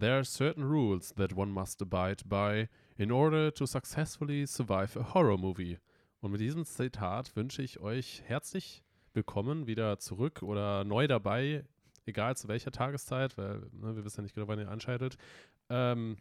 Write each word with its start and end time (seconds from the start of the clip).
There 0.00 0.16
are 0.16 0.24
certain 0.24 0.64
rules 0.64 1.12
that 1.16 1.36
one 1.36 1.50
must 1.50 1.82
abide 1.82 2.26
by 2.26 2.70
in 2.96 3.10
order 3.10 3.50
to 3.50 3.66
successfully 3.66 4.46
survive 4.46 4.96
a 4.96 5.02
horror 5.12 5.36
movie. 5.36 5.78
Und 6.22 6.32
mit 6.32 6.40
diesem 6.40 6.64
Zitat 6.64 7.36
wünsche 7.36 7.60
ich 7.60 7.80
euch 7.80 8.22
herzlich 8.24 8.82
willkommen 9.12 9.66
wieder 9.66 9.98
zurück 9.98 10.42
oder 10.42 10.84
neu 10.84 11.06
dabei, 11.06 11.66
egal 12.06 12.34
zu 12.34 12.48
welcher 12.48 12.70
Tageszeit, 12.70 13.36
weil 13.36 13.58
ne, 13.72 13.94
wir 13.94 14.02
wissen 14.02 14.20
ja 14.20 14.22
nicht 14.22 14.34
genau, 14.34 14.48
wann 14.48 14.58
ihr 14.58 14.70
anschaltet. 14.70 15.18
Ähm, 15.68 16.16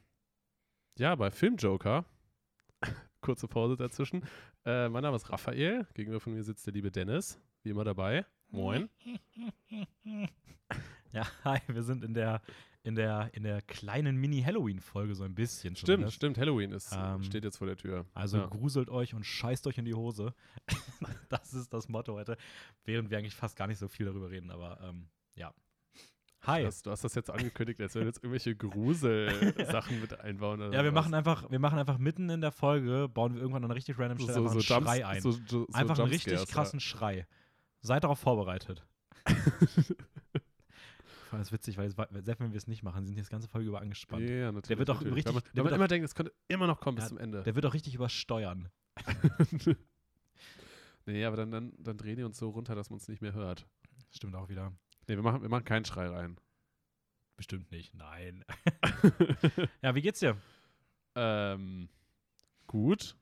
ja, 0.97 1.15
bei 1.15 1.31
Filmjoker. 1.31 2.03
Kurze 3.21 3.47
Pause 3.47 3.77
dazwischen. 3.77 4.25
Äh, 4.65 4.89
mein 4.89 5.03
Name 5.03 5.15
ist 5.15 5.31
Raphael. 5.31 5.87
Gegenüber 5.93 6.19
von 6.19 6.33
mir 6.33 6.43
sitzt 6.43 6.67
der 6.67 6.73
liebe 6.73 6.91
Dennis, 6.91 7.39
wie 7.63 7.69
immer 7.69 7.85
dabei. 7.85 8.25
Moin. 8.49 8.89
Ja, 11.11 11.25
hi, 11.43 11.59
wir 11.67 11.81
sind 11.81 12.03
in 12.03 12.13
der, 12.13 12.39
in 12.83 12.95
der, 12.95 13.29
in 13.33 13.43
der 13.43 13.61
kleinen 13.61 14.15
Mini-Halloween-Folge 14.17 15.13
so 15.15 15.23
ein 15.23 15.35
bisschen. 15.35 15.75
Stimmt, 15.75 15.87
zumindest. 15.87 16.15
stimmt. 16.15 16.37
Halloween 16.37 16.71
ist, 16.71 16.95
Ähm, 16.97 17.23
steht 17.23 17.43
jetzt 17.43 17.57
vor 17.57 17.67
der 17.67 17.75
Tür. 17.75 18.05
Also 18.13 18.37
ja. 18.37 18.45
gruselt 18.47 18.89
euch 18.89 19.13
und 19.13 19.25
scheißt 19.25 19.67
euch 19.67 19.77
in 19.77 19.85
die 19.85 19.93
Hose. 19.93 20.33
das 21.29 21.53
ist 21.53 21.73
das 21.73 21.89
Motto 21.89 22.13
heute. 22.13 22.37
Während 22.85 23.09
wir 23.09 23.17
eigentlich 23.17 23.35
fast 23.35 23.55
gar 23.57 23.67
nicht 23.67 23.79
so 23.79 23.87
viel 23.87 24.05
darüber 24.05 24.29
reden, 24.31 24.49
aber 24.49 24.79
ähm, 24.81 25.07
ja. 25.35 25.53
Hi. 26.43 26.61
Du 26.61 26.67
hast, 26.67 26.85
du 26.85 26.91
hast 26.91 27.03
das 27.03 27.15
jetzt 27.15 27.29
angekündigt, 27.29 27.81
als 27.81 27.95
wenn 27.95 28.03
wir 28.03 28.07
jetzt 28.07 28.23
irgendwelche 28.23 28.55
Grusel-Sachen 28.55 29.99
mit 30.01 30.17
einbauen. 30.21 30.61
Oder 30.61 30.71
ja, 30.73 30.83
wir 30.85 30.93
was. 30.93 31.03
machen 31.03 31.13
einfach, 31.13 31.51
wir 31.51 31.59
machen 31.59 31.77
einfach 31.77 31.97
mitten 31.97 32.29
in 32.29 32.39
der 32.39 32.53
Folge, 32.53 33.09
bauen 33.09 33.33
wir 33.33 33.41
irgendwann 33.41 33.65
an 33.65 33.71
einer 33.71 33.75
richtig 33.75 33.99
random 33.99 34.19
Stelle 34.19 34.37
einfach 34.37 34.51
einen 34.51 34.61
Jumps- 34.61 34.85
Schrei 34.85 35.05
ein. 35.05 35.21
So, 35.21 35.31
so, 35.31 35.39
so 35.47 35.67
einfach 35.73 35.99
einen 35.99 36.07
richtig 36.07 36.47
krassen 36.47 36.79
Schrei. 36.79 37.27
Seid 37.81 38.05
darauf 38.05 38.19
vorbereitet. 38.19 38.85
Das 41.31 41.47
ist 41.47 41.51
witzig, 41.51 41.77
weil 41.77 41.87
es, 41.87 41.95
selbst 41.95 42.39
wenn 42.39 42.51
wir 42.51 42.57
es 42.57 42.67
nicht 42.67 42.83
machen, 42.83 43.05
sind 43.05 43.15
die 43.15 43.21
das 43.21 43.29
ganze 43.29 43.47
Folge 43.47 43.67
über 43.69 43.81
angespannt. 43.81 44.27
ja 44.27 44.51
natürlich. 44.51 44.67
Der 44.67 44.77
wird 44.79 44.89
doch 44.89 44.95
natürlich. 45.01 45.15
richtig- 45.25 45.35
Weil 45.35 45.41
man, 45.43 45.53
der 45.55 45.63
wird 45.63 45.73
immer 45.75 45.87
denkt, 45.87 46.05
es 46.05 46.15
könnte 46.15 46.33
immer 46.47 46.67
noch 46.67 46.79
kommen 46.79 46.95
bis 46.95 47.05
Ja, 47.05 47.09
zum 47.09 47.17
Ende. 47.17 47.43
Der 47.43 47.55
wird 47.55 47.65
auch 47.65 47.73
richtig 47.73 47.93
übersteuern. 47.95 48.69
nee, 51.05 51.25
aber 51.25 51.37
dann, 51.37 51.51
dann, 51.51 51.73
dann 51.77 51.97
drehen 51.97 52.17
die 52.17 52.23
uns 52.23 52.37
so 52.37 52.49
runter, 52.49 52.75
dass 52.75 52.89
man 52.89 52.97
es 52.97 53.07
nicht 53.07 53.21
mehr 53.21 53.33
hört. 53.33 53.67
Stimmt 54.11 54.35
auch 54.35 54.49
wieder. 54.49 54.73
Nee, 55.07 55.15
wir 55.15 55.23
machen, 55.23 55.41
wir 55.41 55.49
machen 55.49 55.65
keinen 55.65 55.85
Schrei 55.85 56.07
rein. 56.07 56.39
Bestimmt 57.37 57.71
nicht. 57.71 57.93
Nein. 57.93 58.43
ja, 59.81 59.95
wie 59.95 60.01
geht's 60.01 60.19
dir? 60.19 60.37
Ähm, 61.15 61.89
gut. 62.67 63.15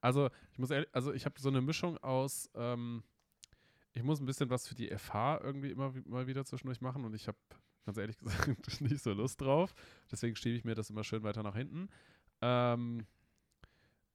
Also, 0.00 0.30
ich 0.52 0.58
muss 0.58 0.70
ehrlich, 0.70 0.88
also 0.92 1.12
ich 1.12 1.24
habe 1.24 1.40
so 1.40 1.48
eine 1.48 1.60
Mischung 1.60 1.98
aus, 1.98 2.48
ähm, 2.54 3.02
ich 3.94 4.02
muss 4.02 4.20
ein 4.20 4.26
bisschen 4.26 4.50
was 4.50 4.68
für 4.68 4.74
die 4.74 4.90
FH 4.90 5.40
irgendwie 5.42 5.70
immer 5.70 5.94
mal 6.06 6.26
wieder 6.26 6.44
zwischendurch 6.44 6.80
machen 6.80 7.04
und 7.04 7.14
ich 7.14 7.28
habe 7.28 7.38
ganz 7.86 7.96
ehrlich 7.96 8.18
gesagt 8.18 8.80
nicht 8.80 9.02
so 9.02 9.12
Lust 9.12 9.40
drauf. 9.40 9.74
Deswegen 10.10 10.36
schiebe 10.36 10.56
ich 10.56 10.64
mir 10.64 10.74
das 10.74 10.90
immer 10.90 11.04
schön 11.04 11.22
weiter 11.22 11.42
nach 11.42 11.56
hinten. 11.56 11.88
Ähm, 12.42 13.06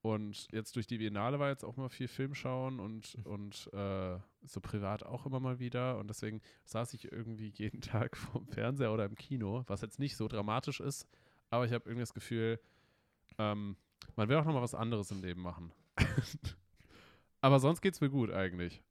und 0.02 0.48
jetzt 0.52 0.76
durch 0.76 0.88
die 0.88 0.98
Biennale 0.98 1.40
war 1.40 1.50
jetzt 1.50 1.66
auch 1.66 1.76
mal 1.76 1.90
viel 1.90 2.08
Film 2.08 2.34
schauen 2.34 2.80
und, 2.80 3.18
und 3.26 3.70
äh, 3.74 4.18
so 4.44 4.62
privat 4.62 5.04
auch 5.04 5.26
immer 5.26 5.40
mal 5.42 5.60
wieder. 5.60 5.98
Und 5.98 6.08
deswegen 6.08 6.42
saß 6.66 6.94
ich 6.94 7.12
irgendwie 7.12 7.50
jeden 7.56 7.82
Tag 7.82 8.16
vorm 8.16 8.48
Fernseher 8.48 8.94
oder 8.94 9.06
im 9.06 9.16
Kino, 9.16 9.64
was 9.68 9.82
jetzt 9.82 10.00
nicht 10.00 10.16
so 10.16 10.28
dramatisch 10.28 10.80
ist, 10.80 11.08
aber 11.50 11.66
ich 11.66 11.74
habe 11.74 11.86
irgendwie 11.86 12.04
das 12.04 12.14
Gefühl, 12.14 12.60
ähm, 13.38 13.76
man 14.16 14.30
will 14.30 14.38
auch 14.38 14.46
noch 14.46 14.54
mal 14.54 14.62
was 14.62 14.76
anderes 14.76 15.12
im 15.12 15.22
Leben 15.22 15.42
machen. 15.42 15.74
aber 17.42 17.60
sonst 17.60 17.82
geht's 17.82 18.02
mir 18.02 18.10
gut 18.10 18.32
eigentlich. 18.32 18.82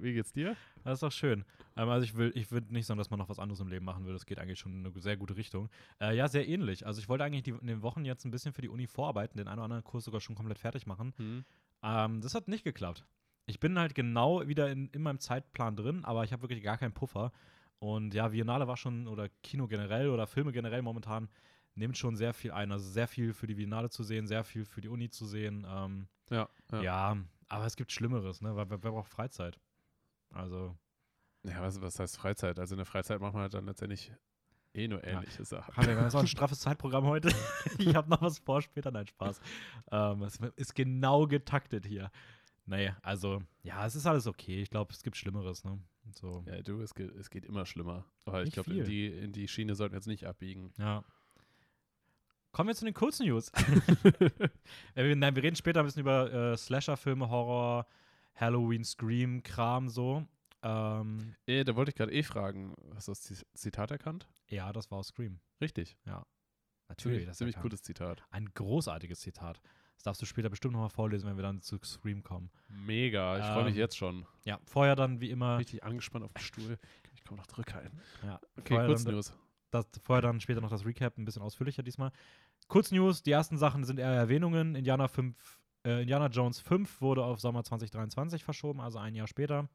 Wie 0.00 0.12
geht's 0.12 0.32
dir? 0.32 0.56
Das 0.84 0.94
ist 0.94 1.02
doch 1.02 1.12
schön. 1.12 1.44
Ähm, 1.76 1.88
also 1.88 2.04
ich 2.04 2.16
will, 2.16 2.32
ich 2.34 2.50
würde 2.50 2.72
nicht 2.72 2.86
sagen, 2.86 2.98
dass 2.98 3.10
man 3.10 3.18
noch 3.18 3.28
was 3.28 3.38
anderes 3.38 3.60
im 3.60 3.68
Leben 3.68 3.84
machen 3.84 4.04
will. 4.06 4.12
Das 4.12 4.26
geht 4.26 4.38
eigentlich 4.38 4.58
schon 4.58 4.72
in 4.72 4.86
eine 4.86 5.00
sehr 5.00 5.16
gute 5.16 5.36
Richtung. 5.36 5.68
Äh, 6.00 6.16
ja, 6.16 6.28
sehr 6.28 6.48
ähnlich. 6.48 6.86
Also 6.86 7.00
ich 7.00 7.08
wollte 7.08 7.24
eigentlich 7.24 7.42
die, 7.42 7.50
in 7.50 7.66
den 7.66 7.82
Wochen 7.82 8.04
jetzt 8.04 8.24
ein 8.24 8.30
bisschen 8.30 8.52
für 8.52 8.62
die 8.62 8.68
Uni 8.68 8.86
vorarbeiten, 8.86 9.36
den 9.38 9.48
einen 9.48 9.58
oder 9.58 9.64
anderen 9.64 9.84
Kurs 9.84 10.04
sogar 10.04 10.20
schon 10.20 10.34
komplett 10.34 10.58
fertig 10.58 10.86
machen. 10.86 11.12
Hm. 11.16 11.44
Ähm, 11.82 12.20
das 12.20 12.34
hat 12.34 12.48
nicht 12.48 12.64
geklappt. 12.64 13.04
Ich 13.46 13.58
bin 13.58 13.78
halt 13.78 13.94
genau 13.94 14.46
wieder 14.46 14.70
in, 14.70 14.88
in 14.90 15.02
meinem 15.02 15.18
Zeitplan 15.18 15.76
drin, 15.76 16.04
aber 16.04 16.24
ich 16.24 16.32
habe 16.32 16.42
wirklich 16.42 16.62
gar 16.62 16.78
keinen 16.78 16.92
Puffer. 16.92 17.32
Und 17.78 18.14
ja, 18.14 18.28
Biennale 18.28 18.68
war 18.68 18.76
schon, 18.76 19.08
oder 19.08 19.28
Kino 19.42 19.66
generell 19.66 20.08
oder 20.10 20.28
Filme 20.28 20.52
generell 20.52 20.82
momentan, 20.82 21.28
nimmt 21.74 21.98
schon 21.98 22.14
sehr 22.14 22.32
viel 22.32 22.52
ein. 22.52 22.70
Also 22.70 22.88
sehr 22.88 23.08
viel 23.08 23.32
für 23.32 23.48
die 23.48 23.54
Biennale 23.56 23.90
zu 23.90 24.04
sehen, 24.04 24.26
sehr 24.26 24.44
viel 24.44 24.64
für 24.64 24.80
die 24.80 24.88
Uni 24.88 25.10
zu 25.10 25.26
sehen. 25.26 25.66
Ähm, 25.68 26.06
Ja, 26.30 26.48
ja. 26.70 26.82
ja. 26.82 27.16
Aber 27.52 27.66
es 27.66 27.76
gibt 27.76 27.92
Schlimmeres, 27.92 28.40
ne? 28.40 28.56
Weil 28.56 28.70
wer, 28.70 28.82
wer 28.82 28.90
braucht 28.92 29.10
Freizeit? 29.10 29.60
Also, 30.30 30.74
Ja, 31.44 31.60
was, 31.60 31.80
was 31.82 31.98
heißt 31.98 32.16
Freizeit? 32.16 32.58
Also 32.58 32.74
in 32.74 32.78
der 32.78 32.86
Freizeit 32.86 33.20
macht 33.20 33.34
man 33.34 33.42
halt 33.42 33.54
dann 33.54 33.66
letztendlich 33.66 34.10
eh 34.72 34.88
nur 34.88 35.04
ähnliche 35.04 35.44
Sachen. 35.44 35.76
Haben 35.76 35.86
wir 35.86 35.94
das 35.96 36.06
ist 36.08 36.14
auch 36.14 36.20
ein 36.20 36.26
straffes 36.38 36.60
Zeitprogramm 36.60 37.04
heute. 37.04 37.28
ich 37.78 37.94
habe 37.94 38.08
noch 38.08 38.22
was 38.22 38.38
vor 38.38 38.62
später. 38.62 38.90
Nein, 38.90 39.06
Spaß. 39.06 39.40
Ähm, 39.90 40.22
es 40.22 40.38
ist 40.56 40.74
genau 40.74 41.26
getaktet 41.26 41.84
hier. 41.84 42.10
Naja, 42.64 42.96
also, 43.02 43.42
ja, 43.62 43.84
es 43.84 43.96
ist 43.96 44.06
alles 44.06 44.26
okay. 44.26 44.62
Ich 44.62 44.70
glaube, 44.70 44.92
es 44.94 45.02
gibt 45.02 45.16
Schlimmeres, 45.16 45.64
ne? 45.64 45.78
So. 46.14 46.44
Ja, 46.46 46.62
du, 46.62 46.80
es 46.80 46.94
geht, 46.94 47.14
es 47.16 47.28
geht 47.28 47.44
immer 47.44 47.66
schlimmer. 47.66 48.06
Aber 48.24 48.40
ich 48.40 48.46
Nicht 48.46 48.54
glaube, 48.54 48.72
in 48.72 48.84
die, 48.84 49.06
in 49.08 49.32
die 49.32 49.46
Schiene 49.46 49.74
sollten 49.74 49.92
wir 49.92 49.98
jetzt 49.98 50.06
nicht 50.06 50.26
abbiegen. 50.26 50.72
Ja. 50.78 51.04
Kommen 52.52 52.68
wir 52.68 52.74
zu 52.74 52.84
den 52.84 52.94
kurzen 52.94 53.26
News. 53.26 53.50
Äh, 54.94 55.14
Nein, 55.14 55.34
wir 55.34 55.42
reden 55.42 55.56
später 55.56 55.80
ein 55.80 55.86
bisschen 55.86 56.00
über 56.02 56.30
äh, 56.32 56.56
Slasher-Filme, 56.56 57.28
Horror, 57.30 57.86
Halloween, 58.34 58.84
Scream, 58.84 59.42
Kram 59.42 59.88
so. 59.88 60.26
Ähm, 60.62 61.34
Eh, 61.46 61.64
da 61.64 61.74
wollte 61.74 61.90
ich 61.90 61.94
gerade 61.96 62.12
eh 62.12 62.22
fragen, 62.22 62.74
hast 62.94 63.08
du 63.08 63.12
das 63.12 63.22
Zi- 63.22 63.44
Zitat 63.54 63.90
erkannt? 63.90 64.28
ja, 64.48 64.70
das 64.72 64.90
war 64.90 64.98
aus 64.98 65.08
Scream. 65.08 65.40
Richtig. 65.60 65.96
Natürlich, 66.88 67.24
das 67.24 67.32
ist 67.32 67.38
ziemlich 67.38 67.56
ja 67.56 67.62
gutes 67.62 67.82
Zitat. 67.82 68.22
ein 68.30 68.50
großartiges 68.52 69.20
Zitat. 69.20 69.62
Das 69.94 70.02
darfst 70.04 70.20
du 70.20 70.26
später 70.26 70.50
bestimmt 70.50 70.74
nochmal 70.74 70.90
vorlesen, 70.90 71.26
wenn 71.28 71.36
wir 71.36 71.42
dann 71.42 71.62
zu 71.62 71.78
Scream 71.82 72.22
kommen. 72.22 72.50
Mega, 72.68 73.38
ich 73.38 73.44
freue 73.46 73.64
mich 73.64 73.74
Ähm, 73.74 73.80
jetzt 73.80 73.96
schon. 73.96 74.26
Ja, 74.44 74.58
vorher 74.64 74.94
dann 74.94 75.20
wie 75.20 75.30
immer. 75.30 75.56
Richtig 75.58 75.84
angespannt 75.84 76.24
auf 76.24 76.32
dem 76.34 76.42
Stuhl. 76.42 76.78
Ich 77.14 77.24
komme 77.24 77.38
noch 77.40 77.46
zurückhalten. 77.46 77.98
Ja, 78.22 78.38
Okay, 78.58 78.84
kurz 78.84 79.04
News. 79.06 79.32
das, 79.70 79.86
vorher 80.02 80.20
dann 80.22 80.40
später 80.40 80.60
noch 80.60 80.68
das 80.70 80.84
Recap, 80.84 81.16
ein 81.16 81.24
bisschen 81.24 81.40
ausführlicher 81.40 81.82
diesmal. 81.82 82.12
Kurz 82.72 82.90
News, 82.90 83.22
die 83.22 83.32
ersten 83.32 83.58
Sachen 83.58 83.84
sind 83.84 83.98
eher 83.98 84.08
Erwähnungen. 84.08 84.76
Indiana, 84.76 85.06
5, 85.06 85.36
äh, 85.84 86.00
Indiana 86.00 86.28
Jones 86.28 86.58
5 86.58 87.02
wurde 87.02 87.22
auf 87.22 87.38
Sommer 87.38 87.62
2023 87.62 88.42
verschoben, 88.42 88.80
also 88.80 88.98
ein 88.98 89.14
Jahr 89.14 89.26
später. 89.26 89.68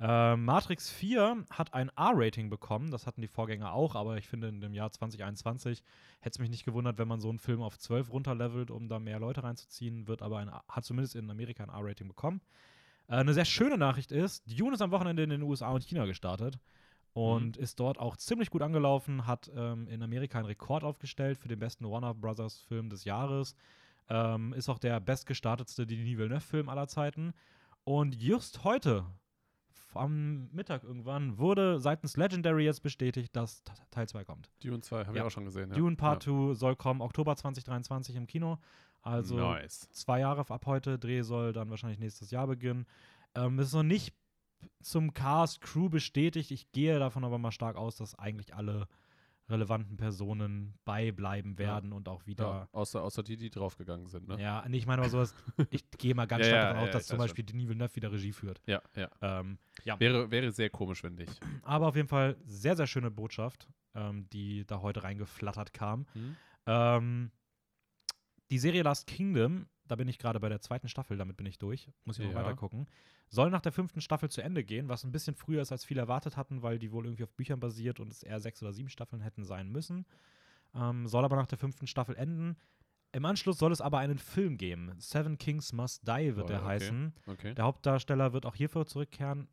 Äh, 0.00 0.34
Matrix 0.34 0.90
4 0.90 1.44
hat 1.50 1.72
ein 1.72 1.88
R-Rating 1.90 2.50
bekommen, 2.50 2.90
das 2.90 3.06
hatten 3.06 3.20
die 3.20 3.28
Vorgänger 3.28 3.72
auch, 3.72 3.94
aber 3.94 4.16
ich 4.16 4.26
finde 4.26 4.48
in 4.48 4.60
dem 4.60 4.74
Jahr 4.74 4.90
2021 4.90 5.84
hätte 6.18 6.34
es 6.34 6.38
mich 6.40 6.50
nicht 6.50 6.64
gewundert, 6.64 6.98
wenn 6.98 7.06
man 7.06 7.20
so 7.20 7.28
einen 7.28 7.38
Film 7.38 7.62
auf 7.62 7.78
12 7.78 8.10
runterlevelt, 8.10 8.72
um 8.72 8.88
da 8.88 8.98
mehr 8.98 9.20
Leute 9.20 9.44
reinzuziehen, 9.44 10.08
wird 10.08 10.20
aber 10.20 10.38
ein, 10.38 10.50
hat 10.50 10.84
zumindest 10.84 11.14
in 11.14 11.30
Amerika 11.30 11.62
ein 11.62 11.70
R-Rating 11.70 12.08
bekommen. 12.08 12.40
Äh, 13.06 13.18
eine 13.18 13.34
sehr 13.34 13.44
schöne 13.44 13.78
Nachricht 13.78 14.10
ist, 14.10 14.42
Dune 14.50 14.74
ist 14.74 14.82
am 14.82 14.90
Wochenende 14.90 15.22
in 15.22 15.30
den 15.30 15.42
USA 15.42 15.68
und 15.68 15.84
China 15.84 16.06
gestartet 16.06 16.58
und 17.16 17.56
ist 17.56 17.80
dort 17.80 17.98
auch 17.98 18.16
ziemlich 18.16 18.50
gut 18.50 18.60
angelaufen, 18.60 19.26
hat 19.26 19.50
ähm, 19.56 19.88
in 19.88 20.02
Amerika 20.02 20.38
einen 20.38 20.46
Rekord 20.48 20.84
aufgestellt 20.84 21.38
für 21.38 21.48
den 21.48 21.58
besten 21.58 21.88
Warner 21.90 22.12
Brothers 22.14 22.58
Film 22.58 22.90
des 22.90 23.04
Jahres, 23.04 23.54
ähm, 24.10 24.52
ist 24.52 24.68
auch 24.68 24.78
der 24.78 25.00
bestgestartetste 25.00 25.86
Denis 25.86 26.18
Villeneuve-Film 26.18 26.68
aller 26.68 26.88
Zeiten 26.88 27.32
und 27.84 28.14
just 28.14 28.64
heute, 28.64 29.06
am 29.94 30.50
Mittag 30.52 30.84
irgendwann, 30.84 31.38
wurde 31.38 31.80
seitens 31.80 32.18
Legendary 32.18 32.64
jetzt 32.66 32.82
bestätigt, 32.82 33.34
dass 33.34 33.62
Teil 33.90 34.06
2 34.06 34.24
kommt. 34.24 34.50
Dune 34.62 34.82
2, 34.82 35.06
habe 35.06 35.16
Ja. 35.16 35.22
ich 35.22 35.26
auch 35.26 35.30
schon 35.30 35.46
gesehen. 35.46 35.70
Ja. 35.70 35.74
Dune 35.76 35.96
Part 35.96 36.24
2 36.24 36.52
soll 36.52 36.76
kommen 36.76 37.00
Oktober 37.00 37.34
2023 37.34 38.14
im 38.16 38.26
Kino, 38.26 38.58
also 39.00 39.38
ja. 39.38 39.54
Nice. 39.54 39.88
zwei 39.92 40.20
Jahre 40.20 40.44
ab 40.50 40.66
heute. 40.66 40.98
Dreh 40.98 41.22
soll 41.22 41.54
dann 41.54 41.70
wahrscheinlich 41.70 41.98
nächstes 41.98 42.30
Jahr 42.30 42.46
beginnen. 42.46 42.84
Ähm, 43.34 43.58
es 43.58 43.68
ist 43.68 43.72
noch 43.74 43.82
nicht 43.84 44.14
zum 44.82 45.14
Cast 45.14 45.60
Crew 45.60 45.88
bestätigt. 45.88 46.50
Ich 46.50 46.70
gehe 46.72 46.98
davon 46.98 47.24
aber 47.24 47.38
mal 47.38 47.52
stark 47.52 47.76
aus, 47.76 47.96
dass 47.96 48.18
eigentlich 48.18 48.54
alle 48.54 48.88
relevanten 49.48 49.96
Personen 49.96 50.74
beibleiben 50.84 51.58
werden 51.58 51.92
und 51.92 52.08
auch 52.08 52.26
wieder. 52.26 52.44
Ja, 52.44 52.68
außer, 52.72 53.02
außer 53.02 53.22
die, 53.22 53.36
die 53.36 53.50
draufgegangen 53.50 54.08
sind, 54.08 54.26
ne? 54.26 54.40
Ja, 54.40 54.64
nee, 54.68 54.78
ich 54.78 54.86
meine 54.86 55.02
aber 55.02 55.10
sowas. 55.10 55.34
ich 55.70 55.88
gehe 55.98 56.14
mal 56.14 56.26
ganz 56.26 56.42
Ja, 56.46 56.48
stark 56.48 56.62
ja, 56.62 56.68
davon 56.68 56.82
ja, 56.82 56.88
aus, 56.88 56.92
dass 56.92 57.06
zum 57.06 57.18
Beispiel 57.18 57.44
Denis 57.44 57.68
Villeneuve 57.68 57.94
wieder 57.96 58.10
Regie 58.12 58.32
führt. 58.32 58.60
Ja, 58.66 58.82
ja. 58.96 59.08
Ähm, 59.20 59.58
ja, 59.84 59.98
Wäre, 60.00 60.30
wäre 60.30 60.50
sehr 60.50 60.70
komisch, 60.70 61.00
finde 61.00 61.24
ich. 61.24 61.30
aber 61.62 61.86
auf 61.86 61.96
jeden 61.96 62.08
Fall 62.08 62.36
sehr, 62.44 62.74
sehr 62.76 62.88
schöne 62.88 63.10
Botschaft, 63.10 63.68
ähm, 63.94 64.28
die 64.32 64.64
da 64.66 64.80
heute 64.80 65.04
reingeflattert 65.04 65.72
kam. 65.72 66.06
Hm? 66.14 66.36
Ähm, 66.66 67.30
die 68.50 68.58
Serie 68.58 68.82
Last 68.82 69.06
Kingdom, 69.06 69.66
da 69.88 69.96
bin 69.96 70.08
ich 70.08 70.18
gerade 70.18 70.40
bei 70.40 70.48
der 70.48 70.60
zweiten 70.60 70.88
Staffel, 70.88 71.16
damit 71.16 71.36
bin 71.36 71.46
ich 71.46 71.58
durch, 71.58 71.90
muss 72.04 72.18
ich 72.18 72.24
noch 72.24 72.32
Ja. 72.32 72.40
weiter 72.44 72.56
gucken, 72.56 72.86
soll 73.28 73.50
nach 73.50 73.60
der 73.60 73.72
fünften 73.72 74.00
Staffel 74.00 74.30
zu 74.30 74.42
Ende 74.42 74.64
gehen, 74.64 74.88
was 74.88 75.04
ein 75.04 75.12
bisschen 75.12 75.34
früher 75.34 75.62
ist, 75.62 75.72
als 75.72 75.84
viele 75.84 76.00
erwartet 76.00 76.36
hatten, 76.36 76.62
weil 76.62 76.78
die 76.78 76.92
wohl 76.92 77.04
irgendwie 77.06 77.24
auf 77.24 77.32
Büchern 77.32 77.60
basiert 77.60 78.00
und 78.00 78.12
es 78.12 78.22
eher 78.22 78.40
sechs 78.40 78.62
oder 78.62 78.72
sieben 78.72 78.88
Staffeln 78.88 79.22
hätten 79.22 79.44
sein 79.44 79.70
müssen. 79.70 80.06
Ähm, 80.74 81.06
soll 81.06 81.24
aber 81.24 81.36
nach 81.36 81.46
der 81.46 81.58
fünften 81.58 81.86
Staffel 81.86 82.16
enden. 82.16 82.56
Im 83.12 83.24
Anschluss 83.24 83.58
soll 83.58 83.72
es 83.72 83.80
aber 83.80 83.98
einen 83.98 84.18
Film 84.18 84.58
geben. 84.58 84.92
Seven 84.98 85.38
Kings 85.38 85.72
Must 85.72 86.06
Die 86.06 86.36
wird 86.36 86.44
Oh, 86.44 86.48
der 86.48 86.58
okay. 86.58 86.66
heißen. 86.66 87.14
Okay. 87.26 87.54
Der 87.54 87.64
Hauptdarsteller 87.64 88.32
wird 88.32 88.44
auch 88.46 88.54
hierfür 88.54 88.84
zurückkehren. 88.86 89.48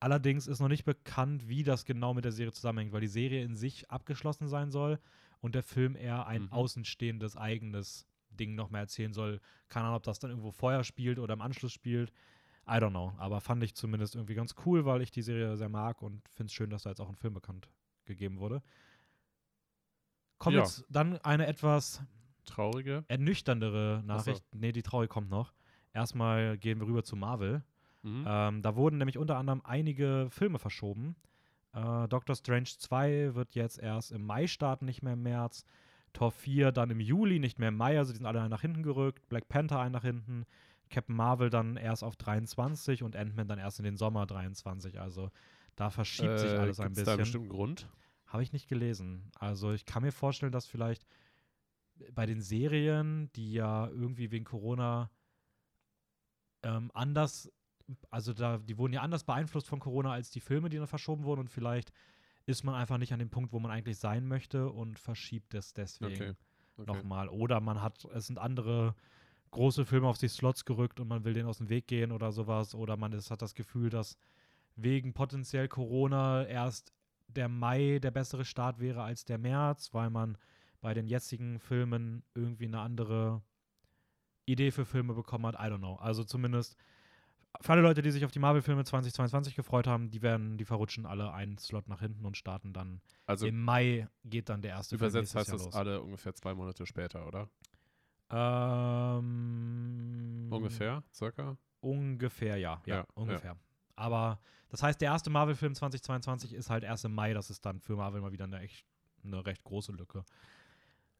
Allerdings 0.00 0.46
ist 0.48 0.60
noch 0.60 0.68
nicht 0.68 0.84
bekannt, 0.84 1.48
wie 1.48 1.62
das 1.62 1.84
genau 1.84 2.12
mit 2.12 2.24
der 2.24 2.32
Serie 2.32 2.52
zusammenhängt, 2.52 2.92
weil 2.92 3.00
die 3.00 3.06
Serie 3.06 3.42
in 3.42 3.54
sich 3.56 3.90
abgeschlossen 3.90 4.48
sein 4.48 4.70
soll 4.70 4.98
und 5.40 5.54
der 5.54 5.62
Film 5.62 5.94
eher 5.96 6.26
ein 6.26 6.42
Mhm. 6.42 6.52
außenstehendes 6.52 7.36
eigenes 7.36 8.06
Ding 8.36 8.54
noch 8.54 8.70
mehr 8.70 8.82
erzählen 8.82 9.12
soll. 9.12 9.40
Keine 9.68 9.86
Ahnung, 9.86 9.96
ob 9.98 10.02
das 10.04 10.18
dann 10.18 10.30
irgendwo 10.30 10.50
vorher 10.52 10.84
spielt 10.84 11.18
oder 11.18 11.34
im 11.34 11.40
Anschluss 11.40 11.72
spielt. 11.72 12.10
I 12.66 12.72
don't 12.76 12.90
know. 12.90 13.12
Aber 13.18 13.40
fand 13.40 13.62
ich 13.62 13.74
zumindest 13.74 14.14
irgendwie 14.14 14.34
ganz 14.34 14.54
cool, 14.64 14.84
weil 14.84 15.02
ich 15.02 15.10
die 15.10 15.22
Serie 15.22 15.56
sehr 15.56 15.68
mag 15.68 16.00
und 16.02 16.26
finde 16.30 16.46
es 16.48 16.54
schön, 16.54 16.70
dass 16.70 16.82
da 16.84 16.90
jetzt 16.90 17.00
auch 17.00 17.08
ein 17.08 17.16
Film 17.16 17.34
bekannt 17.34 17.68
gegeben 18.06 18.38
wurde. 18.38 18.62
Kommt 20.38 20.56
Ja. 20.56 20.62
jetzt 20.62 20.84
dann 20.88 21.18
eine 21.18 21.46
etwas 21.46 22.02
Traurige. 22.44 23.04
ernüchterndere 23.08 24.02
Nachricht. 24.04 24.44
Nee, 24.52 24.72
die 24.72 24.82
traurige 24.82 25.08
kommt 25.08 25.30
noch. 25.30 25.52
Erstmal 25.92 26.58
gehen 26.58 26.80
wir 26.80 26.86
rüber 26.86 27.04
zu 27.04 27.16
Marvel. 27.16 27.62
Mhm. 28.02 28.24
Ähm, 28.26 28.62
da 28.62 28.76
wurden 28.76 28.98
nämlich 28.98 29.16
unter 29.16 29.36
anderem 29.38 29.62
einige 29.64 30.26
Filme 30.30 30.58
verschoben. 30.58 31.16
Äh, 31.72 32.08
Doctor 32.08 32.36
Strange 32.36 32.64
2 32.78 33.34
wird 33.34 33.54
jetzt 33.54 33.78
erst 33.78 34.12
im 34.12 34.24
Mai 34.24 34.46
starten, 34.46 34.84
nicht 34.84 35.02
mehr 35.02 35.14
im 35.14 35.22
März. 35.22 35.64
Tor 36.14 36.30
4 36.32 36.72
dann 36.72 36.90
im 36.90 37.00
Juli, 37.00 37.38
nicht 37.38 37.58
mehr 37.58 37.68
im 37.68 37.76
Mai, 37.76 37.98
also 37.98 38.12
die 38.12 38.16
sind 38.18 38.26
alle 38.26 38.48
nach 38.48 38.62
hinten 38.62 38.82
gerückt. 38.82 39.28
Black 39.28 39.48
Panther 39.48 39.80
ein 39.80 39.92
nach 39.92 40.04
hinten. 40.04 40.46
Captain 40.90 41.14
Marvel 41.16 41.50
dann 41.50 41.76
erst 41.76 42.04
auf 42.04 42.16
23 42.16 43.02
und 43.02 43.16
Ant-Man 43.16 43.48
dann 43.48 43.58
erst 43.58 43.80
in 43.80 43.84
den 43.84 43.96
Sommer 43.96 44.26
23. 44.26 45.00
Also 45.00 45.30
da 45.76 45.90
verschiebt 45.90 46.38
sich 46.38 46.52
Äh, 46.52 46.56
alles 46.56 46.80
ein 46.80 46.94
gibt's 46.94 47.04
da 47.04 47.12
einen 47.12 47.18
bisschen. 47.18 47.18
bestimmten 47.18 47.48
Grund? 47.48 47.88
Habe 48.26 48.42
ich 48.42 48.52
nicht 48.52 48.68
gelesen. 48.68 49.30
Also 49.38 49.72
ich 49.72 49.86
kann 49.86 50.02
mir 50.02 50.12
vorstellen, 50.12 50.52
dass 50.52 50.66
vielleicht 50.66 51.04
bei 52.12 52.26
den 52.26 52.40
Serien, 52.40 53.30
die 53.34 53.52
ja 53.52 53.88
irgendwie 53.88 54.30
wegen 54.30 54.44
Corona 54.44 55.10
ähm, 56.62 56.90
anders, 56.94 57.50
also 58.10 58.32
da, 58.32 58.58
die 58.58 58.78
wurden 58.78 58.92
ja 58.92 59.02
anders 59.02 59.24
beeinflusst 59.24 59.68
von 59.68 59.80
Corona 59.80 60.12
als 60.12 60.30
die 60.30 60.40
Filme, 60.40 60.68
die 60.68 60.78
dann 60.78 60.86
verschoben 60.86 61.24
wurden 61.24 61.40
und 61.40 61.50
vielleicht 61.50 61.92
ist 62.46 62.64
man 62.64 62.74
einfach 62.74 62.98
nicht 62.98 63.12
an 63.12 63.18
dem 63.18 63.30
Punkt, 63.30 63.52
wo 63.52 63.58
man 63.58 63.70
eigentlich 63.70 63.98
sein 63.98 64.26
möchte 64.26 64.70
und 64.70 64.98
verschiebt 64.98 65.54
es 65.54 65.72
deswegen 65.72 66.14
Okay. 66.14 66.34
okay. 66.76 66.92
nochmal. 66.92 67.28
Oder 67.28 67.60
man 67.60 67.80
hat, 67.80 68.04
es 68.14 68.26
sind 68.26 68.38
andere 68.38 68.94
große 69.50 69.84
Filme 69.86 70.08
auf 70.08 70.18
die 70.18 70.28
Slots 70.28 70.64
gerückt 70.64 71.00
und 71.00 71.08
man 71.08 71.24
will 71.24 71.32
denen 71.32 71.48
aus 71.48 71.58
dem 71.58 71.68
Weg 71.68 71.86
gehen 71.86 72.12
oder 72.12 72.32
sowas. 72.32 72.74
Oder 72.74 72.96
man 72.96 73.12
ist, 73.12 73.30
hat 73.30 73.40
das 73.40 73.54
Gefühl, 73.54 73.88
dass 73.88 74.18
wegen 74.76 75.14
potenziell 75.14 75.68
Corona 75.68 76.44
erst 76.46 76.92
der 77.28 77.48
Mai 77.48 77.98
der 78.00 78.10
bessere 78.10 78.44
Start 78.44 78.80
wäre 78.80 79.02
als 79.02 79.24
der 79.24 79.38
März, 79.38 79.94
weil 79.94 80.10
man 80.10 80.36
bei 80.80 80.92
den 80.92 81.06
jetzigen 81.06 81.58
Filmen 81.60 82.24
irgendwie 82.34 82.66
eine 82.66 82.80
andere 82.80 83.42
Idee 84.44 84.70
für 84.70 84.84
Filme 84.84 85.14
bekommen 85.14 85.46
hat. 85.46 85.54
I 85.54 85.72
don't 85.72 85.78
know. 85.78 85.94
Also 85.94 86.24
zumindest 86.24 86.76
für 87.60 87.72
alle 87.72 87.82
Leute, 87.82 88.02
die 88.02 88.10
sich 88.10 88.24
auf 88.24 88.30
die 88.32 88.38
Marvel-Filme 88.38 88.84
2022 88.84 89.54
gefreut 89.54 89.86
haben, 89.86 90.10
die 90.10 90.22
werden, 90.22 90.58
die 90.58 90.64
verrutschen 90.64 91.06
alle 91.06 91.32
einen 91.32 91.56
Slot 91.58 91.88
nach 91.88 92.00
hinten 92.00 92.24
und 92.24 92.36
starten 92.36 92.72
dann. 92.72 93.00
Also 93.26 93.46
Im 93.46 93.62
Mai 93.62 94.08
geht 94.24 94.48
dann 94.48 94.60
der 94.62 94.72
erste 94.72 94.96
übersetzt 94.96 95.32
Film 95.32 95.40
heißt 95.40 95.48
nächstes 95.50 95.66
das 95.72 95.74
los. 95.74 95.74
alle 95.74 96.00
ungefähr 96.02 96.34
zwei 96.34 96.54
Monate 96.54 96.84
später, 96.86 97.26
oder? 97.26 97.48
Ähm, 99.24 100.48
Ungefähr, 100.50 101.02
circa? 101.12 101.56
Ungefähr, 101.80 102.56
ja. 102.56 102.82
Ja, 102.86 102.94
Ja, 102.94 102.96
ja. 102.96 103.06
ungefähr. 103.14 103.56
Aber 103.96 104.40
das 104.70 104.82
heißt, 104.82 105.00
der 105.00 105.10
erste 105.12 105.30
Marvel-Film 105.30 105.74
2022 105.74 106.52
ist 106.52 106.70
halt 106.70 106.82
erst 106.84 107.04
im 107.04 107.14
Mai. 107.14 107.32
Das 107.34 107.50
ist 107.50 107.64
dann 107.64 107.80
für 107.80 107.96
Marvel 107.96 108.20
mal 108.20 108.32
wieder 108.32 108.44
eine, 108.44 108.60
echt, 108.60 108.84
eine 109.22 109.44
recht 109.46 109.62
große 109.64 109.92
Lücke. 109.92 110.24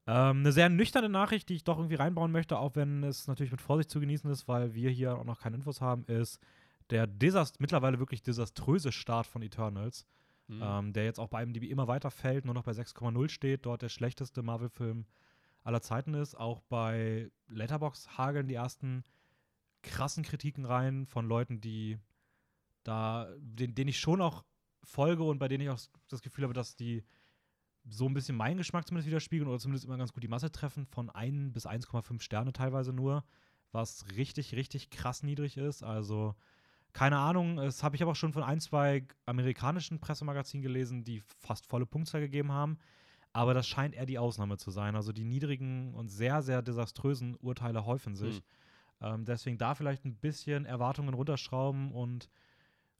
Ähm, 0.06 0.40
eine 0.40 0.52
sehr 0.52 0.68
nüchterne 0.68 1.08
Nachricht, 1.08 1.48
die 1.48 1.54
ich 1.54 1.64
doch 1.64 1.78
irgendwie 1.78 1.94
reinbauen 1.96 2.30
möchte, 2.30 2.58
auch 2.58 2.76
wenn 2.76 3.02
es 3.04 3.26
natürlich 3.26 3.52
mit 3.52 3.62
Vorsicht 3.62 3.90
zu 3.90 4.00
genießen 4.00 4.30
ist, 4.30 4.46
weil 4.48 4.74
wir 4.74 4.90
hier 4.90 5.16
auch 5.16 5.24
noch 5.24 5.40
keine 5.40 5.56
Infos 5.56 5.80
haben, 5.80 6.04
ist 6.06 6.38
der 6.90 7.06
desast 7.06 7.60
mittlerweile 7.60 7.98
wirklich 7.98 8.22
desaströse 8.22 8.92
Start 8.92 9.26
von 9.26 9.42
Eternals, 9.42 10.06
Mhm. 10.46 10.60
ähm, 10.62 10.92
der 10.92 11.04
jetzt 11.04 11.18
auch 11.18 11.28
bei 11.28 11.42
IMDb 11.42 11.70
immer 11.70 11.88
weiter 11.88 12.10
fällt, 12.10 12.44
nur 12.44 12.52
noch 12.52 12.64
bei 12.64 12.72
6,0 12.72 13.30
steht, 13.30 13.64
dort 13.64 13.80
der 13.80 13.88
schlechteste 13.88 14.42
Marvel-Film 14.42 15.06
aller 15.62 15.80
Zeiten 15.80 16.12
ist. 16.12 16.34
Auch 16.34 16.60
bei 16.68 17.30
Letterbox 17.48 18.18
hageln 18.18 18.46
die 18.48 18.54
ersten 18.54 19.04
krassen 19.82 20.22
Kritiken 20.22 20.66
rein 20.66 21.06
von 21.06 21.26
Leuten, 21.26 21.62
die 21.62 21.98
da, 22.82 23.26
den, 23.38 23.74
denen 23.74 23.88
ich 23.88 23.98
schon 23.98 24.20
auch 24.20 24.44
folge 24.82 25.22
und 25.22 25.38
bei 25.38 25.48
denen 25.48 25.64
ich 25.64 25.70
auch 25.70 25.80
das 26.08 26.20
Gefühl 26.20 26.44
habe, 26.44 26.52
dass 26.52 26.76
die 26.76 27.02
so 27.88 28.06
ein 28.06 28.14
bisschen 28.14 28.36
meinen 28.36 28.56
Geschmack 28.56 28.86
zumindest 28.86 29.08
widerspiegeln 29.08 29.48
oder 29.48 29.58
zumindest 29.58 29.84
immer 29.84 29.98
ganz 29.98 30.12
gut 30.12 30.22
die 30.22 30.28
Masse 30.28 30.50
treffen, 30.50 30.86
von 30.86 31.10
1 31.10 31.52
bis 31.52 31.66
1,5 31.66 32.20
Sterne 32.20 32.52
teilweise 32.52 32.92
nur, 32.92 33.24
was 33.72 34.06
richtig, 34.16 34.54
richtig 34.54 34.90
krass 34.90 35.22
niedrig 35.22 35.56
ist. 35.56 35.82
Also 35.82 36.34
keine 36.92 37.18
Ahnung, 37.18 37.56
das 37.56 37.82
habe 37.82 37.96
ich 37.96 38.02
aber 38.02 38.12
auch 38.12 38.16
schon 38.16 38.32
von 38.32 38.44
ein, 38.44 38.60
zwei 38.60 39.04
amerikanischen 39.26 39.98
Pressemagazinen 39.98 40.62
gelesen, 40.62 41.02
die 41.02 41.20
fast 41.20 41.66
volle 41.66 41.86
Punktzahl 41.86 42.20
gegeben 42.20 42.52
haben. 42.52 42.78
Aber 43.32 43.52
das 43.52 43.66
scheint 43.66 43.96
eher 43.96 44.06
die 44.06 44.18
Ausnahme 44.18 44.58
zu 44.58 44.70
sein. 44.70 44.94
Also 44.94 45.12
die 45.12 45.24
niedrigen 45.24 45.92
und 45.94 46.08
sehr, 46.08 46.40
sehr 46.40 46.62
desaströsen 46.62 47.34
Urteile 47.36 47.84
häufen 47.84 48.14
sich. 48.14 48.36
Hm. 48.36 48.42
Ähm, 49.00 49.24
deswegen 49.24 49.58
da 49.58 49.74
vielleicht 49.74 50.04
ein 50.04 50.14
bisschen 50.14 50.66
Erwartungen 50.66 51.14
runterschrauben 51.14 51.90
und 51.90 52.30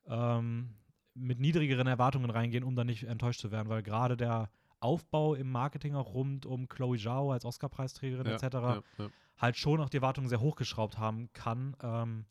ähm, 0.07 0.75
mit 1.15 1.39
niedrigeren 1.39 1.87
Erwartungen 1.87 2.31
reingehen, 2.31 2.65
um 2.65 2.75
dann 2.75 2.89
nicht 2.89 3.05
enttäuscht 3.05 3.41
zu 3.41 3.53
werden, 3.53 3.69
weil 3.69 3.85
gerade 3.85 4.17
der 4.17 4.51
Aufbau 4.81 5.35
im 5.35 5.51
Marketing 5.51 5.95
auch 5.95 6.15
rund 6.15 6.47
um 6.47 6.69
Chloe 6.69 6.99
Zhao 6.99 7.33
als 7.33 7.45
Oscar-Preisträgerin 7.45 8.27
ja, 8.27 8.35
etc. 8.35 8.43
Ja, 8.55 8.83
ja. 8.99 9.11
halt 9.39 9.57
schon 9.57 9.81
auch 9.81 9.89
die 9.89 9.97
Erwartungen 9.99 10.29
sehr 10.29 10.41
hochgeschraubt 10.41 10.99
haben 10.99 11.33
kann. 11.33 11.77
Ähm, 11.83 12.27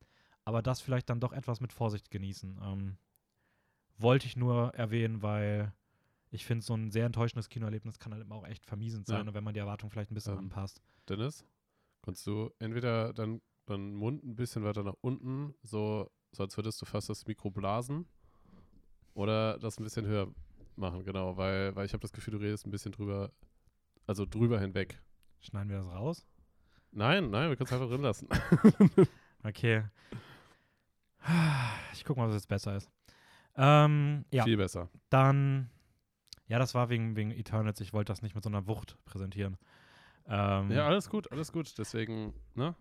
aber 0.45 0.61
das 0.61 0.81
vielleicht 0.81 1.09
dann 1.09 1.19
doch 1.19 1.31
etwas 1.33 1.61
mit 1.61 1.71
Vorsicht 1.73 2.11
genießen. 2.11 2.59
Ähm, 2.61 2.97
wollte 3.97 4.27
ich 4.27 4.35
nur 4.35 4.73
erwähnen, 4.75 5.21
weil 5.21 5.73
ich 6.31 6.45
finde, 6.45 6.65
so 6.65 6.73
ein 6.73 6.91
sehr 6.91 7.05
enttäuschendes 7.05 7.47
Kinoerlebnis 7.49 7.99
kann 7.99 8.11
halt 8.11 8.23
immer 8.23 8.35
auch 8.35 8.47
echt 8.47 8.65
vermiesend 8.65 9.05
sein, 9.05 9.21
Ja. 9.23 9.27
und 9.29 9.33
wenn 9.35 9.43
man 9.43 9.53
die 9.53 9.59
Erwartung 9.59 9.89
vielleicht 9.89 10.11
ein 10.11 10.15
bisschen 10.15 10.33
Ähm, 10.33 10.39
anpasst. 10.39 10.81
Dennis, 11.07 11.45
kannst 12.01 12.25
du 12.25 12.49
entweder 12.59 13.13
dann 13.13 13.41
deinen 13.65 13.93
Mund 13.93 14.23
ein 14.23 14.35
bisschen 14.35 14.63
weiter 14.63 14.83
nach 14.83 14.95
unten, 15.01 15.53
so, 15.61 16.09
so 16.31 16.43
als 16.43 16.57
würdest 16.57 16.81
du 16.81 16.85
fast 16.85 17.07
das 17.09 17.25
Mikro 17.27 17.51
blasen, 17.51 18.07
oder 19.13 19.59
das 19.59 19.79
ein 19.79 19.83
bisschen 19.83 20.05
höher 20.05 20.27
machen, 20.77 21.03
genau, 21.03 21.37
weil, 21.37 21.75
weil 21.75 21.85
ich 21.85 21.93
habe 21.93 22.01
das 22.01 22.11
Gefühl, 22.11 22.33
du 22.33 22.37
redest 22.39 22.65
ein 22.65 22.71
bisschen 22.71 22.91
drüber, 22.91 23.31
also 24.07 24.25
drüber 24.25 24.59
hinweg. 24.59 25.01
Schneiden 25.41 25.69
wir 25.69 25.77
das 25.77 25.87
raus? 25.87 26.25
Nein, 26.91 27.29
nein, 27.31 27.49
wir 27.49 27.55
können 27.55 27.67
es 27.67 27.73
einfach 27.73 27.89
drin 27.89 28.01
lassen. 28.01 28.27
Okay. 29.45 29.83
Ich 31.93 32.03
gucke 32.05 32.19
mal, 32.19 32.27
was 32.27 32.35
jetzt 32.35 32.47
besser 32.47 32.75
ist. 32.77 32.89
Ähm, 33.55 34.25
ja, 34.31 34.43
Viel 34.43 34.57
besser. 34.57 34.89
dann. 35.09 35.69
Ja, 36.47 36.59
das 36.59 36.73
war 36.75 36.89
wegen, 36.89 37.15
wegen 37.15 37.31
Eternals. 37.31 37.79
Ich 37.79 37.93
wollte 37.93 38.11
das 38.11 38.21
nicht 38.21 38.35
mit 38.35 38.43
so 38.43 38.49
einer 38.49 38.67
Wucht 38.67 38.97
präsentieren. 39.05 39.57
Ähm, 40.27 40.71
Ja, 40.71 40.85
alles 40.87 41.09
gut, 41.09 41.31
alles 41.31 41.51
gut. 41.51 41.77
Deswegen, 41.77 42.33
ne? 42.55 42.75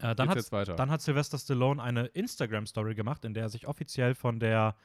äh, 0.00 0.14
dann 0.14 0.28
hat. 0.28 0.52
Dann 0.78 0.90
hat 0.90 1.00
Sylvester 1.00 1.38
Stallone 1.38 1.82
eine 1.82 2.06
Instagram-Story 2.06 2.94
gemacht, 2.94 3.24
in 3.24 3.34
der 3.34 3.44
er 3.44 3.48
sich 3.48 3.66
offiziell 3.68 4.14
von 4.14 4.40
der 4.40 4.76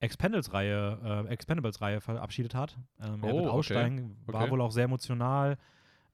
Expendables-Reihe 0.00 1.24
äh, 1.28 1.32
Expendables-Reihe 1.32 2.00
verabschiedet 2.00 2.54
hat. 2.54 2.76
Ähm, 3.00 3.22
er 3.22 3.32
Oh, 3.32 3.36
wird 3.36 3.46
okay. 3.46 3.48
aussteigen, 3.56 4.16
war 4.26 4.42
Okay. 4.42 4.50
wohl 4.50 4.60
auch 4.60 4.70
sehr 4.72 4.84
emotional. 4.84 5.56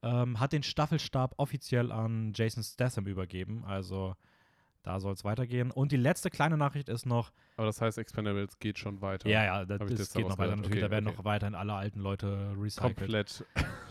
Ähm, 0.03 0.41
hat 0.41 0.53
den 0.53 0.63
Staffelstab 0.63 1.35
offiziell 1.37 1.93
an 1.93 2.33
Jason 2.35 2.63
Statham 2.63 3.07
übergeben. 3.07 3.65
Also 3.67 4.15
da 4.83 4.99
soll 4.99 5.13
es 5.13 5.25
weitergehen. 5.25 5.71
Und 5.71 5.93
die 5.93 5.97
letzte 5.99 6.31
kleine 6.31 6.57
Nachricht 6.57 6.89
ist 6.89 7.05
noch, 7.05 7.33
Aber 7.57 7.67
das 7.67 7.83
heißt, 7.83 7.99
Expendables 7.99 8.59
geht 8.59 8.79
schon 8.79 9.03
weiter. 9.03 9.29
ja, 9.29 9.45
ja, 9.45 9.65
das, 9.67 9.79
das 9.81 9.91
jetzt 9.91 10.15
geht 10.15 10.27
noch 10.27 10.39
weiter 10.39 10.57
natürlich. 10.57 10.73
Okay, 10.79 10.81
da 10.81 10.91
werden 10.91 11.07
okay. 11.09 11.17
noch 11.19 11.25
weiterhin 11.25 11.55
alle 11.55 11.75
alten 11.75 12.01
Leute 12.01 12.55
recycelt. 12.59 12.97
Komplett. 12.97 13.45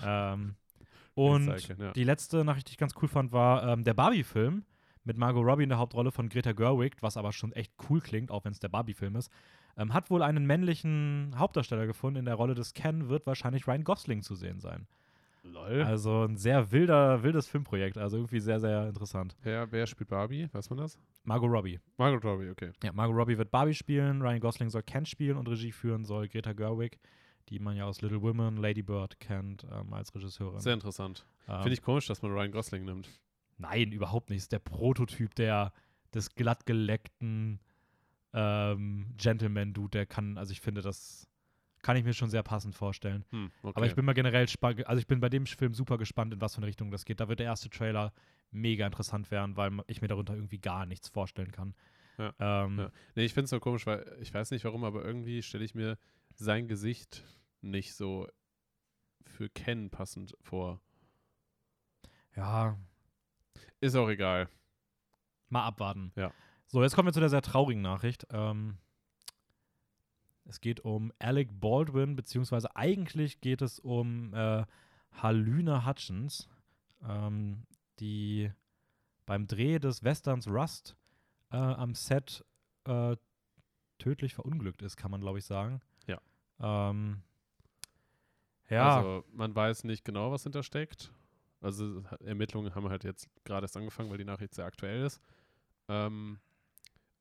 Ähm, 0.03 0.55
und 1.13 1.47
recyceln, 1.49 1.79
ja. 1.81 1.91
die 1.91 2.03
letzte 2.03 2.43
Nachricht, 2.43 2.69
die 2.69 2.71
ich 2.71 2.77
ganz 2.79 2.93
cool 3.01 3.07
fand, 3.07 3.31
war 3.31 3.67
ähm, 3.67 3.83
der 3.83 3.93
Barbie-Film 3.93 4.63
mit 5.03 5.17
Margot 5.17 5.45
Robbie 5.45 5.63
in 5.63 5.69
der 5.69 5.77
Hauptrolle 5.77 6.11
von 6.11 6.27
Greta 6.29 6.53
Gerwig, 6.53 6.97
was 7.01 7.17
aber 7.17 7.33
schon 7.33 7.51
echt 7.53 7.71
cool 7.89 8.01
klingt, 8.01 8.31
auch 8.31 8.43
wenn 8.45 8.51
es 8.51 8.59
der 8.59 8.69
Barbie-Film 8.69 9.15
ist, 9.15 9.31
ähm, 9.79 9.93
hat 9.93 10.11
wohl 10.11 10.21
einen 10.21 10.45
männlichen 10.45 11.33
Hauptdarsteller 11.37 11.87
gefunden. 11.87 12.19
In 12.19 12.25
der 12.25 12.35
Rolle 12.35 12.53
des 12.53 12.73
Ken 12.73 13.07
wird 13.07 13.25
wahrscheinlich 13.25 13.67
Ryan 13.67 13.83
Gosling 13.83 14.21
zu 14.21 14.35
sehen 14.35 14.59
sein. 14.59 14.87
Lol. 15.43 15.81
Also 15.83 16.25
ein 16.25 16.35
sehr 16.35 16.71
wilder, 16.71 17.23
wildes 17.23 17.47
Filmprojekt, 17.47 17.97
also 17.97 18.17
irgendwie 18.17 18.41
sehr, 18.41 18.59
sehr 18.59 18.89
interessant. 18.89 19.37
wer, 19.41 19.71
wer 19.71 19.87
spielt 19.87 20.09
Barbie? 20.09 20.49
Weiß 20.51 20.69
man 20.69 20.79
das? 20.79 20.99
Margot 21.23 21.49
Robbie. 21.49 21.79
Margot 21.97 22.23
Robbie, 22.25 22.49
okay. 22.49 22.71
Ja, 22.83 22.91
Margot 22.91 23.15
Robbie 23.15 23.37
wird 23.37 23.49
Barbie 23.49 23.73
spielen, 23.73 24.21
Ryan 24.21 24.41
Gosling 24.41 24.69
soll 24.69 24.83
Ken 24.83 25.05
spielen 25.05 25.37
und 25.37 25.47
Regie 25.47 25.71
führen 25.71 26.03
soll 26.03 26.27
Greta 26.27 26.51
Gerwig, 26.51 26.99
die 27.47 27.59
man 27.59 27.77
ja 27.77 27.85
aus 27.85 28.01
Little 28.01 28.21
Women, 28.21 28.57
Lady 28.57 28.83
Bird 28.83 29.17
kennt 29.21 29.65
ähm, 29.71 29.93
als 29.93 30.13
Regisseurin. 30.13 30.59
Sehr 30.59 30.73
interessant. 30.73 31.25
Ähm, 31.47 31.61
Finde 31.61 31.73
ich 31.73 31.81
komisch, 31.81 32.05
dass 32.07 32.21
man 32.21 32.33
Ryan 32.33 32.51
Gosling 32.51 32.83
nimmt. 32.83 33.09
Nein, 33.57 33.93
überhaupt 33.93 34.29
nicht. 34.29 34.39
Ist 34.39 34.51
der 34.51 34.59
Prototyp 34.59 35.35
der, 35.35 35.71
des 36.13 36.35
glattgeleckten 36.35 37.61
ähm, 38.33 39.13
Gentleman-Dude, 39.17 39.91
der 39.91 40.05
kann, 40.05 40.37
also 40.37 40.51
ich 40.51 40.61
finde, 40.61 40.81
das 40.81 41.27
kann 41.81 41.95
ich 41.95 42.03
mir 42.03 42.13
schon 42.13 42.29
sehr 42.29 42.43
passend 42.43 42.75
vorstellen. 42.75 43.25
Hm, 43.29 43.51
okay. 43.63 43.73
Aber 43.75 43.85
ich 43.85 43.95
bin 43.95 44.05
mal 44.05 44.13
generell 44.13 44.47
also 44.61 44.99
ich 44.99 45.07
bin 45.07 45.19
bei 45.19 45.29
dem 45.29 45.45
Film 45.45 45.73
super 45.73 45.97
gespannt, 45.97 46.33
in 46.33 46.41
was 46.41 46.55
für 46.55 46.59
eine 46.59 46.67
Richtung 46.67 46.91
das 46.91 47.05
geht. 47.05 47.19
Da 47.19 47.29
wird 47.29 47.39
der 47.39 47.47
erste 47.47 47.69
Trailer 47.69 48.13
mega 48.51 48.85
interessant 48.85 49.31
werden, 49.31 49.55
weil 49.55 49.71
ich 49.87 50.01
mir 50.01 50.07
darunter 50.07 50.35
irgendwie 50.35 50.59
gar 50.59 50.85
nichts 50.85 51.07
vorstellen 51.09 51.51
kann. 51.51 51.73
Ja. 52.17 52.33
Ähm, 52.39 52.79
Ja. 52.79 52.91
Nee, 53.15 53.23
ich 53.23 53.33
finde 53.33 53.45
es 53.45 53.49
so 53.51 53.59
komisch, 53.59 53.85
weil 53.85 54.17
ich 54.19 54.33
weiß 54.33 54.51
nicht 54.51 54.65
warum, 54.65 54.83
aber 54.83 55.05
irgendwie 55.05 55.41
stelle 55.41 55.63
ich 55.63 55.73
mir 55.73 55.97
sein 56.35 56.67
Gesicht 56.67 57.23
nicht 57.61 57.93
so 57.95 58.27
für 59.25 59.49
Ken 59.49 59.89
passend 59.89 60.35
vor. 60.41 60.81
ja, 62.35 62.77
Ist 63.79 63.95
auch 63.95 64.09
egal. 64.09 64.49
Mal 65.49 65.65
abwarten. 65.65 66.11
Ja. 66.15 66.33
So, 66.71 66.83
jetzt 66.83 66.93
kommen 66.93 67.07
wir 67.07 67.13
zu 67.13 67.19
der 67.19 67.29
sehr 67.29 67.41
traurigen 67.41 67.81
Nachricht. 67.81 68.27
Ähm, 68.29 68.77
es 70.45 70.61
geht 70.61 70.81
um 70.81 71.11
Alec 71.17 71.49
Baldwin, 71.59 72.15
beziehungsweise 72.15 72.75
eigentlich 72.75 73.41
geht 73.41 73.63
es 73.63 73.79
um 73.79 74.35
äh, 74.35 74.65
Haluna 75.11 75.87
Hutchins, 75.87 76.47
ähm, 77.03 77.65
die 77.99 78.51
beim 79.25 79.47
Dreh 79.47 79.79
des 79.79 80.03
Westerns 80.03 80.47
Rust 80.47 80.95
äh, 81.51 81.57
am 81.57 81.95
Set 81.95 82.45
äh, 82.85 83.17
tödlich 83.97 84.35
verunglückt 84.35 84.83
ist, 84.83 84.95
kann 84.95 85.09
man 85.09 85.21
glaube 85.21 85.39
ich 85.39 85.45
sagen. 85.45 85.81
Ja. 86.05 86.21
Ähm, 86.59 87.23
ja, 88.69 88.97
Also 88.97 89.25
man 89.33 89.55
weiß 89.55 89.85
nicht 89.85 90.05
genau, 90.05 90.31
was 90.31 90.43
hintersteckt. 90.43 91.11
Also 91.61 92.03
Ermittlungen 92.23 92.75
haben 92.75 92.89
halt 92.89 93.03
jetzt 93.05 93.27
gerade 93.43 93.65
erst 93.65 93.75
angefangen, 93.75 94.11
weil 94.11 94.19
die 94.19 94.23
Nachricht 94.23 94.53
sehr 94.53 94.65
aktuell 94.65 95.03
ist. 95.03 95.19
Ähm, 95.87 96.39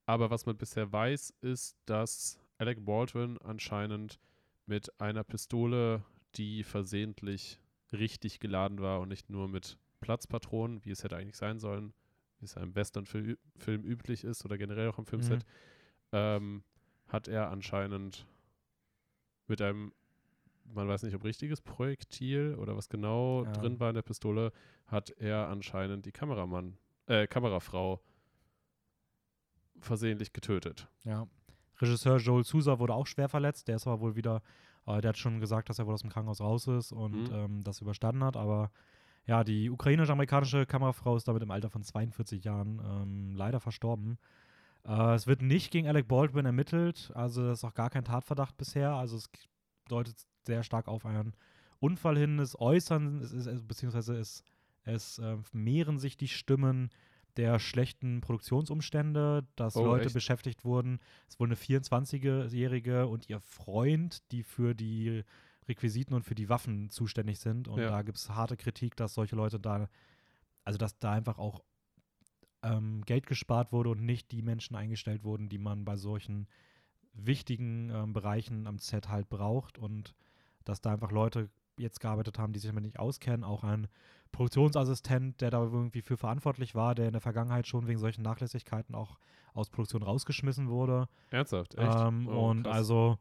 aber 0.09 0.31
was 0.31 0.47
man 0.47 0.57
bisher 0.57 0.91
weiß, 0.91 1.35
ist, 1.43 1.77
dass 1.85 2.41
Alec 2.57 2.83
Baldwin 2.87 3.37
anscheinend 3.45 4.19
mit 4.65 4.99
einer 4.99 5.23
Pistole, 5.23 6.03
die 6.35 6.65
versehentlich 6.65 7.61
richtig 7.93 8.41
geladen 8.41 8.81
war 8.81 9.01
und 9.01 9.09
nicht 9.09 9.29
nur 9.29 9.49
mit 9.49 9.77
Platzpatronen, 10.01 10.83
wie 10.87 10.93
es 10.93 11.05
hätte 11.05 11.17
eigentlich 11.17 11.37
sein 11.37 11.59
sollen, 11.59 11.93
wie 12.39 12.47
es 12.47 12.57
im 12.57 12.75
Western-Film 12.75 13.37
Film 13.59 13.85
üblich 13.85 14.25
ist 14.25 14.47
oder 14.47 14.57
generell 14.57 14.89
auch 14.89 14.99
im 14.99 15.05
Filmset, 15.05 15.45
ähm, 16.13 16.63
hat 17.09 17.29
er 17.29 17.51
anscheinend 17.51 18.27
mit 19.47 19.61
einem, 19.61 19.93
man 20.65 20.89
weiß 20.89 21.03
nicht, 21.03 21.17
ob 21.17 21.25
richtiges 21.25 21.61
Projektil 21.61 22.55
oder 22.59 22.77
was 22.79 22.89
genau 22.89 23.45
Ja. 23.45 23.53
drin 23.53 23.79
war 23.79 23.91
in 23.91 23.95
der 23.95 24.03
Pistole, 24.03 24.53
hat 24.87 25.11
er 25.11 25.49
anscheinend 25.49 26.07
die 26.07 26.13
Kameramann, 26.13 26.79
äh, 27.09 27.27
Kamerafrau 27.27 28.01
versehentlich 29.81 30.33
getötet. 30.33 30.89
Ja. 31.05 31.27
Regisseur 31.81 32.17
Joel 32.19 32.45
Sousa 32.45 32.79
wurde 32.79 32.95
auch 32.95 33.07
schwer 33.07 33.29
verletzt. 33.29 33.69
Der 33.69 33.77
ist 33.77 33.87
aber 33.87 34.01
wohl 34.01 34.17
wieder, 34.17 34.43
äh, 34.87 35.01
der 35.01 35.11
hat 35.11 35.19
schon 35.19 35.39
gesagt, 35.41 35.69
dass 35.69 35.79
er 35.79 35.87
wohl 35.87 35.95
aus 35.95 36.01
dem 36.03 36.11
Krankenhaus 36.11 36.41
raus 36.41 36.67
ist 36.67 36.93
und 36.93 37.29
Mhm. 37.31 37.35
ähm, 37.35 37.63
das 37.63 37.81
überstanden 37.81 38.25
hat. 38.25 38.37
Aber 38.37 38.71
ja, 39.27 39.45
die 39.45 39.71
ukrainisch-amerikanische 39.71 40.67
Kamerafrau 40.67 41.17
ist 41.17 41.29
damit 41.29 41.43
im 41.43 41.51
Alter 41.51 41.71
von 41.71 41.83
42 41.83 42.43
Jahren 42.45 42.81
ähm, 42.85 43.37
leider 43.37 43.61
verstorben. 43.61 44.19
Äh, 44.85 45.15
es 45.15 45.27
wird 45.27 45.43
nicht 45.43 45.71
gegen 45.71 45.87
Alec 45.87 46.09
Baldwin 46.09 46.47
ermittelt, 46.47 47.13
also 47.15 47.49
es 47.51 47.59
ist 47.59 47.65
auch 47.65 47.75
gar 47.75 47.91
kein 47.91 48.05
Tatverdacht 48.05 48.57
bisher. 48.57 48.93
Also 48.95 49.17
es 49.17 49.31
deutet 49.89 50.17
sehr 50.47 50.63
stark 50.63 50.89
auf 50.89 51.05
einen 51.07 51.35
Unfall 51.79 52.17
hin. 52.19 52.39
Es 52.39 52.59
äußern, 52.59 53.21
es 53.21 53.33
ist, 53.33 53.47
es- 53.47 53.63
beziehungsweise 53.63 54.17
es, 54.17 54.43
es 54.83 55.19
äh, 55.19 55.37
mehren 55.53 55.99
sich 55.99 56.17
die 56.17 56.29
Stimmen 56.29 56.91
der 57.39 57.59
schlechten 57.61 58.21
Produktionsumstände, 58.21 59.47
dass 59.57 59.75
Oh, 59.77 59.85
Leute 59.85 60.07
echt? 60.07 60.15
beschäftigt 60.15 60.65
wurden. 60.65 60.99
Es 61.29 61.35
ist 61.35 61.41
wohl 61.41 61.49
eine 61.49 61.57
24-Jährige 61.57 63.07
und 63.07 63.29
ihr 63.31 63.41
Freund, 63.41 64.31
die 64.33 64.43
für 64.43 64.75
die 64.75 65.25
Requisiten 65.69 66.15
und 66.15 66.25
für 66.25 66.35
die 66.35 66.49
Waffen 66.49 66.91
zuständig 66.91 67.39
sind. 67.39 67.69
Und 67.69 67.79
Ja. 67.79 67.91
da 67.91 68.03
gibt 68.03 68.19
es 68.19 68.29
harte 68.31 68.57
Kritik, 68.57 68.97
dass 68.97 69.15
solche 69.15 69.37
Leute 69.37 69.61
da, 69.61 69.89
also 70.65 70.79
dass 70.79 70.99
da 70.99 71.13
einfach 71.13 71.39
auch 71.39 71.63
ähm, 72.63 73.03
Geld 73.07 73.27
gespart 73.27 73.73
wurde 73.73 73.91
und 73.91 74.05
nicht 74.05 74.33
die 74.33 74.43
Menschen 74.43 74.75
eingestellt 74.77 75.23
wurden, 75.25 75.49
die 75.49 75.59
man 75.59 75.85
bei 75.85 75.97
solchen 75.97 76.49
wichtigen 77.13 77.91
ähm, 77.91 78.13
Bereichen 78.13 78.67
am 78.67 78.79
Set 78.79 79.09
halt 79.09 79.29
braucht 79.29 79.79
und 79.79 80.15
dass 80.65 80.81
da 80.81 80.93
einfach 80.93 81.13
Leute 81.13 81.51
jetzt 81.79 82.01
gearbeitet 82.01 82.39
haben, 82.39 82.53
die 82.53 82.59
sich 82.59 82.71
damit 82.71 82.85
nicht 82.85 82.99
auskennen. 82.99 83.45
Auch 83.45 83.65
ein 83.65 83.89
Produktionsassistent, 84.33 85.41
der 85.41 85.51
da 85.51 85.63
irgendwie 85.63 86.03
für 86.03 86.17
verantwortlich 86.17 86.75
war, 86.75 86.95
der 86.95 87.07
in 87.07 87.13
der 87.13 87.21
Vergangenheit 87.21 87.67
schon 87.67 87.87
wegen 87.87 87.99
solchen 87.99 88.23
Nachlässigkeiten 88.23 88.95
auch 88.95 89.19
aus 89.55 89.71
Produktion 89.71 90.03
rausgeschmissen 90.03 90.69
wurde. 90.69 91.09
Ernsthaft, 91.31 91.75
echt? 91.77 91.97
Ähm, 92.01 92.29
Oh, 92.29 92.51
und 92.51 92.65
krass. 92.65 92.77
also 92.77 93.19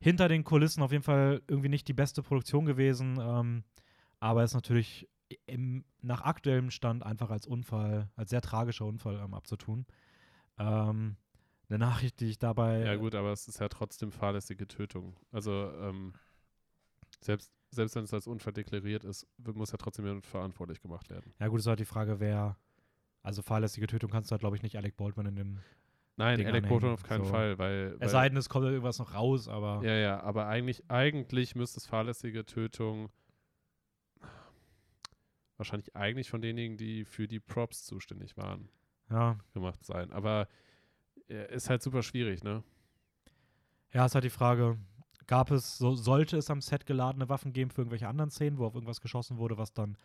hinter 0.00 0.28
den 0.28 0.44
Kulissen 0.44 0.82
auf 0.82 0.92
jeden 0.92 1.04
Fall 1.04 1.42
irgendwie 1.48 1.68
nicht 1.68 1.88
die 1.88 1.92
beste 1.92 2.22
Produktion 2.22 2.64
gewesen, 2.64 3.18
ähm, 3.20 3.64
aber 4.18 4.44
ist 4.44 4.54
natürlich 4.54 5.08
im, 5.46 5.84
nach 6.00 6.22
aktuellem 6.22 6.70
Stand 6.70 7.04
einfach 7.04 7.30
als 7.30 7.46
Unfall, 7.46 8.08
als 8.16 8.30
sehr 8.30 8.40
tragischer 8.40 8.84
Unfall 8.86 9.20
ähm, 9.22 9.34
abzutun. 9.34 9.86
Ähm, 10.58 11.16
eine 11.68 11.78
Nachricht, 11.78 12.20
die 12.20 12.26
ich 12.30 12.38
dabei. 12.38 12.80
Ja 12.80 12.96
gut, 12.96 13.14
aber 13.14 13.30
es 13.32 13.46
ist 13.46 13.60
ja 13.60 13.68
trotzdem 13.68 14.10
fahrlässige 14.10 14.66
Tötung. 14.66 15.14
Also 15.30 15.70
ähm, 15.80 16.14
selbst, 17.20 17.52
selbst 17.70 17.94
wenn 17.96 18.04
es 18.04 18.12
als 18.14 18.26
Unfall 18.26 18.52
deklariert 18.52 19.04
ist, 19.04 19.26
muss 19.38 19.72
ja 19.72 19.78
trotzdem 19.78 20.06
jemand 20.06 20.26
verantwortlich 20.26 20.80
gemacht 20.80 21.08
werden. 21.10 21.32
Ja, 21.38 21.48
gut, 21.48 21.60
ist 21.60 21.66
halt 21.66 21.80
die 21.80 21.84
Frage, 21.84 22.20
wer. 22.20 22.56
Also 23.22 23.42
fahrlässige 23.42 23.86
Tötung 23.86 24.10
kannst 24.10 24.30
du 24.30 24.32
halt, 24.32 24.40
glaube 24.40 24.56
ich, 24.56 24.62
nicht 24.62 24.76
Alec 24.76 24.96
Baldwin 24.96 25.26
in 25.26 25.36
dem. 25.36 25.58
Nein, 26.16 26.38
Ding 26.38 26.46
Alec 26.46 26.68
Baldwin 26.68 26.90
auf 26.90 27.02
keinen 27.02 27.24
so. 27.24 27.30
Fall, 27.30 27.58
weil, 27.58 27.92
weil 27.98 28.06
Es 28.06 28.12
sei 28.12 28.28
denn, 28.28 28.38
es 28.38 28.48
kommt 28.48 28.66
irgendwas 28.66 28.98
noch 28.98 29.14
raus, 29.14 29.48
aber. 29.48 29.82
ja, 29.84 29.94
ja, 29.94 30.20
aber 30.20 30.46
eigentlich, 30.46 30.90
eigentlich 30.90 31.54
müsste 31.54 31.78
es 31.78 31.86
fahrlässige 31.86 32.44
Tötung 32.44 33.10
wahrscheinlich 35.56 35.94
eigentlich 35.94 36.30
von 36.30 36.40
denjenigen, 36.40 36.78
die 36.78 37.04
für 37.04 37.28
die 37.28 37.38
Props 37.40 37.84
zuständig 37.84 38.36
waren, 38.38 38.70
Ja, 39.10 39.38
gemacht 39.52 39.84
sein. 39.84 40.10
Aber 40.10 40.48
ist 41.28 41.68
halt 41.68 41.82
super 41.82 42.02
schwierig, 42.02 42.42
ne? 42.42 42.64
Ja, 43.92 44.06
ist 44.06 44.14
halt 44.14 44.24
die 44.24 44.30
Frage, 44.30 44.78
gab 45.30 45.52
es, 45.52 45.78
so, 45.78 45.94
sollte 45.94 46.36
es 46.36 46.50
am 46.50 46.60
Set 46.60 46.86
geladene 46.86 47.28
Waffen 47.28 47.52
geben 47.52 47.70
für 47.70 47.82
irgendwelche 47.82 48.08
anderen 48.08 48.32
Szenen, 48.32 48.58
wo 48.58 48.66
auf 48.66 48.74
irgendwas 48.74 49.00
geschossen 49.00 49.38
wurde, 49.38 49.56
was 49.58 49.72
dann, 49.72 49.96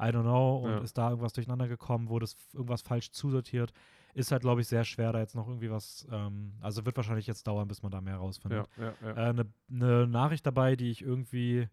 I 0.00 0.04
don't 0.04 0.22
know, 0.22 0.56
und 0.56 0.70
Ja. 0.70 0.78
ist 0.78 0.96
da 0.96 1.10
irgendwas 1.10 1.34
durcheinander 1.34 1.68
gekommen, 1.68 2.08
wurde 2.08 2.26
irgendwas 2.54 2.80
falsch 2.80 3.10
zusortiert? 3.10 3.74
Ist 4.14 4.32
halt, 4.32 4.40
glaube 4.40 4.62
ich, 4.62 4.68
sehr 4.68 4.84
schwer, 4.84 5.12
da 5.12 5.18
jetzt 5.18 5.34
noch 5.34 5.46
irgendwie 5.46 5.70
was, 5.70 6.08
ähm, 6.10 6.54
also 6.62 6.86
wird 6.86 6.96
wahrscheinlich 6.96 7.26
jetzt 7.26 7.46
dauern, 7.46 7.68
bis 7.68 7.82
man 7.82 7.92
da 7.92 8.00
mehr 8.00 8.16
rausfindet. 8.16 8.70
Ja, 8.78 8.84
ja, 8.84 8.94
ja. 9.02 9.14
Eine 9.16 9.46
ne 9.68 10.06
Nachricht 10.06 10.46
dabei, 10.46 10.76
die 10.76 10.90
ich 10.90 11.02
irgendwie, 11.02 11.68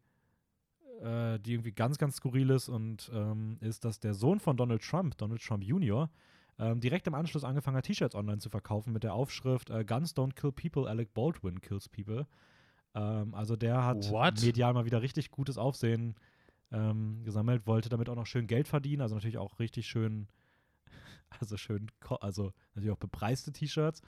äh, 1.01 1.39
die 1.39 1.53
irgendwie 1.53 1.71
ganz, 1.71 1.97
ganz 1.97 2.17
skurril 2.17 2.49
ist 2.49 2.67
und 2.67 3.09
ähm, 3.13 3.55
ist, 3.61 3.85
dass 3.85 4.01
der 4.01 4.15
Sohn 4.15 4.41
von 4.41 4.57
Donald 4.57 4.81
Trump, 4.81 5.17
Donald 5.17 5.41
Trump 5.41 5.63
Jr., 5.63 6.09
ähm, 6.59 6.81
direkt 6.81 7.07
im 7.07 7.13
Anschluss 7.13 7.45
angefangen 7.45 7.77
hat, 7.77 7.85
T-Shirts 7.85 8.15
online 8.15 8.39
zu 8.39 8.49
verkaufen 8.49 8.91
mit 8.91 9.03
der 9.05 9.13
Aufschrift 9.13 9.69
äh, 9.69 9.85
Guns 9.85 10.13
don't 10.13 10.33
kill 10.33 10.51
people, 10.51 10.89
Alec 10.89 11.13
Baldwin 11.13 11.61
kills 11.61 11.87
people. 11.87 12.27
Ähm, 12.97 13.33
also 13.35 13.55
der 13.55 13.83
hat 13.83 14.09
What? 14.09 14.41
medial 14.41 14.73
mal 14.73 14.85
wieder 14.85 15.01
richtig 15.01 15.29
gutes 15.29 15.57
Aufsehen 15.57 16.15
ähm, 16.71 17.23
gesammelt, 17.23 17.67
wollte 17.67 17.89
damit 17.89 18.09
auch 18.09 18.15
noch 18.15 18.25
schön 18.25 18.47
Geld 18.47 18.67
verdienen, 18.67 19.01
also 19.01 19.15
natürlich 19.15 19.37
auch 19.37 19.59
richtig 19.59 19.87
schön, 19.87 20.27
also 21.39 21.57
schön, 21.57 21.91
also 22.19 22.51
natürlich 22.73 22.91
auch 22.91 22.99
bepreiste 22.99 23.53
T-Shirts. 23.53 24.01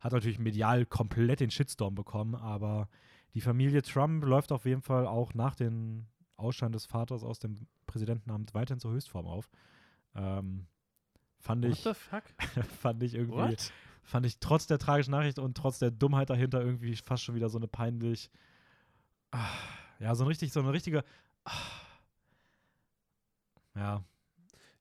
Hat 0.00 0.12
natürlich 0.12 0.40
medial 0.40 0.84
komplett 0.84 1.38
den 1.40 1.52
Shitstorm 1.52 1.94
bekommen, 1.94 2.34
aber 2.34 2.88
die 3.34 3.40
Familie 3.40 3.82
Trump 3.82 4.24
läuft 4.24 4.50
auf 4.50 4.64
jeden 4.64 4.82
Fall 4.82 5.06
auch 5.06 5.32
nach 5.34 5.54
dem 5.54 6.06
Ausscheiden 6.36 6.72
des 6.72 6.86
Vaters 6.86 7.22
aus 7.22 7.38
dem 7.38 7.68
Präsidentenamt 7.86 8.52
weiterhin 8.52 8.80
zur 8.80 8.90
Höchstform 8.90 9.26
auf. 9.26 9.48
Ähm, 10.16 10.66
fand 11.38 11.64
What 11.64 11.72
ich, 11.72 11.82
the 11.84 11.94
fuck? 11.94 12.24
fand 12.80 13.02
ich 13.04 13.14
irgendwie, 13.14 13.36
What? 13.38 13.72
Fand 14.02 14.26
ich 14.26 14.38
trotz 14.38 14.66
der 14.66 14.78
tragischen 14.78 15.12
Nachricht 15.12 15.38
und 15.38 15.56
trotz 15.56 15.78
der 15.78 15.90
Dummheit 15.90 16.30
dahinter 16.30 16.60
irgendwie 16.60 16.96
fast 16.96 17.22
schon 17.24 17.34
wieder 17.34 17.48
so 17.48 17.58
eine 17.58 17.68
peinlich, 17.68 18.30
ah, 19.30 19.48
ja, 19.98 20.14
so 20.14 20.24
ein 20.24 20.28
richtig, 20.28 20.52
so 20.52 20.60
eine 20.60 20.72
richtige, 20.72 21.04
ah, 21.44 21.52
ja, 23.74 24.04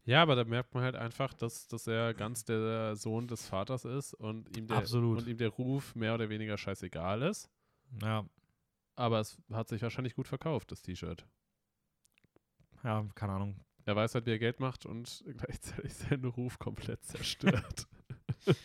Ja, 0.03 0.21
aber 0.23 0.35
da 0.35 0.43
merkt 0.43 0.73
man 0.73 0.83
halt 0.83 0.95
einfach, 0.95 1.33
dass, 1.33 1.67
dass 1.67 1.87
er 1.87 2.13
ganz 2.13 2.43
der 2.43 2.95
Sohn 2.95 3.27
des 3.27 3.47
Vaters 3.47 3.85
ist 3.85 4.13
und 4.15 4.55
ihm 4.57 4.67
der, 4.67 4.77
Absolut. 4.77 5.19
und 5.19 5.27
ihm 5.27 5.37
der 5.37 5.49
Ruf 5.49 5.95
mehr 5.95 6.13
oder 6.15 6.29
weniger 6.29 6.57
scheißegal 6.57 7.21
ist. 7.21 7.49
ja, 8.01 8.25
Aber 8.95 9.19
es 9.19 9.37
hat 9.51 9.69
sich 9.69 9.81
wahrscheinlich 9.81 10.15
gut 10.15 10.27
verkauft, 10.27 10.71
das 10.71 10.81
T-Shirt. 10.81 11.25
ja, 12.83 13.05
keine 13.15 13.33
Ahnung. 13.33 13.55
Er 13.85 13.95
weiß 13.95 14.13
halt, 14.15 14.25
wie 14.25 14.31
er 14.31 14.39
Geld 14.39 14.59
macht 14.59 14.85
und 14.85 15.23
gleichzeitig 15.37 15.93
seinen 15.93 16.25
Ruf 16.25 16.59
komplett 16.59 17.03
zerstört. 17.05 17.87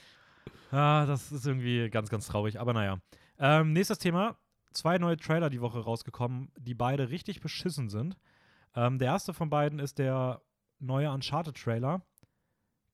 Ja, 0.73 1.07
das 1.07 1.33
ist 1.33 1.47
irgendwie 1.47 1.89
ganz, 1.91 2.11
ganz 2.11 2.27
traurig. 2.27 2.61
Aber 2.61 2.73
naja. 2.73 2.99
Ähm, 3.39 3.73
nächstes 3.73 3.99
Thema. 3.99 4.37
Zwei 4.73 4.99
neue 4.99 5.17
Trailer 5.17 5.49
die 5.49 5.61
Woche 5.61 5.81
rausgekommen, 5.81 6.51
die 6.59 6.75
beide 6.75 7.11
richtig 7.11 7.41
beschissen 7.41 7.89
sind. 7.89 8.17
Ähm, 8.75 8.99
der 8.99 9.09
erste 9.09 9.33
von 9.33 9.49
beiden 9.49 9.79
ist 9.79 9.99
der 9.99 10.43
neue 10.79 11.11
Uncharted-Trailer, 11.11 12.03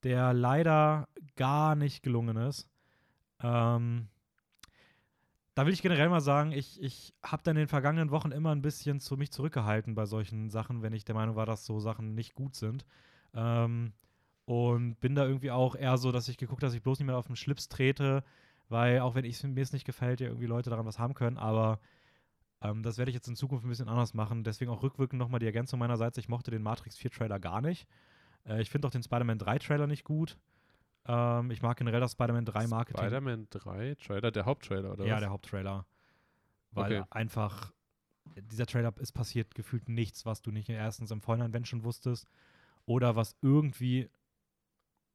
der 0.05 0.33
leider 0.33 1.09
gar 1.37 1.75
nicht 1.75 2.03
gelungen 2.03 2.37
ist. 2.37 2.69
Ähm, 3.41 4.09
da 5.55 5.67
will 5.67 5.73
ich 5.73 5.83
generell 5.83 6.09
mal 6.09 6.21
sagen, 6.21 6.53
ich, 6.53 6.81
ich 6.81 7.15
habe 7.23 7.43
dann 7.43 7.57
in 7.57 7.63
den 7.63 7.69
vergangenen 7.69 8.11
Wochen 8.11 8.31
immer 8.31 8.53
ein 8.53 8.63
bisschen 8.63 9.01
zu 9.01 9.17
mich 9.17 9.33
zurückgehalten 9.33 9.95
bei 9.95 10.07
solchen 10.07 10.49
Sachen, 10.51 10.83
wenn 10.83 10.95
ich 10.95 11.05
der 11.05 11.15
Meinung 11.15 11.37
war, 11.37 11.47
dass 11.47 11.67
so 11.67 11.79
Sachen 11.79 12.15
nicht 12.15 12.35
gut 12.35 12.55
sind. 12.55 12.87
Ähm, 13.35 13.93
Und 14.45 14.97
bin 15.01 15.15
da 15.15 15.25
irgendwie 15.25 15.51
auch 15.51 15.75
eher 15.75 15.99
so, 15.99 16.11
dass 16.11 16.29
ich 16.29 16.37
geguckt 16.37 16.63
habe, 16.63 16.69
dass 16.69 16.75
ich 16.75 16.83
bloß 16.83 16.99
nicht 16.99 17.07
mehr 17.07 17.17
auf 17.17 17.27
den 17.27 17.37
Schlips 17.37 17.69
trete, 17.69 18.25
weil 18.69 19.01
auch 19.01 19.15
wenn 19.15 19.25
ich, 19.25 19.43
mir 19.43 19.63
es 19.63 19.73
nicht 19.73 19.85
gefällt, 19.85 20.21
ja 20.21 20.29
irgendwie 20.29 20.47
Leute 20.47 20.71
daran 20.71 20.87
was 20.87 20.99
haben 20.99 21.15
können, 21.15 21.39
aber 21.39 21.79
ähm, 22.61 22.83
das 22.83 22.99
werde 22.99 23.11
ich 23.11 23.15
jetzt 23.15 23.29
in 23.29 23.37
Zukunft 23.37 23.65
ein 23.65 23.69
bisschen 23.69 23.89
anders 23.89 24.15
machen. 24.15 24.45
Deswegen 24.45 24.71
auch 24.71 24.83
rückwirkend 24.83 25.19
nochmal 25.19 25.41
die 25.41 25.47
Ergänzung 25.47 25.79
meinerseits. 25.79 26.19
Ich 26.19 26.29
mochte 26.29 26.51
den 26.51 26.63
Matrix 26.63 26.97
4 26.97 27.11
Trailer 27.11 27.39
gar 27.39 27.61
nicht. 27.61 27.87
Äh, 28.47 28.63
ich 28.63 28.71
finde 28.71 28.89
auch 28.89 28.93
den 28.93 29.03
Spider-Man 29.03 29.39
3 29.39 29.59
Trailer 29.59 29.87
nicht 29.87 30.05
gut. 30.05 30.39
Ähm, 31.07 31.51
ich 31.51 31.63
mag 31.63 31.77
generell 31.77 32.01
das 32.01 32.13
Spider-Man 32.13 32.45
3 32.45 32.67
Marketing. 32.69 33.05
Spider-Man 33.05 33.47
3 33.51 33.95
Trailer, 33.97 34.31
der 34.31 34.45
Haupttrailer, 34.45 34.93
oder 34.93 35.07
ja, 35.07 35.15
was? 35.15 35.21
der 35.21 35.31
Haupttrailer. 35.31 35.87
Weil 36.73 37.01
Okay. 37.01 37.05
einfach 37.11 37.73
dieser 38.37 38.67
Trailer 38.67 38.95
ist 38.99 39.13
passiert 39.13 39.55
gefühlt 39.55 39.89
nichts, 39.89 40.25
was 40.25 40.43
du 40.43 40.51
nicht 40.51 40.69
erstens 40.69 41.11
im 41.11 41.21
Vorhinein, 41.21 41.53
wenn 41.53 41.65
schon 41.65 41.85
wusstest, 41.85 42.27
oder 42.87 43.17
was 43.17 43.37
irgendwie 43.43 44.09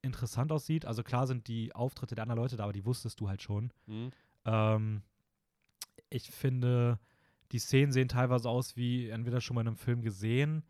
interessant 0.02 0.52
aussieht. 0.52 0.84
Also 0.84 1.02
klar 1.02 1.26
sind 1.26 1.48
die 1.48 1.74
Auftritte 1.74 2.14
der 2.14 2.22
anderen 2.22 2.40
Leute 2.40 2.56
da, 2.56 2.64
aber 2.64 2.72
die 2.72 2.84
wusstest 2.84 3.20
du 3.20 3.28
halt 3.28 3.42
schon. 3.42 3.72
Hm? 3.86 4.10
Ähm, 4.44 5.02
ich 6.10 6.30
finde, 6.30 6.98
die 7.52 7.58
Szenen 7.58 7.92
sehen 7.92 8.08
teilweise 8.08 8.48
aus 8.48 8.76
wie 8.76 9.08
entweder 9.08 9.40
schon 9.40 9.54
mal 9.54 9.62
in 9.62 9.68
einem 9.68 9.76
Film 9.76 10.02
gesehen. 10.02 10.64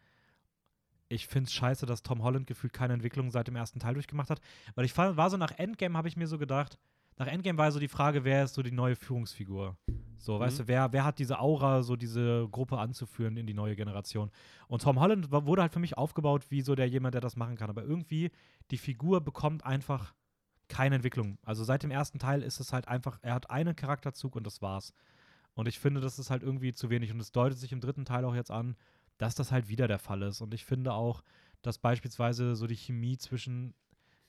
Ich 1.08 1.26
finde 1.26 1.49
es 1.49 1.54
scheiße, 1.54 1.87
dass 1.87 2.02
Tom 2.02 2.23
Holland 2.23 2.47
gefühlt 2.47 2.73
keine 2.73 2.92
Entwicklung 2.92 3.30
seit 3.30 3.49
dem 3.49 3.56
ersten 3.56 3.80
Teil 3.80 3.94
durchgemacht 3.94 4.30
hat. 4.30 4.40
Weil 4.75 4.85
ich 4.85 4.97
war 4.97 5.30
so 5.30 5.37
nach 5.37 5.52
Endgame, 5.52 5.97
habe 5.97 6.08
ich 6.08 6.16
mir 6.16 6.26
so 6.26 6.38
gedacht, 6.38 6.78
nach 7.18 7.26
Endgame 7.26 7.58
war 7.58 7.70
so 7.72 7.78
die 7.80 7.88
Frage, 7.88 8.25
wer 8.25 8.44
ist 8.44 8.54
so 8.54 8.62
die 8.62 8.70
neue 8.70 8.96
Führungsfigur? 8.96 9.76
So, 10.18 10.34
Mhm. 10.37 10.40
weißt 10.40 10.58
du, 10.60 10.68
wer, 10.68 10.92
wer 10.92 11.04
hat 11.04 11.18
diese 11.18 11.38
Aura, 11.40 11.82
so 11.82 11.96
diese 11.96 12.48
Gruppe 12.50 12.78
anzuführen 12.78 13.37
in 13.37 13.46
die 13.46 13.54
neue 13.54 13.76
Generation? 13.76 14.30
Und 14.66 14.82
Tom 14.82 14.98
Holland 15.00 15.30
wurde 15.30 15.62
halt 15.62 15.72
für 15.72 15.78
mich 15.80 15.96
aufgebaut 15.96 16.50
wie 16.50 16.60
so 16.62 16.75
der 16.75 16.88
jemand, 16.88 17.14
der 17.14 17.20
das 17.20 17.37
machen 17.37 17.56
kann. 17.56 17.70
Aber 17.70 17.82
irgendwie, 17.84 18.30
die 18.70 18.78
Figur 18.78 19.20
bekommt 19.20 19.64
einfach 19.64 20.14
keine 20.68 20.96
Entwicklung. 20.96 21.38
Also 21.44 21.64
seit 21.64 21.82
dem 21.82 21.90
ersten 21.90 22.18
Teil 22.18 22.42
ist 22.42 22.60
es 22.60 22.72
halt 22.72 22.88
einfach, 22.88 23.18
er 23.22 23.34
hat 23.34 23.50
einen 23.50 23.75
Charakterzug 23.75 24.37
und 24.37 24.46
das 24.46 24.60
war's. 24.60 24.92
Und 25.54 25.66
ich 25.66 25.78
finde, 25.78 26.00
das 26.00 26.18
ist 26.18 26.30
halt 26.30 26.42
irgendwie 26.42 26.72
zu 26.72 26.90
wenig. 26.90 27.10
Und 27.10 27.20
es 27.20 27.32
deutet 27.32 27.58
sich 27.58 27.72
im 27.72 27.80
dritten 27.80 28.04
Teil 28.04 28.25
auch 28.25 28.34
jetzt 28.34 28.50
an, 28.50 28.76
dass 29.16 29.34
das 29.34 29.50
halt 29.50 29.68
wieder 29.68 29.88
der 29.88 29.98
Fall 29.98 30.22
ist. 30.22 30.40
Und 30.40 30.52
ich 30.54 30.64
finde 30.64 30.92
auch, 30.92 31.22
dass 31.62 31.78
beispielsweise 31.78 32.54
so 32.54 32.66
die 32.66 32.76
Chemie 32.76 33.16
zwischen 33.16 33.75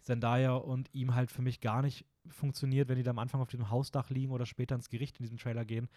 Zendaya 0.09 0.55
und 0.55 0.89
ihm 0.91 1.13
halt 1.13 1.31
für 1.31 1.43
mich 1.43 1.61
gar 1.61 1.83
nicht 1.83 2.05
funktioniert, 2.27 2.89
wenn 2.89 2.97
die 2.97 3.03
da 3.03 3.11
am 3.11 3.19
Anfang 3.19 3.41
auf 3.41 3.49
diesem 3.49 3.69
Hausdach 3.69 4.09
liegen 4.09 4.31
oder 4.31 4.47
später 4.47 4.75
ins 4.75 4.89
Gericht 4.89 5.19
in 5.19 5.23
diesem 5.23 5.37
Trailer 5.37 5.65
gehen. 5.65 5.87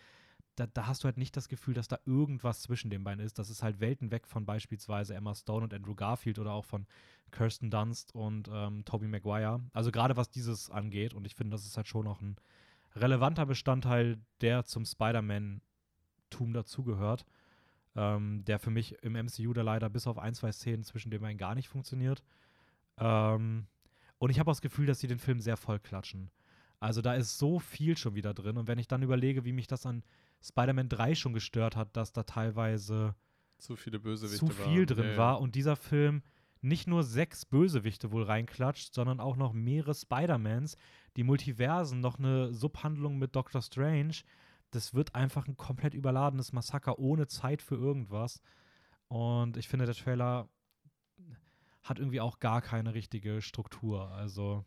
Da, 0.57 0.67
da 0.67 0.87
hast 0.87 1.03
du 1.03 1.07
halt 1.07 1.17
nicht 1.17 1.35
das 1.35 1.49
Gefühl, 1.49 1.73
dass 1.73 1.89
da 1.89 1.99
irgendwas 2.05 2.61
zwischen 2.61 2.91
den 2.91 3.05
beiden 3.05 3.25
ist. 3.25 3.39
Das 3.39 3.49
ist 3.49 3.63
halt 3.63 3.81
Welten 3.81 4.11
weg 4.11 4.27
von 4.27 4.45
beispielsweise 4.45 5.15
Emma 5.15 5.35
Stone 5.35 5.65
und 5.65 5.73
Andrew 5.73 5.95
Garfield 5.95 6.39
oder 6.39 6.53
auch 6.53 6.67
von 6.67 6.87
Kirsten 7.31 7.71
Dunst 7.71 8.15
und 8.15 8.51
ähm, 8.53 8.85
Tobey 8.85 9.09
Maguire. 9.09 9.63
Also 9.73 9.91
gerade 9.91 10.17
was 10.19 10.29
dieses 10.29 10.69
angeht. 10.69 11.15
Und 11.15 11.27
ich 11.27 11.35
finde, 11.35 11.53
das 11.53 11.65
ist 11.65 11.79
halt 11.79 11.89
schon 11.89 12.05
noch 12.05 12.21
ein 12.21 12.37
relevanter 12.95 13.47
Bestandteil, 13.47 14.19
der 14.43 14.65
zum 14.65 14.85
Spider-Man-Tum 14.85 16.53
dazugehört. 16.53 17.25
Ähm, 17.95 18.45
der 18.45 18.59
für 18.59 18.71
mich 18.71 19.03
im 19.03 19.13
MCU 19.13 19.53
da 19.55 19.63
leider 19.63 19.89
bis 19.89 20.07
auf 20.07 20.19
ein, 20.19 20.35
zwei 20.35 20.53
Szenen 20.53 20.83
zwischen 20.83 21.11
den 21.11 21.21
beiden 21.23 21.39
gar 21.39 21.55
nicht 21.55 21.69
funktioniert. 21.69 22.23
Ähm, 22.99 23.67
und 24.23 24.31
ich 24.31 24.39
habe 24.39 24.49
auch 24.49 24.55
das 24.55 24.61
Gefühl, 24.61 24.87
dass 24.87 25.01
sie 25.01 25.09
den 25.09 25.19
Film 25.19 25.41
sehr 25.41 25.57
voll 25.57 25.81
klatschen. 25.81 26.31
Also 26.79 27.03
da 27.03 27.15
ist 27.15 27.39
so 27.39 27.59
viel 27.59 27.97
schon 27.97 28.15
wieder 28.15 28.33
drin. 28.33 28.57
Und 28.57 28.69
wenn 28.69 28.79
ich 28.79 28.87
dann 28.87 29.03
überlege, 29.03 29.45
wie 29.45 29.53
mich 29.53 29.67
das 29.67 29.85
an 29.85 30.05
Spider-Man 30.41 30.89
3 30.89 31.17
schon 31.17 31.33
gestört 31.33 31.75
hat, 31.75 31.97
dass 31.97 32.13
da 32.13 32.23
teilweise 32.23 33.17
Zu 33.59 33.75
viele 33.75 33.99
Bösewichte 33.99 34.47
zu 34.47 34.53
viel 34.53 34.87
waren. 34.87 34.87
drin 34.87 35.07
Ja, 35.07 35.11
ja. 35.11 35.19
war 35.19 35.41
und 35.41 35.57
dieser 35.57 35.75
Film 35.75 36.23
nicht 36.61 36.87
nur 36.87 37.03
sechs 37.03 37.45
Bösewichte 37.45 38.13
wohl 38.13 38.23
reinklatscht, 38.23 38.95
sondern 38.95 39.19
auch 39.19 39.35
noch 39.35 39.53
mehrere 39.53 39.93
Spider-Mans, 39.93 40.77
die 41.17 41.25
Multiversen, 41.25 41.99
noch 41.99 42.21
eine 42.21 42.55
Subhandlung 42.55 43.19
mit 43.19 43.35
Doctor 43.35 43.61
Strange. 43.61 44.19
Das 44.71 44.95
wird 44.95 45.17
einfach 45.17 45.49
ein 45.49 45.57
komplett 45.57 45.95
überladenes 45.95 46.53
Massaker 46.53 47.01
ohne 47.01 47.27
Zeit 47.27 47.61
für 47.61 47.75
irgendwas. 47.75 48.41
Und 49.09 49.57
ich 49.57 49.67
finde, 49.67 49.87
der 49.87 49.97
Trailer 49.97 50.49
hat 51.83 51.99
irgendwie 51.99 52.21
auch 52.21 52.39
gar 52.39 52.63
keine 52.63 52.95
richtige 52.95 53.43
Struktur. 53.43 54.09
Also, 54.13 54.65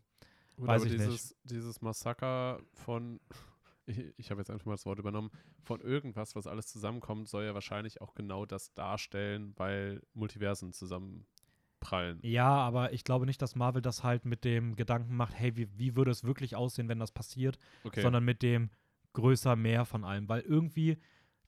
Gut, 0.56 0.68
Weiß 0.68 0.84
ich 0.84 0.92
nicht. 0.92 1.00
dieses, 1.04 1.36
dieses 1.44 1.82
Massaker 1.82 2.60
von, 2.72 3.20
ich, 3.86 4.02
ich 4.16 4.30
habe 4.30 4.40
jetzt 4.40 4.50
einfach 4.50 4.64
mal 4.66 4.72
das 4.72 4.86
Wort 4.86 4.98
übernommen, 4.98 5.30
von 5.62 5.80
irgendwas, 5.80 6.34
was 6.34 6.46
alles 6.46 6.66
zusammenkommt, 6.66 7.28
soll 7.28 7.44
ja 7.44 7.52
wahrscheinlich 7.54 8.00
auch 8.00 8.14
genau 8.14 8.46
das 8.46 8.72
darstellen, 8.74 9.52
weil 9.56 10.00
Multiversen 10.14 10.72
zusammenprallen. 10.72 12.18
ja, 12.22 12.48
aber 12.48 12.92
ich 12.92 13.04
glaube 13.04 13.26
nicht, 13.26 13.40
dass 13.42 13.54
Marvel 13.54 13.82
das 13.82 14.02
halt 14.02 14.24
mit 14.24 14.44
dem 14.44 14.76
Gedanken 14.76 15.14
macht, 15.16 15.38
hey, 15.38 15.56
wie, 15.56 15.68
wie 15.78 15.94
würde 15.96 16.10
es 16.10 16.24
wirklich 16.24 16.56
aussehen, 16.56 16.88
wenn 16.88 16.98
das 16.98 17.12
passiert, 17.12 17.58
Okay. 17.84 18.00
sondern 18.02 18.24
mit 18.24 18.42
dem 18.42 18.70
größer 19.12 19.56
mehr 19.56 19.84
von 19.84 20.04
allem. 20.04 20.28
Weil 20.28 20.40
irgendwie 20.40 20.98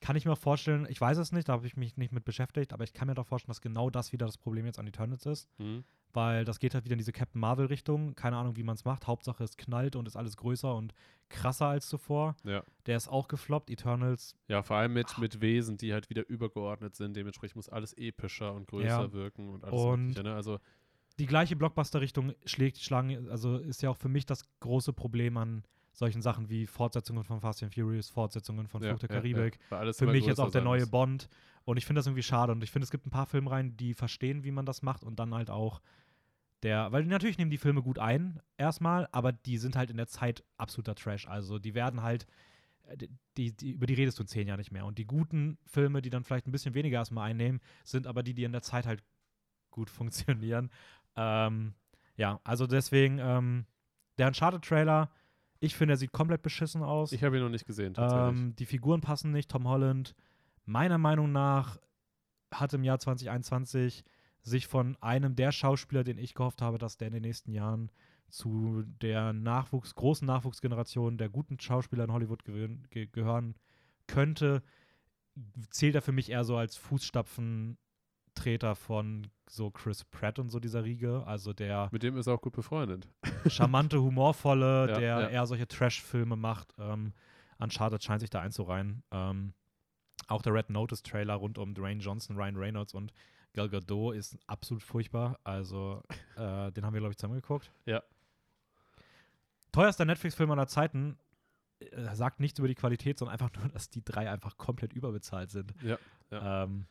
kann 0.00 0.16
ich 0.16 0.24
mir 0.24 0.36
vorstellen, 0.36 0.86
ich 0.88 1.00
weiß 1.00 1.18
es 1.18 1.32
nicht, 1.32 1.48
da 1.48 1.54
habe 1.54 1.66
ich 1.66 1.76
mich 1.76 1.96
nicht 1.96 2.12
mit 2.12 2.24
beschäftigt, 2.24 2.72
aber 2.72 2.84
ich 2.84 2.92
kann 2.92 3.08
mir 3.08 3.14
doch 3.14 3.26
vorstellen, 3.26 3.50
dass 3.50 3.60
genau 3.60 3.90
das 3.90 4.12
wieder 4.12 4.26
das 4.26 4.38
Problem 4.38 4.66
jetzt 4.66 4.78
an 4.78 4.86
Eternals 4.86 5.26
ist. 5.26 5.48
hm? 5.58 5.84
Weil 6.14 6.46
das 6.46 6.58
geht 6.58 6.72
halt 6.72 6.84
wieder 6.86 6.94
in 6.94 6.98
diese 6.98 7.12
Captain 7.12 7.38
Marvel-Richtung. 7.38 8.14
Keine 8.14 8.36
Ahnung, 8.38 8.56
wie 8.56 8.62
man 8.62 8.76
es 8.76 8.84
macht. 8.86 9.06
Hauptsache, 9.06 9.44
es 9.44 9.58
knallt 9.58 9.94
und 9.94 10.08
ist 10.08 10.16
alles 10.16 10.38
größer 10.38 10.74
und 10.74 10.94
krasser 11.28 11.66
als 11.66 11.86
zuvor. 11.86 12.34
Ja. 12.44 12.62
Der 12.86 12.96
ist 12.96 13.08
auch 13.08 13.28
gefloppt. 13.28 13.68
Eternals, 13.68 14.34
ja, 14.48 14.62
vor 14.62 14.78
allem 14.78 14.94
mit, 14.94 15.18
mit 15.18 15.42
Wesen, 15.42 15.76
die 15.76 15.92
halt 15.92 16.08
wieder 16.08 16.26
übergeordnet 16.26 16.96
sind. 16.96 17.14
Dementsprechend 17.14 17.56
muss 17.56 17.68
alles 17.68 17.92
epischer 17.92 18.54
und 18.54 18.66
größer 18.68 18.86
Ja. 18.88 19.12
wirken 19.12 19.50
und 19.50 19.64
alles 19.64 19.78
Und- 19.80 20.00
Mögliche. 20.06 20.22
Ne? 20.22 20.34
Also, 20.34 20.58
die 21.18 21.26
gleiche 21.26 21.56
Blockbuster-Richtung 21.56 22.32
schlägt, 22.46 22.78
schlagen, 22.78 23.28
also 23.28 23.58
ist 23.58 23.82
ja 23.82 23.90
auch 23.90 23.96
für 23.98 24.08
mich 24.08 24.24
das 24.24 24.44
große 24.60 24.94
Problem 24.94 25.36
an 25.36 25.62
solchen 25.98 26.22
Sachen 26.22 26.48
wie 26.48 26.66
Fortsetzungen 26.66 27.24
von 27.24 27.40
Fast 27.40 27.62
and 27.64 27.74
Furious, 27.74 28.08
Fortsetzungen 28.08 28.68
von 28.68 28.80
ja, 28.82 28.90
Fluch 28.90 29.00
der 29.00 29.10
ja, 29.10 29.16
Karibik. 29.16 29.58
Ja, 29.70 29.78
alles 29.78 29.98
für 29.98 30.06
mich 30.06 30.24
jetzt 30.24 30.38
auch 30.38 30.52
der 30.52 30.62
neue. 30.62 30.86
Bond. 30.86 31.28
Und 31.64 31.76
ich 31.76 31.84
finde 31.84 31.98
das 31.98 32.06
irgendwie 32.06 32.22
schade. 32.22 32.52
Und 32.52 32.62
ich 32.62 32.70
finde, 32.70 32.84
es 32.84 32.92
gibt 32.92 33.04
ein 33.04 33.10
paar 33.10 33.26
Filmreihen, 33.26 33.76
die 33.76 33.94
verstehen, 33.94 34.44
wie 34.44 34.52
man 34.52 34.64
das 34.64 34.82
macht. 34.82 35.02
Und 35.02 35.18
dann 35.18 35.34
halt 35.34 35.50
auch 35.50 35.82
der, 36.62 36.92
weil 36.92 37.04
natürlich 37.04 37.36
nehmen 37.36 37.50
die 37.50 37.58
Filme 37.58 37.82
gut 37.82 37.98
ein, 37.98 38.40
erstmal, 38.56 39.08
aber 39.12 39.32
die 39.32 39.58
sind 39.58 39.76
halt 39.76 39.90
in 39.90 39.96
der 39.96 40.06
Zeit 40.06 40.44
absoluter 40.56 40.94
Trash. 40.94 41.26
Also 41.26 41.58
die 41.58 41.74
werden 41.74 42.02
halt, 42.02 42.26
äh, 42.86 43.08
die, 43.36 43.56
die, 43.56 43.72
über 43.72 43.86
die 43.86 43.94
redest 43.94 44.18
du 44.18 44.22
in 44.22 44.28
zehn 44.28 44.46
Jahren 44.46 44.58
nicht 44.58 44.72
mehr. 44.72 44.86
Und 44.86 44.98
die 44.98 45.04
guten 45.04 45.58
Filme, 45.66 46.00
die 46.00 46.10
dann 46.10 46.22
vielleicht 46.22 46.46
ein 46.46 46.52
bisschen 46.52 46.74
weniger 46.74 46.98
erstmal 46.98 47.30
einnehmen, 47.30 47.60
sind 47.82 48.06
aber 48.06 48.22
die, 48.22 48.34
die 48.34 48.44
in 48.44 48.52
der 48.52 48.62
Zeit 48.62 48.86
halt 48.86 49.02
gut 49.70 49.90
funktionieren. 49.90 50.70
Ähm, 51.16 51.74
ja, 52.16 52.40
also 52.44 52.68
deswegen, 52.68 53.18
ähm, 53.18 53.66
der 54.18 54.28
Uncharted-Trailer, 54.28 55.10
ich 55.60 55.74
finde, 55.74 55.94
er 55.94 55.96
sieht 55.96 56.12
komplett 56.12 56.42
beschissen 56.42 56.82
aus. 56.82 57.12
Ich 57.12 57.24
habe 57.24 57.36
ihn 57.36 57.42
noch 57.42 57.48
nicht 57.48 57.66
gesehen, 57.66 57.94
tatsächlich. 57.94 58.28
Ähm, 58.28 58.56
die 58.56 58.66
Figuren 58.66 59.00
passen 59.00 59.32
nicht. 59.32 59.50
Tom 59.50 59.66
Holland, 59.66 60.14
meiner 60.64 60.98
Meinung 60.98 61.32
nach, 61.32 61.78
hat 62.52 62.72
im 62.74 62.84
Jahr 62.84 62.98
2021 62.98 64.04
sich 64.42 64.66
von 64.66 64.96
einem 65.00 65.36
der 65.36 65.52
Schauspieler, 65.52 66.04
den 66.04 66.18
ich 66.18 66.34
gehofft 66.34 66.62
habe, 66.62 66.78
dass 66.78 66.96
der 66.96 67.08
in 67.08 67.14
den 67.14 67.22
nächsten 67.22 67.52
Jahren 67.52 67.90
zu 68.28 68.82
der 69.02 69.32
Nachwuchs, 69.32 69.94
großen 69.94 70.26
Nachwuchsgeneration 70.26 71.18
der 71.18 71.28
guten 71.28 71.58
Schauspieler 71.58 72.04
in 72.04 72.12
Hollywood 72.12 72.44
ge 72.44 73.06
gehören 73.10 73.54
könnte, 74.06 74.62
zählt 75.70 75.94
er 75.94 76.02
für 76.02 76.12
mich 76.12 76.30
eher 76.30 76.44
so 76.44 76.56
als 76.56 76.76
Fußstapfentreter 78.38 78.74
von 78.74 79.26
so 79.48 79.70
Chris 79.70 80.04
Pratt 80.04 80.38
und 80.38 80.48
so 80.50 80.60
dieser 80.60 80.84
Riege. 80.84 81.24
Also 81.26 81.52
der 81.52 81.88
Mit 81.92 82.02
dem 82.02 82.16
ist 82.16 82.26
er 82.26 82.34
auch 82.34 82.40
gut 82.40 82.52
befreundet. 82.54 83.08
charmante, 83.48 84.00
humorvolle, 84.00 84.88
Ja, 84.90 84.98
der 84.98 85.20
ja. 85.20 85.28
eher 85.28 85.46
solche 85.46 85.66
Trash-Filme 85.66 86.36
macht. 86.36 86.74
Ähm, 86.78 87.12
Uncharted 87.58 88.02
scheint 88.02 88.20
sich 88.20 88.30
da 88.30 88.40
einzureihen. 88.40 89.02
Ähm, 89.10 89.52
auch 90.28 90.42
der 90.42 90.52
Red 90.54 90.70
Notice-Trailer 90.70 91.34
rund 91.34 91.58
um 91.58 91.74
Dwayne 91.74 92.00
Johnson, 92.00 92.36
Ryan 92.36 92.56
Reynolds 92.56 92.94
und 92.94 93.12
Gal 93.54 93.68
Gadot 93.68 94.14
ist 94.14 94.38
absolut 94.46 94.82
furchtbar. 94.82 95.38
Also, 95.44 96.02
äh, 96.36 96.70
den 96.72 96.84
haben 96.84 96.92
wir, 96.92 97.00
glaube 97.00 97.12
ich, 97.12 97.16
zusammengeguckt. 97.18 97.70
Ja. 97.86 98.02
Teuerster 99.72 100.04
Netflix-Film 100.04 100.50
aller 100.50 100.66
Zeiten 100.66 101.16
äh, 101.80 102.14
sagt 102.14 102.40
nichts 102.40 102.58
über 102.58 102.68
die 102.68 102.74
Qualität, 102.74 103.18
sondern 103.18 103.32
einfach 103.32 103.50
nur, 103.56 103.68
dass 103.72 103.88
die 103.88 104.04
drei 104.04 104.30
einfach 104.30 104.56
komplett 104.58 104.92
überbezahlt 104.92 105.50
sind. 105.50 105.74
Ja, 105.82 105.98
Ähm, 106.30 106.86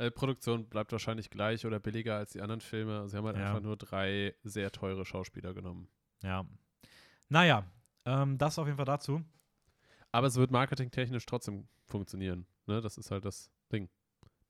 Äh, 0.00 0.10
Produktion 0.10 0.66
bleibt 0.68 0.92
wahrscheinlich 0.92 1.28
gleich 1.30 1.66
oder 1.66 1.78
billiger 1.78 2.16
als 2.16 2.32
die 2.32 2.40
anderen 2.40 2.60
Filme. 2.60 3.06
Sie 3.08 3.16
haben 3.16 3.26
halt 3.26 3.36
Ja. 3.36 3.48
einfach 3.48 3.60
nur 3.62 3.76
drei 3.76 4.34
sehr 4.42 4.70
teure 4.72 5.04
Schauspieler 5.04 5.52
genommen. 5.54 5.88
ja. 6.22 6.44
Naja, 7.28 7.64
ähm, 8.06 8.38
das 8.38 8.58
auf 8.58 8.66
jeden 8.66 8.76
Fall 8.76 8.86
dazu. 8.86 9.22
Aber 10.10 10.26
es 10.26 10.34
wird 10.34 10.50
marketingtechnisch 10.50 11.24
trotzdem 11.26 11.68
funktionieren. 11.86 12.44
Ne? 12.66 12.80
Das 12.80 12.98
ist 12.98 13.10
halt 13.12 13.24
das 13.24 13.50
Ding. 13.72 13.88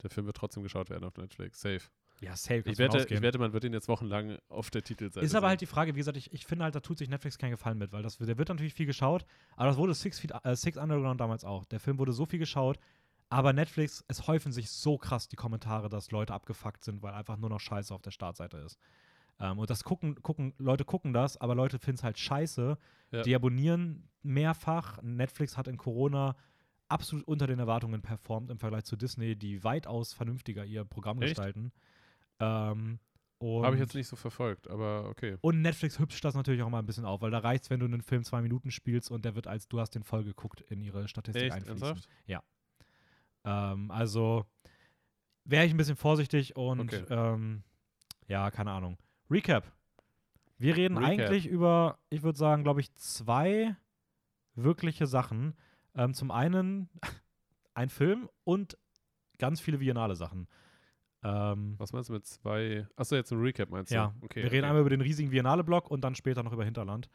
Der 0.01 0.09
Film 0.09 0.25
wird 0.25 0.35
trotzdem 0.37 0.63
geschaut 0.63 0.89
werden 0.89 1.03
auf 1.03 1.15
Netflix. 1.17 1.61
Safe. 1.61 1.81
Ja, 2.21 2.35
safe. 2.35 2.63
Ich 2.65 2.77
wette, 2.79 3.05
ich 3.13 3.21
wette, 3.21 3.37
man 3.37 3.53
wird 3.53 3.63
ihn 3.63 3.73
jetzt 3.73 3.87
wochenlang 3.87 4.37
auf 4.47 4.71
der 4.71 4.83
Titelseite 4.83 5.23
Ist 5.25 5.35
aber 5.35 5.45
sehen. 5.45 5.49
halt 5.49 5.61
die 5.61 5.65
Frage, 5.67 5.93
wie 5.93 5.99
gesagt, 5.99 6.17
ich, 6.17 6.31
ich 6.33 6.45
finde 6.45 6.63
halt, 6.65 6.73
da 6.73 6.79
tut 6.79 6.97
sich 6.97 7.07
Netflix 7.09 7.37
keinen 7.37 7.51
Gefallen 7.51 7.77
mit, 7.77 7.91
weil 7.93 8.01
das, 8.03 8.17
der 8.17 8.37
wird 8.39 8.49
natürlich 8.49 8.73
viel 8.73 8.85
geschaut, 8.87 9.25
aber 9.55 9.67
das 9.69 9.77
wurde 9.77 9.93
Six, 9.93 10.19
Feet, 10.19 10.31
äh, 10.43 10.55
Six 10.55 10.77
Underground 10.77 11.19
damals 11.21 11.43
auch. 11.45 11.65
Der 11.65 11.79
Film 11.79 11.97
wurde 11.99 12.13
so 12.13 12.25
viel 12.25 12.39
geschaut, 12.39 12.79
aber 13.31 13.53
Netflix, 13.53 14.03
es 14.09 14.27
häufen 14.27 14.51
sich 14.51 14.69
so 14.69 14.97
krass 14.97 15.29
die 15.29 15.37
Kommentare, 15.37 15.87
dass 15.87 16.11
Leute 16.11 16.33
abgefuckt 16.33 16.83
sind, 16.83 17.01
weil 17.01 17.13
einfach 17.13 17.37
nur 17.37 17.49
noch 17.49 17.61
Scheiße 17.61 17.93
auf 17.93 18.01
der 18.01 18.11
Startseite 18.11 18.57
ist. 18.57 18.77
Ähm, 19.39 19.57
und 19.57 19.69
das 19.69 19.85
gucken, 19.85 20.21
gucken, 20.21 20.53
Leute 20.57 20.83
gucken 20.83 21.13
das, 21.13 21.39
aber 21.39 21.55
Leute 21.55 21.79
finden 21.79 21.99
es 21.99 22.03
halt 22.03 22.19
scheiße. 22.19 22.77
Ja. 23.11 23.21
Die 23.21 23.33
abonnieren 23.33 24.09
mehrfach. 24.21 25.01
Netflix 25.01 25.57
hat 25.57 25.69
in 25.69 25.77
Corona 25.77 26.35
absolut 26.89 27.25
unter 27.25 27.47
den 27.47 27.59
Erwartungen 27.59 28.01
performt 28.01 28.51
im 28.51 28.59
Vergleich 28.59 28.83
zu 28.83 28.97
Disney, 28.97 29.37
die 29.37 29.63
weitaus 29.63 30.11
vernünftiger 30.11 30.65
ihr 30.65 30.83
Programm 30.83 31.21
Echt? 31.21 31.35
gestalten. 31.35 31.71
Ähm, 32.39 32.99
Habe 33.41 33.75
ich 33.75 33.81
jetzt 33.81 33.95
nicht 33.95 34.07
so 34.07 34.17
verfolgt, 34.17 34.69
aber 34.69 35.07
okay. 35.07 35.37
und 35.39 35.61
Netflix 35.61 35.99
hübscht 35.99 36.25
das 36.25 36.35
natürlich 36.35 36.63
auch 36.63 36.69
mal 36.69 36.79
ein 36.79 36.85
bisschen 36.85 37.05
auf, 37.05 37.21
weil 37.21 37.31
da 37.31 37.39
reicht 37.39 37.63
es, 37.63 37.69
wenn 37.69 37.79
du 37.79 37.85
einen 37.85 38.01
Film 38.01 38.25
zwei 38.25 38.41
Minuten 38.41 38.71
spielst 38.71 39.09
und 39.09 39.23
der 39.23 39.35
wird 39.35 39.47
als 39.47 39.69
du 39.69 39.79
hast 39.79 39.91
den 39.91 40.03
voll 40.03 40.25
geguckt 40.25 40.59
in 40.67 40.81
ihre 40.81 41.07
Statistik 41.07 41.43
Echt? 41.43 41.53
einfließen. 41.53 41.81
Ernsthaft? 41.81 42.09
Ähm, 43.43 43.91
also 43.91 44.45
wäre 45.45 45.65
ich 45.65 45.73
ein 45.73 45.77
bisschen 45.77 45.95
vorsichtig 45.95 46.55
und 46.55 46.81
Okay. 46.81 47.03
ähm, 47.09 47.63
ja, 48.27 48.51
keine 48.51 48.71
Ahnung. 48.71 48.97
Recap. 49.29 49.71
Wir 50.57 50.75
reden 50.77 50.97
Recap. 50.97 51.11
eigentlich 51.11 51.47
über, 51.47 51.97
ich 52.09 52.23
würde 52.23 52.37
sagen, 52.37 52.63
glaube 52.63 52.81
ich, 52.81 52.93
zwei 52.95 53.75
wirkliche 54.55 55.07
Sachen. 55.07 55.55
Ähm, 55.95 56.13
zum 56.13 56.31
einen 56.31 56.89
ein 57.73 57.89
Film 57.89 58.29
und 58.43 58.77
ganz 59.37 59.59
viele 59.59 59.79
Biennale 59.79 60.15
Sachen. 60.15 60.47
Ähm, 61.23 61.75
Was 61.77 61.93
meinst 61.93 62.09
du 62.09 62.13
mit 62.13 62.25
zwei? 62.25 62.87
Achso, 62.95 63.15
jetzt 63.15 63.31
ein 63.31 63.39
Recap 63.39 63.69
meinst 63.69 63.91
du? 63.91 63.95
ja, 63.95 64.15
okay. 64.21 64.43
wir 64.43 64.51
reden 64.51 64.63
okay. 64.63 64.69
einmal 64.69 64.81
über 64.81 64.89
den 64.89 65.01
riesigen 65.01 65.29
Biennale-Block 65.29 65.89
und 65.89 66.01
dann 66.01 66.15
später 66.15 66.43
noch 66.43 66.53
über 66.53 66.65
Hinterland. 66.65 67.09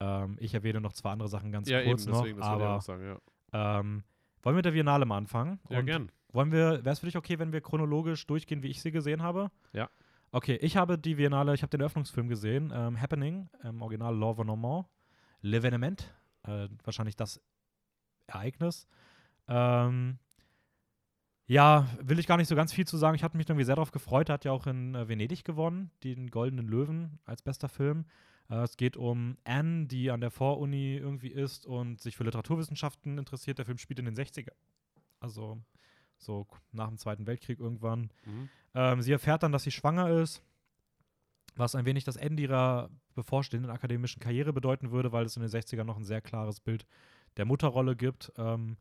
Ähm, 0.00 0.36
ich 0.40 0.54
erwähne 0.54 0.80
noch 0.80 0.92
zwei 0.92 1.10
andere 1.10 1.28
Sachen 1.28 1.52
ganz 1.52 1.68
ja, 1.68 1.82
kurz 1.82 2.02
eben, 2.02 2.12
noch, 2.12 2.22
deswegen, 2.22 2.38
das 2.38 2.48
wollte 2.48 2.62
ich 2.62 2.66
aber 2.66 2.76
auch 2.76 2.82
sagen, 2.82 3.18
ja. 3.52 3.80
ähm, 3.80 4.04
wollen 4.44 4.54
wir 4.54 4.58
mit 4.58 4.64
der 4.66 4.70
Biennale 4.72 5.04
mal 5.06 5.16
anfangen? 5.18 5.58
Ja, 5.68 5.80
Und 5.80 5.86
gern. 5.86 6.12
wollen 6.32 6.52
wir, 6.52 6.84
wäre 6.84 6.90
es 6.92 7.00
für 7.00 7.06
dich 7.06 7.16
okay, 7.16 7.38
wenn 7.38 7.52
wir 7.52 7.60
chronologisch 7.60 8.26
durchgehen, 8.26 8.62
wie 8.62 8.68
ich 8.68 8.80
sie 8.80 8.92
gesehen 8.92 9.22
habe? 9.22 9.50
Ja. 9.72 9.88
Okay, 10.30 10.56
ich 10.56 10.76
habe 10.76 10.98
die 10.98 11.14
Biennale, 11.16 11.54
ich 11.54 11.62
habe 11.62 11.70
den 11.70 11.80
Eröffnungsfilm 11.80 12.28
gesehen, 12.28 12.72
ähm, 12.74 13.00
Happening, 13.00 13.48
im 13.62 13.82
Original 13.82 14.14
L'Environnement, 14.14 14.86
L'Evenement, 15.42 16.10
äh, 16.42 16.68
wahrscheinlich 16.82 17.16
das 17.16 17.40
Ereignis. 18.26 18.88
Ähm, 19.48 20.18
ja, 21.46 21.86
will 22.00 22.18
ich 22.18 22.26
gar 22.26 22.36
nicht 22.38 22.48
so 22.48 22.56
ganz 22.56 22.72
viel 22.72 22.86
zu 22.86 22.96
sagen. 22.96 23.14
Ich 23.14 23.22
hatte 23.22 23.36
mich 23.36 23.48
irgendwie 23.48 23.64
sehr 23.64 23.76
darauf 23.76 23.92
gefreut. 23.92 24.28
Er 24.30 24.34
hat 24.34 24.44
ja 24.44 24.52
auch 24.52 24.66
in 24.66 24.94
äh, 24.94 25.08
Venedig 25.08 25.44
gewonnen, 25.44 25.90
den 26.02 26.30
Goldenen 26.30 26.66
Löwen 26.66 27.18
als 27.26 27.42
bester 27.42 27.68
Film. 27.68 28.06
Äh, 28.50 28.62
es 28.62 28.76
geht 28.76 28.96
um 28.96 29.36
Anne, 29.44 29.86
die 29.86 30.10
an 30.10 30.20
der 30.20 30.30
Voruni 30.30 30.96
irgendwie 30.96 31.28
ist 31.28 31.66
und 31.66 32.00
sich 32.00 32.16
für 32.16 32.24
Literaturwissenschaften 32.24 33.18
interessiert. 33.18 33.58
Der 33.58 33.66
Film 33.66 33.78
spielt 33.78 33.98
in 33.98 34.04
den 34.04 34.16
60er, 34.16 34.52
also 35.20 35.62
so 36.18 36.46
nach 36.72 36.88
dem 36.88 36.98
Zweiten 36.98 37.26
Weltkrieg 37.26 37.60
irgendwann. 37.60 38.10
Mhm. 38.24 38.48
Ähm, 38.74 39.02
sie 39.02 39.12
erfährt 39.12 39.42
dann, 39.42 39.52
dass 39.52 39.64
sie 39.64 39.70
schwanger 39.70 40.10
ist, 40.10 40.42
was 41.56 41.74
ein 41.74 41.84
wenig 41.84 42.04
das 42.04 42.16
Ende 42.16 42.42
ihrer 42.42 42.90
bevorstehenden 43.14 43.70
akademischen 43.70 44.20
Karriere 44.20 44.52
bedeuten 44.52 44.90
würde, 44.90 45.12
weil 45.12 45.24
es 45.24 45.36
in 45.36 45.42
den 45.42 45.50
60ern 45.50 45.84
noch 45.84 45.96
ein 45.96 46.04
sehr 46.04 46.20
klares 46.20 46.60
Bild 46.60 46.86
der 47.36 47.44
Mutterrolle 47.44 47.96
gibt. 47.96 48.32
Ähm, 48.36 48.76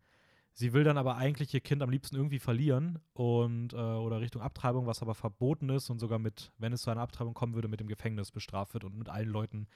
sie 0.54 0.74
will 0.74 0.84
dann 0.84 0.98
aber 0.98 1.18
eigentlich 1.18 1.54
ihr 1.54 1.62
Kind 1.62 1.82
am 1.82 1.90
liebsten 1.90 2.16
irgendwie 2.16 2.40
verlieren 2.40 3.00
und 3.14 3.74
äh, 3.74 3.78
oder 3.78 4.22
Richtung 4.22 4.42
Abtreibung, 4.42 4.86
was 4.86 5.02
aber 5.02 5.16
verboten 5.16 5.70
ist 5.70 5.90
und 5.90 6.00
sogar 6.00 6.20
mit, 6.20 6.52
wenn 6.58 6.74
es 6.74 6.84
zu 6.84 6.92
einer 6.92 7.02
Abtreibung 7.02 7.34
kommen 7.34 7.56
würde, 7.56 7.68
mit 7.68 7.80
dem 7.80 7.88
Gefängnis 7.88 8.32
bestraft 8.32 8.74
wird 8.74 8.84
und 8.84 8.98
mit 8.98 9.10
allen 9.10 9.30
Leuten, 9.30 9.68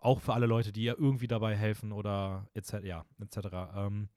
auch 0.00 0.20
für 0.20 0.34
alle 0.34 0.46
Leute, 0.46 0.72
die 0.72 0.82
ihr 0.82 0.98
irgendwie 0.98 1.28
dabei 1.28 1.56
helfen 1.56 1.92
oder 1.92 2.48
etc. 2.54 2.84
Ja, 2.84 3.04
etc. 3.20 3.48
Ähm, 3.74 4.08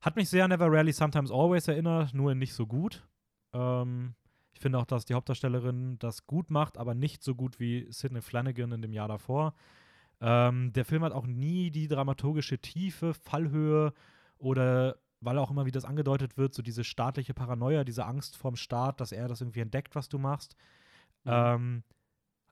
hat 0.00 0.16
mich 0.16 0.28
sehr 0.28 0.48
Never 0.48 0.66
Rarely 0.66 0.92
Sometimes 0.92 1.30
Always 1.30 1.68
erinnert, 1.68 2.14
nur 2.14 2.32
in 2.32 2.38
nicht 2.38 2.54
so 2.54 2.66
gut. 2.66 3.06
Ähm, 3.52 4.14
ich 4.52 4.60
finde 4.60 4.78
auch, 4.78 4.84
dass 4.84 5.04
die 5.04 5.14
Hauptdarstellerin 5.14 5.98
das 5.98 6.26
gut 6.26 6.50
macht, 6.50 6.78
aber 6.78 6.94
nicht 6.94 7.22
so 7.22 7.34
gut 7.34 7.60
wie 7.60 7.86
Sidney 7.90 8.20
Flanagan 8.20 8.72
in 8.72 8.82
dem 8.82 8.92
Jahr 8.92 9.08
davor. 9.08 9.54
Ähm, 10.20 10.72
der 10.72 10.84
Film 10.84 11.04
hat 11.04 11.12
auch 11.12 11.26
nie 11.26 11.70
die 11.70 11.88
dramaturgische 11.88 12.58
Tiefe, 12.58 13.14
Fallhöhe 13.14 13.92
oder 14.38 14.96
weil 15.24 15.38
auch 15.38 15.50
immer, 15.50 15.66
wie 15.66 15.70
das 15.70 15.84
angedeutet 15.84 16.36
wird, 16.36 16.54
so 16.54 16.62
diese 16.62 16.84
staatliche 16.84 17.34
Paranoia, 17.34 17.84
diese 17.84 18.04
Angst 18.04 18.36
vorm 18.36 18.56
Staat, 18.56 19.00
dass 19.00 19.12
er 19.12 19.28
das 19.28 19.40
irgendwie 19.40 19.60
entdeckt, 19.60 19.94
was 19.94 20.08
du 20.08 20.18
machst. 20.18 20.56
Mhm. 21.24 21.32
Ähm, 21.32 21.82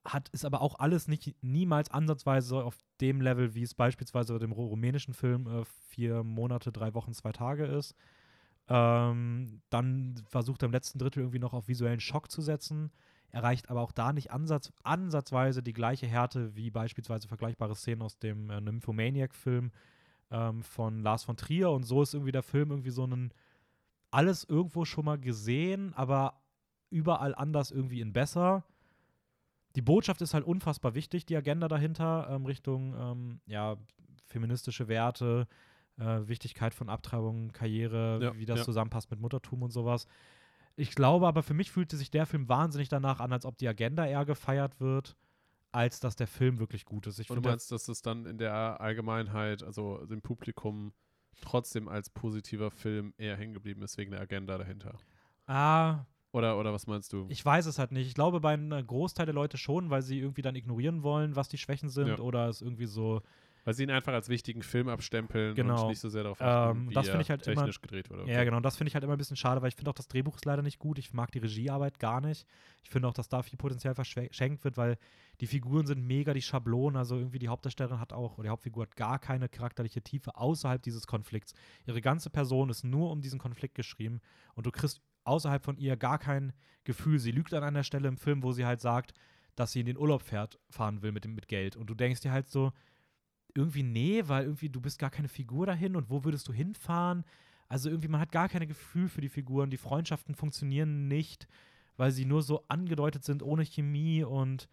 hat, 0.05 0.31
ist 0.31 0.47
aber 0.47 0.63
auch 0.63 0.79
alles 0.79 1.09
nicht 1.09 1.37
niemals 1.43 1.91
ansatzweise 1.91 2.65
auf 2.65 2.79
dem 3.03 3.21
Level, 3.21 3.55
wie 3.55 3.63
es 3.63 3.75
beispielsweise 3.75 4.33
bei 4.33 4.39
dem 4.39 4.53
ru- 4.53 4.69
rumänischen 4.69 5.13
Film 5.13 5.47
äh, 5.47 5.65
vier 5.89 6.23
Monate, 6.23 6.73
drei 6.73 6.95
Wochen, 6.95 7.13
zwei 7.13 7.33
Tage 7.33 7.67
ist. 7.67 7.95
Ähm, 8.69 9.61
dann 9.69 10.15
versucht 10.27 10.63
er 10.63 10.67
im 10.67 10.73
letzten 10.73 10.99
Drittel 10.99 11.21
irgendwie 11.21 11.41
noch 11.41 11.53
auf 11.53 11.69
visuellen 11.69 12.01
Schock 12.01 12.31
zu 12.31 12.41
setzen, 12.41 12.91
erreicht 13.29 13.69
aber 13.69 13.81
auch 13.83 13.93
da 13.93 14.13
nicht 14.13 14.31
ansatz, 14.31 14.73
ansatzweise 14.85 15.63
die 15.63 15.73
gleiche 15.73 16.07
Härte 16.07 16.57
wie 16.57 16.71
beispielsweise 16.71 17.29
vergleichbare 17.29 17.75
Szenen 17.75 18.03
aus 18.03 18.19
dem 18.19 18.49
äh, 18.49 18.61
Nymphomaniac-Film 18.61 19.71
ähm, 20.31 20.63
von 20.63 21.03
Lars 21.03 21.25
von 21.25 21.37
Trier. 21.37 21.71
Und 21.71 21.85
so 21.85 22.03
ist 22.03 22.15
irgendwie 22.15 22.33
der 22.33 22.43
Film 22.43 22.71
irgendwie 22.71 22.91
so 22.91 23.07
ein 23.07 23.33
alles 24.11 24.45
irgendwo 24.45 24.85
schon 24.85 25.05
mal 25.05 25.19
gesehen, 25.19 25.93
aber 25.95 26.41
überall 26.91 27.35
anders 27.35 27.71
irgendwie 27.71 28.01
in 28.01 28.13
besser. 28.13 28.65
Die 29.77 29.83
Botschaft 29.83 30.21
ist 30.21 30.35
halt 30.35 30.45
unfassbar 30.45 30.95
wichtig, 30.95 31.27
die 31.27 31.37
Agenda 31.37 31.69
dahinter, 31.69 32.29
ähm, 32.31 32.45
Richtung 32.45 32.95
ähm, 32.99 33.41
ja, 33.47 33.77
feministische 34.25 34.89
Werte, 34.89 35.47
äh, 35.99 36.27
Wichtigkeit 36.27 36.75
von 36.75 36.89
Abtreibung, 36.89 37.53
Karriere, 37.53 38.19
Ja, 38.21 38.37
wie 38.37 38.47
das 38.47 38.61
ja. 38.61 38.65
zusammenpasst 38.65 39.11
mit 39.11 39.21
Muttertum 39.21 39.63
und 39.63 39.71
sowas. 39.71 40.07
Ich 40.75 40.95
glaube 40.95 41.29
aber, 41.29 41.43
für 41.43 41.55
mich 41.55 41.71
fühlte 41.71 41.97
sich 41.97 42.11
der 42.11 42.27
Film 42.27 42.49
wahnsinnig 42.49 42.89
danach 42.89 43.21
an, 43.21 43.33
als 43.33 43.45
ob 43.45 43.59
die 43.59 43.69
Agenda 43.69 44.07
eher 44.07 44.25
gefeiert 44.25 44.81
wird, 44.81 45.17
als 45.73 46.01
dass 46.01 46.17
der 46.17 46.27
Film 46.27 46.59
wirklich 46.59 46.85
gut 46.85 47.07
ist. 47.07 47.19
Ich 47.19 47.31
Und 47.31 47.37
du 47.45 47.49
meinst, 47.49 47.71
dass 47.71 47.89
es 47.89 48.03
dann 48.03 48.27
in 48.27 48.39
der 48.39 48.81
Allgemeinheit, 48.81 49.63
also 49.63 50.05
dem 50.07 50.21
Publikum, 50.23 50.93
trotzdem 51.41 51.89
als 51.89 52.11
positiver 52.11 52.71
Film 52.71 53.15
eher 53.17 53.37
hängen 53.37 53.55
geblieben 53.55 53.83
ist 53.83 53.97
wegen 53.97 54.11
der 54.11 54.21
Agenda 54.21 54.59
dahinter? 54.59 54.99
ah, 55.47 56.05
Oder, 56.33 56.59
oder 56.59 56.73
was 56.73 56.87
meinst 56.87 57.13
du? 57.13 57.27
Ich 57.29 57.45
weiß 57.45 57.67
es 57.67 57.79
halt 57.79 57.93
nicht. 57.93 58.07
Ich 58.07 58.15
glaube, 58.15 58.41
bei 58.41 58.53
einem 58.53 58.87
Großteil 58.87 59.27
der 59.27 59.35
Leute 59.35 59.59
schon, 59.59 59.91
weil 59.91 60.03
sie 60.03 60.21
irgendwie 60.21 60.43
dann 60.43 60.55
ignorieren 60.55 61.03
wollen, 61.03 61.35
was 61.35 61.49
die 61.49 61.59
Schwächen 61.59 61.89
sind 61.89 62.07
Ja. 62.09 62.19
oder 62.19 62.49
es 62.49 62.63
irgendwie 62.63 62.87
so. 62.87 63.23
Weil 63.65 63.75
sie 63.75 63.83
ihn 63.83 63.91
einfach 63.91 64.13
als 64.13 64.29
wichtigen 64.29 64.63
Film 64.63 64.89
abstempeln 64.89 65.55
Genau. 65.55 65.83
und 65.83 65.89
nicht 65.91 66.01
so 66.01 66.09
sehr 66.09 66.23
darauf 66.23 66.41
achten, 66.41 66.79
Ähm, 66.81 66.91
wie 66.91 66.95
das 66.95 67.07
er 67.07 67.13
finde 67.13 67.23
ich 67.23 67.31
halt 67.31 67.47
immer- 67.47 67.57
technisch 67.57 67.81
gedreht 67.81 68.09
wurde. 68.11 68.31
Ja, 68.31 68.43
genau. 68.45 68.61
Das 68.61 68.77
finde 68.77 68.89
ich 68.89 68.95
halt 68.95 69.05
immer 69.05 69.15
ein 69.15 69.19
bisschen 69.19 69.37
schade, 69.37 69.61
weil 69.63 69.69
ich 69.69 69.77
finde 69.77 69.91
auch, 69.91 69.95
das 69.95 70.09
Drehbuch 70.09 70.37
ist 70.37 70.45
leider 70.45 70.63
nicht 70.63 70.79
gut. 70.79 70.99
Ich 70.99 71.13
mag 71.13 71.31
die 71.33 71.39
Regiearbeit 71.41 71.99
gar 71.99 72.21
nicht. 72.21 72.47
Ich 72.83 72.91
finde 72.91 73.09
auch, 73.09 73.13
dass 73.15 73.29
da 73.29 73.43
viel 73.43 73.59
Potenzial 73.59 73.95
verschenkt 73.95 74.65
wird, 74.65 74.77
weil 74.77 74.97
die 75.41 75.47
Figuren 75.47 75.87
sind 75.87 76.07
mega 76.07 76.33
die 76.35 76.43
Schablonen. 76.43 76.97
Also 76.97 77.17
irgendwie 77.17 77.39
die 77.39 77.49
Hauptdarstellerin 77.49 78.01
hat 78.01 78.13
auch, 78.13 78.35
oder 78.39 78.45
die 78.45 78.51
Hauptfigur 78.51 78.83
hat 78.85 78.97
gar 78.97 79.19
keine 79.19 79.49
charakterliche 79.49 80.03
Tiefe 80.03 80.37
außerhalb 80.37 80.83
dieses 80.83 81.07
Konflikts. 81.07 81.55
Ihre 81.87 82.01
ganze 82.01 82.31
Person 82.31 82.71
ist 82.71 82.85
nur 82.85 83.11
um 83.11 83.21
diesen 83.21 83.39
Konflikt 83.39 83.75
geschrieben 83.75 84.21
und 84.55 84.67
du 84.67 84.71
kriegst 84.71 85.01
außerhalb 85.25 85.63
von 85.65 85.77
ihr 85.77 85.97
gar 85.97 86.19
kein 86.19 86.53
Gefühl. 86.85 87.19
Sie 87.19 87.31
lügt 87.31 87.53
an 87.55 87.63
einer 87.63 87.85
Stelle 87.85 88.09
im 88.09 88.17
Film, 88.17 88.43
wo 88.43 88.53
sie 88.53 88.65
halt 88.65 88.81
sagt, 88.81 89.13
dass 89.55 89.73
sie 89.73 89.81
in 89.81 89.87
den 89.87 89.99
Urlaub 89.99 90.23
fährt, 90.23 90.59
fahren 90.71 91.03
will 91.03 91.13
mit, 91.13 91.25
dem, 91.25 91.35
mit 91.35 91.47
Geld. 91.49 91.77
Und 91.77 91.91
du 91.91 91.95
denkst 91.95 92.21
dir 92.23 92.33
halt 92.33 92.49
so, 92.49 92.73
irgendwie 93.55 93.83
nee, 93.83 94.23
weil 94.27 94.45
irgendwie 94.45 94.69
du 94.69 94.81
bist 94.81 94.99
gar 94.99 95.11
keine 95.11 95.29
Figur 95.29 95.67
dahin 95.67 95.97
und 95.97 96.11
wo 96.11 96.25
würdest 96.25 96.49
du 96.49 96.53
hinfahren? 96.53 97.25
Also 97.69 97.89
irgendwie, 97.89 98.09
man 98.09 98.21
hat 98.21 98.33
gar 98.33 98.49
kein 98.49 98.67
Gefühl 98.67 99.09
für 99.09 99.21
die 99.21 99.29
Figuren. 99.29 99.71
Die 99.71 99.77
Freundschaften 99.77 100.35
funktionieren 100.35 101.07
nicht, 101.09 101.47
weil 101.97 102.11
sie 102.11 102.25
nur 102.25 102.43
so 102.43 102.65
angedeutet 102.69 103.25
sind, 103.25 103.43
ohne 103.43 103.65
Chemie 103.65 104.25
und 104.25 104.69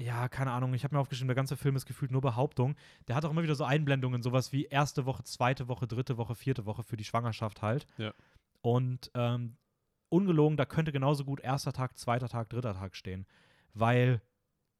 ja, 0.00 0.28
keine 0.28 0.50
Ahnung. 0.50 0.74
Ich 0.74 0.82
habe 0.82 0.96
mir 0.96 1.00
aufgeschrieben, 1.00 1.28
der 1.28 1.36
ganze 1.36 1.56
Film 1.56 1.76
ist 1.76 1.86
gefühlt 1.86 2.10
nur 2.10 2.20
Behauptung. 2.20 2.74
Der 3.06 3.14
hat 3.14 3.24
auch 3.24 3.30
immer 3.30 3.44
wieder 3.44 3.54
so 3.54 3.62
Einblendungen, 3.64 4.22
sowas 4.22 4.52
wie 4.52 4.64
erste 4.64 5.06
Woche, 5.06 5.22
zweite 5.22 5.68
Woche, 5.68 5.86
dritte 5.86 6.16
Woche, 6.16 6.34
vierte 6.34 6.66
Woche 6.66 6.82
für 6.82 6.96
die 6.96 7.04
Schwangerschaft 7.04 7.62
halt. 7.62 7.86
Ja. 7.96 8.12
Und 8.60 9.12
ähm, 9.14 9.56
ungelogen, 10.08 10.56
da 10.56 10.64
könnte 10.64 10.90
genauso 10.90 11.24
gut 11.24 11.40
erster 11.40 11.72
Tag, 11.72 11.96
zweiter 11.96 12.28
Tag, 12.28 12.48
dritter 12.50 12.74
Tag 12.74 12.96
stehen. 12.96 13.26
Weil 13.72 14.20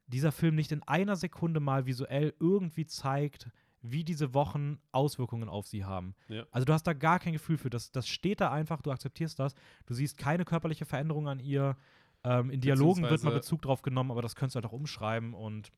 dieser 0.06 0.32
Film 0.32 0.54
nicht 0.54 0.72
in 0.72 0.82
einer 0.82 1.16
Sekunde 1.16 1.60
mal 1.60 1.86
visuell 1.86 2.34
irgendwie 2.38 2.86
zeigt, 2.86 3.48
wie 3.82 4.04
diese 4.04 4.32
Wochen 4.32 4.78
Auswirkungen 4.92 5.48
auf 5.48 5.66
sie 5.66 5.84
haben. 5.84 6.14
Ja. 6.28 6.44
Also 6.50 6.64
du 6.64 6.72
hast 6.72 6.86
da 6.86 6.94
gar 6.94 7.18
kein 7.18 7.34
Gefühl 7.34 7.58
für. 7.58 7.70
Das, 7.70 7.90
das 7.92 8.08
steht 8.08 8.40
da 8.40 8.50
einfach, 8.50 8.80
du 8.80 8.90
akzeptierst 8.90 9.38
das. 9.38 9.54
Du 9.86 9.94
siehst 9.94 10.16
keine 10.16 10.44
körperliche 10.44 10.86
Veränderung 10.86 11.28
an 11.28 11.38
ihr. 11.38 11.76
Ähm, 12.22 12.50
in 12.50 12.60
Dialogen 12.60 13.02
wird 13.02 13.22
mal 13.22 13.34
Bezug 13.34 13.60
drauf 13.62 13.82
genommen, 13.82 14.10
aber 14.10 14.22
das 14.22 14.34
könntest 14.34 14.54
du 14.54 14.56
halt 14.58 14.66
auch 14.66 14.72
umschreiben 14.72 15.34
und 15.34 15.70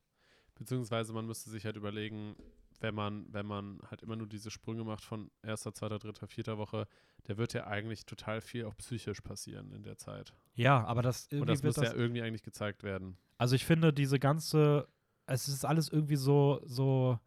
Beziehungsweise 0.57 1.13
man 1.13 1.27
müsste 1.27 1.51
sich 1.51 1.65
halt 1.67 1.77
überlegen, 1.77 2.35
wenn 2.81 2.95
man, 2.95 3.27
wenn 3.33 3.47
man 3.47 3.81
halt 3.91 4.03
immer 4.03 4.17
nur 4.17 4.27
diese 4.27 4.51
Sprünge 4.51 4.85
macht 4.85 5.05
von 5.05 5.31
erster, 5.43 5.73
zweiter, 5.73 5.99
dritter, 5.99 6.27
vierter 6.27 6.59
Woche, 6.59 6.87
der 7.27 7.37
wird 7.39 7.53
ja 7.55 7.67
eigentlich 7.67 8.07
total 8.07 8.41
viel 8.41 8.65
auch 8.65 8.77
psychisch 8.77 9.21
passieren 9.21 9.73
in 9.73 9.83
der 9.83 9.97
Zeit. 9.99 10.35
ja, 10.55 10.85
aber 10.85 11.03
das 11.03 11.25
Und 11.25 11.33
irgendwie 11.33 11.53
das 11.53 11.63
wird 11.63 11.77
muss 11.77 11.85
das, 11.85 11.93
ja 11.93 11.99
irgendwie 11.99 12.23
eigentlich 12.23 12.43
gezeigt 12.43 12.83
werden. 12.83 13.17
Also 13.39 13.55
ich 13.55 13.65
finde 13.65 13.93
diese 13.93 14.19
ganze, 14.19 14.89
es 15.27 15.49
ist 15.49 15.65
alles 15.65 15.89
irgendwie 15.91 16.17
so, 16.17 16.61
so, 16.65 17.19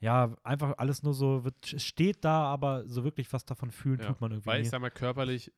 ja, 0.00 0.34
einfach 0.42 0.74
alles 0.78 1.02
nur 1.02 1.14
so, 1.14 1.44
wird, 1.44 1.72
es 1.72 1.84
steht 1.84 2.24
da, 2.24 2.44
aber 2.44 2.88
so 2.88 3.04
wirklich 3.04 3.32
was 3.32 3.44
davon 3.44 3.70
fühlen 3.70 4.00
Ja, 4.00 4.08
tut 4.08 4.20
man 4.20 4.32
irgendwie 4.32 4.46
Weil 4.46 4.60
ich 4.60 4.66
nie. 4.66 4.70
sag 4.70 4.80
mal, 4.80 4.90
körperlich, 4.90 5.52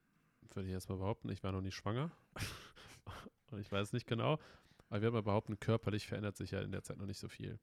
würde 0.54 0.66
ich 0.68 0.72
jetzt 0.72 0.88
mal 0.88 0.96
behaupten, 0.98 1.28
ich 1.30 1.42
war 1.42 1.52
noch 1.52 1.60
nie 1.60 1.70
schwanger. 1.72 2.10
Und 3.50 3.58
ich 3.60 3.70
weiß 3.70 3.92
nicht 3.92 4.06
genau. 4.06 4.38
Aber 4.88 5.00
wir 5.02 5.12
haben 5.12 5.24
behaupten, 5.24 5.58
körperlich 5.60 6.06
verändert 6.06 6.36
sich 6.36 6.50
ja 6.52 6.60
in 6.62 6.72
der 6.72 6.82
Zeit 6.82 6.98
noch 6.98 7.06
nicht 7.06 7.18
so 7.18 7.28
viel. 7.28 7.58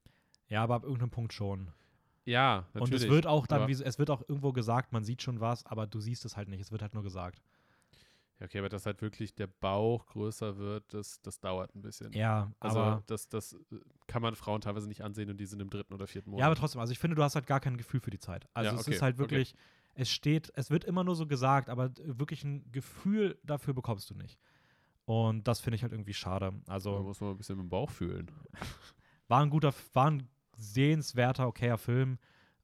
Ja, 0.48 0.62
aber 0.62 0.76
ab 0.76 0.84
irgendeinem 0.84 1.10
Punkt 1.10 1.32
schon. 1.32 1.70
Ja, 2.24 2.66
natürlich. 2.74 2.82
Und 2.82 2.92
es 2.92 3.08
wird 3.08 3.26
auch 3.26 3.46
dann, 3.46 3.68
wie, 3.68 3.72
es 3.72 3.98
wird 3.98 4.10
auch 4.10 4.22
irgendwo 4.28 4.52
gesagt, 4.52 4.92
man 4.92 5.04
sieht 5.04 5.22
schon 5.22 5.40
was, 5.40 5.64
aber 5.64 5.86
du 5.86 6.00
siehst 6.00 6.24
es 6.24 6.36
halt 6.36 6.48
nicht. 6.48 6.60
Es 6.60 6.70
wird 6.70 6.82
halt 6.82 6.94
nur 6.94 7.02
gesagt. 7.02 7.42
Ja, 8.38 8.46
okay, 8.46 8.58
aber 8.58 8.68
dass 8.68 8.86
halt 8.86 9.02
wirklich 9.02 9.34
der 9.34 9.48
Bauch 9.48 10.06
größer 10.06 10.58
wird, 10.58 10.94
das, 10.94 11.20
das 11.22 11.40
dauert 11.40 11.74
ein 11.74 11.82
bisschen. 11.82 12.12
Ja, 12.12 12.52
Also 12.60 12.78
aber. 12.78 13.02
das, 13.06 13.28
das 13.28 13.54
äh, 13.54 13.80
kann 14.06 14.22
man 14.22 14.36
Frauen 14.36 14.60
teilweise 14.60 14.86
nicht 14.86 15.02
ansehen 15.02 15.28
und 15.30 15.38
die 15.38 15.46
sind 15.46 15.60
im 15.60 15.70
dritten 15.70 15.92
oder 15.92 16.06
vierten 16.06 16.30
Monat. 16.30 16.40
Ja, 16.40 16.46
aber 16.46 16.54
trotzdem, 16.54 16.80
also 16.80 16.92
ich 16.92 16.98
finde, 16.98 17.16
du 17.16 17.22
hast 17.22 17.34
halt 17.34 17.46
gar 17.46 17.60
kein 17.60 17.76
Gefühl 17.76 18.00
für 18.00 18.10
die 18.10 18.20
Zeit. 18.20 18.46
Also 18.54 18.70
Ja, 18.70 18.76
es 18.80 18.86
okay, 18.86 18.94
ist 18.94 19.02
halt 19.02 19.14
okay. 19.16 19.22
wirklich, 19.22 19.54
es 19.94 20.08
steht, 20.10 20.52
es 20.54 20.70
wird 20.70 20.84
immer 20.84 21.02
nur 21.02 21.16
so 21.16 21.26
gesagt, 21.26 21.68
aber 21.68 21.90
wirklich 22.04 22.44
ein 22.44 22.70
Gefühl 22.70 23.38
dafür 23.42 23.74
bekommst 23.74 24.08
du 24.10 24.14
nicht. 24.14 24.38
Und 25.04 25.48
das 25.48 25.60
finde 25.60 25.76
ich 25.76 25.82
halt 25.82 25.92
irgendwie 25.92 26.14
schade. 26.14 26.52
da 26.66 26.72
Also 26.72 27.00
muss 27.02 27.20
man 27.20 27.30
ein 27.30 27.38
bisschen 27.38 27.58
im 27.58 27.68
Bauch 27.68 27.90
fühlen. 27.90 28.30
war 29.28 29.42
ein 29.42 29.50
guter, 29.50 29.74
war 29.94 30.10
ein 30.10 30.28
sehenswerter, 30.58 31.46
okayer 31.46 31.78
Film, 31.78 32.18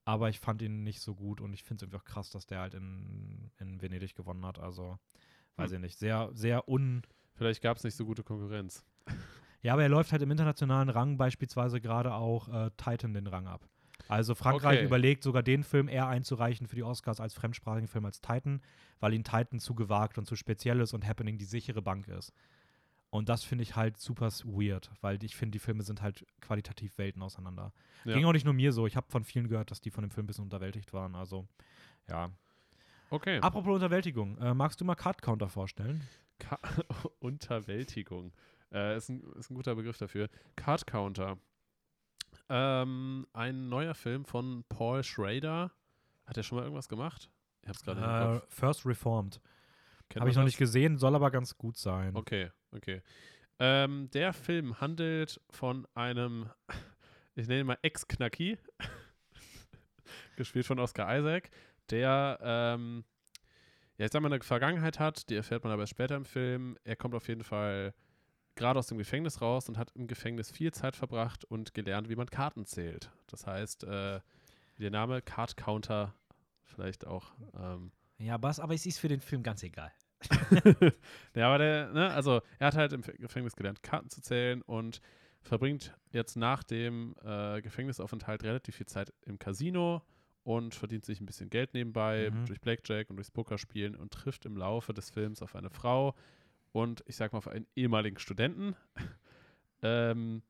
aber 0.05 0.29
ich 0.29 0.41
fand 0.41 0.61
ihn 0.63 0.83
nicht 0.83 1.01
so 1.01 1.15
gut 1.15 1.41
und 1.41 1.53
ich 1.55 1.63
finde 1.65 1.77
es 1.77 1.83
irgendwie 1.83 1.99
auch 1.99 2.05
krass, 2.05 2.31
dass 2.31 2.47
der 2.47 2.61
halt 2.61 2.75
in, 2.75 3.51
in 3.59 3.81
Venedig 3.81 4.15
gewonnen 4.15 4.45
hat. 4.45 4.59
Also, 4.59 4.99
weiß 5.57 5.71
Hm. 5.71 5.77
ich 5.77 5.81
nicht, 5.81 5.99
sehr, 5.99 6.31
sehr 6.35 6.69
un. 6.69 7.03
Vielleicht 7.35 7.63
gab 7.63 7.77
es 7.79 7.85
nicht 7.85 7.97
so 7.97 8.05
gute 8.05 8.23
Konkurrenz. 8.23 8.85
Ja, 9.63 9.73
aber 9.73 9.83
er 9.83 9.89
läuft 9.89 10.13
halt 10.13 10.21
im 10.21 10.31
internationalen 10.31 10.91
Rang 10.91 11.17
beispielsweise 11.17 11.81
gerade 11.81 12.13
auch 12.13 12.49
äh, 12.49 12.71
Titan 12.77 13.15
den 13.15 13.27
Rang 13.27 13.47
ab. 13.47 13.67
Also 14.09 14.35
Frankreich 14.35 14.77
Okay. 14.77 14.85
überlegt 14.85 15.23
sogar 15.23 15.43
den 15.43 15.65
Film 15.65 15.89
eher 15.89 16.07
einzureichen 16.07 16.67
für 16.67 16.77
die 16.77 16.83
Oscars 16.83 17.21
als 17.21 17.33
fremdsprachigen 17.33 17.89
Film 17.89 18.05
als 18.05 18.21
Titan, 18.21 18.61
weil 19.01 19.15
ihn 19.15 19.25
Titan 19.25 19.61
zu 19.61 19.75
gewagt 19.75 20.19
und 20.19 20.27
zu 20.27 20.37
speziell 20.37 20.81
ist 20.81 20.93
und 20.93 21.07
Happening 21.07 21.39
die 21.39 21.47
sichere 21.47 21.81
Bank 21.81 22.09
ist. 22.09 22.33
Und 23.15 23.29
das 23.29 23.45
finde 23.45 23.63
ich 23.63 23.77
halt 23.77 23.97
super 23.97 24.27
weird, 24.43 24.91
weil 25.01 25.23
ich 25.23 25.37
finde, 25.37 25.53
die 25.53 25.61
Filme 25.61 25.85
sind 25.85 26.03
halt 26.03 26.27
qualitativ 26.41 26.99
Welten 26.99 27.23
auseinander. 27.23 27.73
Ja. 28.05 28.15
Ging 28.15 28.25
auch 28.25 28.33
nicht 28.33 28.45
nur 28.45 28.55
mir 28.55 28.73
so. 28.73 28.89
Ich 28.89 28.97
habe 28.97 29.07
von 29.09 29.23
vielen 29.23 29.47
gehört, 29.47 29.71
dass 29.71 29.81
die 29.81 29.93
von 29.93 30.03
dem 30.03 30.11
Film 30.11 30.25
ein 30.25 30.27
bisschen 30.27 30.43
unterwältigt 30.43 30.93
waren. 30.93 31.15
Also, 31.15 31.47
ja. 32.09 32.33
Okay. 33.11 33.39
Apropos 33.39 33.73
Unterwältigung, 33.73 34.37
äh, 34.39 34.53
magst 34.53 34.81
du 34.81 34.85
mal 34.85 34.97
Card 34.97 35.23
Counter 35.23 35.49
vorstellen? 35.49 36.01
Ka 36.41 36.59
Unterwältigung. 37.21 38.33
Äh, 38.73 38.97
ist, 38.97 39.11
ein, 39.11 39.23
ist 39.39 39.49
ein 39.49 39.55
guter 39.55 39.77
Begriff 39.77 39.97
dafür. 39.97 40.29
Card 40.57 40.85
Counter. 40.85 41.39
Ähm, 42.49 43.29
ein 43.33 43.69
neuer 43.69 43.95
Film 43.95 44.25
von 44.25 44.65
Paul 44.69 45.05
Schrader. 45.05 45.71
Hat 46.27 46.37
er 46.37 46.43
schon 46.43 46.57
mal 46.59 46.65
irgendwas 46.65 46.89
gemacht? 46.89 47.31
Ich 47.63 47.69
hab's 47.69 47.85
gerade 47.85 48.39
Äh. 48.39 48.47
First 48.49 48.85
Reformed. 48.85 49.41
Habe 50.17 50.31
ich 50.31 50.37
noch 50.37 50.43
das? 50.43 50.51
nicht 50.51 50.59
gesehen, 50.59 50.99
soll 50.99 51.15
aber 51.15 51.31
ganz 51.31 51.57
gut 51.57 51.77
sein. 51.77 52.15
Okay, 52.15 52.51
okay. 52.73 53.03
Ähm, 53.59 54.11
der 54.13 54.33
Film 54.33 54.81
handelt 54.81 55.41
von 55.51 55.87
einem, 55.95 56.51
ich 57.35 57.49
nenne 57.49 57.61
ihn 57.61 57.67
mal 57.67 57.79
Ex-Knacki, 57.83 58.59
gespielt 60.37 60.67
von 60.67 60.79
Oscar 60.79 61.17
Isaac, 61.19 61.51
der, 61.91 62.39
ähm, 62.43 63.05
ja, 63.99 64.07
ich 64.07 64.13
sag 64.13 64.23
mal, 64.23 64.33
eine 64.33 64.43
Vergangenheit 64.43 64.99
hat, 64.99 65.29
die 65.31 65.37
erfährt 65.37 65.65
man 65.65 65.73
aber 65.73 65.87
später 65.87 66.17
im 66.17 66.25
Film. 66.25 66.77
Er 66.85 66.97
kommt 66.97 67.15
auf 67.15 67.29
jeden 67.29 67.45
Fall 67.45 67.95
gerade 68.57 68.79
aus 68.79 68.89
dem 68.89 68.99
Gefängnis 68.99 69.41
raus 69.41 69.69
und 69.69 69.79
hat 69.79 69.93
im 69.95 70.07
Gefängnis 70.07 70.51
viel 70.51 70.73
Zeit 70.73 70.97
verbracht 70.97 71.45
und 71.45 71.75
gelernt, 71.75 72.09
wie 72.09 72.17
man 72.17 72.29
Karten 72.29 72.67
zählt. 72.67 73.11
Das 73.27 73.47
heißt, 73.47 73.85
äh, 73.85 74.21
der 74.79 74.91
Name 74.91 75.23
Card 75.23 75.57
Counter 75.57 76.15
vielleicht 76.63 77.07
auch 77.07 77.33
ähm, 77.57 77.93
Ja, 78.19 78.35
aber, 78.35 78.55
aber 78.59 78.75
es 78.75 78.87
ist 78.87 78.99
für 78.99 79.09
den 79.09 79.21
Film 79.21 79.43
ganz 79.43 79.63
egal. 79.63 79.93
ja, 81.35 81.49
aber 81.49 81.59
der, 81.59 81.93
ne, 81.93 82.11
also 82.13 82.41
er 82.59 82.69
hat 82.69 82.77
halt 82.77 82.93
im 82.93 83.03
Gefängnis 83.03 83.57
gelernt, 83.57 83.83
Karten 83.83 84.09
zu 84.09 84.23
zählen 84.23 84.63
und 84.63 85.01
verbringt 85.43 85.95
jetzt 86.11 86.37
nach 86.37 86.63
dem 86.63 87.15
äh, 87.23 87.61
Gefängnisaufenthalt 87.61 88.43
relativ 88.45 88.77
viel 88.77 88.87
Zeit 88.87 89.13
im 89.27 89.39
Casino 89.39 90.03
und 90.43 90.75
verdient 90.75 91.05
sich 91.05 91.21
ein 91.21 91.27
bisschen 91.27 91.51
Geld 91.51 91.75
nebenbei 91.75 92.31
Mhm. 92.31 92.47
durch 92.47 92.61
Blackjack 92.61 93.11
und 93.11 93.17
durchs 93.17 93.31
Pokerspielen 93.31 93.95
und 93.97 94.13
trifft 94.13 94.47
im 94.47 94.57
Laufe 94.57 94.95
des 94.95 95.11
Films 95.11 95.43
auf 95.43 95.55
eine 95.57 95.71
Frau 95.71 96.15
und 96.73 97.03
ich 97.07 97.17
sag 97.17 97.33
mal 97.33 97.39
auf 97.39 97.49
einen 97.49 97.67
ehemaligen 97.77 98.19
Studenten. 98.19 98.75
ähm, 99.83 100.43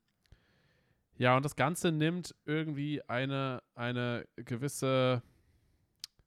ja, 1.17 1.37
und 1.37 1.45
das 1.45 1.57
Ganze 1.57 1.93
nimmt 1.93 2.35
irgendwie 2.45 3.03
eine, 3.09 3.63
eine 3.75 4.27
gewisse 4.37 5.23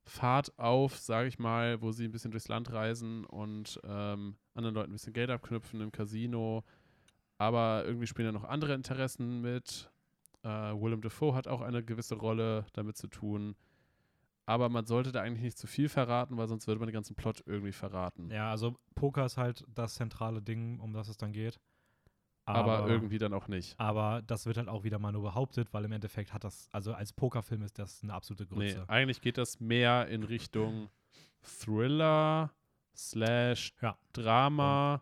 Fahrt 0.07 0.57
auf, 0.57 0.97
sage 0.97 1.27
ich 1.27 1.37
mal, 1.37 1.81
wo 1.81 1.91
sie 1.91 2.05
ein 2.05 2.11
bisschen 2.11 2.31
durchs 2.31 2.47
Land 2.47 2.71
reisen 2.71 3.25
und 3.25 3.79
ähm, 3.83 4.37
anderen 4.53 4.75
Leuten 4.75 4.91
ein 4.91 4.93
bisschen 4.93 5.13
Geld 5.13 5.29
abknüpfen 5.29 5.81
im 5.81 5.91
Casino. 5.91 6.63
Aber 7.37 7.83
irgendwie 7.85 8.07
spielen 8.07 8.27
da 8.27 8.31
noch 8.31 8.45
andere 8.45 8.73
Interessen 8.73 9.41
mit. 9.41 9.91
Äh, 10.43 10.47
Willem 10.47 11.01
Dafoe 11.01 11.35
hat 11.35 11.47
auch 11.47 11.61
eine 11.61 11.83
gewisse 11.83 12.15
Rolle 12.15 12.65
damit 12.73 12.97
zu 12.97 13.07
tun. 13.07 13.55
Aber 14.45 14.69
man 14.69 14.85
sollte 14.85 15.11
da 15.11 15.21
eigentlich 15.21 15.43
nicht 15.43 15.57
zu 15.57 15.67
viel 15.67 15.89
verraten, 15.89 16.37
weil 16.37 16.47
sonst 16.47 16.67
würde 16.67 16.79
man 16.79 16.87
den 16.87 16.93
ganzen 16.93 17.15
Plot 17.15 17.43
irgendwie 17.45 17.73
verraten. 17.73 18.31
Ja, 18.31 18.49
also 18.49 18.75
Poker 18.95 19.25
ist 19.25 19.37
halt 19.37 19.65
das 19.75 19.95
zentrale 19.95 20.41
Ding, 20.41 20.79
um 20.79 20.93
das 20.93 21.09
es 21.09 21.17
dann 21.17 21.33
geht. 21.33 21.59
Aber, 22.55 22.87
irgendwie 22.87 23.17
dann 23.17 23.33
auch 23.33 23.47
nicht. 23.47 23.79
Aber 23.79 24.21
das 24.25 24.45
wird 24.45 24.57
halt 24.57 24.69
auch 24.69 24.83
wieder 24.83 24.99
mal 24.99 25.11
nur 25.11 25.23
behauptet, 25.23 25.67
weil 25.73 25.83
im 25.85 25.91
Endeffekt 25.91 26.33
hat 26.33 26.43
das, 26.43 26.69
also 26.71 26.93
als 26.93 27.11
Pokerfilm 27.13 27.61
ist 27.63 27.77
das 27.77 28.01
eine 28.03 28.13
absolute 28.13 28.43
Nee, 28.45 28.49
Grütze. 28.73 28.85
eigentlich 28.89 29.21
geht 29.21 29.37
das 29.37 29.59
mehr 29.59 30.07
in 30.07 30.23
Richtung 30.23 30.89
Thriller 31.41 32.51
slash 32.95 33.73
Ja. 33.81 33.97
Drama. 34.13 35.01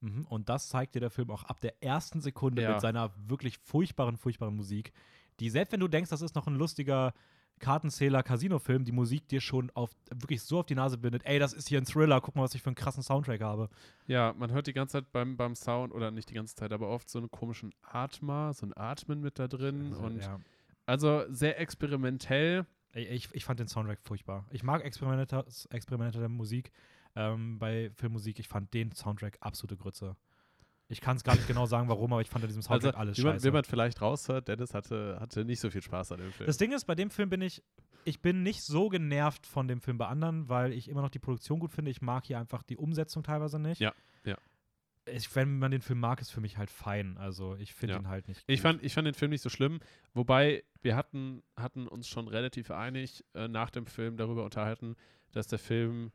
Mhm. 0.00 0.26
Und 0.28 0.48
das 0.48 0.68
zeigt 0.68 0.94
dir 0.94 1.00
der 1.00 1.10
Film 1.10 1.30
auch 1.30 1.44
ab 1.44 1.60
der 1.60 1.82
ersten 1.82 2.20
Sekunde 2.20 2.62
Ja. 2.62 2.72
mit 2.72 2.80
seiner 2.80 3.10
wirklich 3.28 3.58
furchtbaren, 3.58 4.16
furchtbaren 4.16 4.54
Musik, 4.54 4.92
die 5.40 5.50
selbst 5.50 5.72
wenn 5.72 5.80
du 5.80 5.88
denkst, 5.88 6.10
das 6.10 6.22
ist 6.22 6.34
noch 6.34 6.46
ein 6.46 6.54
lustiger 6.56 7.12
Kartenzähler-Casino-Film, 7.60 8.84
die 8.84 8.92
Musik 8.92 9.28
dir 9.28 9.40
schon 9.40 9.70
auf, 9.74 9.90
wirklich 10.14 10.42
so 10.42 10.58
auf 10.60 10.66
die 10.66 10.74
Nase 10.74 10.98
bindet, 10.98 11.22
ey, 11.24 11.38
das 11.38 11.52
ist 11.52 11.68
hier 11.68 11.80
ein 11.80 11.84
Thriller, 11.84 12.20
guck 12.20 12.36
mal, 12.36 12.42
was 12.42 12.54
ich 12.54 12.62
für 12.62 12.68
einen 12.68 12.76
krassen 12.76 13.02
Soundtrack 13.02 13.40
habe. 13.40 13.68
Ja, 14.06 14.34
man 14.36 14.52
hört 14.52 14.66
die 14.66 14.72
ganze 14.72 14.98
Zeit 14.98 15.12
beim, 15.12 15.36
beim 15.36 15.54
Sound, 15.54 15.92
oder 15.94 16.10
nicht 16.10 16.30
die 16.30 16.34
ganze 16.34 16.54
Zeit, 16.54 16.72
aber 16.72 16.88
oft 16.88 17.08
so 17.08 17.18
einen 17.18 17.30
komischen 17.30 17.72
Atmer, 17.82 18.52
so 18.52 18.66
ein 18.66 18.76
Atmen 18.76 19.20
mit 19.20 19.38
da 19.38 19.48
drin. 19.48 19.92
Also, 19.92 20.02
und 20.02 20.22
ja. 20.22 20.40
also 20.84 21.24
sehr 21.28 21.58
experimentell. 21.60 22.66
Ey, 22.92 23.04
Ich, 23.06 23.28
ich 23.34 23.44
fand 23.44 23.60
den 23.60 23.68
Soundtrack 23.68 24.00
furchtbar. 24.02 24.46
Ich 24.50 24.62
mag 24.62 24.84
Experimente, 24.84 25.44
Experimente 25.70 26.18
der 26.18 26.28
Musik 26.28 26.72
ähm, 27.14 27.58
bei 27.58 27.90
Filmmusik. 27.94 28.38
Ich 28.38 28.48
fand 28.48 28.72
den 28.74 28.92
Soundtrack 28.92 29.38
absolute 29.40 29.76
Grütze. 29.76 30.16
Ich 30.88 31.00
kann 31.00 31.16
es 31.16 31.24
gar 31.24 31.34
nicht 31.34 31.48
genau 31.48 31.66
sagen, 31.66 31.88
warum, 31.88 32.12
aber 32.12 32.22
ich 32.22 32.28
fand 32.30 32.44
an 32.44 32.48
diesem 32.48 32.60
Also, 32.60 32.68
Soundtrack 32.74 32.96
alles 32.96 33.18
wie 33.18 33.22
man, 33.22 33.32
scheiße. 33.34 33.46
wie 33.46 33.50
man 33.50 33.64
vielleicht 33.64 34.00
raushört, 34.00 34.46
Dennis 34.46 34.72
hatte, 34.72 35.16
hatte 35.18 35.44
nicht 35.44 35.58
so 35.60 35.68
viel 35.70 35.82
Spaß 35.82 36.12
an 36.12 36.20
dem 36.20 36.32
Film. 36.32 36.46
Das 36.46 36.58
Ding 36.58 36.72
ist, 36.72 36.84
bei 36.84 36.94
dem 36.94 37.10
Film 37.10 37.28
bin 37.28 37.42
ich, 37.42 37.62
ich 38.04 38.20
bin 38.22 38.44
nicht 38.44 38.62
so 38.62 38.88
genervt 38.88 39.46
von 39.46 39.66
dem 39.66 39.80
Film 39.80 39.98
bei 39.98 40.06
anderen, 40.06 40.48
weil 40.48 40.72
ich 40.72 40.88
immer 40.88 41.02
noch 41.02 41.10
die 41.10 41.18
Produktion 41.18 41.58
gut 41.58 41.72
finde. 41.72 41.90
Ich 41.90 42.02
mag 42.02 42.24
hier 42.24 42.38
einfach 42.38 42.62
die 42.62 42.76
Umsetzung 42.76 43.24
teilweise 43.24 43.58
nicht. 43.58 43.80
Ja, 43.80 43.92
ja. 44.24 44.36
Ich, 45.06 45.34
wenn 45.34 45.58
man 45.58 45.72
den 45.72 45.82
Film 45.82 45.98
mag, 45.98 46.20
ist 46.20 46.30
für 46.30 46.40
mich 46.40 46.56
halt 46.56 46.70
fein. 46.70 47.16
Also 47.18 47.56
ich 47.56 47.74
finde 47.74 47.94
Ja. 47.94 48.00
ihn 48.00 48.08
halt 48.08 48.28
nicht. 48.28 48.44
Ich 48.46 48.60
gut. 48.60 48.62
fand, 48.62 48.82
ich 48.84 48.94
fand 48.94 49.06
den 49.08 49.14
Film 49.14 49.30
nicht 49.32 49.42
so 49.42 49.48
schlimm, 49.48 49.80
wobei 50.14 50.62
wir 50.82 50.94
hatten, 50.94 51.42
hatten 51.56 51.88
uns 51.88 52.06
schon 52.06 52.28
relativ 52.28 52.70
einig 52.70 53.24
äh, 53.34 53.48
nach 53.48 53.70
dem 53.70 53.86
Film 53.86 54.16
darüber 54.16 54.44
unterhalten, 54.44 54.94
dass 55.32 55.48
der 55.48 55.58
Film 55.58 56.12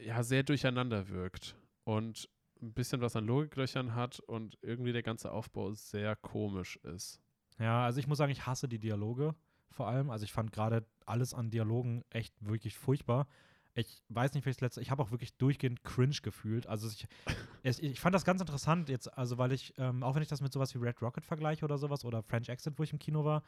ja 0.00 0.22
sehr 0.22 0.42
durcheinander 0.44 1.08
wirkt 1.08 1.56
und 1.84 2.28
ein 2.62 2.72
bisschen 2.72 3.00
was 3.00 3.16
an 3.16 3.26
Logiklöchern 3.26 3.94
hat 3.94 4.20
und 4.20 4.58
irgendwie 4.62 4.92
der 4.92 5.02
ganze 5.02 5.32
Aufbau 5.32 5.72
sehr 5.72 6.16
komisch 6.16 6.76
ist. 6.82 7.20
Ja, 7.58 7.84
also 7.84 7.98
ich 7.98 8.06
muss 8.06 8.18
sagen, 8.18 8.32
ich 8.32 8.46
hasse 8.46 8.68
die 8.68 8.78
Dialoge 8.78 9.34
vor 9.70 9.88
allem. 9.88 10.10
Also 10.10 10.24
ich 10.24 10.32
fand 10.32 10.52
gerade 10.52 10.86
alles 11.06 11.34
an 11.34 11.50
Dialogen 11.50 12.04
echt 12.10 12.34
wirklich 12.40 12.76
furchtbar. 12.76 13.26
Ich 13.74 14.02
weiß 14.08 14.34
nicht, 14.34 14.44
welches 14.44 14.60
letzte. 14.60 14.80
Ich 14.80 14.90
habe 14.90 15.02
auch 15.02 15.12
wirklich 15.12 15.36
durchgehend 15.36 15.84
cringe 15.84 16.16
gefühlt. 16.22 16.66
Also 16.66 16.88
ich, 16.88 17.06
es, 17.62 17.78
ich 17.78 18.00
fand 18.00 18.14
das 18.14 18.24
ganz 18.24 18.40
interessant 18.40 18.88
jetzt, 18.88 19.16
also 19.16 19.38
weil 19.38 19.52
ich, 19.52 19.74
ähm, 19.78 20.02
auch 20.02 20.14
wenn 20.14 20.22
ich 20.22 20.28
das 20.28 20.40
mit 20.40 20.52
sowas 20.52 20.74
wie 20.74 20.78
Red 20.78 21.00
Rocket 21.00 21.24
vergleiche 21.24 21.64
oder 21.64 21.78
sowas 21.78 22.04
oder 22.04 22.22
French 22.22 22.50
Accent, 22.50 22.78
wo 22.78 22.82
ich 22.82 22.92
im 22.92 22.98
Kino 22.98 23.24
war, 23.24 23.42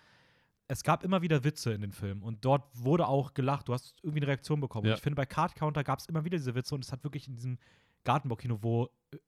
es 0.68 0.84
gab 0.84 1.02
immer 1.02 1.20
wieder 1.20 1.42
Witze 1.42 1.72
in 1.72 1.80
den 1.80 1.90
Filmen 1.90 2.22
und 2.22 2.44
dort 2.44 2.62
wurde 2.74 3.08
auch 3.08 3.34
gelacht. 3.34 3.66
Du 3.66 3.72
hast 3.72 3.98
irgendwie 4.04 4.20
eine 4.20 4.28
Reaktion 4.28 4.60
bekommen. 4.60 4.86
Ja. 4.86 4.92
Und 4.92 4.98
ich 4.98 5.02
finde, 5.02 5.16
bei 5.16 5.26
Card 5.26 5.56
Counter 5.56 5.82
gab 5.82 5.98
es 5.98 6.06
immer 6.06 6.24
wieder 6.24 6.38
diese 6.38 6.54
Witze 6.54 6.76
und 6.76 6.84
es 6.84 6.92
hat 6.92 7.02
wirklich 7.02 7.26
in 7.26 7.34
diesem 7.34 7.58
Gartenbaukino, 8.04 8.62
wo, 8.62 8.88
äh, 9.12 9.18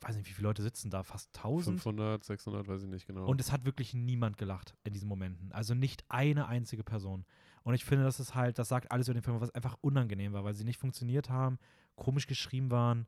weiß 0.00 0.16
nicht, 0.16 0.28
wie 0.28 0.32
viele 0.32 0.48
Leute 0.48 0.62
sitzen 0.62 0.90
da, 0.90 1.02
fast 1.02 1.34
1000. 1.36 1.80
500, 1.80 2.24
600, 2.24 2.68
weiß 2.68 2.82
ich 2.82 2.88
nicht 2.88 3.06
genau. 3.06 3.26
Und 3.26 3.40
es 3.40 3.52
hat 3.52 3.64
wirklich 3.64 3.94
niemand 3.94 4.36
gelacht 4.36 4.76
in 4.84 4.92
diesen 4.92 5.08
Momenten. 5.08 5.52
Also 5.52 5.74
nicht 5.74 6.04
eine 6.08 6.46
einzige 6.48 6.84
Person. 6.84 7.24
Und 7.64 7.74
ich 7.74 7.84
finde, 7.84 8.04
das 8.04 8.20
ist 8.20 8.34
halt, 8.34 8.58
das 8.58 8.68
sagt 8.68 8.90
alles 8.90 9.08
über 9.08 9.18
den 9.18 9.22
Film, 9.22 9.40
was 9.40 9.50
einfach 9.50 9.76
unangenehm 9.80 10.32
war, 10.32 10.44
weil 10.44 10.54
sie 10.54 10.64
nicht 10.64 10.78
funktioniert 10.78 11.28
haben, 11.28 11.58
komisch 11.96 12.26
geschrieben 12.26 12.70
waren. 12.70 13.06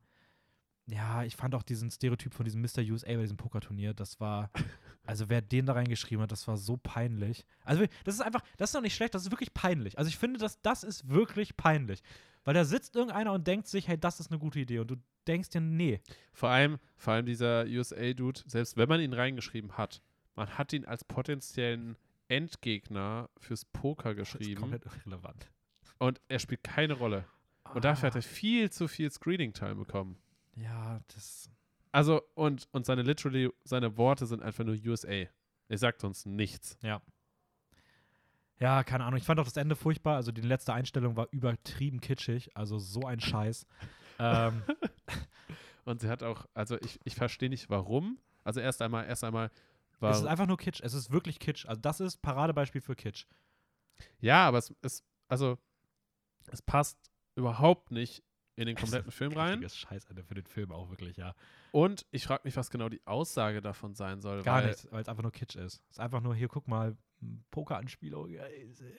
Ja, 0.86 1.22
ich 1.22 1.36
fand 1.36 1.54
auch 1.54 1.62
diesen 1.62 1.90
Stereotyp 1.90 2.34
von 2.34 2.44
diesem 2.44 2.60
Mr. 2.62 2.80
USA 2.90 3.06
bei 3.06 3.22
diesem 3.22 3.36
Pokerturnier, 3.36 3.94
das 3.94 4.18
war, 4.18 4.50
also 5.06 5.28
wer 5.28 5.40
den 5.40 5.66
da 5.66 5.74
reingeschrieben 5.74 6.22
hat, 6.22 6.32
das 6.32 6.48
war 6.48 6.56
so 6.56 6.76
peinlich. 6.76 7.46
Also 7.64 7.84
das 8.04 8.16
ist 8.16 8.20
einfach, 8.20 8.42
das 8.56 8.70
ist 8.70 8.74
doch 8.74 8.82
nicht 8.82 8.96
schlecht, 8.96 9.14
das 9.14 9.22
ist 9.22 9.30
wirklich 9.30 9.54
peinlich. 9.54 9.98
Also 9.98 10.08
ich 10.08 10.18
finde, 10.18 10.40
dass 10.40 10.60
das 10.62 10.82
ist 10.82 11.08
wirklich 11.08 11.56
peinlich. 11.56 12.02
Weil 12.44 12.54
da 12.54 12.64
sitzt 12.64 12.96
irgendeiner 12.96 13.32
und 13.32 13.46
denkt 13.46 13.66
sich, 13.68 13.86
hey, 13.88 13.98
das 13.98 14.20
ist 14.20 14.30
eine 14.30 14.38
gute 14.38 14.60
Idee. 14.60 14.78
Und 14.78 14.90
du 14.90 14.96
denkst 15.26 15.50
dir, 15.50 15.60
nee. 15.60 16.00
Vor 16.32 16.48
allem, 16.48 16.78
vor 16.96 17.12
allem 17.14 17.26
dieser 17.26 17.64
USA-Dude, 17.66 18.40
selbst 18.46 18.76
wenn 18.76 18.88
man 18.88 19.00
ihn 19.00 19.12
reingeschrieben 19.12 19.76
hat, 19.76 20.00
man 20.36 20.56
hat 20.56 20.72
ihn 20.72 20.84
als 20.86 21.04
potenziellen 21.04 21.96
Endgegner 22.28 23.28
fürs 23.38 23.64
Poker 23.66 24.14
Das 24.14 24.28
ist 24.28 24.38
geschrieben 24.38 24.60
komplett 24.62 24.86
irrelevant. 24.86 25.50
und 25.98 26.20
er 26.28 26.38
spielt 26.38 26.62
keine 26.64 26.94
Rolle. 26.94 27.24
Und 27.74 27.84
dafür 27.84 28.06
hat 28.08 28.14
Ah, 28.14 28.18
er 28.18 28.22
viel 28.22 28.70
zu 28.70 28.88
viel 28.88 29.10
Screening-Time 29.10 29.74
bekommen. 29.76 30.16
Ja, 30.56 31.00
das. 31.08 31.50
Also, 31.92 32.22
und, 32.34 32.68
und 32.72 32.86
seine 32.86 33.02
literally, 33.02 33.50
seine 33.64 33.96
Worte 33.96 34.26
sind 34.26 34.42
einfach 34.42 34.64
nur 34.64 34.76
USA. 34.86 35.26
Er 35.68 35.78
sagt 35.78 36.02
uns 36.04 36.24
nichts. 36.26 36.78
Ja. 36.82 37.02
Ja, 38.60 38.84
keine 38.84 39.04
Ahnung. 39.04 39.16
Ich 39.18 39.24
fand 39.24 39.40
auch 39.40 39.44
das 39.44 39.56
Ende 39.56 39.74
furchtbar. 39.74 40.16
Also 40.16 40.32
die 40.32 40.42
letzte 40.42 40.72
Einstellung 40.74 41.16
war 41.16 41.28
übertrieben 41.30 42.00
kitschig. 42.00 42.56
Also 42.56 42.78
so 42.78 43.02
ein 43.06 43.20
Scheiß. 43.20 43.66
ähm, 44.18 44.62
Und 45.84 46.00
sie 46.02 46.08
hat 46.08 46.22
auch, 46.22 46.46
also 46.54 46.78
ich, 46.80 47.00
ich 47.04 47.14
verstehe 47.14 47.48
nicht 47.48 47.70
warum. 47.70 48.18
Also 48.44 48.60
erst 48.60 48.82
einmal, 48.82 49.06
erst 49.06 49.24
einmal 49.24 49.50
war. 49.98 50.12
es 50.12 50.18
ist 50.20 50.26
einfach 50.26 50.46
nur 50.46 50.58
Kitsch. 50.58 50.80
Es 50.82 50.94
ist 50.94 51.10
wirklich 51.10 51.38
Kitsch. 51.38 51.66
Also 51.66 51.80
das 51.80 52.00
ist 52.00 52.22
Paradebeispiel 52.22 52.80
für 52.80 52.94
Kitsch. 52.94 53.26
ja, 54.20 54.46
aber 54.46 54.58
es 54.58 54.70
ist, 54.82 55.04
also 55.28 55.58
es 56.46 56.62
passt 56.62 56.98
überhaupt 57.34 57.90
nicht 57.90 58.22
in 58.60 58.66
den 58.66 58.76
kompletten 58.76 59.10
Film 59.10 59.32
rein. 59.32 59.50
Richtiges 59.60 59.76
Scheißende 59.76 60.22
für 60.22 60.34
den 60.34 60.46
Film 60.46 60.70
auch 60.72 60.90
wirklich, 60.90 61.16
ja. 61.16 61.34
Und 61.72 62.06
ich 62.10 62.24
frage 62.24 62.42
mich, 62.44 62.56
was 62.56 62.70
genau 62.70 62.88
die 62.88 63.00
Aussage 63.06 63.60
davon 63.60 63.94
sein 63.94 64.20
soll. 64.20 64.42
Gar 64.42 64.58
weil, 64.58 64.68
nichts, 64.68 64.88
weil 64.90 65.00
es 65.00 65.08
einfach 65.08 65.22
nur 65.22 65.32
Kitsch 65.32 65.56
ist. 65.56 65.82
Es 65.86 65.92
ist 65.92 66.00
einfach 66.00 66.20
nur, 66.20 66.34
hier, 66.34 66.48
guck 66.48 66.68
mal, 66.68 66.96
Poker-Anspielung. 67.50 68.30
ja, 68.30 68.44
ist, 68.44 68.80
äh. 68.82 68.96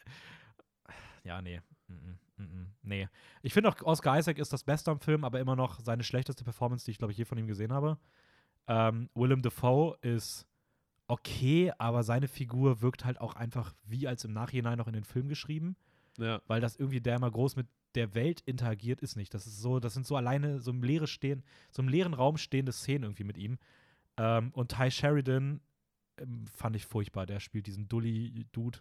Ja, 1.23 1.41
nee. 1.41 1.61
Mm, 1.87 1.93
mm, 1.93 2.43
mm, 2.43 2.73
nee. 2.81 3.07
Ich 3.41 3.53
finde 3.53 3.69
auch, 3.69 3.81
Oscar 3.83 4.17
Isaac 4.17 4.39
ist 4.39 4.51
das 4.51 4.63
Beste 4.63 4.89
am 4.89 4.99
Film, 4.99 5.23
aber 5.23 5.39
immer 5.39 5.55
noch 5.55 5.79
seine 5.79 6.03
schlechteste 6.03 6.43
Performance, 6.43 6.85
die 6.85 6.91
ich, 6.91 6.97
glaube 6.97 7.11
ich, 7.11 7.17
je 7.17 7.25
von 7.25 7.37
ihm 7.37 7.47
gesehen 7.47 7.71
habe. 7.71 7.99
Ähm, 8.67 9.09
Willem 9.13 9.41
Dafoe 9.41 9.97
ist 10.01 10.47
okay, 11.07 11.71
aber 11.77 12.03
seine 12.03 12.27
Figur 12.27 12.81
wirkt 12.81 13.05
halt 13.05 13.19
auch 13.19 13.35
einfach 13.35 13.73
wie 13.83 14.07
als 14.07 14.23
im 14.23 14.33
Nachhinein 14.33 14.77
noch 14.77 14.87
in 14.87 14.93
den 14.93 15.03
Film 15.03 15.27
geschrieben, 15.27 15.75
Ja, 16.17 16.41
weil 16.47 16.61
das 16.61 16.77
irgendwie 16.77 17.01
der 17.01 17.17
immer 17.17 17.29
groß 17.29 17.57
mit 17.57 17.67
der 17.95 18.13
Welt 18.15 18.41
interagiert 18.41 19.01
ist 19.01 19.15
nicht. 19.15 19.33
Das 19.33 19.47
ist 19.47 19.61
so, 19.61 19.79
das 19.79 19.93
sind 19.93 20.05
so 20.05 20.15
alleine 20.15 20.59
so 20.59 20.71
im 20.71 20.83
leere 20.83 21.07
stehen, 21.07 21.43
so 21.71 21.81
im 21.81 21.89
leeren 21.89 22.13
Raum 22.13 22.37
stehende 22.37 22.71
Szenen 22.71 23.03
irgendwie 23.03 23.23
mit 23.23 23.37
ihm. 23.37 23.57
Ähm, 24.17 24.51
und 24.53 24.71
Ty 24.71 24.91
Sheridan 24.91 25.61
ähm, 26.17 26.45
fand 26.47 26.75
ich 26.75 26.85
furchtbar. 26.85 27.25
Der 27.25 27.39
spielt 27.39 27.67
diesen 27.67 27.87
Dully-Dude. 27.87 28.79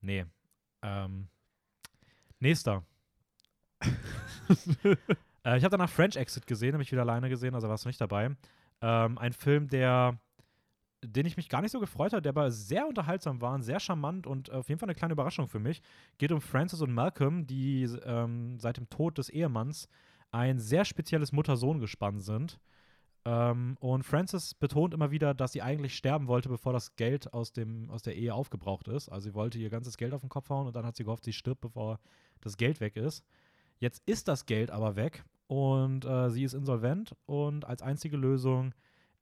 Nee. 0.00 0.26
Ähm, 0.82 1.28
nächster. 2.38 2.84
äh, 4.84 5.56
ich 5.56 5.64
habe 5.64 5.70
danach 5.70 5.90
French 5.90 6.16
Exit 6.16 6.46
gesehen, 6.46 6.74
habe 6.74 6.82
ich 6.82 6.92
wieder 6.92 7.02
alleine 7.02 7.28
gesehen, 7.28 7.54
also 7.54 7.68
warst 7.68 7.84
du 7.84 7.88
nicht 7.88 8.00
dabei. 8.00 8.36
Ähm, 8.80 9.18
ein 9.18 9.32
Film, 9.32 9.68
der, 9.68 10.18
den 11.06 11.26
ich 11.26 11.36
mich 11.36 11.48
gar 11.48 11.62
nicht 11.62 11.72
so 11.72 11.80
gefreut 11.80 12.12
habe, 12.12 12.22
der 12.22 12.30
aber 12.30 12.50
sehr 12.50 12.86
unterhaltsam 12.86 13.40
war, 13.40 13.60
sehr 13.62 13.80
charmant 13.80 14.26
und 14.26 14.50
auf 14.50 14.68
jeden 14.68 14.78
Fall 14.78 14.88
eine 14.88 14.94
kleine 14.94 15.12
Überraschung 15.12 15.48
für 15.48 15.58
mich. 15.58 15.82
Geht 16.18 16.32
um 16.32 16.40
Frances 16.40 16.80
und 16.80 16.92
Malcolm, 16.92 17.46
die 17.46 17.84
ähm, 18.04 18.58
seit 18.58 18.76
dem 18.76 18.88
Tod 18.88 19.18
des 19.18 19.28
Ehemanns 19.28 19.88
ein 20.32 20.58
sehr 20.58 20.84
spezielles 20.84 21.32
Mutter-Sohn-Gespann 21.32 22.20
sind. 22.20 22.58
Ähm, 23.24 23.76
und 23.80 24.04
Frances 24.04 24.54
betont 24.54 24.94
immer 24.94 25.10
wieder, 25.10 25.34
dass 25.34 25.52
sie 25.52 25.62
eigentlich 25.62 25.96
sterben 25.96 26.28
wollte, 26.28 26.48
bevor 26.48 26.72
das 26.72 26.94
Geld 26.96 27.32
aus, 27.32 27.52
dem, 27.52 27.90
aus 27.90 28.02
der 28.02 28.16
Ehe 28.16 28.34
aufgebraucht 28.34 28.86
ist. 28.88 29.08
Also 29.08 29.30
sie 29.30 29.34
wollte 29.34 29.58
ihr 29.58 29.70
ganzes 29.70 29.96
Geld 29.96 30.14
auf 30.14 30.20
den 30.20 30.30
Kopf 30.30 30.48
hauen 30.48 30.66
und 30.66 30.76
dann 30.76 30.86
hat 30.86 30.96
sie 30.96 31.04
gehofft, 31.04 31.24
sie 31.24 31.32
stirbt, 31.32 31.60
bevor 31.60 31.98
das 32.40 32.56
Geld 32.56 32.80
weg 32.80 32.96
ist. 32.96 33.24
Jetzt 33.78 34.02
ist 34.06 34.28
das 34.28 34.46
Geld 34.46 34.70
aber 34.70 34.96
weg 34.96 35.24
und 35.48 36.04
äh, 36.04 36.30
sie 36.30 36.44
ist 36.44 36.54
insolvent 36.54 37.14
und 37.26 37.64
als 37.64 37.82
einzige 37.82 38.16
Lösung 38.16 38.74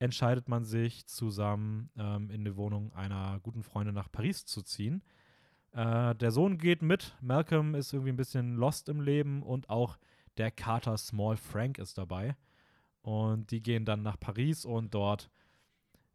entscheidet 0.04 0.48
man 0.48 0.64
sich 0.64 1.06
zusammen 1.06 1.90
ähm, 1.96 2.30
in 2.30 2.44
die 2.44 2.56
Wohnung 2.56 2.92
einer 2.92 3.40
guten 3.42 3.62
Freundin 3.62 3.94
nach 3.94 4.10
Paris 4.10 4.44
zu 4.44 4.62
ziehen. 4.62 5.02
Äh, 5.72 6.14
der 6.14 6.30
Sohn 6.30 6.58
geht 6.58 6.82
mit, 6.82 7.16
Malcolm 7.20 7.74
ist 7.74 7.92
irgendwie 7.92 8.12
ein 8.12 8.16
bisschen 8.16 8.54
lost 8.54 8.88
im 8.88 9.00
Leben 9.00 9.42
und 9.42 9.70
auch 9.70 9.98
der 10.36 10.50
Kater 10.50 10.96
Small 10.96 11.36
Frank 11.36 11.78
ist 11.78 11.98
dabei. 11.98 12.36
Und 13.02 13.50
die 13.50 13.62
gehen 13.62 13.84
dann 13.84 14.02
nach 14.02 14.18
Paris 14.18 14.64
und 14.64 14.94
dort 14.94 15.30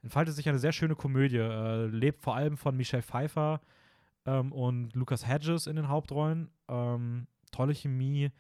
entfaltet 0.02 0.36
sich 0.36 0.48
eine 0.48 0.60
sehr 0.60 0.72
schöne 0.72 0.96
Komödie. 0.96 1.38
Äh, 1.38 1.86
lebt 1.88 2.22
vor 2.22 2.36
allem 2.36 2.58
von 2.58 2.76
Michelle 2.76 3.04
Pfeiffer 3.04 3.62
ähm, 4.26 4.52
und 4.52 4.96
Lucas 4.96 5.28
Hedges 5.28 5.68
in 5.68 5.76
den 5.76 5.90
Hauptrollen. 5.90 6.50
Ähm, 6.68 7.28
tolle 7.52 7.76
Chemie, 7.76 8.32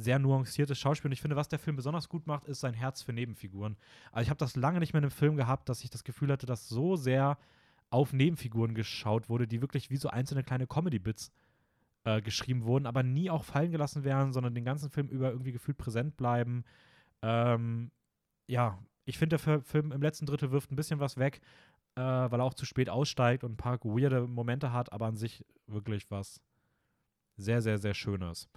sehr 0.00 0.18
nuanciertes 0.18 0.78
Schauspiel. 0.78 1.08
Und 1.08 1.12
ich 1.12 1.20
finde, 1.20 1.36
was 1.36 1.48
der 1.48 1.58
Film 1.58 1.76
besonders 1.76 2.08
gut 2.08 2.26
macht, 2.26 2.44
ist 2.44 2.60
sein 2.60 2.74
Herz 2.74 3.02
für 3.02 3.12
Nebenfiguren. 3.12 3.76
Also 4.12 4.22
ich 4.22 4.30
habe 4.30 4.38
das 4.38 4.56
lange 4.56 4.78
nicht 4.78 4.92
mehr 4.92 5.00
in 5.00 5.04
einem 5.04 5.10
Film 5.10 5.36
gehabt, 5.36 5.68
dass 5.68 5.82
ich 5.82 5.90
das 5.90 6.04
Gefühl 6.04 6.30
hatte, 6.30 6.46
dass 6.46 6.68
so 6.68 6.96
sehr 6.96 7.36
auf 7.90 8.12
Nebenfiguren 8.12 8.74
geschaut 8.74 9.28
wurde, 9.28 9.46
die 9.48 9.60
wirklich 9.60 9.90
wie 9.90 9.96
so 9.96 10.08
einzelne 10.08 10.44
kleine 10.44 10.66
Comedy-Bits 10.66 11.32
äh, 12.04 12.22
geschrieben 12.22 12.64
wurden, 12.64 12.86
aber 12.86 13.02
nie 13.02 13.30
auch 13.30 13.44
fallen 13.44 13.72
gelassen 13.72 14.04
werden, 14.04 14.32
sondern 14.32 14.54
den 14.54 14.64
ganzen 14.64 14.90
Film 14.90 15.08
über 15.08 15.30
irgendwie 15.30 15.52
gefühlt 15.52 15.78
präsent 15.78 16.16
bleiben. 16.16 16.64
Ähm, 17.22 17.90
ja, 18.46 18.78
ich 19.04 19.18
finde, 19.18 19.38
der 19.38 19.40
Fi- 19.40 19.64
Film 19.64 19.90
im 19.90 20.02
letzten 20.02 20.26
Drittel 20.26 20.50
wirft 20.50 20.70
ein 20.70 20.76
bisschen 20.76 21.00
was 21.00 21.16
weg, 21.16 21.40
äh, 21.96 22.00
weil 22.02 22.40
er 22.40 22.44
auch 22.44 22.54
zu 22.54 22.66
spät 22.66 22.88
aussteigt 22.88 23.42
und 23.42 23.52
ein 23.52 23.56
paar 23.56 23.78
weirde 23.82 24.26
Momente 24.26 24.72
hat, 24.72 24.92
aber 24.92 25.06
an 25.06 25.16
sich 25.16 25.44
wirklich 25.66 26.10
was 26.10 26.40
sehr, 27.36 27.62
sehr, 27.62 27.78
sehr 27.78 27.94
Schönes. 27.94 28.48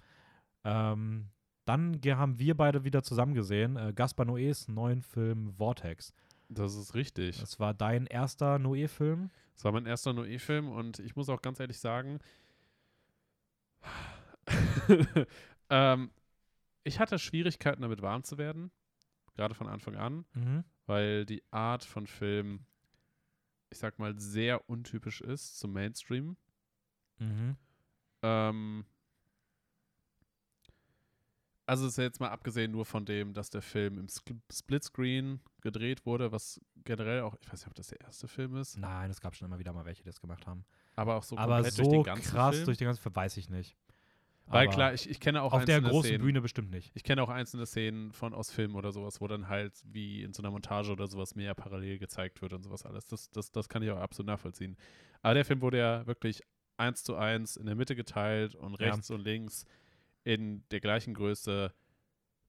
Ähm, 0.64 1.28
dann 1.64 2.00
haben 2.04 2.38
wir 2.38 2.56
beide 2.56 2.84
wieder 2.84 3.02
zusammen 3.02 3.34
gesehen, 3.34 3.76
äh, 3.76 3.92
Gaspar 3.94 4.26
Noés 4.26 4.70
neuen 4.70 5.02
Film 5.02 5.52
Vortex. 5.54 6.12
das 6.48 6.74
ist 6.74 6.94
richtig. 6.94 7.38
Das 7.40 7.58
war 7.60 7.72
dein 7.74 8.06
erster 8.06 8.58
Noé-Film. 8.58 9.30
Das 9.54 9.64
war 9.64 9.72
mein 9.72 9.86
erster 9.86 10.12
Noé-Film 10.12 10.68
und 10.68 10.98
ich 10.98 11.14
muss 11.16 11.28
auch 11.28 11.40
ganz 11.42 11.60
ehrlich 11.60 11.78
sagen, 11.78 12.18
ähm, 15.70 16.10
ich 16.84 16.98
hatte 16.98 17.18
Schwierigkeiten 17.18 17.82
damit 17.82 18.02
warm 18.02 18.24
zu 18.24 18.38
werden, 18.38 18.70
gerade 19.34 19.54
von 19.54 19.66
Anfang 19.68 19.96
an, 19.96 20.24
Mhm. 20.34 20.64
weil 20.86 21.24
die 21.26 21.42
Art 21.50 21.84
von 21.84 22.06
Film, 22.06 22.66
ich 23.70 23.78
sag 23.78 23.98
mal, 23.98 24.18
sehr 24.18 24.68
untypisch 24.68 25.20
ist 25.20 25.58
zum 25.58 25.72
Mainstream. 25.72 26.36
Mhm. 27.18 27.56
Ähm, 28.22 28.84
also 31.66 31.86
ist 31.86 31.96
ja 31.98 32.04
jetzt 32.04 32.20
mal 32.20 32.28
abgesehen 32.30 32.70
nur 32.72 32.84
von 32.84 33.04
dem, 33.04 33.32
dass 33.34 33.50
der 33.50 33.62
Film 33.62 33.98
im 33.98 34.06
Splitscreen 34.52 35.40
gedreht 35.60 36.04
wurde, 36.06 36.32
was 36.32 36.60
generell 36.84 37.20
auch, 37.22 37.36
ich 37.40 37.46
weiß 37.52 37.60
nicht, 37.60 37.68
ob 37.68 37.74
das 37.74 37.88
der 37.88 38.00
erste 38.00 38.28
Film 38.28 38.56
ist, 38.56 38.76
Nein, 38.78 39.10
es 39.10 39.20
gab 39.20 39.34
schon 39.36 39.46
immer 39.46 39.58
wieder 39.58 39.72
mal 39.72 39.84
welche, 39.84 40.02
die 40.02 40.08
das 40.08 40.20
gemacht 40.20 40.46
haben. 40.46 40.64
aber 40.96 41.16
auch 41.16 41.22
so 41.22 41.36
aber 41.38 41.54
komplett 41.56 41.74
so 41.74 41.82
durch 41.82 41.92
den 41.92 42.02
ganzen 42.04 42.30
krass 42.30 42.54
Film. 42.56 42.64
durch 42.66 42.78
den 42.78 42.86
ganzen 42.86 43.02
Film 43.02 43.16
weiß 43.16 43.36
ich 43.36 43.48
nicht. 43.50 43.76
Weil 44.46 44.66
Aber 44.66 44.74
klar, 44.74 44.92
ich, 44.92 45.08
ich 45.08 45.20
kenne 45.20 45.40
auch 45.40 45.52
auf 45.52 45.64
der 45.64 45.76
einzelne 45.76 45.90
großen 45.92 46.08
Szenen. 46.08 46.24
Bühne 46.24 46.40
bestimmt 46.42 46.70
nicht. 46.72 46.90
Ich 46.94 47.04
kenne 47.04 47.22
auch 47.22 47.28
einzelne 47.28 47.64
Szenen 47.64 48.12
von 48.12 48.34
aus 48.34 48.50
Filmen 48.50 48.74
oder 48.74 48.90
sowas, 48.90 49.20
wo 49.20 49.28
dann 49.28 49.48
halt 49.48 49.72
wie 49.84 50.22
in 50.24 50.32
so 50.34 50.42
einer 50.42 50.50
Montage 50.50 50.90
oder 50.90 51.06
sowas 51.06 51.36
mehr 51.36 51.54
parallel 51.54 51.98
gezeigt 52.00 52.42
wird 52.42 52.52
und 52.52 52.62
sowas 52.64 52.84
alles. 52.84 53.04
Das, 53.06 53.30
das, 53.30 53.52
das 53.52 53.68
kann 53.68 53.82
ich 53.84 53.90
auch 53.90 54.00
absolut 54.00 54.26
nachvollziehen. 54.26 54.76
Aber 55.22 55.34
der 55.34 55.44
Film 55.44 55.60
wurde 55.60 55.78
ja 55.78 56.06
wirklich 56.08 56.42
eins 56.76 57.04
zu 57.04 57.14
eins 57.14 57.56
in 57.56 57.66
der 57.66 57.76
Mitte 57.76 57.94
geteilt 57.94 58.56
und 58.56 58.78
Ja. 58.80 58.88
rechts 58.88 59.10
und 59.12 59.20
links 59.22 59.64
in 60.24 60.64
der 60.70 60.80
gleichen 60.80 61.14
Größe 61.14 61.72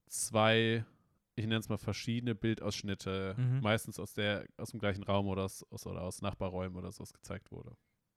zwei, 0.08 0.84
ich 1.34 1.44
nenne 1.46 1.58
es 1.60 1.68
mal 1.68 1.78
verschiedene 1.78 2.34
Bildausschnitte, 2.34 3.34
Mhm. 3.36 3.60
meistens 3.60 3.98
aus 3.98 4.14
der, 4.14 4.46
aus 4.56 4.70
dem 4.70 4.80
gleichen 4.80 5.02
Raum 5.02 5.26
oder 5.26 5.44
aus, 5.44 5.64
aus, 5.70 5.86
oder 5.86 6.02
aus 6.02 6.22
Nachbarräumen 6.22 6.76
oder 6.76 6.92
sowas 6.92 7.12
gezeigt 7.12 7.50
wurde. 7.50 7.76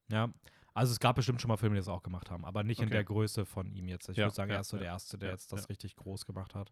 Ja. 0.10 0.32
Also 0.74 0.92
es 0.92 1.00
gab 1.00 1.16
bestimmt 1.16 1.42
schon 1.42 1.50
mal 1.50 1.58
Filme, 1.58 1.76
die 1.76 1.80
das 1.80 1.88
auch 1.88 2.04
gemacht 2.04 2.30
haben, 2.30 2.46
aber 2.46 2.64
nicht 2.64 2.80
in 2.80 2.86
Okay. 2.86 2.94
der 2.94 3.04
Größe 3.04 3.46
von 3.46 3.72
ihm 3.72 3.88
jetzt. 3.88 4.10
Ich 4.10 4.18
Ja, 4.18 4.26
würde 4.26 4.36
sagen, 4.36 4.52
ja, 4.52 4.58
er 4.58 4.62
ist 4.62 4.70
so 4.70 4.78
ja, 4.78 4.84
der 4.84 4.92
Erste, 4.92 5.18
der 5.18 5.32
jetzt 5.32 5.52
das 5.52 5.70
richtig 5.70 5.96
groß 5.96 6.26
gemacht 6.28 6.54
hat. 6.54 6.72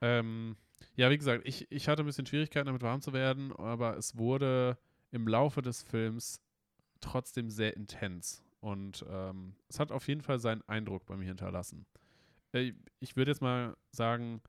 Ähm, 0.00 0.56
ja, 0.96 1.08
wie 1.08 1.16
gesagt, 1.16 1.46
ich, 1.46 1.70
ich 1.70 1.86
hatte 1.88 2.02
ein 2.02 2.06
bisschen 2.06 2.26
Schwierigkeiten 2.26 2.66
damit 2.66 2.82
warm 2.82 3.00
zu 3.00 3.12
werden, 3.12 3.52
aber 3.52 3.96
es 3.96 4.16
wurde 4.18 4.76
im 5.12 5.28
Laufe 5.28 5.62
des 5.62 5.82
Films 5.84 6.40
trotzdem 7.00 7.48
sehr 7.48 7.76
intens. 7.76 8.42
Und 8.58 9.04
ähm, 9.08 9.54
es 9.68 9.78
hat 9.78 9.92
auf 9.92 10.08
jeden 10.08 10.22
Fall 10.22 10.40
seinen 10.40 10.62
Eindruck 10.68 11.06
bei 11.06 11.16
mir 11.16 11.26
hinterlassen. 11.26 11.86
Äh, 12.54 12.72
ich 13.00 13.16
würde 13.16 13.30
jetzt 13.30 13.40
mal 13.42 13.76
sagen, 13.92 14.40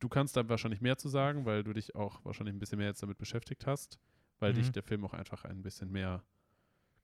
du 0.00 0.08
kannst 0.08 0.36
da 0.36 0.48
wahrscheinlich 0.48 0.80
mehr 0.80 0.98
zu 0.98 1.08
sagen, 1.08 1.44
weil 1.44 1.62
du 1.62 1.72
dich 1.72 1.94
auch 1.94 2.24
wahrscheinlich 2.24 2.54
ein 2.54 2.58
bisschen 2.58 2.78
mehr 2.78 2.88
jetzt 2.88 3.02
damit 3.02 3.18
beschäftigt 3.18 3.66
hast, 3.66 3.98
weil 4.40 4.52
Mhm. 4.52 4.56
dich 4.56 4.72
der 4.72 4.82
Film 4.82 5.04
auch 5.04 5.14
einfach 5.14 5.44
ein 5.44 5.62
bisschen 5.62 5.90
mehr 5.92 6.22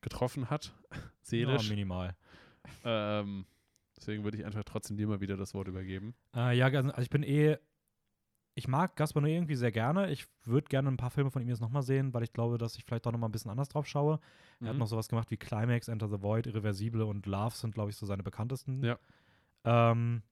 getroffen 0.00 0.50
hat, 0.50 0.74
Ja, 0.90 0.98
seelisch. 1.22 1.68
minimal. 1.68 2.16
ähm, 2.84 3.46
deswegen 3.96 4.24
würde 4.24 4.38
ich 4.38 4.44
einfach 4.44 4.64
trotzdem 4.64 4.96
dir 4.96 5.06
mal 5.06 5.20
wieder 5.20 5.36
das 5.36 5.54
Wort 5.54 5.68
übergeben. 5.68 6.14
Äh, 6.34 6.56
ja, 6.56 6.66
also 6.66 7.02
ich 7.02 7.10
bin 7.10 7.22
eh. 7.22 7.58
Ich 8.56 8.66
mag 8.66 8.96
Gaspar 8.96 9.22
Noé 9.22 9.28
irgendwie 9.36 9.54
sehr 9.54 9.70
gerne. 9.72 10.10
Ich 10.10 10.26
würde 10.44 10.66
gerne 10.68 10.88
ein 10.88 10.96
paar 10.96 11.10
Filme 11.10 11.30
von 11.30 11.40
ihm 11.40 11.48
jetzt 11.48 11.60
nochmal 11.60 11.82
sehen, 11.82 12.12
weil 12.12 12.24
ich 12.24 12.32
glaube, 12.32 12.58
dass 12.58 12.76
ich 12.76 12.84
vielleicht 12.84 13.06
doch 13.06 13.12
nochmal 13.12 13.28
ein 13.28 13.32
bisschen 13.32 13.50
anders 13.50 13.68
drauf 13.68 13.86
schaue. 13.86 14.18
Er 14.60 14.66
hat 14.68 14.72
Mhm. 14.74 14.80
noch 14.80 14.86
sowas 14.88 15.08
gemacht 15.08 15.30
wie 15.30 15.36
Climax, 15.36 15.86
Enter 15.88 16.08
the 16.08 16.20
Void, 16.20 16.46
Irreversible 16.46 17.04
und 17.06 17.24
Love 17.26 17.54
sind, 17.54 17.72
glaube 17.74 17.90
ich, 17.90 17.96
so 17.96 18.06
seine 18.06 18.22
bekanntesten. 18.24 18.82
Ja. 18.84 18.98
Ähm, 19.64 20.22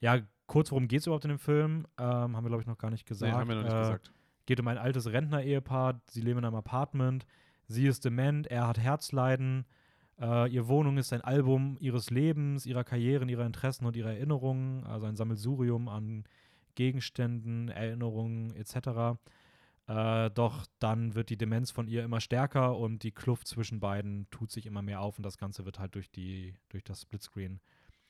ja, 0.00 0.20
kurz, 0.46 0.70
worum 0.70 0.88
geht 0.88 1.00
es 1.00 1.06
überhaupt 1.06 1.24
in 1.24 1.30
dem 1.30 1.38
Film? 1.38 1.86
Ähm, 1.98 2.36
haben 2.36 2.44
wir, 2.44 2.48
glaube 2.48 2.62
ich, 2.62 2.66
noch 2.66 2.78
gar 2.78 2.90
nicht 2.90 3.06
gesagt. 3.06 3.32
Nee, 3.32 3.38
haben 3.38 3.48
wir 3.48 3.56
noch 3.56 3.64
nicht 3.64 3.74
Äh, 3.74 3.80
gesagt. 3.80 4.12
Geht 4.46 4.60
um 4.60 4.68
ein 4.68 4.78
altes 4.78 5.10
Rentner-Ehepaar. 5.10 6.00
Sie 6.08 6.20
leben 6.20 6.38
in 6.38 6.44
einem 6.44 6.54
Apartment. 6.54 7.26
Sie 7.66 7.86
ist 7.86 8.04
dement, 8.04 8.46
er 8.46 8.68
hat 8.68 8.78
Herzleiden. 8.78 9.66
Äh, 10.20 10.50
ihre 10.52 10.68
Wohnung 10.68 10.98
ist 10.98 11.12
ein 11.12 11.20
Album 11.20 11.76
ihres 11.80 12.10
Lebens, 12.10 12.64
ihrer 12.64 12.84
Karrieren, 12.84 13.28
ihrer 13.28 13.44
Interessen 13.44 13.84
und 13.86 13.96
ihrer 13.96 14.12
Erinnerungen, 14.12 14.84
also 14.84 15.06
ein 15.06 15.16
Sammelsurium 15.16 15.88
an 15.88 16.24
Gegenständen, 16.76 17.68
Erinnerungen 17.68 18.54
etc. 18.54 19.18
Äh, 19.88 20.30
doch 20.30 20.66
dann 20.78 21.14
wird 21.14 21.30
die 21.30 21.36
Demenz 21.36 21.70
von 21.70 21.88
ihr 21.88 22.04
immer 22.04 22.20
stärker 22.20 22.76
und 22.76 23.02
die 23.02 23.12
Kluft 23.12 23.48
zwischen 23.48 23.80
beiden 23.80 24.28
tut 24.30 24.50
sich 24.50 24.66
immer 24.66 24.82
mehr 24.82 25.00
auf 25.00 25.18
und 25.18 25.24
das 25.24 25.38
Ganze 25.38 25.64
wird 25.64 25.78
halt 25.78 25.94
durch, 25.96 26.10
die, 26.10 26.54
durch 26.68 26.84
das 26.84 27.02
Splitscreen 27.02 27.60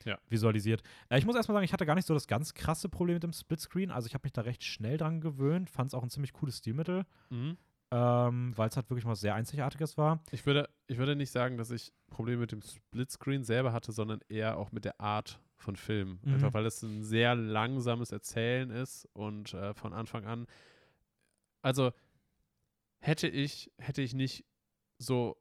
Ja. 0.05 0.19
visualisiert. 0.29 0.83
Äh, 1.09 1.19
ich 1.19 1.27
muss 1.27 1.35
erstmal 1.37 1.57
sagen, 1.57 1.65
ich 1.65 1.73
hatte 1.73 1.87
gar 1.87 1.95
nicht 1.95 2.07
so 2.07 2.15
das 2.15 2.27
ganz 2.27 2.55
krasse 2.55 2.89
Problem 2.89 3.17
mit 3.17 3.23
dem 3.23 3.33
Splitscreen. 3.33 3.91
Also 3.91 4.07
ich 4.07 4.15
habe 4.15 4.25
mich 4.25 4.33
da 4.33 4.43
recht 4.43 4.63
schnell 4.63 4.97
dran 4.99 5.21
gewöhnt, 5.21 5.69
fand 5.71 5.89
es 5.91 5.95
auch 5.95 6.03
ein 6.03 6.11
ziemlich 6.11 6.33
cooles 6.33 6.59
Stilmittel 6.59 7.05
Mhm. 7.31 7.57
ähm, 7.91 8.53
weil 8.57 8.69
es 8.69 8.77
halt 8.77 8.89
wirklich 8.91 9.05
mal 9.05 9.15
sehr 9.17 9.35
Einzigartiges 9.35 9.97
war. 9.97 10.21
Ich 10.33 10.45
würde, 10.47 10.69
ich 10.87 10.99
würde 10.99 11.17
nicht 11.17 11.31
sagen, 11.31 11.57
dass 11.57 11.71
ich 11.71 11.93
Probleme 12.11 12.41
mit 12.43 12.53
dem 12.53 12.63
Splitscreen 12.63 13.43
selber 13.45 13.73
hatte, 13.73 13.93
sondern 13.93 14.21
eher 14.29 14.59
auch 14.59 14.71
mit 14.73 14.85
der 14.85 15.01
Art 15.01 15.41
von 15.57 15.77
Film. 15.77 16.19
Mhm. 16.23 16.35
Einfach 16.35 16.53
weil 16.55 16.67
es 16.67 16.83
ein 16.83 17.03
sehr 17.03 17.35
langsames 17.35 18.13
Erzählen 18.13 18.71
ist 18.71 19.09
und 19.15 19.55
äh, 19.55 19.73
von 19.75 19.93
Anfang 19.93 20.25
an. 20.27 20.47
Also 21.63 21.93
hätte 23.01 23.29
ich, 23.29 23.71
hätte 23.79 24.03
ich 24.03 24.15
nicht 24.15 24.45
so 24.99 25.37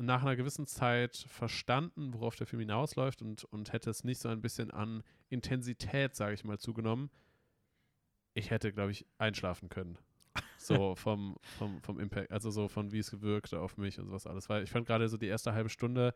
nach 0.00 0.22
einer 0.22 0.36
gewissen 0.36 0.66
Zeit 0.66 1.16
verstanden, 1.28 2.14
worauf 2.14 2.36
der 2.36 2.46
Film 2.46 2.60
hinausläuft 2.60 3.20
und, 3.22 3.44
und 3.44 3.72
hätte 3.72 3.90
es 3.90 4.04
nicht 4.04 4.20
so 4.20 4.28
ein 4.28 4.40
bisschen 4.40 4.70
an 4.70 5.02
Intensität, 5.28 6.14
sage 6.14 6.34
ich 6.34 6.44
mal, 6.44 6.58
zugenommen, 6.58 7.10
ich 8.34 8.50
hätte, 8.50 8.72
glaube 8.72 8.92
ich, 8.92 9.06
einschlafen 9.18 9.68
können. 9.68 9.98
So 10.56 10.94
vom, 10.96 11.36
vom, 11.58 11.82
vom 11.82 11.98
Impact, 11.98 12.30
also 12.30 12.50
so 12.50 12.68
von 12.68 12.92
wie 12.92 13.00
es 13.00 13.10
gewirkte 13.10 13.60
auf 13.60 13.76
mich 13.76 13.98
und 13.98 14.06
sowas 14.06 14.26
alles. 14.26 14.48
Weil 14.48 14.62
ich 14.62 14.70
fand 14.70 14.86
gerade 14.86 15.08
so 15.08 15.16
die 15.16 15.26
erste 15.26 15.52
halbe 15.52 15.68
Stunde 15.68 16.14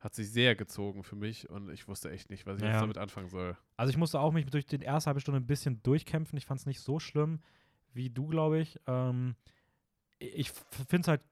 hat 0.00 0.14
sich 0.14 0.30
sehr 0.30 0.54
gezogen 0.56 1.02
für 1.04 1.16
mich 1.16 1.48
und 1.48 1.70
ich 1.70 1.86
wusste 1.88 2.10
echt 2.10 2.28
nicht, 2.28 2.44
was 2.46 2.56
ich 2.58 2.62
Ja. 2.64 2.72
jetzt 2.72 2.80
damit 2.82 2.98
anfangen 2.98 3.28
soll. 3.28 3.56
Also 3.76 3.90
ich 3.90 3.96
musste 3.96 4.18
auch 4.20 4.32
mich 4.32 4.44
durch 4.46 4.66
die 4.66 4.76
erste 4.80 5.06
halbe 5.08 5.20
Stunde 5.20 5.40
ein 5.40 5.46
bisschen 5.46 5.82
durchkämpfen. 5.82 6.36
Ich 6.36 6.44
fand 6.46 6.60
es 6.60 6.66
nicht 6.66 6.80
so 6.80 6.98
schlimm 6.98 7.40
wie 7.94 8.10
du, 8.10 8.26
glaube 8.26 8.58
ich. 8.58 8.78
Ähm, 8.88 9.36
ich 10.18 10.50
finde 10.50 11.00
es 11.02 11.08
halt, 11.08 11.22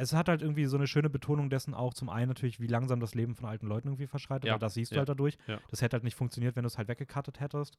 es 0.00 0.12
hat 0.12 0.28
halt 0.28 0.42
irgendwie 0.42 0.64
so 0.64 0.76
eine 0.76 0.86
schöne 0.86 1.10
Betonung 1.10 1.50
dessen 1.50 1.74
auch 1.74 1.94
zum 1.94 2.08
einen 2.08 2.28
natürlich, 2.28 2.60
wie 2.60 2.66
langsam 2.66 3.00
das 3.00 3.14
Leben 3.14 3.34
von 3.34 3.46
alten 3.46 3.66
Leuten 3.66 3.88
irgendwie 3.88 4.06
verschreitet, 4.06 4.46
Ja, 4.46 4.52
weil 4.54 4.58
das 4.58 4.74
siehst 4.74 4.92
du 4.92 4.96
ja, 4.96 5.00
halt 5.00 5.08
dadurch. 5.08 5.36
ja. 5.46 5.58
Das 5.70 5.82
hätte 5.82 5.94
halt 5.96 6.04
nicht 6.04 6.14
funktioniert, 6.16 6.56
wenn 6.56 6.62
du 6.62 6.68
es 6.68 6.78
halt 6.78 6.88
weggekattet 6.88 7.40
hättest. 7.40 7.78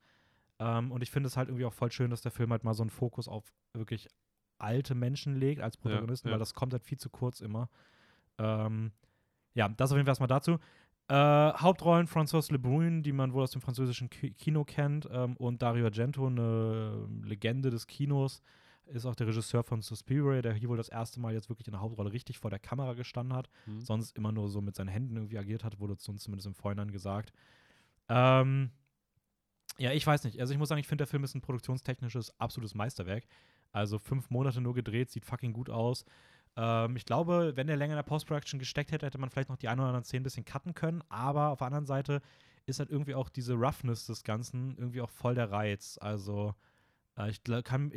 Ähm, 0.59 0.91
und 0.91 1.01
ich 1.01 1.09
finde 1.11 1.27
es 1.27 1.37
halt 1.37 1.49
irgendwie 1.49 1.65
auch 1.65 1.73
voll 1.73 1.91
schön, 1.91 2.11
dass 2.11 2.21
der 2.21 2.31
Film 2.31 2.51
halt 2.51 2.63
mal 2.63 2.73
so 2.73 2.83
einen 2.83 2.89
Fokus 2.91 3.27
auf 3.27 3.51
wirklich 3.73 4.07
alte 4.59 4.93
Menschen 4.93 5.35
legt 5.35 5.61
als 5.61 5.75
Protagonisten, 5.77 6.29
weil 6.29 6.39
das 6.39 6.53
kommt 6.53 6.73
halt 6.73 6.83
viel 6.83 6.99
zu 6.99 7.09
kurz 7.09 7.41
immer. 7.41 7.69
Ähm, 8.37 8.91
ja, 9.55 9.67
das 9.69 9.91
auf 9.91 9.97
jeden 9.97 10.05
Fall 10.05 10.11
erstmal 10.11 10.27
dazu. 10.27 10.59
Äh, 11.07 11.13
Hauptrollen 11.59 12.07
François 12.07 12.49
Lebrun, 12.51 13.01
die 13.03 13.11
man 13.11 13.33
wohl 13.33 13.43
aus 13.43 13.51
dem 13.51 13.61
französischen 13.61 14.09
Ki 14.09 14.31
Kino 14.31 14.63
kennt, 14.63 15.09
ähm, 15.11 15.35
und 15.37 15.61
Dario 15.61 15.85
Argento, 15.85 16.27
eine 16.27 17.07
Legende 17.23 17.69
des 17.69 17.87
Kinos, 17.87 18.41
ist 18.91 19.05
auch 19.05 19.15
der 19.15 19.27
Regisseur 19.27 19.63
von 19.63 19.81
Suspiria, 19.81 20.41
der 20.41 20.53
hier 20.53 20.69
wohl 20.69 20.77
das 20.77 20.89
erste 20.89 21.19
Mal 21.19 21.33
jetzt 21.33 21.49
wirklich 21.49 21.67
in 21.67 21.73
der 21.73 21.81
Hauptrolle 21.81 22.11
richtig 22.11 22.39
vor 22.39 22.49
der 22.49 22.59
Kamera 22.59 22.93
gestanden 22.93 23.35
hat. 23.35 23.49
Hm. 23.65 23.81
Sonst 23.81 24.15
immer 24.15 24.31
nur 24.31 24.49
so 24.49 24.61
mit 24.61 24.75
seinen 24.75 24.89
Händen 24.89 25.15
irgendwie 25.15 25.37
agiert 25.37 25.63
hat, 25.63 25.79
wurde 25.79 25.93
uns 25.93 26.03
zumindest 26.03 26.47
im 26.47 26.55
Vorhinein 26.55 26.91
gesagt. 26.91 27.33
Ähm, 28.09 28.71
ja, 29.77 29.91
ich 29.91 30.05
weiß 30.05 30.23
nicht. 30.25 30.39
Also 30.39 30.53
ich 30.53 30.59
muss 30.59 30.69
sagen, 30.69 30.79
ich 30.79 30.87
finde, 30.87 31.03
der 31.03 31.07
Film 31.07 31.23
ist 31.23 31.35
ein 31.35 31.41
produktionstechnisches 31.41 32.39
absolutes 32.39 32.75
Meisterwerk. 32.75 33.25
Also 33.71 33.99
fünf 33.99 34.29
Monate 34.29 34.61
nur 34.61 34.73
gedreht, 34.73 35.09
sieht 35.09 35.25
fucking 35.25 35.53
gut 35.53 35.69
aus. 35.69 36.05
Ähm, 36.55 36.95
ich 36.95 37.05
glaube, 37.05 37.53
wenn 37.55 37.67
der 37.67 37.77
länger 37.77 37.93
in 37.93 37.97
der 37.97 38.03
Post-Production 38.03 38.59
gesteckt 38.59 38.91
hätte, 38.91 39.05
hätte 39.05 39.17
man 39.17 39.29
vielleicht 39.29 39.49
noch 39.49 39.57
die 39.57 39.69
ein 39.69 39.79
oder 39.79 39.87
anderen 39.87 40.03
Szenen 40.03 40.21
ein 40.21 40.23
bisschen 40.25 40.45
cutten 40.45 40.73
können. 40.73 41.03
Aber 41.09 41.49
auf 41.49 41.59
der 41.59 41.67
anderen 41.67 41.85
Seite 41.85 42.21
ist 42.65 42.79
halt 42.79 42.89
irgendwie 42.89 43.15
auch 43.15 43.29
diese 43.29 43.53
Roughness 43.53 44.05
des 44.05 44.23
Ganzen 44.23 44.77
irgendwie 44.77 45.01
auch 45.01 45.09
voll 45.09 45.35
der 45.35 45.51
Reiz. 45.51 45.97
Also 46.01 46.53
äh, 47.17 47.29
ich 47.29 47.41
kann. 47.63 47.91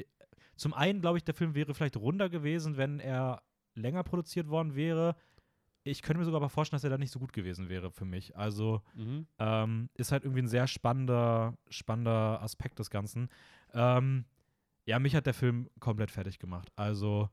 Zum 0.57 0.75
einen 0.75 1.01
glaube 1.01 1.19
ich, 1.19 1.25
der 1.25 1.35
Film 1.35 1.55
wäre 1.55 1.75
vielleicht 1.75 1.97
runder 1.97 2.29
gewesen, 2.29 2.77
wenn 2.77 3.01
er 3.01 3.43
länger 3.75 4.03
produziert 4.05 4.49
worden 4.49 4.75
wäre. 4.75 5.17
Ich 5.83 6.01
könnte 6.01 6.19
mir 6.19 6.25
sogar 6.25 6.41
aber 6.41 6.49
vorstellen, 6.49 6.77
dass 6.79 6.85
er 6.85 6.91
da 6.91 6.99
nicht 6.99 7.11
so 7.11 7.19
gut 7.19 7.33
gewesen 7.33 7.69
wäre 7.69 7.91
für 7.91 8.05
mich. 8.07 8.37
Also 8.37 8.81
Mhm. 8.95 9.27
ähm, 9.39 9.91
ist 9.95 10.13
halt 10.13 10.25
irgendwie 10.25 10.43
ein 10.43 10.49
sehr 10.49 10.67
spannender, 10.67 11.59
spannender 11.69 12.41
Aspekt 12.43 12.79
des 12.79 12.89
Ganzen. 12.91 13.29
Ähm, 13.73 14.25
ja, 14.87 14.99
mich 14.99 15.15
hat 15.15 15.27
der 15.27 15.35
Film 15.35 15.69
komplett 15.81 16.11
fertig 16.11 16.39
gemacht. 16.39 16.71
Also, 16.77 17.29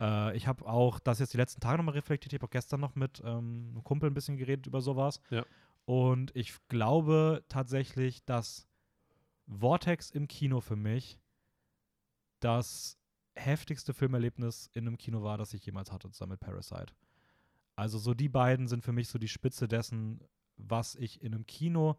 äh, 0.00 0.36
ich 0.36 0.46
habe 0.46 0.64
auch 0.66 1.00
das 1.00 1.18
jetzt 1.18 1.32
die 1.32 1.38
letzten 1.38 1.60
Tage 1.60 1.78
nochmal 1.78 1.94
reflektiert. 1.94 2.32
Ich 2.32 2.38
habe 2.38 2.46
auch 2.46 2.50
gestern 2.50 2.80
noch 2.80 2.94
mit 2.94 3.20
ähm, 3.24 3.70
einem 3.72 3.84
Kumpel 3.84 4.10
ein 4.10 4.14
bisschen 4.14 4.36
geredet 4.36 4.66
über 4.66 4.80
sowas. 4.80 5.20
Ja. 5.30 5.44
Und 5.84 6.34
ich 6.36 6.54
glaube 6.68 7.44
tatsächlich, 7.48 8.24
dass 8.24 8.68
Vortex 9.48 10.10
im 10.10 10.28
Kino 10.28 10.60
für 10.60 10.76
mich 10.76 11.18
das 12.44 12.98
heftigste 13.34 13.94
Filmerlebnis 13.94 14.68
in 14.74 14.86
einem 14.86 14.98
Kino 14.98 15.22
war, 15.22 15.38
das 15.38 15.54
ich 15.54 15.64
jemals 15.64 15.90
hatte, 15.90 16.10
zusammen 16.10 16.32
mit 16.32 16.40
Parasite. 16.40 16.92
Also 17.76 17.98
so 17.98 18.14
die 18.14 18.28
beiden 18.28 18.68
sind 18.68 18.84
für 18.84 18.92
mich 18.92 19.08
so 19.08 19.18
die 19.18 19.28
Spitze 19.28 19.68
dessen, 19.68 20.20
was 20.56 20.94
ich 20.94 21.22
in 21.22 21.34
einem 21.34 21.46
Kino 21.46 21.96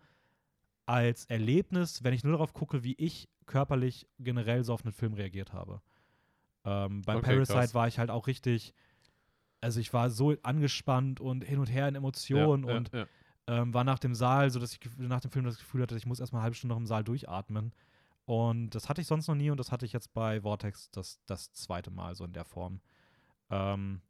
als 0.86 1.26
Erlebnis, 1.26 2.04
wenn 2.04 2.14
ich 2.14 2.24
nur 2.24 2.34
darauf 2.34 2.54
gucke, 2.54 2.84
wie 2.84 2.94
ich 2.94 3.30
körperlich 3.46 4.08
generell 4.20 4.64
so 4.64 4.74
auf 4.74 4.84
einen 4.84 4.94
Film 4.94 5.14
reagiert 5.14 5.54
habe. 5.54 5.82
Ähm, 6.66 7.02
bei 7.02 7.16
Okay, 7.16 7.26
Parasite 7.26 7.60
krass. 7.60 7.74
war 7.74 7.88
ich 7.88 8.00
halt 8.00 8.10
auch 8.10 8.28
richtig, 8.28 8.74
also 9.62 9.80
ich 9.80 9.94
war 9.94 10.10
so 10.10 10.36
angespannt 10.44 11.20
und 11.20 11.44
hin 11.44 11.60
und 11.60 11.68
her 11.68 11.88
in 11.88 11.96
Emotionen 11.96 12.68
ja, 12.68 12.76
und 12.76 12.94
ja, 12.94 13.00
ja. 13.00 13.62
ähm, 13.62 13.74
war 13.74 13.84
nach 13.84 14.00
dem 14.00 14.14
Saal, 14.14 14.50
so 14.50 14.60
dass 14.60 14.74
ich 14.74 14.80
nach 14.98 15.22
dem 15.22 15.32
Film 15.32 15.46
das 15.46 15.58
Gefühl 15.58 15.82
hatte, 15.82 15.98
ich 15.98 16.06
muss 16.06 16.20
erstmal 16.20 16.39
eine 16.39 16.44
halbe 16.44 16.56
Stunde 16.56 16.74
noch 16.74 16.80
im 16.80 16.88
Saal 16.88 17.04
durchatmen. 17.04 17.74
Und 18.26 18.69
das 18.71 18.88
hatte 18.89 19.01
ich 19.01 19.07
sonst 19.07 19.28
noch 19.28 19.36
nie 19.36 19.49
und 19.51 19.57
das 19.59 19.71
hatte 19.71 19.86
ich 19.86 19.93
jetzt 19.93 20.13
bei 20.13 20.41
Vortex 20.41 20.89
das, 20.91 21.19
das 21.26 21.51
zweite 21.51 21.91
Mal 21.91 22.15
so 22.15 22.24
in 22.24 22.34
der 22.34 22.45
Form. 22.45 22.80
Ähm, 23.49 24.01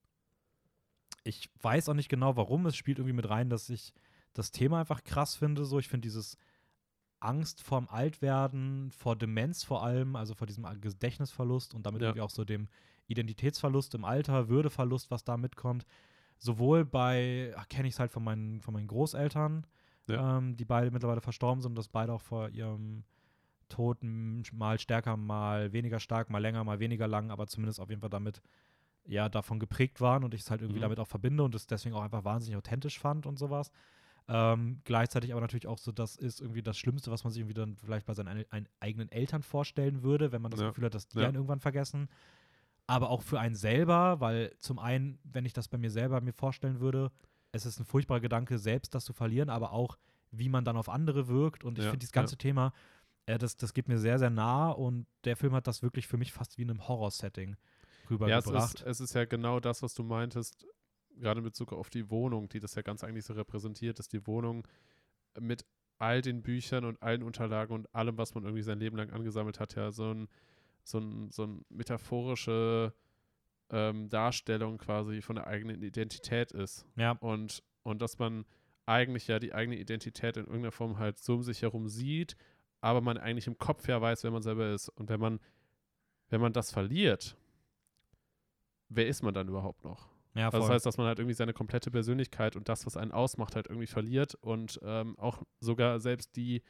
ich 1.24 1.50
weiß 1.62 1.90
auch 1.90 1.94
nicht 1.94 2.10
genau, 2.10 2.36
warum. 2.36 2.66
Es 2.66 2.76
spielt 2.76 3.00
irgendwie 3.00 3.16
mit 3.16 3.30
rein, 3.30 3.50
dass 3.50 3.70
ich 3.70 3.94
das 4.34 4.52
Thema 4.52 4.80
einfach 4.82 5.04
krass 5.04 5.36
finde. 5.36 5.66
So, 5.66 5.80
ich 5.80 5.88
finde 5.88 6.06
dieses 6.08 6.38
Angst 7.20 7.62
vorm 7.64 7.88
Altwerden, 7.90 8.92
vor 8.92 9.16
Demenz 9.16 9.64
vor 9.64 9.84
allem, 9.84 10.16
also 10.16 10.36
vor 10.36 10.46
diesem 10.46 10.66
Gedächtnisverlust 10.82 11.74
und 11.74 11.86
damit 11.86 12.02
Ja. 12.02 12.10
irgendwie 12.10 12.22
auch 12.22 12.30
so 12.30 12.44
dem 12.44 12.68
Identitätsverlust 13.08 13.96
im 13.96 14.06
Alter, 14.06 14.50
Würdeverlust, 14.50 15.10
was 15.10 15.24
da 15.24 15.38
mitkommt. 15.38 15.86
Sowohl 16.38 16.84
bei, 16.86 17.56
kenne 17.70 17.88
ich 17.88 17.94
es 17.94 18.00
halt 18.00 18.12
von 18.12 18.24
meinen, 18.24 18.62
von 18.62 18.74
meinen 18.74 18.88
Großeltern, 18.88 19.66
Ja. 20.10 20.38
ähm, 20.38 20.58
die 20.58 20.66
beide 20.66 20.92
mittlerweile 20.92 21.22
verstorben 21.22 21.62
sind 21.62 21.72
und 21.72 21.76
das 21.78 21.88
beide 21.88 22.12
auch 22.12 22.22
vor 22.22 22.50
ihrem 22.50 23.06
Tod 23.74 24.02
m- 24.04 24.44
mal 24.54 24.80
stärker, 24.80 25.18
mal 25.18 25.74
weniger 25.74 26.00
stark, 26.00 26.30
mal 26.30 26.40
länger, 26.42 26.64
mal 26.64 26.80
weniger 26.80 27.08
lang, 27.08 27.32
aber 27.32 27.48
zumindest 27.48 27.80
auf 27.80 27.90
jeden 27.90 28.02
Fall 28.02 28.10
damit 28.10 28.42
ja 29.06 29.28
davon 29.28 29.60
geprägt 29.60 30.00
waren 30.00 30.24
und 30.24 30.34
ich 30.34 30.42
es 30.42 30.50
halt 30.52 30.62
irgendwie 30.62 30.80
Mhm. 30.80 30.84
damit 30.84 31.00
auch 31.00 31.08
verbinde 31.08 31.44
und 31.44 31.56
es 31.56 31.68
deswegen 31.68 31.96
auch 31.96 32.04
einfach 32.04 32.24
wahnsinnig 32.24 32.58
authentisch 32.58 33.00
fand 33.00 33.26
und 33.26 33.38
sowas. 33.38 33.72
Ähm, 34.30 34.80
gleichzeitig 34.86 35.32
aber 35.34 35.42
natürlich 35.42 35.68
auch 35.68 35.78
so, 35.78 35.92
das 35.92 36.16
ist 36.16 36.40
irgendwie 36.40 36.64
das 36.64 36.78
Schlimmste, 36.78 37.12
was 37.12 37.26
man 37.26 37.34
sich 37.34 37.42
irgendwie 37.42 37.56
dann 37.60 37.76
vielleicht 37.76 38.06
bei 38.06 38.14
seinen 38.14 38.30
ein, 38.30 38.46
ein 38.52 38.70
eigenen 38.80 39.12
Eltern 39.12 39.44
vorstellen 39.44 40.04
würde, 40.04 40.32
wenn 40.32 40.42
man 40.42 40.52
das 40.52 40.62
Ja. 40.62 40.70
Gefühl 40.70 40.86
hat, 40.86 40.96
dass 40.96 41.08
die 41.10 41.20
Ja. 41.20 41.28
einen 41.28 41.36
irgendwann 41.36 41.60
vergessen. 41.60 42.08
Aber 42.88 43.10
auch 43.10 43.22
für 43.22 43.40
einen 43.40 43.56
selber, 43.56 44.20
weil 44.20 44.54
zum 44.60 44.80
einen, 44.80 45.20
wenn 45.24 45.46
ich 45.46 45.54
das 45.54 45.68
bei 45.68 45.78
mir 45.78 45.92
selber 45.92 46.22
mir 46.22 46.34
vorstellen 46.34 46.80
würde, 46.80 47.12
es 47.52 47.66
ist 47.66 47.80
ein 47.80 47.86
furchtbarer 47.86 48.20
Gedanke, 48.22 48.58
selbst 48.58 48.94
das 48.96 49.06
zu 49.06 49.14
verlieren, 49.14 49.50
aber 49.50 49.72
auch, 49.74 49.98
wie 50.32 50.50
man 50.50 50.66
dann 50.66 50.78
auf 50.78 50.90
andere 50.90 51.28
wirkt. 51.28 51.64
Und 51.64 51.78
ich 51.78 51.86
Ja, 51.86 51.92
finde 51.92 52.00
dieses 52.04 52.12
ganze 52.14 52.38
Thema, 52.38 52.74
äh, 53.26 53.38
das, 53.38 53.58
das 53.58 53.74
geht 53.74 53.88
mir 53.88 53.98
sehr, 54.00 54.20
sehr 54.20 54.30
nah 54.30 54.70
und 54.72 55.08
der 55.26 55.36
Film 55.38 55.54
hat 55.54 55.68
das 55.68 55.82
wirklich 55.82 56.08
für 56.08 56.18
mich 56.18 56.32
fast 56.34 56.58
wie 56.58 56.64
in 56.64 56.70
einem 56.70 56.88
Horror-Setting 56.88 57.56
Ja, 58.24 58.40
es 58.40 58.46
rübergebracht. 58.46 58.82
ist, 58.82 58.88
es 58.88 59.00
ist 59.02 59.14
ja 59.16 59.26
genau 59.26 59.60
das, 59.60 59.82
was 59.82 59.94
du 59.94 60.04
meintest, 60.04 60.66
gerade 61.20 61.40
in 61.40 61.44
Bezug 61.44 61.74
auf 61.74 61.90
die 61.90 62.10
Wohnung, 62.10 62.50
die 62.50 62.60
das 62.60 62.76
ja 62.76 62.82
ganz 62.82 63.04
eigentlich 63.04 63.26
so 63.26 63.34
repräsentiert, 63.34 64.00
dass 64.00 64.08
die 64.08 64.26
Wohnung 64.28 64.68
mit 65.40 65.66
all 66.00 66.22
den 66.22 66.42
Büchern 66.42 66.86
und 66.86 67.02
allen 67.02 67.24
Unterlagen 67.24 67.74
und 67.74 67.94
allem, 67.96 68.18
was 68.18 68.34
man 68.36 68.44
irgendwie 68.44 68.64
sein 68.64 68.80
Leben 68.80 68.98
lang 68.98 69.12
angesammelt 69.12 69.60
hat, 69.60 69.76
ja 69.76 69.92
so 69.92 70.12
ein, 70.14 70.28
so 70.84 71.00
ein, 71.00 71.32
so 71.32 71.44
ein 71.46 71.66
metaphorische 71.70 72.94
ähm, 73.70 74.10
Darstellung 74.10 74.78
quasi 74.78 75.22
von 75.22 75.36
der 75.38 75.48
eigenen 75.48 75.82
Identität 75.82 76.52
ist. 76.52 76.86
ja, 76.96 77.20
Und, 77.20 77.64
und 77.84 78.02
dass 78.02 78.20
man 78.20 78.46
eigentlich 78.86 79.28
ja 79.28 79.40
die 79.40 79.54
eigene 79.54 79.78
Identität 79.78 80.36
in 80.38 80.46
irgendeiner 80.46 80.72
Form 80.72 80.98
halt 81.00 81.18
so 81.20 81.36
um 81.36 81.44
sich 81.44 81.62
herum 81.62 81.88
sieht, 81.88 82.36
aber 82.84 83.00
man 83.00 83.18
eigentlich 83.18 83.48
im 83.48 83.58
Kopf 83.58 83.88
ja 83.88 84.02
weiß, 84.02 84.24
wer 84.24 84.32
man 84.32 84.42
selber 84.42 84.72
ist. 84.74 84.90
Und 84.90 85.08
wenn 85.08 85.20
man, 85.20 85.40
wenn 86.30 86.42
man 86.42 86.52
das 86.52 86.72
verliert, 86.72 87.38
wer 88.90 89.08
ist 89.08 89.24
man 89.24 89.34
dann 89.34 89.48
überhaupt 89.48 89.86
noch? 89.86 90.10
ja, 90.36 90.48
Also 90.48 90.60
das 90.60 90.70
heißt, 90.70 90.86
dass 90.86 90.98
man 90.98 91.08
halt 91.08 91.20
irgendwie 91.20 91.34
seine 91.34 91.54
komplette 91.54 91.92
Persönlichkeit 91.92 92.58
und 92.58 92.68
das, 92.68 92.86
was 92.86 92.98
einen 92.98 93.14
ausmacht, 93.14 93.56
halt 93.56 93.68
irgendwie 93.68 93.88
verliert 93.88 94.36
und 94.36 94.82
ähm, 94.84 95.18
auch 95.18 95.44
sogar 95.62 96.00
selbst 96.00 96.36
die 96.36 96.62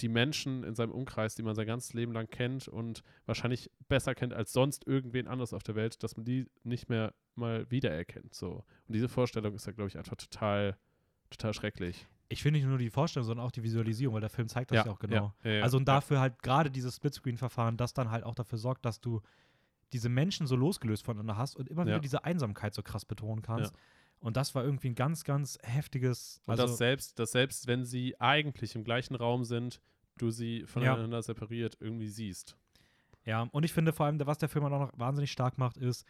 die 0.00 0.08
Menschen 0.08 0.64
in 0.64 0.74
seinem 0.74 0.92
Umkreis, 0.92 1.34
die 1.34 1.42
man 1.42 1.54
sein 1.54 1.66
ganzes 1.66 1.92
Leben 1.92 2.12
lang 2.12 2.26
kennt 2.30 2.68
und 2.68 3.02
wahrscheinlich 3.26 3.70
besser 3.88 4.14
kennt 4.14 4.32
als 4.32 4.50
sonst 4.50 4.86
irgendwen 4.86 5.28
anders 5.28 5.52
auf 5.52 5.62
der 5.62 5.74
Welt, 5.74 6.02
dass 6.02 6.16
man 6.16 6.24
die 6.24 6.46
nicht 6.62 6.88
mehr 6.88 7.12
mal 7.34 7.70
wiedererkennt. 7.70 8.32
So. 8.32 8.64
Und 8.88 8.94
diese 8.94 9.10
Vorstellung 9.10 9.54
ist 9.54 9.66
ja, 9.66 9.72
glaube 9.72 9.88
ich, 9.88 9.98
einfach 9.98 10.16
total, 10.16 10.78
total 11.28 11.52
schrecklich. 11.52 12.08
Ich 12.32 12.42
finde 12.42 12.58
nicht 12.60 12.68
nur 12.68 12.78
die 12.78 12.90
Vorstellung, 12.90 13.26
sondern 13.26 13.44
auch 13.44 13.50
die 13.50 13.62
Visualisierung, 13.62 14.14
weil 14.14 14.20
der 14.20 14.30
Film 14.30 14.48
zeigt 14.48 14.70
das 14.70 14.76
ja, 14.76 14.84
Ja, 14.86 14.92
auch 14.92 14.98
genau. 14.98 15.34
Ja, 15.42 15.50
ja, 15.50 15.62
also 15.62 15.76
und 15.76 15.86
dafür 15.86 16.20
halt 16.20 16.42
gerade 16.42 16.70
dieses 16.70 16.96
Splitscreen-Verfahren, 16.96 17.76
das 17.76 17.92
dann 17.92 18.10
halt 18.10 18.24
auch 18.24 18.34
dafür 18.34 18.56
sorgt, 18.56 18.84
dass 18.84 19.00
du 19.00 19.20
diese 19.92 20.08
Menschen 20.08 20.46
so 20.46 20.54
losgelöst 20.54 21.04
voneinander 21.04 21.36
hast 21.36 21.56
und 21.56 21.68
immer 21.68 21.84
wieder 21.84 21.98
diese 21.98 22.24
Einsamkeit 22.24 22.74
so 22.74 22.82
krass 22.82 23.04
betonen 23.04 23.42
kannst. 23.42 23.74
Und 24.20 24.36
das 24.36 24.54
war 24.54 24.64
irgendwie 24.64 24.90
ein 24.90 24.94
ganz, 24.94 25.24
ganz 25.24 25.58
heftiges. 25.62 26.40
Und 26.46 26.52
also, 26.52 26.64
dass 26.64 26.78
selbst, 26.78 27.18
dass 27.18 27.32
selbst 27.32 27.66
wenn 27.66 27.84
sie 27.84 28.20
eigentlich 28.20 28.74
im 28.74 28.84
gleichen 28.84 29.16
Raum 29.16 29.44
sind, 29.44 29.80
du 30.18 30.30
sie 30.30 30.64
voneinander 30.66 31.22
separiert 31.22 31.78
irgendwie 31.80 32.08
siehst. 32.08 32.56
Ja, 33.24 33.42
und 33.50 33.64
ich 33.64 33.72
finde 33.72 33.92
vor 33.92 34.06
allem, 34.06 34.24
was 34.26 34.38
der 34.38 34.48
Film 34.48 34.64
auch 34.66 34.70
noch 34.70 34.92
wahnsinnig 34.98 35.32
stark 35.32 35.58
macht, 35.58 35.76
ist, 35.78 36.06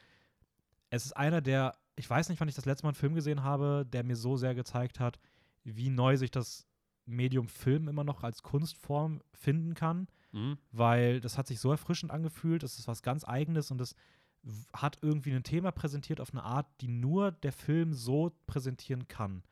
es 0.91 1.07
ist 1.07 1.17
einer 1.17 1.41
der, 1.41 1.77
ich 1.97 2.09
weiß 2.09 2.29
nicht, 2.29 2.41
wann 2.41 2.49
ich 2.49 2.55
das 2.55 2.67
letzte 2.67 2.85
Mal 2.85 2.91
einen 2.91 2.97
Film 2.97 3.15
gesehen 3.15 3.43
habe, 3.43 3.87
der 3.89 4.05
mir 4.05 4.17
so 4.17 4.37
sehr 4.37 4.55
gezeigt 4.55 5.01
hat, 5.01 5.19
wie 5.65 5.91
neu 5.91 6.17
sich 6.17 6.31
das 6.31 6.67
Medium 7.07 7.49
Film 7.49 7.89
immer 7.89 8.05
noch 8.05 8.23
als 8.23 8.43
Kunstform 8.43 9.23
finden 9.33 9.75
kann, 9.75 10.07
Mhm. 10.33 10.59
weil 10.71 11.21
das 11.21 11.37
hat 11.39 11.47
sich 11.49 11.59
so 11.59 11.71
erfrischend 11.73 12.13
angefühlt, 12.13 12.63
es 12.63 12.79
ist 12.79 12.87
was 12.87 13.03
ganz 13.03 13.25
Eigenes 13.25 13.71
und 13.73 13.81
es 13.81 13.95
w- 14.43 14.67
hat 14.73 14.99
irgendwie 15.03 15.33
ein 15.33 15.43
Thema 15.43 15.73
präsentiert 15.73 16.21
auf 16.21 16.33
eine 16.33 16.45
Art, 16.45 16.67
die 16.81 16.89
nur 16.89 17.33
der 17.33 17.53
Film 17.53 17.93
so 17.95 18.33
präsentieren 18.47 19.09
kann. 19.09 19.43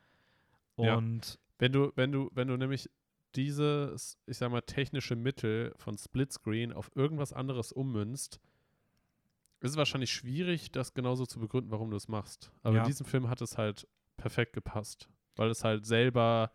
Ja. 0.77 0.95
Und 0.97 1.39
Wenn 1.59 1.73
du, 1.73 1.91
wenn 1.97 2.13
du, 2.13 2.31
wenn 2.33 2.47
du 2.49 2.57
nämlich 2.57 2.89
dieses, 3.35 4.17
ich 4.27 4.39
sag 4.39 4.51
mal, 4.53 4.63
technische 4.63 5.17
Mittel 5.17 5.75
von 5.77 5.99
Splitscreen 5.99 6.73
auf 6.73 6.91
irgendwas 6.95 7.33
anderes 7.33 7.73
ummünzt, 7.73 8.39
ist 9.61 9.73
es 9.73 9.77
wahrscheinlich 9.77 10.13
schwierig, 10.13 10.71
das 10.71 10.95
genauso 10.95 11.27
zu 11.27 11.41
begründen, 11.41 11.73
warum 11.73 11.91
du 11.91 11.97
es 11.97 12.07
machst. 12.09 12.53
Aber 12.63 12.77
Ja. 12.77 12.83
in 12.83 12.87
diesem 12.87 13.05
Film 13.05 13.29
hat 13.29 13.41
es 13.43 13.59
halt 13.59 13.89
perfekt 14.17 14.53
gepasst, 14.53 15.09
weil 15.39 15.51
es 15.51 15.65
halt 15.65 15.87
selber 15.87 16.51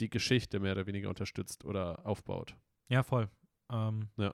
die 0.00 0.08
Geschichte 0.10 0.58
mehr 0.60 0.72
oder 0.72 0.86
weniger 0.86 1.08
unterstützt 1.08 1.64
oder 1.64 2.04
aufbaut. 2.06 2.56
Ja, 2.88 3.02
voll. 3.02 3.28
Ähm, 3.70 4.08
Ja. 4.16 4.32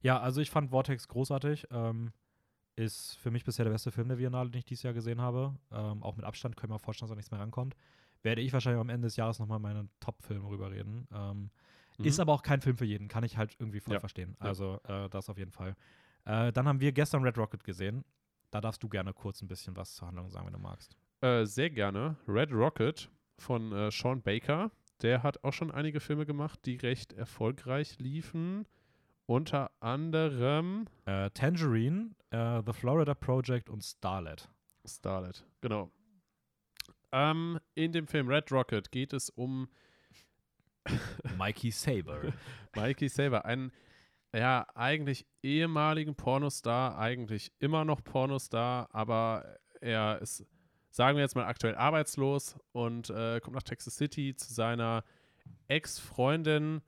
Ja, 0.00 0.20
also 0.20 0.40
ich 0.40 0.50
fand 0.50 0.70
Vortex 0.70 1.08
großartig. 1.08 1.66
Ähm, 1.70 2.12
ist 2.76 3.16
für 3.18 3.32
mich 3.32 3.44
bisher 3.44 3.64
der 3.64 3.72
beste 3.72 3.90
Film 3.90 4.08
der 4.08 4.16
Biennale, 4.16 4.50
den 4.50 4.60
ich 4.60 4.64
dieses 4.64 4.84
Jahr 4.84 4.92
gesehen 4.94 5.20
habe. 5.20 5.56
Ähm, 5.72 6.02
auch 6.04 6.14
mit 6.14 6.24
Abstand 6.24 6.56
können 6.56 6.72
wir 6.72 6.78
vorstellen, 6.78 7.08
dass 7.08 7.14
da 7.14 7.16
nichts 7.16 7.30
mehr 7.32 7.40
rankommt. 7.40 7.74
Werde 8.22 8.40
ich 8.40 8.52
wahrscheinlich 8.52 8.80
am 8.80 8.88
Ende 8.88 9.06
des 9.06 9.16
Jahres 9.16 9.38
nochmal 9.40 9.58
meine 9.58 9.88
Top-Filme 10.00 10.48
rüberreden. 10.48 11.08
Ähm, 11.12 11.50
Mhm. 11.98 12.04
Ist 12.04 12.20
aber 12.20 12.32
auch 12.32 12.42
kein 12.42 12.60
Film 12.60 12.76
für 12.76 12.84
jeden, 12.84 13.08
kann 13.08 13.24
ich 13.24 13.36
halt 13.36 13.56
irgendwie 13.58 13.80
voll 13.80 13.94
Ja. 13.94 13.98
verstehen. 14.00 14.36
Also 14.38 14.80
äh, 14.84 15.08
das 15.08 15.28
auf 15.28 15.36
jeden 15.36 15.50
Fall. 15.50 15.74
Äh, 16.26 16.52
dann 16.52 16.68
haben 16.68 16.78
wir 16.80 16.92
gestern 16.92 17.24
Red 17.24 17.36
Rocket 17.36 17.64
gesehen. 17.64 18.04
Da 18.52 18.60
darfst 18.60 18.80
du 18.84 18.88
gerne 18.88 19.12
kurz 19.12 19.42
ein 19.42 19.48
bisschen 19.48 19.74
was 19.76 19.94
zur 19.96 20.06
Handlung 20.06 20.30
sagen, 20.30 20.46
wenn 20.46 20.52
du 20.52 20.60
magst. 20.60 20.96
Äh, 21.20 21.44
sehr 21.46 21.70
gerne. 21.70 22.16
Red 22.26 22.52
Rocket 22.52 23.10
von 23.38 23.72
äh, 23.72 23.90
Sean 23.90 24.22
Baker. 24.22 24.70
Der 25.02 25.22
hat 25.22 25.42
auch 25.44 25.52
schon 25.52 25.70
einige 25.70 26.00
Filme 26.00 26.26
gemacht, 26.26 26.60
die 26.64 26.76
recht 26.76 27.12
erfolgreich 27.12 27.98
liefen. 27.98 28.66
Unter 29.26 29.70
anderem 29.80 30.86
Äh, 31.04 31.30
Tangerine, 31.30 32.10
äh, 32.30 32.62
The 32.64 32.72
Florida 32.72 33.14
Project 33.14 33.68
und 33.68 33.82
Starlet. 33.84 34.48
Starlet, 34.86 35.44
genau. 35.60 35.90
Ähm, 37.12 37.58
in 37.74 37.92
dem 37.92 38.06
Film 38.06 38.28
Red 38.28 38.50
Rocket 38.52 38.90
geht 38.90 39.12
es 39.12 39.30
um 39.30 39.68
Mikey 41.38 41.70
Saber. 41.70 42.32
Mikey 42.76 43.08
Saber, 43.08 43.44
einen 43.44 43.72
ja 44.32 44.66
eigentlich 44.74 45.26
ehemaligen 45.42 46.14
Pornostar, 46.14 46.98
eigentlich 46.98 47.52
immer 47.58 47.84
noch 47.84 48.02
Pornostar, 48.02 48.88
aber 48.94 49.58
er 49.80 50.20
ist, 50.20 50.46
sagen 50.98 51.16
wir 51.16 51.22
jetzt 51.22 51.36
mal, 51.36 51.46
aktuell 51.46 51.76
arbeitslos 51.76 52.56
und 52.72 53.08
äh, 53.10 53.38
kommt 53.38 53.54
nach 53.54 53.62
Texas 53.62 53.94
City 53.94 54.34
zu 54.34 54.52
seiner 54.52 55.04
Ex-Freundin, 55.68 56.82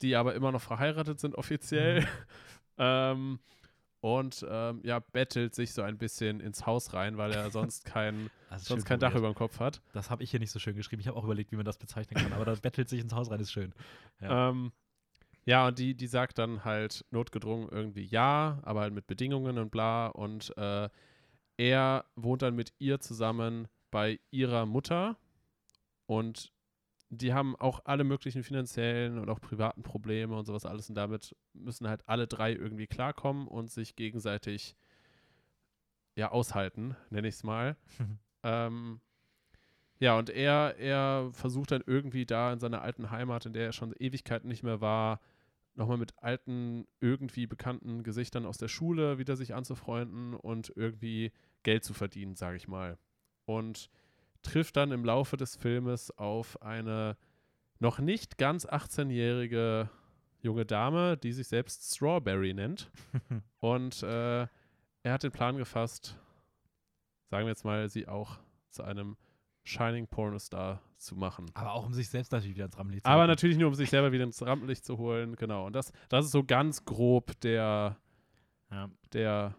die 0.00 0.16
aber 0.16 0.34
immer 0.34 0.50
noch 0.50 0.62
verheiratet 0.62 1.20
sind 1.20 1.34
offiziell. 1.34 2.08
ähm, 2.78 3.38
und 4.00 4.46
ähm, 4.48 4.80
ja, 4.82 5.00
bettelt 5.00 5.54
sich 5.54 5.74
so 5.74 5.82
ein 5.82 5.98
bisschen 5.98 6.40
ins 6.40 6.64
Haus 6.64 6.94
rein, 6.94 7.18
weil 7.18 7.32
er 7.32 7.50
sonst 7.50 7.84
kein, 7.84 8.30
sonst 8.56 8.86
kein 8.86 8.98
Dach 8.98 9.14
über 9.14 9.30
dem 9.30 9.34
Kopf 9.34 9.60
hat. 9.60 9.82
Das 9.92 10.08
habe 10.08 10.22
ich 10.22 10.30
hier 10.30 10.40
nicht 10.40 10.52
so 10.52 10.58
schön 10.58 10.74
geschrieben. 10.74 11.00
Ich 11.00 11.08
habe 11.08 11.18
auch 11.18 11.24
überlegt, 11.24 11.52
wie 11.52 11.56
man 11.56 11.66
das 11.66 11.76
bezeichnen 11.76 12.18
kann, 12.18 12.32
aber 12.32 12.46
das 12.46 12.60
bettelt 12.62 12.88
sich 12.88 13.02
ins 13.02 13.12
Haus 13.12 13.30
rein 13.30 13.40
ist 13.40 13.52
schön. 13.52 13.74
Ja. 14.22 14.48
Ähm, 14.48 14.72
ja, 15.44 15.68
und 15.68 15.78
die, 15.78 15.94
die 15.94 16.06
sagt 16.06 16.38
dann 16.38 16.64
halt 16.64 17.04
notgedrungen 17.10 17.68
irgendwie 17.70 18.04
ja, 18.04 18.58
aber 18.62 18.80
halt 18.80 18.94
mit 18.94 19.06
Bedingungen 19.06 19.58
und 19.58 19.70
bla. 19.70 20.06
Und 20.06 20.56
äh, 20.56 20.88
er 21.60 22.06
wohnt 22.16 22.40
dann 22.40 22.56
mit 22.56 22.72
ihr 22.78 23.00
zusammen 23.00 23.68
bei 23.90 24.18
ihrer 24.30 24.64
Mutter. 24.64 25.18
Und 26.06 26.54
die 27.10 27.34
haben 27.34 27.54
auch 27.54 27.82
alle 27.84 28.02
möglichen 28.02 28.42
finanziellen 28.42 29.18
und 29.18 29.28
auch 29.28 29.42
privaten 29.42 29.82
Probleme 29.82 30.34
und 30.38 30.46
sowas 30.46 30.64
alles. 30.64 30.88
Und 30.88 30.94
damit 30.94 31.36
müssen 31.52 31.86
halt 31.86 32.08
alle 32.08 32.26
drei 32.26 32.54
irgendwie 32.54 32.86
klarkommen 32.86 33.46
und 33.46 33.70
sich 33.70 33.94
gegenseitig 33.94 34.74
ja 36.16 36.30
aushalten, 36.30 36.96
nenne 37.10 37.28
ich 37.28 37.34
es 37.34 37.44
mal. 37.44 37.76
Ähm, 38.42 39.02
ja, 39.98 40.18
und 40.18 40.30
er, 40.30 40.78
er 40.78 41.28
versucht 41.34 41.72
dann 41.72 41.82
irgendwie 41.84 42.24
da 42.24 42.54
in 42.54 42.58
seiner 42.58 42.80
alten 42.80 43.10
Heimat, 43.10 43.44
in 43.44 43.52
der 43.52 43.66
er 43.66 43.72
schon 43.74 43.92
Ewigkeiten 43.92 44.48
nicht 44.48 44.62
mehr 44.62 44.80
war, 44.80 45.20
nochmal 45.74 45.98
mit 45.98 46.14
alten, 46.16 46.86
irgendwie 47.00 47.46
bekannten 47.46 48.02
Gesichtern 48.02 48.46
aus 48.46 48.56
der 48.56 48.68
Schule 48.68 49.18
wieder 49.18 49.36
sich 49.36 49.54
anzufreunden 49.54 50.32
und 50.32 50.72
irgendwie 50.74 51.32
Geld 51.62 51.84
zu 51.84 51.94
verdienen, 51.94 52.34
sage 52.36 52.56
ich 52.56 52.68
mal. 52.68 52.98
Und 53.44 53.90
trifft 54.42 54.76
dann 54.76 54.92
im 54.92 55.04
Laufe 55.04 55.36
des 55.36 55.56
Filmes 55.56 56.10
auf 56.16 56.60
eine 56.62 57.16
noch 57.78 57.98
nicht 57.98 58.38
ganz 58.38 58.66
18-jährige 58.66 59.88
junge 60.42 60.64
Dame, 60.66 61.16
die 61.16 61.32
sich 61.32 61.48
selbst 61.48 61.94
Strawberry 61.94 62.54
nennt. 62.54 62.90
Und 63.60 64.02
äh, 64.02 64.42
er 65.02 65.12
hat 65.12 65.22
den 65.22 65.32
Plan 65.32 65.56
gefasst, 65.56 66.16
sagen 67.30 67.44
wir 67.46 67.50
jetzt 67.50 67.64
mal, 67.64 67.88
sie 67.88 68.08
auch 68.08 68.38
zu 68.70 68.82
einem 68.82 69.16
Shining 69.64 70.06
Pornostar 70.08 70.80
zu 70.96 71.14
machen. 71.16 71.46
aber 71.54 71.72
auch 71.72 71.86
um 71.86 71.92
sich 71.94 72.08
selbst 72.08 72.32
natürlich 72.32 72.54
wieder 72.56 72.66
ins 72.66 72.78
Rampenlicht 72.78 73.04
zu 73.04 73.10
Aber 73.10 73.22
rücken. 73.22 73.28
natürlich 73.30 73.56
nur, 73.58 73.68
um 73.68 73.74
sich 73.74 73.90
selber 73.90 74.12
wieder 74.12 74.24
ins 74.24 74.44
Rampenlicht 74.44 74.84
zu 74.84 74.96
holen. 74.98 75.36
Genau. 75.36 75.66
Und 75.66 75.74
das, 75.74 75.92
das 76.08 76.24
ist 76.26 76.30
so 76.32 76.44
ganz 76.44 76.84
grob 76.84 77.38
der, 77.40 77.96
Ja. 78.70 78.90
der, 79.12 79.54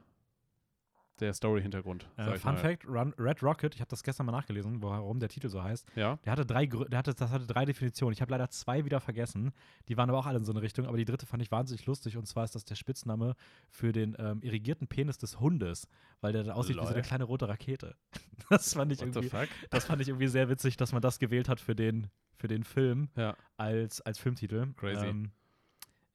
der 1.22 1.34
Story-Hintergrund. 1.34 2.08
Äh, 2.18 2.38
Fun. 2.38 2.58
Fact: 2.58 2.86
Run, 2.88 3.14
Red 3.18 3.42
Rocket, 3.44 3.74
ich 3.76 3.80
habe 3.82 3.90
das 3.90 4.04
gestern 4.04 4.26
mal 4.26 4.32
nachgelesen, 4.34 4.82
warum 4.82 5.20
der 5.20 5.30
Titel 5.30 5.48
so 5.50 5.64
heißt. 5.64 5.88
Ja. 5.96 6.18
Der 6.26 6.32
hatte 6.34 6.46
drei, 6.46 6.66
der 6.66 6.98
hatte, 6.98 7.14
das 7.14 7.32
hatte 7.32 7.46
drei 7.48 7.64
Definitionen. 7.66 8.14
Ich 8.14 8.22
habe 8.22 8.32
leider 8.32 8.50
zwei 8.50 8.84
wieder 8.86 9.00
vergessen. 9.00 9.52
Die 9.88 9.96
waren 9.98 10.10
aber 10.10 10.20
auch 10.20 10.26
alle 10.26 10.40
in 10.40 10.46
so 10.46 10.52
eine 10.52 10.62
Richtung. 10.62 10.86
Aber 10.88 10.98
die 10.98 11.06
dritte 11.06 11.26
fand 11.26 11.42
ich 11.42 11.52
wahnsinnig 11.52 11.86
lustig. 11.86 12.18
Und 12.18 12.26
zwar 12.28 12.44
ist 12.44 12.56
das 12.56 12.66
der 12.66 12.76
Spitzname 12.76 13.36
für 13.70 13.92
den 13.92 14.16
ähm, 14.20 14.42
irrigierten 14.42 14.88
Penis 14.88 15.18
des 15.18 15.40
Hundes, 15.40 15.88
weil 16.20 16.34
der 16.34 16.44
dann 16.44 16.54
aussieht 16.54 16.76
wie 16.76 16.80
so 16.80 16.86
Lol. 16.86 16.94
eine 16.94 17.02
kleine 17.04 17.24
rote 17.24 17.48
Rakete. 17.48 17.96
Das 18.50 18.74
fand 18.74 18.92
ich 18.92 19.00
What 19.00 19.14
the 19.14 19.20
irgendwie, 19.20 19.30
fuck? 19.38 19.50
das 19.70 19.86
fand 19.86 20.02
ich 20.02 20.08
irgendwie 20.10 20.28
sehr 20.28 20.50
witzig, 20.50 20.76
dass 20.76 20.92
man 20.92 21.02
das 21.02 21.20
gewählt 21.20 21.48
hat 21.48 21.60
für 21.62 21.76
den, 21.76 22.08
für 22.36 22.48
den 22.48 22.64
Film 22.64 23.10
Ja. 23.16 23.36
als, 23.56 24.02
als 24.02 24.18
Filmtitel. 24.18 24.74
Crazy. 24.76 25.06
Ähm, 25.06 25.32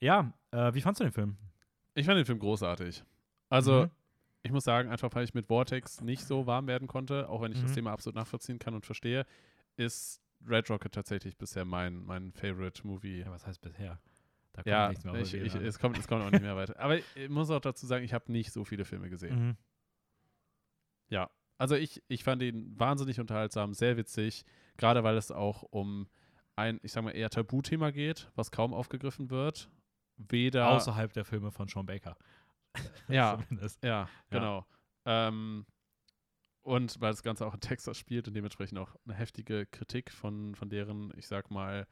ja, 0.00 0.32
äh, 0.50 0.74
wie 0.74 0.80
fandst 0.80 1.00
du 1.00 1.04
den 1.04 1.12
Film? 1.12 1.36
Ich 1.94 2.04
fand 2.04 2.18
den 2.18 2.26
Film 2.26 2.38
großartig. 2.40 3.04
Also, 3.48 3.84
Mhm. 3.84 3.90
Ich 4.46 4.52
muss 4.52 4.64
sagen, 4.64 4.88
einfach 4.90 5.14
weil 5.14 5.24
ich 5.24 5.34
mit 5.34 5.46
Vortex 5.46 6.00
nicht 6.00 6.24
so 6.24 6.46
warm 6.46 6.66
werden 6.66 6.88
konnte, 6.88 7.28
auch 7.28 7.42
wenn 7.42 7.52
ich 7.52 7.60
das 7.60 7.70
Mhm. 7.72 7.74
Thema 7.74 7.92
absolut 7.92 8.16
nachvollziehen 8.16 8.58
kann 8.58 8.74
und 8.74 8.86
verstehe, 8.86 9.26
ist 9.76 10.22
Red 10.46 10.70
Rocket 10.70 10.92
tatsächlich 10.92 11.36
bisher 11.36 11.64
mein, 11.64 12.04
mein 12.04 12.32
Favorite 12.32 12.86
Movie. 12.86 13.20
Ja, 13.20 13.30
was 13.30 13.46
heißt 13.46 13.60
bisher? 13.60 14.00
Da 14.52 14.62
kommt 14.62 14.66
Ja, 14.66 14.88
nichts 14.88 15.04
mehr 15.04 15.14
ich, 15.20 15.34
ich, 15.34 15.54
es, 15.54 15.78
kommt, 15.78 15.98
es 15.98 16.08
kommt 16.08 16.22
auch 16.22 16.30
nicht 16.30 16.42
mehr 16.42 16.56
weiter. 16.56 16.78
Aber 16.78 16.96
ich 16.96 17.04
muss 17.28 17.50
auch 17.50 17.60
dazu 17.60 17.86
sagen, 17.86 18.04
ich 18.04 18.14
habe 18.14 18.32
nicht 18.32 18.52
so 18.52 18.64
viele 18.64 18.84
Filme 18.84 19.10
gesehen. 19.10 19.48
Mhm. 19.48 19.56
Ja, 21.08 21.30
also 21.58 21.74
ich, 21.74 22.02
ich 22.08 22.24
fand 22.24 22.42
ihn 22.42 22.78
wahnsinnig 22.78 23.20
unterhaltsam, 23.20 23.74
sehr 23.74 23.96
witzig, 23.96 24.44
gerade 24.76 25.04
weil 25.04 25.16
es 25.16 25.30
auch 25.30 25.62
um 25.62 26.08
ein, 26.54 26.80
ich 26.82 26.92
sag 26.92 27.04
mal, 27.04 27.10
eher 27.10 27.30
Tabuthema 27.30 27.90
geht, 27.90 28.30
was 28.34 28.50
kaum 28.50 28.72
aufgegriffen 28.72 29.30
wird. 29.30 29.68
Weder. 30.16 30.70
Außerhalb 30.70 31.12
der 31.12 31.24
Filme 31.26 31.50
von 31.50 31.68
Sean 31.68 31.84
Baker. 31.84 32.16
ja, 33.08 33.38
Zumindest. 33.38 33.82
ja, 33.84 34.08
genau. 34.30 34.66
Ähm, 35.04 35.66
und 36.62 37.00
weil 37.00 37.12
das 37.12 37.22
Ganze 37.22 37.46
auch 37.46 37.54
in 37.54 37.60
Texas 37.60 37.96
spielt 37.96 38.26
und 38.28 38.34
dementsprechend 38.34 38.78
auch 38.78 38.96
eine 39.04 39.14
heftige 39.14 39.66
Kritik 39.66 40.10
von, 40.12 40.54
von 40.56 40.68
deren, 40.68 41.12
ich 41.16 41.28
sag 41.28 41.50
mal, 41.50 41.86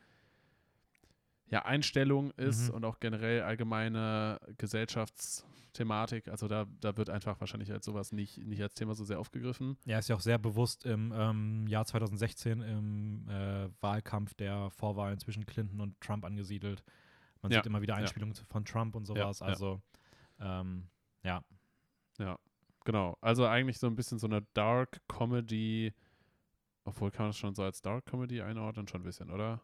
ja, 1.46 1.64
Einstellung 1.64 2.30
ist 2.32 2.68
Mhm. 2.70 2.74
und 2.74 2.84
auch 2.84 2.98
generell 2.98 3.42
allgemeine 3.42 4.40
Gesellschaftsthematik. 4.58 6.28
Also 6.28 6.48
da, 6.48 6.66
da 6.80 6.96
wird 6.96 7.10
einfach 7.10 7.38
wahrscheinlich 7.40 7.70
als 7.70 7.84
sowas 7.84 8.12
nicht, 8.12 8.38
nicht 8.38 8.62
als 8.62 8.74
Thema 8.74 8.94
so 8.94 9.04
sehr 9.04 9.20
aufgegriffen. 9.20 9.76
Er 9.86 9.98
ist 9.98 10.08
ja 10.08 10.16
auch 10.16 10.20
sehr 10.20 10.38
bewusst 10.38 10.84
im 10.86 11.12
ähm, 11.14 11.66
Jahr 11.68 11.84
2016 11.84 12.60
im 12.62 13.28
äh, 13.28 13.68
Wahlkampf 13.80 14.34
der 14.34 14.70
Vorwahlen 14.70 15.18
zwischen 15.18 15.46
Clinton 15.46 15.80
und 15.80 16.00
Trump 16.00 16.24
angesiedelt. 16.24 16.82
Man 17.42 17.52
Ja, 17.52 17.58
sieht 17.58 17.66
immer 17.66 17.82
wieder 17.82 17.94
ja. 17.94 18.00
Einspielungen 18.00 18.34
zu- 18.34 18.44
von 18.46 18.64
Trump 18.64 18.96
und 18.96 19.04
sowas. 19.04 19.40
ja. 19.40 19.46
Also, 19.46 19.80
ähm, 20.44 20.88
ja. 21.22 21.42
Genau. 22.84 23.16
Also 23.22 23.46
eigentlich 23.46 23.78
so 23.78 23.86
ein 23.86 23.96
bisschen 23.96 24.18
so 24.18 24.26
eine 24.26 24.42
Dark 24.54 25.00
Comedy. 25.08 25.94
Obwohl 26.84 27.10
kann 27.10 27.24
man 27.24 27.30
das 27.30 27.38
schon 27.38 27.54
so 27.54 27.62
als 27.62 27.80
Dark 27.80 28.04
Comedy 28.06 28.42
einordnen, 28.42 28.86
schon 28.86 29.00
ein 29.00 29.04
bisschen, 29.04 29.30
oder? 29.30 29.60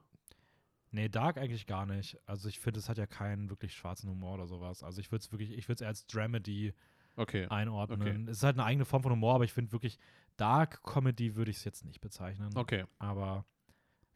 Nee, 0.90 1.08
Dark 1.10 1.36
eigentlich 1.36 1.66
gar 1.66 1.84
nicht. 1.86 2.18
Also 2.26 2.48
ich 2.48 2.58
finde, 2.58 2.80
es 2.80 2.88
hat 2.88 2.96
ja 2.98 3.06
keinen 3.06 3.50
wirklich 3.50 3.74
schwarzen 3.74 4.08
Humor 4.08 4.34
oder 4.34 4.46
sowas. 4.46 4.82
Also 4.82 5.00
ich 5.00 5.12
würde 5.12 5.22
es 5.22 5.30
wirklich, 5.30 5.52
ich 5.52 5.68
würde 5.68 5.74
es 5.76 5.80
eher 5.82 5.88
als 5.88 6.06
Dramedy 6.06 6.74
Okay. 7.16 7.46
einordnen. 7.48 8.26
Es 8.28 8.38
ist 8.38 8.42
halt 8.44 8.56
eine 8.56 8.64
eigene 8.64 8.86
Form 8.86 9.02
von 9.02 9.12
Humor, 9.12 9.34
aber 9.34 9.44
ich 9.44 9.52
finde 9.52 9.72
wirklich 9.72 9.98
Dark 10.38 10.82
Comedy 10.82 11.36
würde 11.36 11.50
ich 11.50 11.58
es 11.58 11.64
jetzt 11.64 11.84
nicht 11.84 12.00
bezeichnen. 12.00 12.50
Okay. 12.56 12.86
Aber 12.98 13.44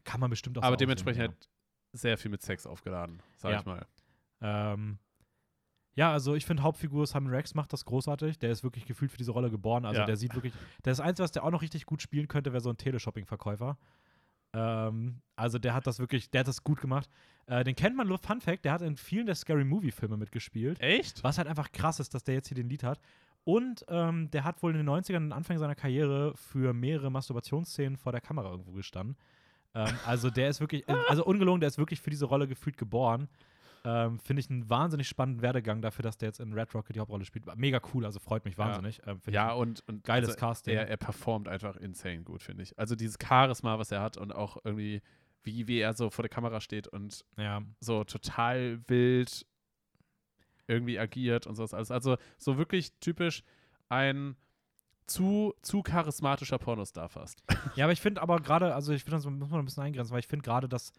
kann 0.04 0.20
man 0.20 0.30
bestimmt 0.30 0.56
auch 0.56 0.62
so 0.62 0.66
Aber 0.66 0.74
auslegen, 0.76 0.88
dementsprechend 0.88 1.22
ja. 1.22 1.28
halt 1.28 1.50
sehr 1.92 2.16
viel 2.16 2.30
mit 2.30 2.40
Sex 2.40 2.66
aufgeladen, 2.66 3.22
sag 3.36 3.52
Ja. 3.52 3.60
ich 3.60 3.66
mal. 3.66 3.86
Ähm, 4.40 4.98
ja, 5.94 6.12
also 6.12 6.34
ich 6.34 6.44
finde 6.46 6.62
Hauptfigur 6.62 7.06
Simon 7.06 7.30
Rex 7.32 7.54
macht 7.54 7.72
das 7.72 7.84
großartig. 7.84 8.38
Der 8.38 8.50
ist 8.50 8.64
wirklich 8.64 8.84
gefühlt 8.86 9.10
für 9.10 9.16
diese 9.18 9.30
Rolle 9.32 9.50
geboren. 9.50 9.84
Also 9.84 10.00
Ja. 10.00 10.06
der 10.06 10.16
sieht 10.16 10.34
wirklich. 10.34 10.52
Das 10.82 11.00
Einzige, 11.00 11.24
was 11.24 11.32
der 11.32 11.44
auch 11.44 11.50
noch 11.50 11.62
richtig 11.62 11.86
gut 11.86 12.02
spielen 12.02 12.28
könnte, 12.28 12.52
wäre 12.52 12.60
so 12.60 12.70
ein 12.70 12.76
Teleshopping-Verkäufer. 12.76 13.76
Ähm, 14.52 15.20
also 15.36 15.58
der 15.58 15.74
hat 15.74 15.86
das 15.86 15.98
wirklich, 15.98 16.30
der 16.30 16.40
hat 16.40 16.48
das 16.48 16.62
gut 16.62 16.80
gemacht. 16.80 17.08
Äh, 17.46 17.64
den 17.64 17.74
kennt 17.74 17.96
man 17.96 18.06
nur, 18.06 18.18
Fun 18.18 18.40
Fact, 18.40 18.64
der 18.64 18.72
hat 18.72 18.82
in 18.82 18.96
vielen 18.96 19.26
der 19.26 19.34
Scary 19.34 19.64
Movie-Filme 19.64 20.16
mitgespielt. 20.16 20.80
Echt? 20.80 21.22
Was 21.24 21.38
halt 21.38 21.48
einfach 21.48 21.72
krass 21.72 22.00
ist, 22.00 22.14
dass 22.14 22.22
der 22.24 22.34
jetzt 22.34 22.48
hier 22.48 22.54
den 22.56 22.68
Lied 22.68 22.82
hat. 22.84 23.00
Und 23.44 23.84
ähm, 23.88 24.30
der 24.30 24.44
hat 24.44 24.62
wohl 24.62 24.70
in 24.70 24.78
den 24.78 24.88
90ern, 24.88 25.30
Anfang 25.32 25.58
seiner 25.58 25.74
Karriere, 25.74 26.34
für 26.36 26.72
mehrere 26.72 27.10
Masturbationsszenen 27.10 27.96
vor 27.98 28.12
der 28.12 28.20
Kamera 28.22 28.50
irgendwo 28.50 28.72
gestanden. 28.72 29.16
Ähm, 29.74 29.92
also 30.06 30.30
der 30.30 30.48
ist 30.48 30.60
wirklich, 30.60 30.88
äh, 30.88 30.94
also 31.08 31.24
ungelogen, 31.26 31.60
der 31.60 31.68
ist 31.68 31.76
wirklich 31.76 32.00
für 32.00 32.10
diese 32.10 32.24
Rolle 32.24 32.48
gefühlt 32.48 32.78
geboren. 32.78 33.28
Ähm, 33.86 34.18
Finde 34.18 34.40
ich 34.40 34.48
einen 34.48 34.68
wahnsinnig 34.70 35.06
spannenden 35.08 35.42
Werdegang 35.42 35.82
dafür, 35.82 36.02
dass 36.02 36.16
der 36.16 36.28
jetzt 36.28 36.40
in 36.40 36.52
Red 36.54 36.74
Rocket 36.74 36.96
die 36.96 37.00
Hauptrolle 37.00 37.24
spielt. 37.26 37.44
Mega 37.56 37.80
cool, 37.92 38.06
also 38.06 38.18
freut 38.18 38.44
mich 38.46 38.54
Ja. 38.54 38.64
wahnsinnig. 38.64 39.02
Ähm, 39.06 39.20
Ja, 39.28 39.52
ich, 39.52 39.58
und, 39.58 39.86
und 39.86 40.04
geiles 40.04 40.30
also 40.30 40.40
Casting. 40.40 40.74
Er, 40.74 40.88
er 40.88 40.96
performt 40.96 41.48
einfach 41.48 41.76
insane 41.76 42.22
gut, 42.22 42.42
finde 42.42 42.62
ich. 42.62 42.78
Also 42.78 42.96
dieses 42.96 43.18
Charisma, 43.22 43.78
was 43.78 43.90
er 43.92 44.00
hat 44.00 44.16
und 44.16 44.34
auch 44.34 44.56
irgendwie, 44.64 45.02
wie, 45.42 45.68
wie 45.68 45.78
er 45.80 45.92
so 45.92 46.08
vor 46.08 46.22
der 46.22 46.30
Kamera 46.30 46.60
steht 46.62 46.88
und 46.88 47.24
ja, 47.36 47.60
so 47.80 48.04
total 48.04 48.80
wild 48.88 49.44
irgendwie 50.66 50.98
agiert 50.98 51.46
und 51.46 51.54
sowas 51.54 51.74
alles. 51.74 51.90
Also 51.90 52.16
so 52.38 52.56
wirklich 52.56 52.92
typisch 53.00 53.42
ein 53.90 54.34
zu, 55.06 55.52
zu 55.60 55.82
charismatischer 55.82 56.56
Pornostar 56.58 57.10
fast. 57.10 57.44
ja, 57.76 57.84
aber 57.84 57.92
ich 57.92 58.00
finde 58.00 58.22
aber 58.22 58.40
gerade, 58.40 58.74
also 58.74 58.94
ich 58.94 59.04
finde, 59.04 59.16
das 59.18 59.26
muss 59.26 59.50
man 59.50 59.58
ein 59.60 59.64
bisschen 59.66 59.82
eingrenzen, 59.82 60.12
weil 60.12 60.20
ich 60.20 60.26
finde 60.26 60.42
gerade, 60.44 60.68
dass 60.68 60.92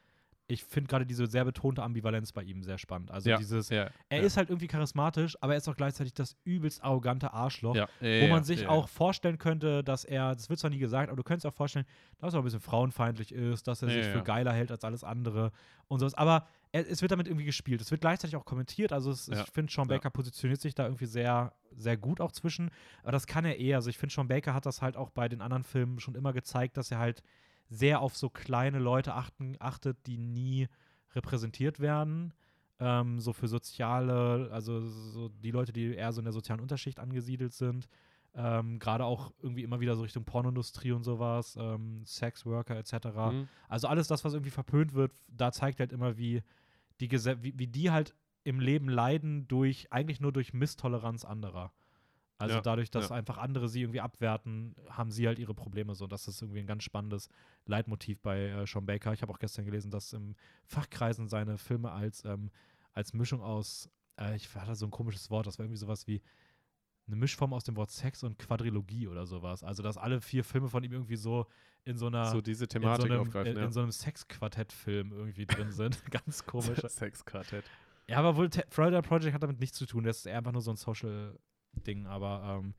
ich 0.48 0.64
finde 0.64 0.88
gerade 0.90 1.06
diese 1.06 1.26
sehr 1.28 1.44
betonte 1.44 1.82
Ambivalenz 1.82 2.32
bei 2.32 2.44
ihm 2.44 2.62
sehr 2.62 2.78
spannend. 2.78 3.10
Also 3.12 3.30
Ja. 3.30 3.38
dieses, 3.38 3.70
ja, 3.70 3.90
er 4.10 4.20
ja. 4.20 4.24
ist 4.24 4.38
halt 4.38 4.50
irgendwie 4.50 4.68
charismatisch, 4.68 5.36
aber 5.42 5.54
er 5.54 5.58
ist 5.58 5.68
auch 5.68 5.76
gleichzeitig 5.76 6.14
das 6.14 6.36
übelst 6.44 6.84
arrogante 6.84 7.34
Arschloch. 7.34 7.76
wo 7.76 8.28
man 8.28 8.44
sich 8.44 8.68
auch 8.68 8.88
vorstellen 8.88 9.38
könnte, 9.38 9.84
dass 9.84 10.04
er, 10.06 10.36
das 10.36 10.50
wird 10.50 10.60
zwar 10.60 10.70
nie 10.70 10.78
gesagt, 10.78 11.10
aber 11.10 11.18
du 11.18 11.24
könntest 11.24 11.46
auch 11.48 11.54
vorstellen, 11.54 11.86
dass 12.20 12.34
er 12.34 12.40
ein 12.42 12.44
bisschen 12.44 12.60
frauenfeindlich 12.60 13.32
ist, 13.32 13.68
dass 13.68 13.82
er 13.82 13.90
sich 13.90 14.06
für 14.06 14.24
geiler 14.24 14.54
hält 14.54 14.72
als 14.72 14.84
alles 14.84 15.04
andere 15.04 15.52
und 15.88 16.00
sowas. 16.00 16.14
Aber 16.14 16.48
er, 16.72 16.90
es 16.90 17.02
wird 17.02 17.12
damit 17.12 17.28
irgendwie 17.28 17.46
gespielt. 17.46 17.82
Es 17.82 17.90
wird 17.90 18.02
gleichzeitig 18.02 18.36
auch 18.36 18.46
kommentiert. 18.46 18.92
Also 18.92 19.10
es, 19.12 19.28
ich 19.28 19.40
finde, 19.52 19.72
Sean. 19.72 19.88
Baker 19.88 20.10
positioniert 20.10 20.62
sich 20.62 20.76
da 20.76 20.84
irgendwie 20.86 21.06
sehr, 21.06 21.54
sehr 21.72 21.98
gut 21.98 22.20
auch 22.22 22.32
zwischen. 22.32 22.70
Aber 23.02 23.12
das 23.12 23.28
kann 23.28 23.46
er 23.46 23.58
eher. 23.58 23.78
Also 23.78 23.90
ich 23.90 23.98
finde, 23.98 24.14
Sean 24.14 24.28
Baker 24.28 24.54
hat 24.54 24.66
das 24.66 24.82
halt 24.82 24.98
auch 24.98 25.10
bei 25.10 25.28
den 25.30 25.42
anderen 25.42 25.64
Filmen 25.64 26.00
schon 26.00 26.16
immer 26.16 26.34
gezeigt, 26.34 26.78
dass 26.78 26.92
er 26.92 27.00
halt 27.00 27.24
sehr 27.70 28.02
auf 28.02 28.16
so 28.16 28.30
kleine 28.30 28.80
Leute 28.80 29.14
achten, 29.14 29.56
achtet, 29.60 29.98
die 30.08 30.18
nie 30.18 30.68
repräsentiert 31.14 31.80
werden. 31.80 32.34
Ähm, 32.80 33.20
so 33.20 33.32
für 33.34 33.48
soziale, 33.48 34.50
also 34.52 34.82
so 34.82 35.30
die 35.30 35.52
Leute, 35.52 35.72
die 35.72 35.96
eher 35.96 36.12
so 36.12 36.20
in 36.20 36.26
der 36.26 36.34
sozialen 36.34 36.60
Unterschicht 36.60 37.00
angesiedelt 37.00 37.54
sind. 37.54 37.88
Ähm, 38.34 38.80
Gerade 38.80 39.06
auch 39.06 39.32
irgendwie 39.42 39.64
immer 39.64 39.80
wieder 39.80 39.96
so 39.96 40.04
Richtung 40.04 40.26
Pornoindustrie 40.26 40.92
und 40.92 41.04
sowas, 41.04 41.58
ähm, 41.58 42.04
Sexworker 42.06 42.76
etc. 42.76 43.08
Mhm. 43.32 43.48
Also 43.70 43.88
alles 43.88 44.08
das, 44.08 44.26
was 44.26 44.34
irgendwie 44.34 44.52
verpönt 44.52 44.94
wird, 44.94 45.14
da 45.28 45.54
zeigt 45.54 45.80
halt 45.80 45.94
immer, 45.94 46.18
wie 46.18 46.44
die, 47.00 47.08
Gese 47.08 47.42
wie, 47.44 47.58
wie 47.58 47.68
die 47.68 47.92
halt 47.92 48.14
im 48.44 48.60
Leben 48.60 48.90
leiden 48.90 49.48
durch, 49.48 49.92
eigentlich 49.92 50.20
nur 50.20 50.34
durch 50.34 50.54
Misstoleranz 50.54 51.24
anderer. 51.24 51.72
Also 52.38 52.56
Ja, 52.56 52.62
dadurch, 52.62 52.92
dass 52.92 53.10
ja. 53.10 53.16
einfach 53.16 53.38
andere 53.38 53.70
sie 53.70 53.82
irgendwie 53.82 54.02
abwerten, 54.02 54.76
haben 54.90 55.10
sie 55.10 55.28
halt 55.28 55.40
ihre 55.40 55.54
Probleme 55.54 55.96
so. 55.96 56.06
Das 56.06 56.28
ist 56.28 56.42
irgendwie 56.42 56.60
ein 56.60 56.68
ganz 56.68 56.84
spannendes 56.84 57.30
Leitmotiv 57.66 58.20
bei 58.22 58.50
äh, 58.50 58.68
Sean 58.68 58.86
Baker. 58.86 59.14
Ich 59.14 59.22
habe 59.22 59.32
auch 59.32 59.40
gestern 59.40 59.66
gelesen, 59.66 59.90
dass 59.90 60.12
im 60.12 60.36
Fachkreisen 60.66 61.30
seine 61.30 61.58
Filme 61.58 61.92
als, 61.92 62.26
ähm, 62.26 62.52
als 62.92 63.14
Mischung 63.14 63.42
aus, 63.42 63.90
äh, 64.20 64.36
ich 64.36 64.54
hatte 64.54 64.76
so 64.76 64.86
ein 64.86 64.92
komisches 64.92 65.30
Wort, 65.30 65.48
das 65.48 65.58
war 65.60 65.66
irgendwie 65.66 65.80
sowas 65.80 66.08
wie 66.08 66.22
eine 67.08 67.16
Mischform 67.16 67.54
aus 67.54 67.64
dem 67.64 67.76
Wort 67.78 67.92
Sex 67.92 68.24
und 68.24 68.38
Quadrilogie 68.40 69.08
oder 69.08 69.26
sowas. 69.26 69.64
Also, 69.64 69.84
dass 69.84 69.98
alle 69.98 70.22
vier 70.22 70.44
Filme 70.44 70.70
von 70.70 70.84
ihm 70.84 70.92
irgendwie 70.92 71.16
so 71.16 71.46
in 71.84 71.98
so 71.98 72.08
einer 72.08 72.26
So 72.32 72.42
diese 72.42 72.66
in 72.66 72.70
so 72.70 72.80
Thematik 72.80 73.12
einem, 73.12 73.22
aufgreifen, 73.22 73.56
ja. 73.56 73.64
in 73.64 73.72
so 73.72 73.82
einem 73.82 73.92
Sexquartett-Film 73.92 75.12
irgendwie 75.12 75.46
drin 75.46 75.72
sind. 75.72 76.04
Ganz 76.12 76.46
komisch. 76.46 76.80
Sexquartett. 76.88 77.64
ja, 78.08 78.18
aber 78.18 78.36
wohl 78.36 78.50
Florida 78.70 79.02
Project 79.02 79.36
hat 79.36 79.44
damit 79.44 79.60
nichts 79.60 79.78
zu 79.78 79.86
tun. 79.86 80.04
Das 80.04 80.18
ist 80.18 80.26
eher 80.26 80.40
einfach 80.40 80.52
nur 80.52 80.62
so 80.62 80.72
ein 80.72 80.78
Social-Ding. 81.76 82.08
Aber 82.08 82.60
ähm, 82.64 82.74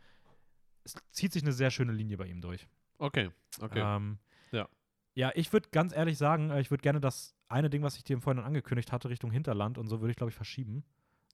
es 0.85 0.95
zieht 1.11 1.33
sich 1.33 1.43
eine 1.43 1.53
sehr 1.53 1.71
schöne 1.71 1.93
Linie 1.93 2.17
bei 2.17 2.27
ihm 2.27 2.41
durch. 2.41 2.67
Okay, 2.99 3.31
okay. 3.61 3.83
Ähm, 3.85 4.19
Ja. 4.53 4.69
Ja, 5.15 5.33
ich 5.35 5.53
würde 5.53 5.69
ganz 5.71 5.95
ehrlich 5.95 6.19
sagen, 6.19 6.51
äh, 6.51 6.61
ich 6.61 6.71
würde 6.71 6.83
gerne 6.83 7.01
das 7.01 7.35
eine 7.49 7.71
Ding, 7.71 7.83
was 7.83 7.97
ich 7.97 8.05
dir 8.05 8.21
vorhin 8.21 8.43
angekündigt 8.43 8.93
hatte, 8.93 9.09
Richtung 9.09 9.31
Hinterland 9.31 9.79
und 9.79 9.89
so 9.89 10.01
würde 10.01 10.11
ich, 10.11 10.17
glaube 10.17 10.31
ich, 10.31 10.37
verschieben. 10.37 10.85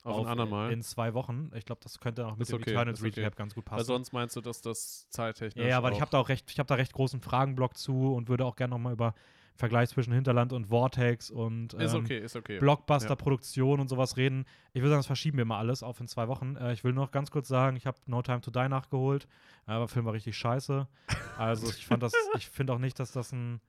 Auf 0.04 0.26
ein 0.26 0.32
andermal. 0.32 0.72
In 0.72 0.82
zwei 0.82 1.14
Wochen. 1.14 1.50
Ich 1.54 1.64
glaube, 1.64 1.80
das 1.82 2.00
könnte 2.00 2.26
auch 2.26 2.32
mit 2.32 2.42
Ist 2.42 2.52
dem 2.52 2.60
okay, 2.60 2.70
Eternals 2.72 3.00
ist 3.00 3.06
okay. 3.06 3.20
Recap 3.20 3.36
ganz 3.36 3.54
gut 3.54 3.64
Weil 3.70 3.78
passen. 3.78 3.86
sonst 3.86 4.12
meinst 4.12 4.34
du, 4.34 4.40
dass 4.40 4.60
das 4.60 5.08
zeittechnisch 5.10 5.62
Ja, 5.62 5.68
ja, 5.70 5.82
weil 5.82 5.92
ich 5.92 6.00
habe 6.00 6.10
da 6.10 6.18
auch 6.18 6.28
recht, 6.28 6.50
ich 6.50 6.58
habe 6.58 6.66
da 6.66 6.74
recht 6.74 6.92
großen 6.92 7.20
Fragenblock 7.20 7.76
zu 7.76 8.12
und 8.14 8.28
würde 8.28 8.44
auch 8.44 8.56
gerne 8.56 8.70
nochmal 8.72 8.94
über 8.94 9.14
Vergleich 9.54 9.90
zwischen 9.90 10.12
Hinterland 10.12 10.52
und 10.52 10.66
Vortex 10.66 11.30
und 11.30 11.74
ähm, 11.74 11.94
okay, 11.94 12.26
okay. 12.34 12.58
Blockbuster-Produktion 12.58 13.80
und 13.80 13.88
sowas 13.88 14.16
reden. 14.16 14.46
Ich 14.72 14.80
würde 14.80 14.90
sagen, 14.90 15.00
das 15.00 15.06
verschieben 15.06 15.38
wir 15.38 15.44
mal 15.44 15.58
alles 15.58 15.82
auf 15.82 16.00
in 16.00 16.08
zwei 16.08 16.28
Wochen. 16.28 16.56
Äh, 16.56 16.72
ich 16.72 16.84
will 16.84 16.92
noch 16.92 17.10
ganz 17.10 17.30
kurz 17.30 17.48
sagen, 17.48 17.76
ich 17.76 17.86
habe 17.86 17.98
No 18.06 18.22
Time 18.22 18.40
to 18.40 18.50
Die 18.50 18.68
nachgeholt, 18.68 19.28
aber 19.66 19.80
der 19.80 19.88
Film 19.88 20.06
war 20.06 20.14
richtig 20.14 20.36
scheiße. 20.36 20.88
Also 21.36 21.68
ich 21.68 21.86
fand 21.86 22.02
das, 22.02 22.12
ich 22.36 22.48
finde 22.48 22.72
auch 22.72 22.78
nicht, 22.78 22.98
dass 22.98 23.12
das 23.12 23.32
ein, 23.32 23.60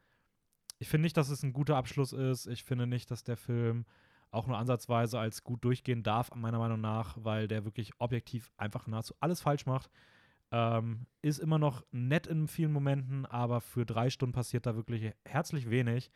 ich 0.79 0.87
finde 0.87 1.03
nicht, 1.03 1.17
dass 1.17 1.29
es 1.29 1.43
ein 1.43 1.53
guter 1.53 1.75
Abschluss 1.75 2.13
ist. 2.13 2.47
Ich 2.47 2.63
finde 2.63 2.87
nicht, 2.87 3.11
dass 3.11 3.23
der 3.23 3.37
Film 3.37 3.85
auch 4.31 4.47
nur 4.47 4.57
ansatzweise 4.57 5.19
als 5.19 5.43
gut 5.43 5.63
durchgehen 5.63 6.01
darf, 6.01 6.33
meiner 6.33 6.59
Meinung 6.59 6.81
nach, 6.81 7.17
weil 7.19 7.47
der 7.47 7.65
wirklich 7.65 7.91
objektiv 7.99 8.51
einfach 8.57 8.87
nahezu 8.87 9.13
alles 9.19 9.41
falsch 9.41 9.65
macht. 9.65 9.91
Ähm, 10.55 11.07
ist 11.23 11.39
immer 11.39 11.57
noch 11.57 11.83
nett 11.91 12.27
in 12.27 12.47
vielen 12.47 12.71
Momenten, 12.71 13.25
aber 13.25 13.59
für 13.59 13.87
drei 13.87 14.11
Stunden 14.11 14.33
passiert 14.33 14.67
da 14.67 14.75
wirklich 14.75 15.11
herzlich 15.25 15.71
wenig. 15.71 16.11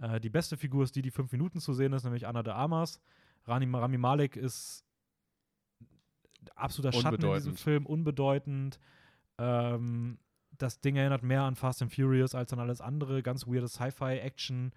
Äh, 0.00 0.20
die 0.20 0.30
beste 0.30 0.56
Figur 0.56 0.84
ist 0.84 0.96
die, 0.96 1.02
die 1.02 1.10
fünf 1.10 1.30
Minuten 1.32 1.60
zu 1.60 1.74
sehen 1.74 1.92
ist, 1.92 2.04
nämlich 2.04 2.26
Anna 2.26 2.42
de 2.42 2.54
Armas. 2.54 2.98
Rani, 3.44 3.68
Rami 3.70 3.98
Malek 3.98 4.36
ist 4.36 4.86
absoluter 6.54 6.98
Schatten 6.98 7.22
in 7.22 7.34
diesem. 7.34 7.56
Film, 7.56 7.84
unbedeutend. 7.84 8.80
Ähm, 9.36 10.18
das 10.56 10.80
Ding 10.80 10.96
erinnert 10.96 11.22
mehr 11.22 11.42
an 11.42 11.54
Fast 11.54 11.82
and 11.82 11.92
Furious 11.92 12.34
als 12.34 12.54
an 12.54 12.60
alles 12.60 12.80
andere. 12.80 13.22
Ganz 13.22 13.46
weirde 13.46 13.68
Sci-Fi-Action 13.68 14.72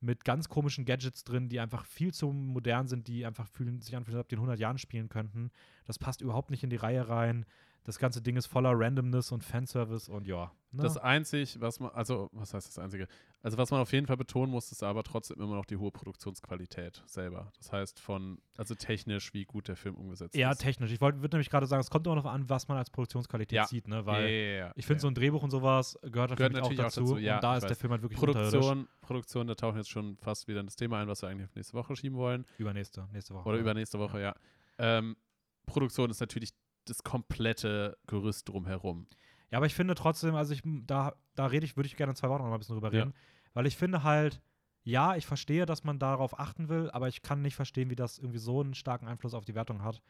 mit 0.00 0.24
ganz 0.24 0.48
komischen 0.48 0.84
Gadgets 0.84 1.22
drin, 1.22 1.48
die 1.48 1.60
einfach 1.60 1.84
viel 1.84 2.12
zu 2.12 2.32
modern 2.32 2.88
sind, 2.88 3.06
die 3.08 3.24
einfach 3.24 3.46
fühlen, 3.46 3.80
sich 3.80 3.94
anfühlen, 3.94 4.16
als 4.16 4.24
ob 4.24 4.28
die 4.28 4.34
in 4.34 4.40
100 4.40 4.58
Jahren 4.58 4.78
spielen 4.78 5.08
könnten. 5.08 5.50
Das 5.84 5.98
passt 5.98 6.22
überhaupt 6.22 6.50
nicht 6.50 6.64
in 6.64 6.70
die 6.70 6.76
Reihe 6.76 7.08
rein. 7.08 7.46
Das 7.88 7.98
ganze 7.98 8.20
Ding 8.20 8.36
ist 8.36 8.44
voller 8.44 8.72
Randomness 8.74 9.32
und 9.32 9.42
Fanservice 9.42 10.10
und 10.10 10.26
ja. 10.26 10.52
Ne? 10.72 10.82
Das 10.82 10.98
einzig, 10.98 11.58
was 11.58 11.80
man, 11.80 11.90
also, 11.92 12.28
was 12.32 12.52
heißt 12.52 12.68
das 12.68 12.78
Einzige? 12.78 13.08
Also, 13.40 13.56
was 13.56 13.70
man 13.70 13.80
auf 13.80 13.90
jeden 13.94 14.06
Fall 14.06 14.18
betonen 14.18 14.52
muss, 14.52 14.70
ist 14.70 14.82
aber 14.82 15.02
trotzdem 15.04 15.40
immer 15.40 15.54
noch 15.54 15.64
die 15.64 15.78
hohe 15.78 15.90
Produktionsqualität 15.90 17.02
selber. 17.06 17.50
Das 17.56 17.72
heißt, 17.72 17.98
von, 17.98 18.42
also 18.58 18.74
technisch, 18.74 19.32
wie 19.32 19.46
gut 19.46 19.68
der 19.68 19.76
Film 19.76 19.94
umgesetzt 19.94 20.36
eher 20.36 20.50
ist. 20.50 20.58
technisch. 20.58 20.92
Ich 20.92 21.00
würde 21.00 21.18
nämlich 21.18 21.48
gerade 21.48 21.66
sagen, 21.66 21.80
es 21.80 21.88
kommt 21.88 22.06
immer 22.06 22.16
noch 22.16 22.26
an, 22.26 22.46
was 22.50 22.68
man 22.68 22.76
als 22.76 22.90
Produktionsqualität 22.90 23.56
Ja. 23.56 23.66
sieht, 23.66 23.88
ne? 23.88 23.96
Ja, 23.96 24.06
Weil 24.06 24.28
ja, 24.28 24.50
ja, 24.66 24.72
ich 24.76 24.84
finde, 24.84 24.98
ja. 24.98 25.00
so 25.00 25.08
ein 25.08 25.14
Drehbuch 25.14 25.42
und 25.42 25.50
sowas 25.50 25.98
gehört, 26.02 26.36
Gehört 26.36 26.52
natürlich 26.52 26.80
auch 26.80 26.84
auch 26.84 26.88
dazu. 26.88 27.00
dazu, 27.00 27.16
ja, 27.16 27.36
und 27.36 27.42
da 27.44 27.56
ist 27.56 27.62
der 27.62 27.70
weiß. 27.70 27.78
Film 27.78 27.92
halt 27.92 28.02
wirklich. 28.02 28.20
Produktion, 28.20 28.86
Produktion, 29.00 29.46
da 29.46 29.54
tauchen 29.54 29.78
jetzt 29.78 29.88
schon 29.88 30.18
fast 30.18 30.46
wieder 30.46 30.60
in 30.60 30.66
das 30.66 30.76
Thema 30.76 31.00
ein, 31.00 31.08
was 31.08 31.22
wir 31.22 31.30
eigentlich 31.30 31.46
auf 31.48 31.54
nächste 31.54 31.72
Woche 31.72 31.96
schieben 31.96 32.18
wollen. 32.18 32.44
Übernächste, 32.58 33.08
nächste 33.14 33.32
Woche. 33.32 33.48
Oder 33.48 33.56
ja. 33.56 33.62
übernächste 33.62 33.98
Woche, 33.98 34.20
ja. 34.20 34.34
Ähm, 34.76 35.16
Produktion 35.64 36.10
ist 36.10 36.20
natürlich 36.20 36.52
das 36.88 37.02
komplette 37.02 37.96
Gerüst 38.06 38.48
drumherum. 38.48 39.06
Ja, 39.50 39.58
aber 39.58 39.66
ich 39.66 39.74
finde 39.74 39.94
trotzdem, 39.94 40.34
also 40.34 40.52
ich, 40.52 40.62
da, 40.64 41.14
da 41.34 41.46
rede 41.46 41.64
ich, 41.64 41.76
würde 41.76 41.86
ich 41.86 41.96
gerne 41.96 42.12
in 42.12 42.16
zwei 42.16 42.28
Wochen 42.28 42.42
noch 42.42 42.48
mal 42.48 42.56
ein 42.56 42.58
bisschen 42.58 42.76
drüber 42.76 42.92
Ja. 42.92 43.00
reden, 43.00 43.14
weil 43.54 43.66
ich 43.66 43.76
finde 43.76 44.02
halt, 44.02 44.40
ja, 44.82 45.16
ich 45.16 45.26
verstehe, 45.26 45.66
dass 45.66 45.84
man 45.84 45.98
darauf 45.98 46.38
achten 46.38 46.68
will, 46.68 46.90
aber 46.90 47.08
ich 47.08 47.22
kann 47.22 47.42
nicht 47.42 47.56
verstehen, 47.56 47.90
wie 47.90 47.96
das 47.96 48.18
irgendwie 48.18 48.38
so 48.38 48.60
einen 48.60 48.74
starken 48.74 49.06
Einfluss 49.06 49.34
auf 49.34 49.44
die 49.44 49.54
Wertung 49.54 49.82
hat. 49.82 50.02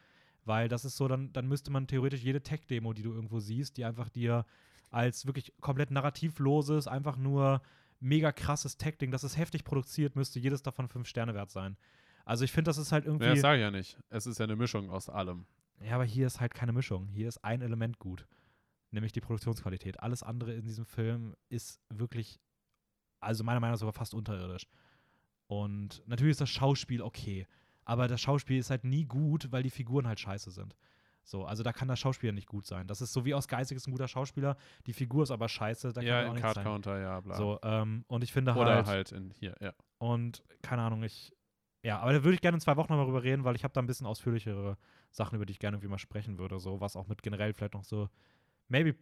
Weil 0.44 0.68
das 0.68 0.84
ist 0.84 0.96
so, 0.96 1.08
dann, 1.08 1.32
dann 1.32 1.46
müsste 1.46 1.70
man 1.70 1.86
theoretisch 1.86 2.22
jede 2.22 2.42
Tech-Demo, 2.42 2.92
die 2.92 3.02
du 3.02 3.12
irgendwo 3.12 3.38
siehst, 3.40 3.76
die 3.76 3.84
einfach 3.84 4.08
dir 4.08 4.46
als 4.90 5.26
wirklich 5.26 5.52
komplett 5.60 5.90
narrativloses, 5.90 6.86
einfach 6.88 7.16
nur 7.16 7.60
mega 8.00 8.32
krasses 8.32 8.76
Tech-Ding, 8.76 9.10
das 9.10 9.24
ist 9.24 9.36
heftig 9.36 9.64
produziert, 9.64 10.16
müsste 10.16 10.38
jedes 10.38 10.62
davon 10.62 10.88
fünf 10.88 11.08
Sterne 11.08 11.34
wert 11.34 11.50
sein. 11.50 11.76
Also 12.24 12.44
ich 12.44 12.52
finde, 12.52 12.68
das 12.68 12.78
ist 12.78 12.92
halt 12.92 13.04
irgendwie. 13.06 13.26
Ja, 13.26 13.32
das 13.32 13.40
sage 13.40 13.56
ich 13.58 13.62
ja 13.62 13.70
nicht. 13.70 13.98
Es 14.10 14.26
ist 14.26 14.38
ja 14.38 14.44
eine 14.44 14.56
Mischung 14.56 14.90
aus 14.90 15.08
allem. 15.08 15.46
Ja, 15.80 15.94
aber 15.94 16.04
hier 16.04 16.26
ist 16.26 16.40
halt 16.40 16.54
keine 16.54 16.72
Mischung. 16.72 17.06
Hier 17.08 17.28
ist 17.28 17.44
ein 17.44 17.62
Element 17.62 17.98
gut, 17.98 18.26
nämlich 18.90 19.12
die 19.12 19.20
Produktionsqualität. 19.20 20.00
Alles 20.00 20.22
andere 20.22 20.54
in 20.54 20.64
diesem 20.64 20.84
Film 20.84 21.34
ist 21.48 21.80
wirklich, 21.88 22.40
also 23.20 23.44
meiner 23.44 23.60
Meinung 23.60 23.74
nach 23.74 23.80
sogar 23.80 23.92
fast 23.92 24.14
unterirdisch. 24.14 24.66
Und 25.46 26.02
natürlich 26.06 26.32
ist 26.32 26.40
das 26.40 26.50
Schauspiel 26.50 27.02
okay, 27.02 27.46
aber 27.84 28.06
das 28.06 28.20
Schauspiel 28.20 28.58
ist 28.58 28.70
halt 28.70 28.84
nie 28.84 29.06
gut, 29.06 29.50
weil 29.50 29.62
die 29.62 29.70
Figuren 29.70 30.06
halt 30.06 30.20
scheiße 30.20 30.50
sind. 30.50 30.76
So, 31.24 31.44
also 31.44 31.62
da 31.62 31.72
kann 31.72 31.88
das 31.88 31.98
Schauspieler 31.98 32.32
nicht 32.32 32.48
gut 32.48 32.66
sein. 32.66 32.86
Das 32.86 33.02
ist 33.02 33.12
so 33.12 33.24
wie 33.26 33.34
aus 33.34 33.48
Geistig 33.48 33.76
ist 33.76 33.86
ein 33.86 33.92
guter 33.92 34.08
Schauspieler, 34.08 34.56
die 34.86 34.94
Figur 34.94 35.22
ist 35.22 35.30
aber 35.30 35.48
scheiße, 35.48 35.92
da 35.92 36.00
kann 36.00 36.08
ja, 36.08 36.26
auch 36.26 36.32
nichts 36.32 36.40
Card 36.40 36.54
sein. 36.54 36.64
Counter, 36.64 36.98
ja, 36.98 37.20
bla. 37.20 37.36
So, 37.36 37.58
ähm, 37.62 38.04
und 38.08 38.24
ich 38.24 38.32
finde 38.32 38.52
Oder 38.52 38.76
halt, 38.76 38.86
halt 38.86 39.12
in 39.12 39.30
hier, 39.30 39.54
ja. 39.60 39.74
und 39.98 40.42
keine 40.62 40.82
Ahnung, 40.82 41.02
ich, 41.02 41.36
ja, 41.82 41.98
aber 41.98 42.14
da 42.14 42.24
würde 42.24 42.34
ich 42.34 42.40
gerne 42.40 42.56
in 42.56 42.60
zwei 42.60 42.76
Wochen 42.76 42.90
nochmal 42.90 43.04
drüber 43.04 43.22
reden, 43.22 43.44
weil 43.44 43.56
ich 43.56 43.64
habe 43.64 43.74
da 43.74 43.80
ein 43.80 43.86
bisschen 43.86 44.06
ausführlichere 44.06 44.78
Sachen, 45.10 45.36
über 45.36 45.46
die 45.46 45.52
ich 45.52 45.58
gerne 45.58 45.76
irgendwie 45.76 45.90
mal 45.90 45.98
sprechen 45.98 46.38
würde, 46.38 46.58
so, 46.58 46.80
was 46.80 46.96
auch 46.96 47.08
mit 47.08 47.22
generell 47.22 47.52
vielleicht 47.52 47.74
noch 47.74 47.84
so, 47.84 48.08
maybe 48.68 48.94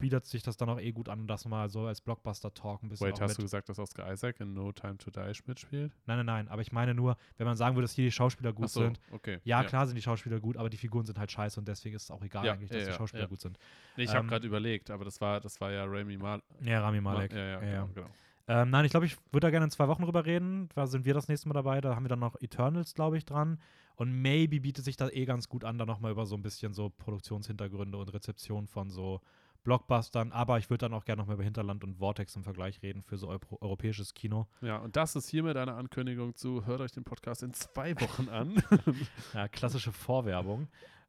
bietet 0.00 0.24
sich 0.26 0.42
das 0.42 0.56
dann 0.56 0.68
auch 0.68 0.80
eh 0.80 0.90
gut 0.92 1.08
an, 1.08 1.26
das 1.26 1.44
mal 1.44 1.68
so 1.68 1.86
als 1.86 2.00
Blockbuster-Talk 2.00 2.82
ein 2.82 2.88
bisschen 2.88 3.06
Wait, 3.06 3.20
hast 3.20 3.28
mit, 3.28 3.38
du 3.38 3.42
gesagt, 3.42 3.68
dass 3.68 3.78
Oscar 3.78 4.10
Isaac 4.10 4.40
in 4.40 4.54
No 4.54 4.72
Time 4.72 4.96
to 4.96 5.10
Die 5.10 5.32
mitspielt? 5.46 5.92
Nein, 6.06 6.16
nein, 6.18 6.26
nein, 6.26 6.48
aber 6.48 6.62
ich 6.62 6.72
meine 6.72 6.94
nur, 6.94 7.16
wenn 7.36 7.46
man 7.46 7.56
sagen 7.56 7.76
würde, 7.76 7.84
dass 7.84 7.92
hier 7.92 8.06
die 8.06 8.10
Schauspieler 8.10 8.52
gut 8.52 8.70
so, 8.70 8.80
sind, 8.80 8.98
okay. 9.12 9.38
ja, 9.44 9.62
klar 9.62 9.86
sind 9.86 9.96
die 9.96 10.02
Schauspieler 10.02 10.40
gut, 10.40 10.56
aber 10.56 10.70
die 10.70 10.78
Figuren 10.78 11.04
sind 11.04 11.18
halt 11.18 11.30
scheiße 11.30 11.60
und 11.60 11.68
deswegen 11.68 11.94
ist 11.94 12.04
es 12.04 12.10
auch 12.10 12.22
egal 12.22 12.44
Ja, 12.44 12.54
eigentlich, 12.54 12.70
dass 12.70 12.78
ja, 12.78 12.84
die 12.84 12.90
ja, 12.90 12.96
Schauspieler 12.96 13.24
ja. 13.24 13.28
gut 13.28 13.40
sind. 13.40 13.58
Nee, 13.96 14.04
ich 14.04 14.10
habe 14.10 14.20
Ähm, 14.20 14.28
gerade 14.28 14.46
überlegt, 14.46 14.90
aber 14.90 15.04
das 15.04 15.20
war, 15.20 15.40
das 15.40 15.60
war 15.60 15.70
ja 15.70 15.84
Rami 15.84 16.16
Mal 16.16 16.42
Ja, 16.62 16.80
Rami 16.80 17.00
Malek. 17.00 17.32
Ja, 17.32 17.38
ja, 17.38 17.44
Ja, 17.44 17.60
ja. 17.60 17.82
genau. 17.82 17.88
genau. 17.94 18.10
Ähm, 18.48 18.70
nein, 18.70 18.84
ich 18.84 18.90
glaube, 18.90 19.06
ich 19.06 19.16
würde 19.30 19.46
da 19.46 19.50
gerne 19.50 19.66
in 19.66 19.70
zwei 19.70 19.86
Wochen 19.86 20.02
drüber 20.02 20.26
reden. 20.26 20.68
Da 20.74 20.88
sind 20.88 21.04
wir 21.04 21.14
das 21.14 21.28
nächste 21.28 21.48
Mal 21.48 21.54
dabei. 21.54 21.80
Da 21.80 21.94
haben 21.94 22.02
wir 22.04 22.08
dann 22.08 22.18
noch 22.18 22.34
Eternals, 22.40 22.94
glaube 22.94 23.16
ich, 23.16 23.24
dran. 23.24 23.60
Und 24.00 24.22
maybe 24.22 24.60
bietet 24.60 24.86
sich 24.86 24.96
da 24.96 25.10
eh 25.10 25.26
ganz 25.26 25.46
gut 25.46 25.62
an, 25.62 25.76
da 25.76 25.84
nochmal 25.84 26.12
über 26.12 26.24
so 26.24 26.34
ein 26.34 26.40
bisschen 26.40 26.72
so 26.72 26.88
Produktionshintergründe 26.88 27.98
und 27.98 28.08
Rezeption 28.08 28.66
von 28.66 28.88
so 28.88 29.20
Blockbustern. 29.62 30.32
Aber 30.32 30.56
ich 30.56 30.70
würde 30.70 30.86
dann 30.86 30.94
auch 30.94 31.04
gerne 31.04 31.20
nochmal 31.20 31.34
über 31.34 31.44
Hinterland 31.44 31.84
und 31.84 31.98
Vortex 31.98 32.34
im 32.34 32.42
Vergleich 32.42 32.80
reden 32.80 33.02
für 33.02 33.18
so 33.18 33.28
Euro 33.28 33.58
europäisches 33.60 34.14
Kino. 34.14 34.46
Ja, 34.62 34.78
und 34.78 34.96
das 34.96 35.16
ist 35.16 35.28
hiermit 35.28 35.58
eine 35.58 35.74
Ankündigung 35.74 36.34
zu, 36.34 36.64
hört 36.64 36.80
euch 36.80 36.92
den 36.92 37.04
Podcast 37.04 37.42
in 37.42 37.52
zwei 37.52 37.94
Wochen 38.00 38.30
an. 38.30 38.62
Ja, 39.34 39.48
klassische 39.48 39.92
Vorwerbung. 39.92 40.68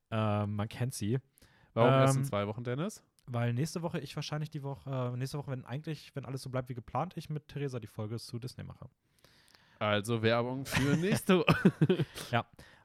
Ähm, 0.09 0.57
man 0.57 0.67
kennt 0.67 0.93
sie. 0.93 1.19
Warum 1.73 1.93
erst 1.93 2.15
in 2.15 2.23
Ähm, 2.23 2.27
zwei 2.27 2.45
Wochen, 2.45 2.65
Dennis? 2.65 3.01
Weil 3.25 3.53
nächste 3.53 3.83
Woche 3.83 4.01
ich 4.01 4.17
wahrscheinlich 4.17 4.49
die 4.49 4.63
Woche, 4.63 5.13
äh, 5.13 5.15
nächste 5.15 5.37
Woche, 5.37 5.51
wenn 5.51 5.63
eigentlich, 5.63 6.13
wenn 6.13 6.25
alles 6.25 6.41
so 6.41 6.49
bleibt 6.49 6.67
wie 6.67 6.73
geplant, 6.73 7.13
ich 7.15 7.29
mit 7.29 7.47
Theresa 7.47 7.79
die 7.79 7.87
Folge 7.87 8.19
zu 8.19 8.37
Disney 8.37 8.65
mache. 8.65 8.89
Also 9.81 10.21
Werbung 10.21 10.65
für 10.65 10.95
nächste 10.97 11.39
Woche. 11.39 12.05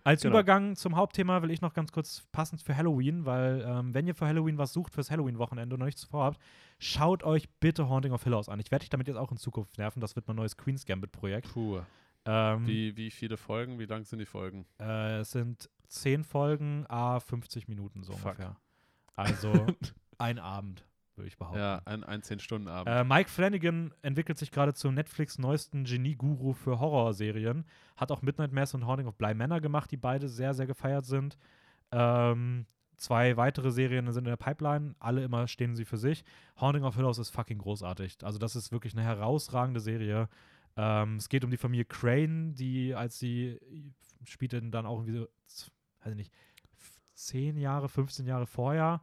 Als 0.03 0.23
Genau. 0.23 0.35
Übergang 0.37 0.77
zum 0.77 0.97
Hauptthema 0.97 1.43
will 1.43 1.51
ich 1.51 1.61
noch 1.61 1.75
ganz 1.75 1.91
kurz 1.93 2.25
passend 2.33 2.63
für 2.63 2.77
Halloween, 2.77 3.25
weil 3.27 3.63
ähm, 3.67 3.93
wenn 3.93 4.07
ihr 4.07 4.15
für 4.15 4.27
Halloween 4.27 4.57
was 4.57 4.73
sucht 4.73 4.95
fürs 4.95 5.11
Halloween-Wochenende 5.11 5.75
und 5.75 5.81
noch 5.81 5.87
nichts 5.87 6.05
vorhabt, 6.05 6.41
schaut 6.79 7.23
euch 7.25 7.49
bitte 7.61 7.89
Haunting 7.89 8.13
of 8.13 8.23
Hill 8.25 8.35
House 8.35 8.49
an. 8.49 8.61
Ich 8.61 8.71
werde 8.71 8.85
dich 8.85 8.89
damit 8.91 9.09
jetzt 9.09 9.17
auch 9.17 9.31
in 9.33 9.37
Zukunft 9.37 9.77
nerven. 9.79 10.01
Das 10.01 10.15
wird 10.17 10.27
mein 10.29 10.37
neues 10.37 10.57
Queen's 10.57 10.87
Gambit-Projekt. 10.87 11.53
Puh. 11.53 11.81
Ähm, 12.25 12.67
Wie, 12.67 12.97
wie 12.97 13.11
viele 13.11 13.37
Folgen? 13.37 13.79
Wie 13.79 13.85
lang 13.87 14.05
sind 14.05 14.21
die 14.21 14.27
Folgen? 14.27 14.65
äh, 14.81 15.19
es 15.19 15.33
sind 15.33 15.69
zehn 15.89 16.25
Folgen, 16.25 16.87
a 16.89 17.21
50 17.21 17.69
Minuten 17.69 18.03
so 18.05 18.13
Fuck. 18.15 18.31
ungefähr. 18.39 18.57
Also 19.17 19.53
ein 20.19 20.39
Abend, 20.39 20.85
würde 21.17 21.29
ich 21.29 21.37
behaupten. 21.39 21.59
Ja, 21.59 21.81
ein, 21.85 22.05
ein 22.05 22.23
Zehn-Stunden-Abend. 22.23 22.95
Äh, 22.95 23.05
Mike 23.05 23.31
Flanagan 23.31 23.93
entwickelt 24.03 24.39
sich 24.39 24.51
gerade 24.51 24.75
zum 24.75 24.95
Netflix 24.95 25.39
neuesten 25.39 25.85
Genie-Guru 25.85 26.53
für 26.53 26.79
Horrorserien. 26.81 27.65
Hat 27.97 28.11
auch 28.13 28.23
Midnight 28.23 28.53
Mass 28.53 28.75
und 28.75 28.87
Haunting 28.87 29.07
of 29.07 29.17
Bly 29.17 29.35
Manor 29.35 29.61
gemacht, 29.61 29.91
die 29.91 29.97
beide 29.97 30.29
sehr, 30.29 30.55
sehr 30.55 30.67
gefeiert 30.67 31.07
sind. 31.07 31.37
Ähm, 31.93 32.67
zwei 32.97 33.37
weitere 33.37 33.71
Serien 33.71 34.11
sind 34.13 34.25
in 34.25 34.31
der 34.31 34.37
Pipeline, 34.37 34.95
alle 34.99 35.23
immer 35.25 35.47
stehen 35.49 35.75
sie 35.75 35.85
für 35.85 35.99
sich. 35.99 36.25
Haunting 36.61 36.85
of 36.85 36.97
Hill 36.97 37.05
House 37.05 37.19
ist 37.19 37.31
fucking 37.31 37.59
großartig. 37.59 38.19
Also, 38.23 38.39
das 38.39 38.57
ist 38.57 38.73
wirklich 38.73 38.93
eine 38.95 39.03
herausragende 39.05 39.81
Serie. 39.81 40.29
Ähm, 40.77 41.17
es 41.17 41.29
geht 41.29 41.45
um 41.45 41.51
die 41.51 41.57
Familie 41.57 41.85
Crane, 41.87 42.53
die, 42.55 42.95
als 42.95 43.19
sie 43.19 43.59
spielte 44.25 44.61
dann 44.63 44.85
auch 44.87 44.99
irgendwie 45.01 45.27
so, 45.47 45.67
weiß 46.03 46.11
ich 46.13 46.17
nicht, 46.17 46.33
f- 46.79 47.01
10 47.15 47.57
Jahre, 47.57 47.89
15 47.89 48.27
Jahre 48.27 48.47
vorher. 48.47 49.01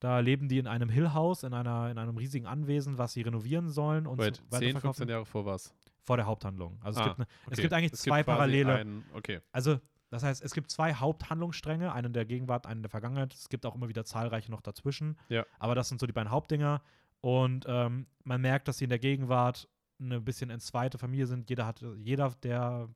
Da 0.00 0.20
leben 0.20 0.48
die 0.48 0.58
in 0.58 0.66
einem 0.66 0.88
Hill 0.88 1.12
House, 1.12 1.42
in, 1.42 1.52
einer, 1.54 1.90
in 1.90 1.98
einem 1.98 2.16
riesigen 2.16 2.46
Anwesen, 2.46 2.98
was 2.98 3.12
sie 3.14 3.22
renovieren 3.22 3.68
sollen 3.68 4.06
und 4.06 4.18
Wait, 4.18 4.36
so 4.36 4.42
10, 4.42 4.50
15 4.50 4.60
weiterverkaufen. 4.74 5.08
Jahre 5.08 5.26
vor 5.26 5.44
was? 5.46 5.74
Vor 6.02 6.16
der 6.16 6.26
Haupthandlung. 6.26 6.78
Also 6.82 7.00
es, 7.00 7.04
Ah, 7.04 7.08
gibt, 7.08 7.18
ne, 7.18 7.26
es 7.46 7.52
Okay. 7.52 7.62
gibt 7.62 7.72
eigentlich 7.74 7.92
Es 7.92 8.00
zwei 8.02 8.22
quasi 8.22 8.36
Parallele. 8.36 8.74
Ein, 8.76 9.04
okay. 9.12 9.40
Also, 9.52 9.80
das 10.10 10.22
heißt, 10.22 10.42
es 10.42 10.54
gibt 10.54 10.70
zwei 10.70 10.94
Haupthandlungsstränge, 10.94 11.92
einen 11.92 12.12
der 12.12 12.24
Gegenwart, 12.24 12.66
einen 12.66 12.82
der 12.82 12.90
Vergangenheit. 12.90 13.34
Es 13.34 13.48
gibt 13.48 13.66
auch 13.66 13.74
immer 13.74 13.88
wieder 13.88 14.04
zahlreiche 14.04 14.50
noch 14.50 14.60
dazwischen. 14.62 15.18
Ja. 15.28 15.44
Aber 15.58 15.74
das 15.74 15.88
sind 15.88 16.00
so 16.00 16.06
die 16.06 16.12
beiden 16.12 16.30
Hauptdinger. 16.30 16.80
Und 17.20 17.64
ähm, 17.68 18.06
man 18.24 18.40
merkt, 18.40 18.68
dass 18.68 18.78
sie 18.78 18.84
in 18.84 18.90
der 18.90 19.00
Gegenwart 19.00 19.68
eine 20.00 20.20
bisschen 20.20 20.48
entzweite 20.50 20.96
Familie 20.96 21.26
sind. 21.26 21.50
Jeder 21.50 21.66
hat, 21.66 21.84
jeder 21.96 22.30
der 22.42 22.88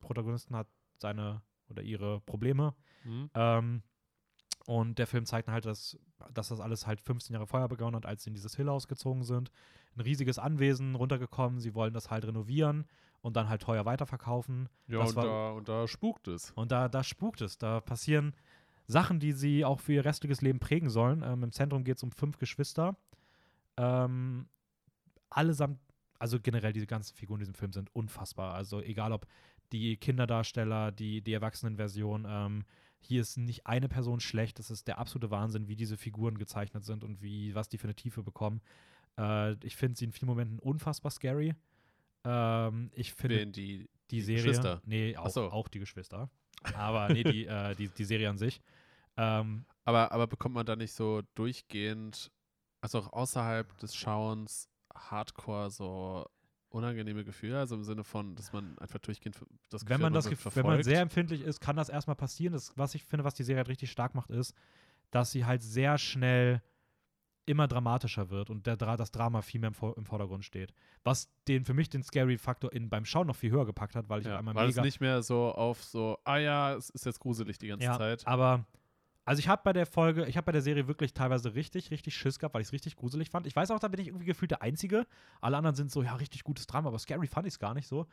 Protagonisten 0.00 0.54
hat 0.56 0.68
seine 0.98 1.42
oder 1.68 1.82
ihre 1.82 2.20
Probleme. 2.20 2.74
Hm? 3.02 3.30
Ähm, 3.34 3.82
und 4.66 4.98
der 4.98 5.06
Film 5.06 5.26
zeigt 5.26 5.48
halt, 5.48 5.66
dass, 5.66 5.98
dass 6.32 6.48
das 6.48 6.60
alles 6.60 6.86
halt 6.86 7.00
15 7.00 7.34
Jahre 7.34 7.46
vorher 7.46 7.68
begonnen 7.68 7.96
hat, 7.96 8.06
als 8.06 8.24
sie 8.24 8.30
in 8.30 8.34
dieses 8.34 8.56
Hill 8.56 8.68
House 8.68 8.88
gezogen 8.88 9.22
sind. 9.24 9.50
Ein 9.96 10.00
riesiges 10.00 10.38
Anwesen 10.38 10.94
runtergekommen. 10.94 11.60
Sie 11.60 11.74
wollen 11.74 11.92
das 11.92 12.10
halt 12.10 12.24
renovieren 12.24 12.86
und 13.20 13.36
dann 13.36 13.48
halt 13.48 13.62
teuer 13.62 13.84
weiterverkaufen. 13.84 14.68
Ja, 14.88 15.00
und 15.00 15.14
war- 15.16 15.24
da, 15.24 15.50
und 15.50 15.68
da 15.68 15.86
spukt 15.86 16.28
es. 16.28 16.50
Und 16.52 16.72
da, 16.72 16.88
da 16.88 17.04
spukt 17.04 17.40
es. 17.42 17.58
Da 17.58 17.80
passieren 17.80 18.34
Sachen, 18.86 19.20
die 19.20 19.32
sie 19.32 19.64
auch 19.64 19.80
für 19.80 19.92
ihr 19.94 20.04
restliches 20.04 20.40
Leben 20.42 20.58
prägen 20.60 20.88
sollen. 20.90 21.22
Ähm, 21.22 21.42
Im 21.42 21.52
Zentrum 21.52 21.84
geht 21.84 21.96
es 21.98 22.02
um 22.02 22.10
fünf 22.10 22.38
Geschwister. 22.38 22.96
Ähm, 23.76 24.48
allesamt, 25.30 25.78
also 26.18 26.38
generell 26.40 26.72
diese 26.72 26.86
ganzen 26.86 27.14
Figuren 27.16 27.40
in 27.40 27.44
diesem 27.46 27.54
Film 27.54 27.72
sind 27.72 27.94
unfassbar. 27.94 28.54
Also 28.54 28.80
egal 28.80 29.12
ob 29.12 29.26
die 29.72 29.96
Kinderdarsteller, 29.96 30.92
die, 30.92 31.22
die 31.22 31.32
Erwachsenenversion, 31.32 32.26
ähm, 32.28 32.64
hier 33.04 33.20
ist 33.20 33.36
nicht 33.36 33.66
eine 33.66 33.88
Person 33.88 34.20
schlecht. 34.20 34.58
Das 34.58 34.70
ist 34.70 34.88
der 34.88 34.98
absolute 34.98 35.30
Wahnsinn, 35.30 35.68
wie 35.68 35.76
diese 35.76 35.96
Figuren 35.96 36.38
gezeichnet 36.38 36.84
sind 36.84 37.04
und 37.04 37.22
wie, 37.22 37.54
was 37.54 37.68
die 37.68 37.78
für 37.78 37.84
eine 37.84 37.94
Tiefe 37.94 38.22
bekommen. 38.22 38.60
Äh, 39.18 39.54
ich 39.64 39.76
finde 39.76 39.98
sie 39.98 40.06
in 40.06 40.12
vielen 40.12 40.28
Momenten 40.28 40.58
unfassbar 40.58 41.10
scary. 41.10 41.54
Ähm, 42.24 42.90
ich 42.94 43.14
finde 43.14 43.46
die, 43.46 43.88
die 44.10 44.20
Serie. 44.20 44.42
Geschwister? 44.42 44.82
Nee, 44.84 45.16
auch, 45.16 45.30
so. 45.30 45.50
auch 45.50 45.68
die 45.68 45.78
Geschwister. 45.78 46.30
Aber 46.74 47.08
nee, 47.12 47.24
die, 47.24 47.46
äh, 47.46 47.74
die, 47.76 47.88
die 47.88 48.04
Serie 48.04 48.30
an 48.30 48.38
sich. 48.38 48.60
Ähm, 49.16 49.66
aber, 49.84 50.12
aber 50.12 50.26
bekommt 50.26 50.54
man 50.54 50.66
da 50.66 50.76
nicht 50.76 50.92
so 50.92 51.22
durchgehend, 51.34 52.32
also 52.80 52.98
auch 52.98 53.12
außerhalb 53.12 53.76
des 53.78 53.94
Schauens, 53.94 54.68
Hardcore 54.94 55.70
so 55.70 56.26
unangenehme 56.74 57.24
Gefühle? 57.24 57.58
Also 57.58 57.74
im 57.74 57.84
Sinne 57.84 58.04
von, 58.04 58.34
dass 58.34 58.52
man 58.52 58.76
einfach 58.78 58.98
durchgehend 58.98 59.36
das 59.70 59.84
Gefühl 59.84 59.94
wenn 59.94 60.02
man 60.02 60.12
das, 60.12 60.26
Gef- 60.26 60.30
wenn 60.30 60.64
man 60.64 60.72
verfolgt? 60.72 60.84
sehr 60.84 61.00
empfindlich 61.00 61.42
ist, 61.42 61.60
kann 61.60 61.76
das 61.76 61.88
erstmal 61.88 62.16
passieren. 62.16 62.52
Das, 62.52 62.76
was 62.76 62.94
ich 62.94 63.04
finde, 63.04 63.24
was 63.24 63.34
die 63.34 63.44
Serie 63.44 63.58
halt 63.58 63.68
richtig 63.68 63.90
stark 63.90 64.14
macht, 64.14 64.30
ist, 64.30 64.54
dass 65.10 65.30
sie 65.30 65.44
halt 65.44 65.62
sehr 65.62 65.96
schnell 65.98 66.62
immer 67.46 67.68
dramatischer 67.68 68.30
wird 68.30 68.50
und 68.50 68.66
der, 68.66 68.76
das 68.76 69.10
Drama 69.10 69.42
viel 69.42 69.60
mehr 69.60 69.68
im, 69.68 69.74
Vor 69.74 69.96
im 69.96 70.06
Vordergrund 70.06 70.44
steht. 70.44 70.72
Was 71.02 71.30
den 71.46 71.64
für 71.64 71.74
mich 71.74 71.90
den 71.90 72.02
Scary-Faktor 72.02 72.70
beim 72.74 73.04
Schauen 73.04 73.26
noch 73.26 73.36
viel 73.36 73.50
höher 73.50 73.66
gepackt 73.66 73.94
hat, 73.96 74.08
weil 74.08 74.20
ich 74.20 74.26
ja, 74.26 74.38
einmal 74.38 74.54
weil 74.54 74.68
mega 74.68 74.80
es 74.80 74.84
nicht 74.84 75.00
mehr 75.00 75.22
so 75.22 75.52
auf 75.52 75.84
so, 75.84 76.18
ah 76.24 76.38
ja, 76.38 76.74
es 76.74 76.90
ist 76.90 77.04
jetzt 77.04 77.20
gruselig 77.20 77.58
die 77.58 77.68
ganze 77.68 77.84
ja, 77.84 77.98
Zeit. 77.98 78.26
Aber 78.26 78.66
also 79.24 79.40
ich 79.40 79.48
habe 79.48 79.62
bei 79.64 79.72
der 79.72 79.86
Folge, 79.86 80.26
ich 80.26 80.36
habe 80.36 80.44
bei 80.46 80.52
der 80.52 80.62
Serie 80.62 80.86
wirklich 80.86 81.14
teilweise 81.14 81.54
richtig, 81.54 81.90
richtig 81.90 82.16
Schiss 82.16 82.38
gehabt, 82.38 82.54
weil 82.54 82.62
ich 82.62 82.68
es 82.68 82.72
richtig 82.72 82.96
gruselig 82.96 83.30
fand. 83.30 83.46
Ich 83.46 83.56
weiß 83.56 83.70
auch, 83.70 83.78
da 83.80 83.88
bin 83.88 84.00
ich 84.00 84.08
irgendwie 84.08 84.26
gefühlt 84.26 84.50
der 84.50 84.62
Einzige. 84.62 85.06
Alle 85.40 85.56
anderen 85.56 85.74
sind 85.76 85.90
so, 85.90 86.02
ja, 86.02 86.14
richtig 86.16 86.44
gutes 86.44 86.66
Drama, 86.66 86.88
aber 86.88 86.98
scary 86.98 87.26
fand 87.26 87.46
ich 87.46 87.54
es 87.54 87.58
gar 87.58 87.74
nicht 87.74 87.86
so. 87.88 88.06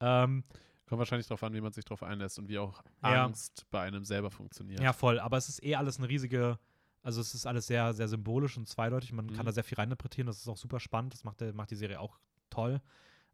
Ähm, 0.00 0.44
Kommt 0.88 0.98
wahrscheinlich 0.98 1.26
darauf 1.26 1.42
an, 1.42 1.54
wie 1.54 1.60
man 1.60 1.72
sich 1.72 1.84
darauf 1.84 2.02
einlässt 2.02 2.38
und 2.38 2.48
wie 2.48 2.58
auch 2.58 2.82
Ja. 3.02 3.24
Angst 3.24 3.66
bei 3.70 3.80
einem 3.80 4.04
selber 4.04 4.30
funktioniert. 4.30 4.80
ja. 4.80 4.92
voll. 4.92 5.18
Aber 5.20 5.36
es 5.36 5.48
ist 5.48 5.62
eh 5.64 5.74
alles 5.76 5.98
eine 5.98 6.08
riesige, 6.08 6.58
also 7.02 7.20
es 7.20 7.34
ist 7.34 7.46
alles 7.46 7.66
sehr, 7.66 7.92
sehr 7.94 8.08
symbolisch 8.08 8.56
und 8.56 8.68
zweideutig. 8.68 9.12
Man 9.12 9.26
Mhm. 9.26 9.34
kann 9.34 9.46
da 9.46 9.52
sehr 9.52 9.64
viel 9.64 9.76
reininterpretieren. 9.76 10.26
Das 10.26 10.38
ist 10.38 10.48
auch 10.48 10.56
super 10.56 10.80
spannend. 10.80 11.14
Das 11.14 11.24
macht, 11.24 11.40
der, 11.40 11.54
macht 11.54 11.70
die 11.70 11.76
Serie 11.76 11.98
auch 12.00 12.18
toll. 12.50 12.80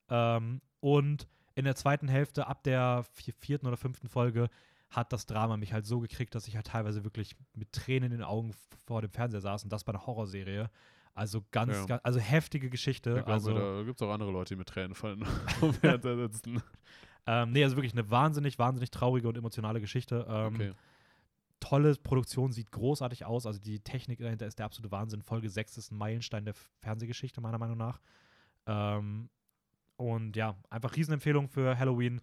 Ähm, 0.08 0.60
und 0.80 1.26
in 1.54 1.64
der 1.64 1.74
zweiten 1.74 2.06
Hälfte, 2.08 2.46
ab 2.46 2.62
der 2.62 3.04
vi- 3.16 3.32
vierten 3.32 3.66
oder 3.66 3.76
fünften 3.76 4.08
Folge, 4.08 4.48
hat 4.90 5.12
das 5.12 5.26
Drama 5.26 5.56
mich 5.56 5.72
halt 5.72 5.84
so 5.86 6.00
gekriegt, 6.00 6.34
dass 6.34 6.48
ich 6.48 6.56
halt 6.56 6.66
teilweise 6.68 7.04
wirklich 7.04 7.36
mit 7.54 7.72
Tränen 7.72 8.10
in 8.12 8.18
den 8.18 8.24
Augen 8.24 8.52
vor 8.86 9.02
dem 9.02 9.10
Fernseher 9.10 9.40
saß 9.40 9.64
und 9.64 9.72
das 9.72 9.84
bei 9.84 9.92
einer 9.92 10.06
Horrorserie. 10.06 10.70
Also 11.14 11.42
ganz, 11.50 11.72
Ja. 11.74 11.84
ganz 11.86 12.00
also 12.04 12.20
heftige 12.20 12.70
Geschichte. 12.70 13.16
Ja, 13.16 13.24
also, 13.24 13.52
da 13.52 13.82
gibt 13.82 14.00
es 14.00 14.06
auch 14.06 14.12
andere 14.12 14.30
Leute, 14.30 14.54
die 14.54 14.58
mit 14.58 14.68
Tränen 14.68 14.94
fallen 14.94 15.24
vom 15.60 15.74
Fernseher 15.74 16.16
sitzen. 16.16 16.62
ähm, 17.26 17.50
nee, 17.52 17.64
also 17.64 17.76
wirklich 17.76 17.92
eine 17.92 18.08
wahnsinnig, 18.10 18.58
wahnsinnig 18.58 18.90
traurige 18.90 19.28
und 19.28 19.36
emotionale 19.36 19.80
Geschichte. 19.80 20.26
Ähm, 20.28 20.54
Okay. 20.54 20.72
Tolle 21.60 21.96
Produktion, 21.96 22.52
sieht 22.52 22.70
großartig 22.70 23.24
aus. 23.24 23.44
Also 23.44 23.58
die 23.58 23.80
Technik 23.80 24.20
dahinter 24.20 24.46
ist 24.46 24.60
der 24.60 24.66
absolute 24.66 24.92
Wahnsinn. 24.92 25.22
Folge 25.22 25.50
6 25.50 25.76
ist 25.76 25.90
ein 25.90 25.98
Meilenstein 25.98 26.44
der 26.44 26.54
Fernsehgeschichte, 26.54 27.40
meiner 27.40 27.58
Meinung 27.58 27.76
nach. 27.76 27.98
Ähm, 28.66 29.28
und 29.96 30.36
ja, 30.36 30.54
einfach 30.70 30.94
Riesenempfehlung 30.94 31.48
für 31.48 31.76
Halloween. 31.76 32.20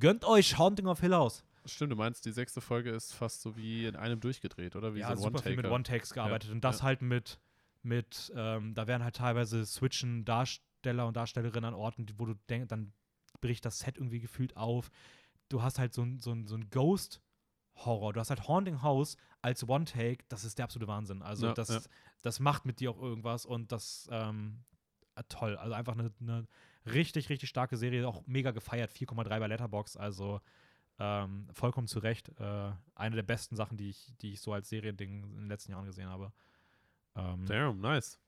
Gönnt 0.00 0.24
euch 0.24 0.58
Haunting 0.58 0.86
of 0.88 0.98
Hill 0.98 1.14
House. 1.14 1.44
Stimmt, 1.64 1.92
du 1.92 1.96
meinst, 1.96 2.24
die 2.24 2.32
sechste 2.32 2.60
Folge 2.60 2.90
ist 2.90 3.12
fast 3.12 3.42
so 3.42 3.56
wie 3.56 3.86
in 3.86 3.96
einem 3.96 4.20
durchgedreht, 4.20 4.76
oder? 4.76 4.94
Wie 4.94 5.00
ja, 5.00 5.08
so 5.08 5.12
ein 5.12 5.32
super 5.32 5.42
viel 5.42 5.56
mit 5.56 5.66
One-Taker. 5.66 5.74
One-Takes 5.74 6.12
gearbeitet. 6.12 6.50
und 6.50 6.62
das 6.62 6.78
ja. 6.78 6.84
halt 6.84 7.02
mit, 7.02 7.38
mit 7.82 8.32
ähm, 8.34 8.74
da 8.74 8.86
werden 8.86 9.04
halt 9.04 9.16
teilweise 9.16 9.64
switchen 9.64 10.24
Darsteller 10.24 11.06
und 11.06 11.16
Darstellerinnen 11.16 11.66
an 11.66 11.74
Orten, 11.74 12.06
wo 12.16 12.26
du 12.26 12.34
denkst, 12.48 12.68
dann 12.68 12.92
bricht 13.40 13.64
das 13.64 13.80
Set 13.80 13.96
irgendwie 13.98 14.20
gefühlt 14.20 14.56
auf. 14.56 14.90
Du 15.48 15.62
hast 15.62 15.78
halt 15.78 15.92
so 15.92 16.02
ein, 16.02 16.18
so 16.20 16.32
ein, 16.32 16.46
so 16.46 16.56
ein 16.56 16.70
Ghost-Horror. 16.70 18.12
Du 18.12 18.20
hast 18.20 18.30
halt 18.30 18.48
Haunting 18.48 18.82
House 18.82 19.16
als 19.42 19.68
One-Take. 19.68 20.24
Das 20.28 20.44
ist 20.44 20.58
der 20.58 20.64
absolute 20.64 20.88
Wahnsinn. 20.88 21.22
Also 21.22 21.48
Ja, 21.48 21.54
das, 21.54 21.68
ja. 21.68 21.80
das 22.22 22.40
macht 22.40 22.64
mit 22.64 22.80
dir 22.80 22.90
auch 22.90 23.00
irgendwas 23.00 23.44
und 23.44 23.70
das 23.70 24.08
ähm, 24.10 24.64
äh, 25.14 25.22
toll. 25.28 25.56
Also 25.56 25.74
einfach 25.74 25.92
eine, 25.92 26.12
eine 26.20 26.46
richtig, 26.86 27.28
richtig 27.28 27.48
starke 27.48 27.76
Serie. 27.76 28.08
Auch 28.08 28.26
mega 28.26 28.50
gefeiert. 28.50 28.92
4,3 28.92 29.38
bei 29.38 29.46
Letterbox. 29.46 29.96
Also 29.96 30.40
ähm, 31.02 31.48
vollkommen 31.52 31.88
zu 31.88 31.98
Recht. 31.98 32.28
Äh, 32.38 32.70
eine 32.94 33.16
der 33.16 33.24
besten 33.24 33.56
Sachen, 33.56 33.76
die 33.76 33.90
ich, 33.90 34.12
die 34.20 34.32
ich 34.34 34.40
so 34.40 34.52
als 34.52 34.68
Seriending 34.68 35.24
in 35.24 35.36
den 35.36 35.48
letzten 35.48 35.72
Jahren 35.72 35.84
gesehen 35.84 36.08
habe. 36.08 36.32
Ähm, 37.16 37.44
Damn, 37.46 37.80
nice. 37.80 38.20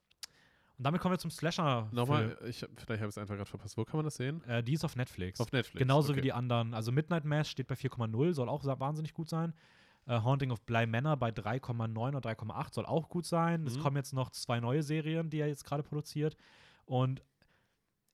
und 0.77 0.85
damit 0.85 1.01
kommen 1.01 1.15
wir 1.15 1.19
zum 1.21 1.31
Slasher. 1.31 1.89
Nochmal, 1.93 2.37
ich, 2.47 2.59
vielleicht 2.59 2.89
habe 3.01 3.05
ich 3.05 3.09
es 3.11 3.19
einfach 3.19 3.37
gerade 3.37 3.49
verpasst. 3.49 3.77
Wo 3.77 3.85
kann 3.85 3.99
man 3.99 4.05
das 4.05 4.17
sehen? 4.17 4.43
Äh, 4.45 4.63
die 4.65 4.73
ist 4.73 4.85
auf 4.85 4.97
Netflix. 4.97 5.41
Auf 5.41 5.53
Netflix. 5.53 5.79
Genauso 5.79 6.11
okay. 6.11 6.19
wie 6.19 6.23
die 6.23 6.33
anderen. 6.33 6.75
Also 6.75 6.91
Midnight 6.91 7.25
Mass 7.25 7.49
steht 7.49 7.69
bei 7.69 7.77
4,0, 7.77 8.33
soll 8.33 8.49
auch 8.49 8.65
wahnsinnig 8.65 9.15
gut 9.15 9.29
sein. 9.29 9.55
Äh, 10.07 10.21
Haunting 10.21 10.51
of 10.51 10.61
Bly 10.63 10.87
Manor 10.87 11.17
bei 11.17 11.31
3,9 11.31 12.09
oder 12.17 12.19
3,8 12.19 12.75
soll 12.75 12.87
auch 12.87 13.09
gut 13.09 13.25
sein. 13.25 13.67
Es 13.67 13.77
Mhm. 13.79 13.83
kommen 13.83 13.97
jetzt 13.97 14.13
noch 14.13 14.31
zwei 14.31 14.59
neue 14.59 14.83
Serien, 14.83 15.31
die 15.31 15.39
er 15.39 15.47
jetzt 15.47 15.65
gerade 15.65 15.85
produziert. 15.85 16.37
Und 16.87 17.23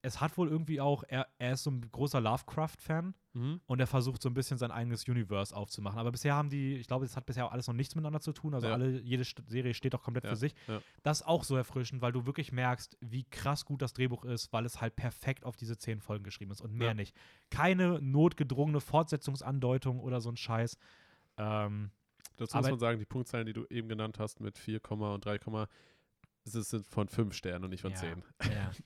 es 0.03 0.21
hat 0.21 0.37
wohl 0.39 0.49
irgendwie 0.49 0.81
auch, 0.81 1.05
er, 1.09 1.27
er 1.39 1.53
ist 1.53 1.65
so 1.65 1.71
ein 1.71 1.81
großer 1.91 2.21
Lovecraft-Fan 2.21 3.15
Mhm. 3.33 3.61
und 3.67 3.79
er 3.79 3.87
versucht 3.87 4.21
so 4.23 4.29
ein 4.29 4.35
bisschen 4.35 4.59
sein 4.59 4.73
eigenes 4.73 5.07
Universe 5.07 5.55
aufzumachen. 5.55 5.99
Aber 6.01 6.11
bisher 6.11 6.35
haben 6.35 6.51
die, 6.51 6.75
ich 6.77 6.89
glaube, 6.89 7.05
das 7.05 7.17
hat 7.17 7.27
bisher 7.27 7.47
auch 7.47 7.53
alles 7.53 7.69
noch 7.69 7.75
nichts 7.75 7.95
miteinander 7.95 8.21
zu 8.21 8.33
tun. 8.33 8.55
Also 8.55 8.67
Ja. 8.67 8.73
alle, 8.73 9.01
jede 9.03 9.23
Serie 9.47 9.73
steht 9.73 9.95
auch 9.95 10.03
komplett 10.03 10.25
Ja, 10.25 10.31
für 10.31 10.37
sich. 10.37 10.55
ja. 10.67 10.81
Das 11.05 11.21
ist 11.21 11.27
auch 11.29 11.45
so 11.45 11.55
erfrischend, 11.55 12.03
weil 12.03 12.11
du 12.13 12.27
wirklich 12.27 12.51
merkst, 12.51 12.97
wie 13.01 13.23
krass 13.25 13.65
gut 13.65 13.83
das 13.83 13.93
Drehbuch 13.93 14.25
ist, 14.25 14.53
weil 14.53 14.65
es 14.67 14.81
halt 14.81 14.97
perfekt 14.97 15.45
auf 15.45 15.57
diese 15.57 15.79
zehn 15.79 16.01
Folgen 16.01 16.25
geschrieben 16.25 16.51
ist 16.51 16.61
und 16.61 16.73
mehr 16.75 16.95
nicht. 16.95 17.15
Keine 17.51 18.01
notgedrungene 18.03 18.81
Fortsetzungsandeutung 18.81 20.01
oder 20.01 20.21
so 20.21 20.31
ein 20.31 20.37
Scheiß. 20.37 20.77
Ähm, 21.37 21.91
Dazu 22.37 22.57
muss 22.57 22.71
man 22.71 22.79
sagen, 22.81 22.99
die 22.99 23.05
Punktzahlen, 23.05 23.47
die 23.47 23.53
du 23.53 23.65
eben 23.71 23.89
genannt 23.89 24.19
hast 24.19 24.41
mit 24.41 24.59
4, 24.59 24.81
und 24.91 25.25
3, 25.25 25.39
es 26.45 26.53
sind 26.53 26.87
von 26.87 27.07
5 27.09 27.35
Sternen 27.35 27.65
und 27.65 27.71
nicht 27.71 27.83
von 27.83 27.93
Ja. 27.93 27.97
10. 27.99 28.25
ja. 28.51 28.73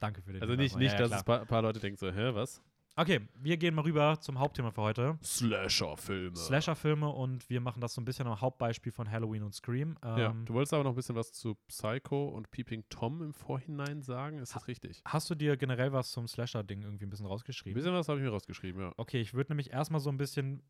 Danke 0.00 0.22
für 0.22 0.32
den 0.32 0.42
Also 0.42 0.54
nicht, 0.54 0.76
nicht 0.76 0.92
Ja, 0.94 1.00
ja, 1.00 1.08
dass 1.08 1.18
es 1.20 1.24
klar. 1.24 1.40
ein 1.42 1.46
paar, 1.46 1.62
Leute 1.62 1.78
denken 1.78 1.98
so, 1.98 2.10
hä, 2.10 2.30
was? 2.34 2.62
Okay, 2.96 3.20
wir 3.34 3.56
gehen 3.56 3.74
mal 3.74 3.82
rüber 3.82 4.18
zum 4.20 4.38
Hauptthema 4.38 4.70
für 4.72 4.82
heute. 4.82 5.18
Slasher-Filme. 5.22 6.36
Slasher-Filme 6.36 7.08
und 7.08 7.48
wir 7.48 7.60
machen 7.60 7.80
das 7.80 7.94
so 7.94 8.00
ein 8.00 8.04
bisschen 8.04 8.26
am 8.26 8.40
Hauptbeispiel 8.40 8.92
von 8.92 9.10
Halloween 9.10 9.42
und 9.42 9.54
Scream. 9.54 9.96
Ähm, 10.02 10.18
Ja, 10.18 10.34
du 10.44 10.54
wolltest 10.54 10.74
aber 10.74 10.84
noch 10.84 10.90
ein 10.90 10.96
bisschen 10.96 11.14
was 11.14 11.32
zu 11.32 11.54
Psycho 11.68 12.28
und 12.28 12.50
Peeping 12.50 12.84
Tom 12.88 13.22
im 13.22 13.32
Vorhinein 13.32 14.02
sagen, 14.02 14.38
ist 14.38 14.54
das 14.56 14.66
richtig? 14.66 15.02
Hast 15.06 15.30
du 15.30 15.34
dir 15.34 15.56
generell 15.56 15.92
was 15.92 16.10
zum 16.10 16.26
Slasher-Ding 16.26 16.82
irgendwie 16.82 17.06
ein 17.06 17.10
bisschen 17.10 17.26
Ein 17.26 17.30
rausgeschrieben? 17.32 17.74
bisschen 17.74 17.92
was 17.94 18.08
habe 18.08 18.18
ich 18.18 18.24
mir 18.24 18.30
rausgeschrieben, 18.30 18.80
ja. 18.82 18.92
Okay, 18.96 19.20
ich 19.20 19.34
würde 19.34 19.52
nämlich 19.52 19.70
erstmal 19.70 20.00
so 20.00 20.10
ein 20.10 20.16
bisschen, 20.16 20.62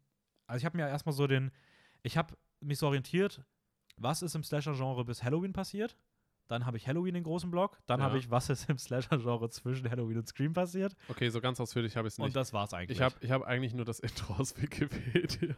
also 0.46 0.58
ich 0.58 0.64
habe 0.64 0.76
mir 0.76 0.88
erstmal 0.88 1.14
so 1.14 1.26
den, 1.26 1.50
ich 2.02 2.16
habe 2.16 2.34
mich 2.60 2.78
so 2.78 2.86
orientiert, 2.86 3.42
was 3.96 4.22
ist 4.22 4.34
im 4.34 4.42
Slasher-Genre 4.44 5.04
bis 5.04 5.22
Halloween 5.22 5.52
passiert? 5.52 5.96
Dann 6.50 6.66
habe 6.66 6.76
ich 6.76 6.86
Halloween 6.88 7.14
den 7.14 7.22
großen 7.22 7.50
Block. 7.50 7.78
Dann 7.86 8.00
Ja. 8.00 8.06
habe 8.06 8.18
ich, 8.18 8.30
was 8.30 8.50
ist 8.50 8.68
im 8.68 8.76
Slasher-Genre 8.76 9.48
zwischen 9.50 9.88
Halloween 9.90 10.18
und 10.18 10.26
Scream 10.28 10.52
passiert? 10.52 10.96
Okay, 11.08 11.28
so 11.30 11.40
ganz 11.40 11.60
ausführlich 11.60 11.96
habe 11.96 12.08
ich 12.08 12.14
es 12.14 12.18
Und 12.18 12.24
nicht. 12.26 12.36
das 12.36 12.52
war's 12.52 12.74
eigentlich. 12.74 12.98
Ich 12.98 13.02
habe 13.02 13.14
ich 13.20 13.30
hab 13.30 13.42
eigentlich 13.42 13.72
nur 13.72 13.84
das 13.84 14.00
Intro 14.00 14.34
aus 14.34 14.60
Wikipedia. 14.60 15.54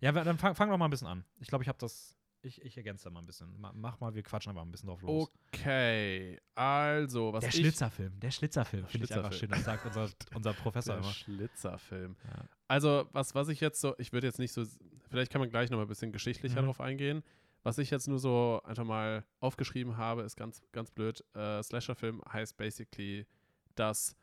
ja, 0.00 0.12
dann 0.12 0.38
fang, 0.38 0.54
fang 0.54 0.70
doch 0.70 0.78
mal 0.78 0.86
ein 0.86 0.90
bisschen 0.90 1.08
an. 1.08 1.24
Ich 1.40 1.48
glaube, 1.48 1.62
ich 1.64 1.68
habe 1.68 1.78
das, 1.78 2.16
ich, 2.40 2.62
ich 2.62 2.76
ergänze 2.76 3.04
da 3.04 3.10
mal 3.10 3.20
ein 3.20 3.26
bisschen. 3.26 3.60
Ma- 3.60 3.72
Mach 3.74 4.00
mal, 4.00 4.14
wir 4.14 4.22
quatschen 4.22 4.50
einfach 4.50 4.62
ein 4.62 4.70
bisschen 4.70 4.88
drauf 4.88 5.02
los. 5.02 5.30
Okay, 5.52 6.38
also, 6.54 7.32
was 7.32 7.44
der. 7.44 7.50
Schlitzerfilm, 7.52 8.18
der 8.20 8.30
Schlitzerfilm, 8.30 8.82
Der 8.84 8.90
finde 8.90 9.04
ich 9.06 9.14
einfach 9.14 9.32
schön. 9.32 9.50
Schlitzerfilm. 9.50 9.50
Das 9.50 9.64
sagt 9.64 9.86
unser, 9.96 10.08
unser 10.36 10.52
Professor 10.54 10.94
Der 10.94 11.02
immer. 11.02 11.12
Schlitzerfilm. 11.12 12.16
Ja. 12.24 12.44
Also, 12.68 13.06
was, 13.12 13.34
was 13.34 13.48
ich 13.48 13.60
jetzt 13.60 13.80
so, 13.80 13.94
ich 13.98 14.12
würde 14.12 14.26
jetzt 14.26 14.38
nicht 14.38 14.52
so, 14.52 14.64
vielleicht 15.10 15.32
kann 15.32 15.40
man 15.40 15.50
gleich 15.50 15.68
noch 15.70 15.76
mal 15.78 15.82
ein 15.84 15.88
bisschen 15.88 16.12
geschichtlicher 16.12 16.62
Mhm. 16.62 16.66
drauf 16.66 16.80
eingehen. 16.80 17.22
Was 17.62 17.78
ich 17.78 17.90
jetzt 17.90 18.08
nur 18.08 18.18
so 18.18 18.60
einfach 18.64 18.84
mal 18.84 19.24
aufgeschrieben 19.40 19.96
habe, 19.96 20.22
ist 20.22 20.36
ganz, 20.36 20.62
ganz 20.72 20.90
blöd. 20.90 21.24
Äh, 21.34 21.62
Slasher-Film 21.62 22.22
heißt 22.32 22.56
basically, 22.56 23.26
dass 23.74 24.16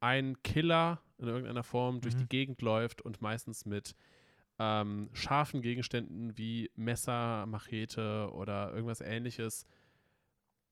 ein 0.00 0.42
Killer 0.42 1.02
in 1.18 1.28
irgendeiner 1.28 1.62
Form 1.62 2.00
durch 2.00 2.14
Mhm. 2.14 2.18
die 2.20 2.28
Gegend 2.28 2.62
läuft 2.62 3.02
und 3.02 3.20
meistens 3.20 3.64
mit 3.66 3.94
ähm, 4.58 5.08
scharfen 5.14 5.62
Gegenständen 5.62 6.36
wie 6.36 6.70
Messer, 6.76 7.46
Machete 7.46 8.30
oder 8.32 8.72
irgendwas 8.74 9.00
ähnliches 9.00 9.66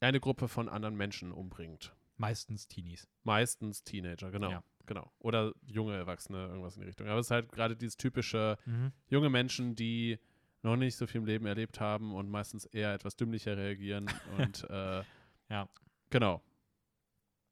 eine 0.00 0.20
Gruppe 0.20 0.46
von 0.48 0.68
anderen 0.68 0.94
Menschen 0.96 1.32
umbringt. 1.32 1.94
Meistens 2.16 2.68
Teenies. 2.68 3.08
Meistens 3.24 3.84
Teenager, 3.84 4.30
genau. 4.30 4.50
Ja. 4.50 4.62
Genau. 4.86 5.10
Oder 5.18 5.52
junge 5.66 5.94
Erwachsene, 5.96 6.46
irgendwas 6.48 6.76
in 6.76 6.80
die 6.82 6.86
Richtung. 6.86 7.08
Aber 7.08 7.18
es 7.20 7.26
ist 7.26 7.30
halt 7.30 7.52
gerade 7.52 7.76
dieses 7.76 7.96
typische 7.98 8.56
Mhm. 8.64 8.92
junge 9.08 9.28
Menschen, 9.28 9.74
die 9.74 10.18
noch 10.62 10.76
nicht 10.76 10.96
so 10.96 11.06
viel 11.06 11.20
im 11.20 11.26
Leben 11.26 11.46
erlebt 11.46 11.80
haben 11.80 12.14
und 12.14 12.28
meistens 12.30 12.64
eher 12.66 12.92
etwas 12.94 13.16
dümmlicher 13.16 13.56
reagieren. 13.56 14.06
und 14.38 14.68
äh, 14.70 15.02
Ja. 15.50 15.68
genau. 16.10 16.42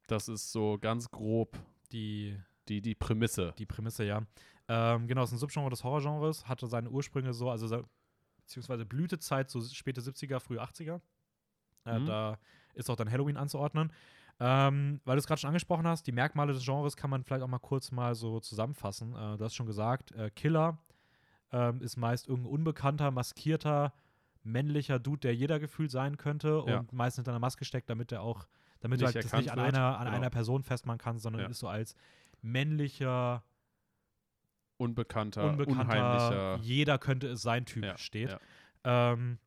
Das 0.07 0.29
ist 0.29 0.53
so 0.53 0.79
ganz 0.81 1.11
grob 1.11 1.59
Die 1.93 2.37
die, 2.69 2.81
die 2.83 2.95
Prämisse. 2.97 3.55
die 3.59 3.67
Prämisse, 3.67 4.05
ja. 4.05 4.23
Ähm, 4.69 5.07
genau, 5.07 5.23
es 5.23 5.29
ist 5.31 5.35
ein 5.37 5.39
Subgenre 5.39 5.71
des 5.71 5.85
Horrorgenres, 5.85 6.49
hatte 6.49 6.67
seine 6.67 6.91
Ursprünge 6.91 7.33
so, 7.33 7.49
also 7.49 7.69
se- 7.69 7.85
beziehungsweise 8.39 8.85
Blütezeit, 8.85 9.49
so 9.51 9.61
späte 9.63 10.01
70er, 10.01 10.41
frühe 10.41 10.61
80er. 10.61 11.01
Äh, 11.85 12.01
Mhm. 12.01 12.07
Da 12.07 12.39
ist 12.75 12.91
auch 12.91 12.97
dann 12.97 13.09
Halloween 13.11 13.37
anzuordnen. 13.37 13.93
Ähm, 14.41 15.01
weil 15.05 15.15
du 15.17 15.21
es 15.21 15.27
gerade 15.29 15.41
schon 15.41 15.49
angesprochen 15.49 15.87
hast, 15.87 16.07
die 16.09 16.13
Merkmale 16.13 16.53
des 16.53 16.65
Genres 16.65 16.97
kann 16.97 17.09
man 17.09 17.23
vielleicht 17.23 17.43
auch 17.45 17.49
mal 17.49 17.59
kurz 17.61 17.93
mal 17.93 18.15
so 18.17 18.41
zusammenfassen. 18.41 19.15
Äh, 19.15 19.37
du 19.39 19.45
hast 19.45 19.55
schon 19.55 19.67
gesagt, 19.67 20.11
äh, 20.13 20.31
Killer 20.31 20.77
ähm, 21.53 21.81
ist 21.81 21.97
meist 21.97 22.29
irgendein 22.29 22.53
unbekannter, 22.53 23.11
maskierter, 23.11 23.93
männlicher 24.43 24.99
Dude, 24.99 25.21
der 25.21 25.35
jeder 25.35 25.59
gefühlt 25.59 25.91
sein 25.91 26.17
könnte 26.17 26.63
Ja. 26.67 26.79
und 26.79 26.93
meist 26.93 27.17
hinter 27.17 27.33
einer 27.33 27.39
Maske 27.41 27.65
steckt, 27.65 27.91
damit 27.91 28.13
er 28.13 28.23
auch, 28.23 28.47
damit 28.81 29.01
Nicht 29.01 29.11
du 29.11 29.15
halt 29.15 29.25
das 29.25 29.33
nicht 29.41 29.51
an 29.51 29.57
wird. 29.59 29.69
einer, 29.75 29.99
an 29.99 30.05
Genau. 30.07 30.17
einer 30.17 30.31
Person 30.31 30.63
festmachen 30.63 30.99
kannst, 30.99 31.23
sondern 31.25 31.43
Ja. 31.43 31.49
ist 31.49 31.59
so 31.59 31.69
als 31.69 31.95
männlicher, 32.43 33.43
Unbekannter, 34.79 35.45
unbekannter, 35.49 36.59
jeder 36.61 36.99
könnte 36.99 37.29
es 37.29 37.41
sein 37.41 37.65
Typ 37.65 37.83
Ja, 37.85 37.97
steht. 37.97 38.37
Ähm, 38.85 39.39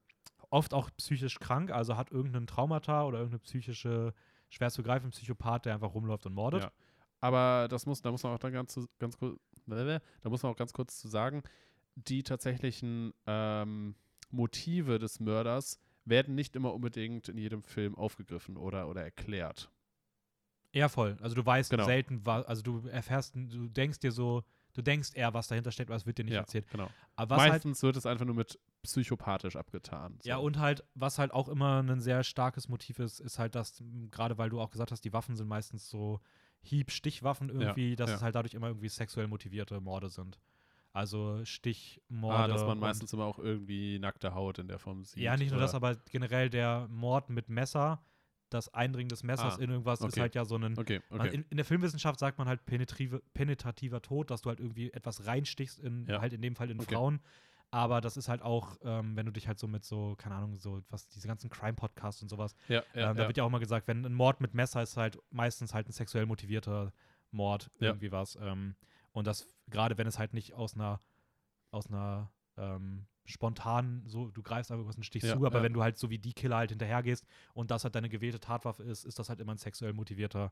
oft 0.50 0.74
auch 0.74 0.89
psychisch 0.97 1.39
krank, 1.39 1.70
also 1.72 1.97
hat 1.97 2.10
irgendeinen 2.12 2.47
Traumata 2.47 3.04
oder 3.04 3.20
irgendeine 3.20 3.39
psychische, 3.41 4.16
schwer 4.50 4.72
zu 4.72 4.82
greifen 4.82 5.12
Psychopath, 5.12 5.66
der 5.66 5.76
einfach 5.76 5.93
rumläuft 5.93 6.26
und 6.26 6.34
mordet. 6.34 6.64
Ja. 6.64 6.72
Aber 7.22 7.68
das 7.70 7.86
muss, 7.86 8.02
da 8.02 8.10
muss 8.10 8.24
man 8.24 8.34
auch 8.34 8.39
dann 8.39 8.54
ganz, 8.54 8.80
ganz 8.97 9.18
kurz, 9.20 9.38
da 9.68 10.00
muss 10.30 10.41
man 10.41 10.52
auch 10.52 10.58
ganz 10.58 10.74
kurz 10.74 10.97
zu 11.00 11.08
sagen, 11.08 11.43
die 12.08 12.24
tatsächlichen 12.24 13.14
ähm, 13.26 13.95
Motive 14.32 15.00
des 15.00 15.20
Mörders 15.20 15.80
werden 16.06 16.36
nicht 16.36 16.56
immer 16.56 16.74
unbedingt 16.74 17.30
in 17.30 17.38
jedem 17.38 17.64
Film 17.64 17.95
aufgegriffen 17.95 18.58
oder, 18.58 18.88
oder 18.89 19.04
erklärt. 19.04 19.72
Ja, 20.74 20.88
voll. 20.88 21.18
Also 21.22 21.36
du 21.36 21.45
weißt 21.45 21.72
Genau. 21.72 21.86
selten, 21.86 22.26
wa- 22.26 22.41
also 22.41 22.62
du 22.62 22.88
erfährst, 22.88 23.36
du 23.36 23.68
denkst 23.70 24.00
dir 24.00 24.12
so, 24.12 24.43
du 24.74 24.82
denkst 24.82 25.10
eher, 25.14 25.34
was 25.34 25.47
dahinter 25.47 25.72
steckt, 25.72 25.89
es 25.89 26.06
wird 26.06 26.18
dir 26.20 26.26
nicht 26.26 26.34
ja, 26.34 26.41
erzählt. 26.41 26.68
genau. 26.70 26.89
Aber 27.16 27.36
was 27.36 27.41
halt, 27.41 27.52
Meistens 27.54 27.82
wird 27.82 27.95
es 27.95 28.06
einfach 28.06 28.26
nur 28.26 28.36
mit 28.36 28.60
psychopathisch 28.84 29.56
abgetan. 29.56 30.20
So. 30.22 30.30
ja, 30.30 30.38
und 30.38 30.60
halt, 30.60 30.84
was 30.93 31.18
halt 31.18 31.34
auch 31.34 31.50
immer 31.50 31.82
ein 31.82 32.00
sehr 32.00 32.24
starkes 32.24 32.70
Motiv 32.70 33.00
ist, 33.00 33.20
ist 33.20 33.39
halt, 33.39 33.56
dass, 33.56 33.84
gerade 34.12 34.38
weil 34.38 34.50
du 34.50 34.62
auch 34.62 34.70
gesagt 34.70 34.91
hast, 34.91 35.04
die 35.04 35.12
Waffen 35.14 35.36
sind 35.36 35.47
meistens 35.47 35.89
so 35.89 36.20
Hieb-Stichwaffen 36.62 37.50
irgendwie, 37.50 37.95
dass 37.95 38.12
ja. 38.12 38.16
es 38.18 38.22
halt 38.22 38.36
dadurch 38.36 38.54
immer 38.54 38.68
irgendwie 38.68 38.89
sexuell 38.89 39.28
motivierte 39.28 39.82
Morde 39.82 40.10
sind. 40.10 40.39
Also 40.92 41.44
Stichmorde. 41.46 42.38
ah, 42.38 42.48
dass 42.48 42.66
man 42.66 42.80
meistens 42.80 43.14
immer 43.14 43.26
auch 43.26 43.38
irgendwie 43.40 44.00
nackte 44.00 44.34
Haut 44.34 44.58
in 44.60 44.68
der 44.68 44.80
Form 44.80 45.04
sieht. 45.04 45.22
Ja, 45.22 45.38
nicht 45.38 45.50
nur 45.52 45.58
oder? 45.58 45.66
das, 45.66 45.76
aber 45.76 45.96
generell 46.12 46.50
der 46.50 46.88
Mord 46.90 47.30
mit 47.30 47.48
Messer, 47.48 48.02
das 48.50 48.74
Eindringen 48.74 49.10
des 49.10 49.22
Messers 49.22 49.60
Ah, 49.60 49.62
in 49.62 49.70
irgendwas 49.70 50.00
ist 50.00 50.06
okay. 50.08 50.22
halt 50.22 50.36
ja 50.36 50.46
so 50.46 50.56
ein. 50.56 50.78
Okay, 50.78 51.02
Man, 51.12 51.22
okay. 51.22 51.36
in, 51.36 51.46
in 51.52 51.58
der 51.58 51.66
Filmwissenschaft 51.66 52.20
sagt 52.20 52.40
man 52.40 52.48
halt 52.48 52.62
penetrativer 52.66 54.02
Tod, 54.02 54.32
dass 54.32 54.42
du 54.42 54.50
halt 54.50 54.60
irgendwie 54.60 54.92
etwas 54.92 55.26
reinstichst, 55.28 55.80
in, 55.80 56.08
Ja. 56.08 56.22
halt 56.22 56.34
in 56.34 56.42
dem 56.42 56.56
Fall 56.56 56.72
in. 56.72 56.80
Frauen. 56.82 57.20
Aber 57.72 58.02
das 58.02 58.18
ist 58.18 58.28
halt 58.30 58.42
auch, 58.42 58.78
ähm, 58.84 59.16
wenn 59.16 59.28
du 59.28 59.32
dich 59.32 59.48
halt 59.48 59.60
so 59.60 59.68
mit 59.68 59.86
so, 59.86 60.16
keine 60.18 60.34
Ahnung, 60.34 60.56
so 60.56 60.82
was, 60.90 61.08
diese 61.10 61.28
ganzen 61.28 61.52
Crime-Podcasts 61.52 62.20
und 62.24 62.30
sowas, 62.30 62.56
Ja, 62.68 62.82
ja, 62.96 63.12
ähm, 63.12 63.18
da 63.18 63.28
wird 63.28 63.38
ja 63.38 63.44
auch 63.44 63.50
mal 63.52 63.60
gesagt, 63.60 63.88
wenn 63.88 64.04
ein 64.04 64.14
Mord 64.16 64.42
mit 64.42 64.56
Messer 64.56 64.82
ist 64.82 64.98
halt 64.98 65.20
meistens 65.30 65.76
halt 65.76 65.88
ein 65.88 65.92
sexuell 65.92 66.26
motivierter 66.26 66.92
Mord, 67.30 67.70
irgendwie 67.78 68.12
was. 68.12 68.36
Ähm, 68.42 68.76
und 69.12 69.28
das, 69.28 69.46
gerade 69.70 69.98
wenn 69.98 70.08
es 70.08 70.20
halt 70.20 70.34
nicht 70.34 70.54
aus 70.54 70.76
einer, 70.76 71.00
aus 71.72 71.88
einer 71.88 72.32
ähm, 72.58 73.06
spontanen, 73.26 74.04
so, 74.08 74.30
du 74.30 74.42
greifst 74.42 74.72
einfach 74.72 74.88
was 74.88 74.96
einen 74.96 75.04
Stich 75.04 75.24
Ja, 75.24 75.36
zu, 75.38 75.46
aber 75.46 75.60
ja. 75.60 75.64
wenn 75.64 75.74
du 75.74 75.84
halt 75.84 75.98
so 75.98 76.10
wie 76.10 76.18
die 76.18 76.34
Killer 76.34 76.58
halt 76.58 76.72
hinterhergehst 76.72 77.26
und 77.54 77.72
das 77.72 77.84
halt 77.84 77.96
deine 77.96 78.10
gewählte 78.10 78.40
Tatwaffe 78.40 78.84
ist, 78.84 79.06
ist 79.06 79.20
das 79.20 79.30
halt 79.30 79.40
immer 79.40 79.54
ein 79.54 79.58
sexuell 79.58 79.94
motivierter 79.94 80.52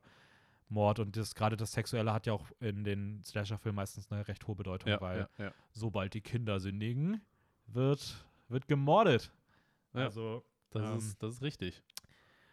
Mord. 0.68 1.00
Und 1.00 1.16
das 1.16 1.34
gerade 1.34 1.56
das 1.56 1.72
Sexuelle 1.72 2.12
hat 2.12 2.26
ja 2.26 2.32
auch 2.32 2.46
in 2.60 2.84
den 2.84 3.22
Slasher-Filmen 3.24 3.76
meistens 3.76 4.10
eine 4.12 4.28
recht 4.28 4.46
hohe 4.46 4.54
Bedeutung, 4.54 4.90
ja, 4.90 5.00
weil 5.00 5.28
sobald 5.72 6.14
die 6.14 6.20
Kinder 6.20 6.60
sündigen, 6.60 7.20
wird, 7.66 8.24
wird 8.48 8.68
gemordet. 8.68 9.32
Also, 9.92 10.44
Das, 10.70 10.84
Ähm, 10.84 10.98
ist, 10.98 11.22
das 11.22 11.34
ist 11.34 11.42
richtig. 11.42 11.82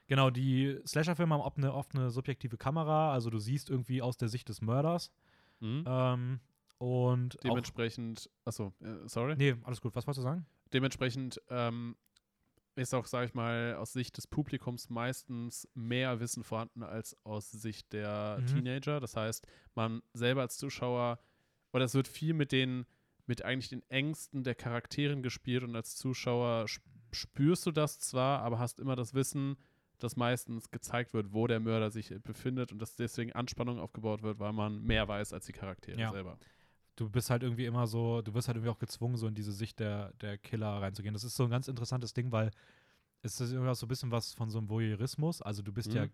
Genau, 0.07 0.29
die 0.29 0.79
Slasher-Filme 0.85 1.33
haben 1.33 1.41
oft 1.41 1.57
eine, 1.57 1.73
oft 1.73 1.95
eine 1.95 2.09
subjektive 2.09 2.57
Kamera, 2.57 3.11
also 3.11 3.29
du 3.29 3.39
siehst 3.39 3.69
irgendwie 3.69 4.01
aus 4.01 4.17
der 4.17 4.29
Sicht 4.29 4.49
des 4.49 4.61
Mörders. 4.61 5.11
Mhm. 5.59 5.83
Ähm, 5.87 6.39
und 6.85 7.37
auch, 7.37 7.41
Dementsprechend, 7.41 8.29
achso, 8.45 8.73
äh, 8.81 9.07
sorry. 9.07 9.35
Nee, 9.37 9.55
alles 9.63 9.81
gut. 9.81 9.95
Was 9.95 10.05
wolltest 10.05 10.19
du 10.19 10.23
sagen? 10.29 10.45
Dementsprechend 10.73 11.41
ähm, 11.49 11.95
ist 12.75 12.93
auch, 12.93 13.05
sage 13.05 13.27
ich 13.27 13.33
mal, 13.33 13.75
aus 13.75 13.93
Sicht 13.93 14.17
des 14.17 14.27
Publikums 14.27 14.89
meistens 14.89 15.67
mehr 15.73 16.19
Wissen 16.19 16.43
vorhanden 16.43 16.83
als 16.83 17.15
aus 17.23 17.49
Sicht 17.51 17.93
der 17.93 18.39
Mhm. 18.41 18.45
Teenager. 18.47 18.99
Das 18.99 19.15
heißt, 19.15 19.47
man 19.75 20.01
selber 20.13 20.41
als 20.41 20.57
Zuschauer, 20.57 21.19
oder 21.73 21.85
es 21.85 21.93
wird 21.93 22.07
viel 22.07 22.33
mit 22.33 22.51
den, 22.51 22.85
mit 23.25 23.43
eigentlich 23.43 23.69
den 23.69 23.81
Ängsten 23.89 24.43
der 24.43 24.55
Charakteren 24.55 25.23
gespielt 25.23 25.63
und 25.63 25.75
als 25.75 25.95
Zuschauer 25.95 26.65
sp- 26.69 26.83
spürst 27.11 27.65
du 27.65 27.71
das 27.71 27.99
zwar, 27.99 28.41
aber 28.41 28.59
hast 28.59 28.79
immer 28.79 28.95
das 28.97 29.13
Wissen, 29.13 29.55
dass 29.99 30.17
meistens 30.17 30.69
gezeigt 30.71 31.13
wird, 31.13 31.31
wo 31.31 31.47
der 31.47 31.61
Mörder 31.61 31.89
sich 31.89 32.13
befindet 32.21 32.73
und 32.73 32.79
dass 32.81 32.97
deswegen 32.97 33.31
Anspannung 33.31 33.79
aufgebaut 33.79 34.21
wird, 34.21 34.39
weil 34.39 34.51
man 34.51 34.81
mehr 34.83 35.07
weiß 35.07 35.31
als 35.31 35.45
die 35.45 35.53
Charaktere 35.53 35.97
Ja. 35.97 36.11
selber. 36.11 36.37
Du 36.95 37.09
bist 37.09 37.29
halt 37.29 37.43
irgendwie 37.43 37.65
immer 37.65 37.87
so, 37.87 38.21
du 38.21 38.33
wirst 38.33 38.47
halt 38.47 38.57
irgendwie 38.57 38.71
auch 38.71 38.79
gezwungen, 38.79 39.17
so 39.17 39.27
in 39.27 39.35
diese 39.35 39.51
Sicht 39.51 39.79
der, 39.79 40.13
der 40.21 40.37
Killer 40.37 40.81
reinzugehen. 40.81 41.13
Das 41.13 41.23
ist 41.23 41.35
so 41.35 41.43
ein 41.43 41.49
ganz 41.49 41.67
interessantes 41.67 42.13
Ding, 42.13 42.31
weil 42.31 42.51
es 43.21 43.41
ist 43.41 43.51
irgendwie 43.51 43.69
auch 43.69 43.75
so 43.75 43.85
ein 43.85 43.89
bisschen 43.89 44.11
was 44.11 44.33
von 44.33 44.49
so 44.49 44.59
einem 44.59 44.69
Voyeurismus. 44.69 45.41
Also 45.41 45.61
du 45.61 45.73
bist 45.73 45.89
Mhm. 45.89 45.95
ja 45.95 46.07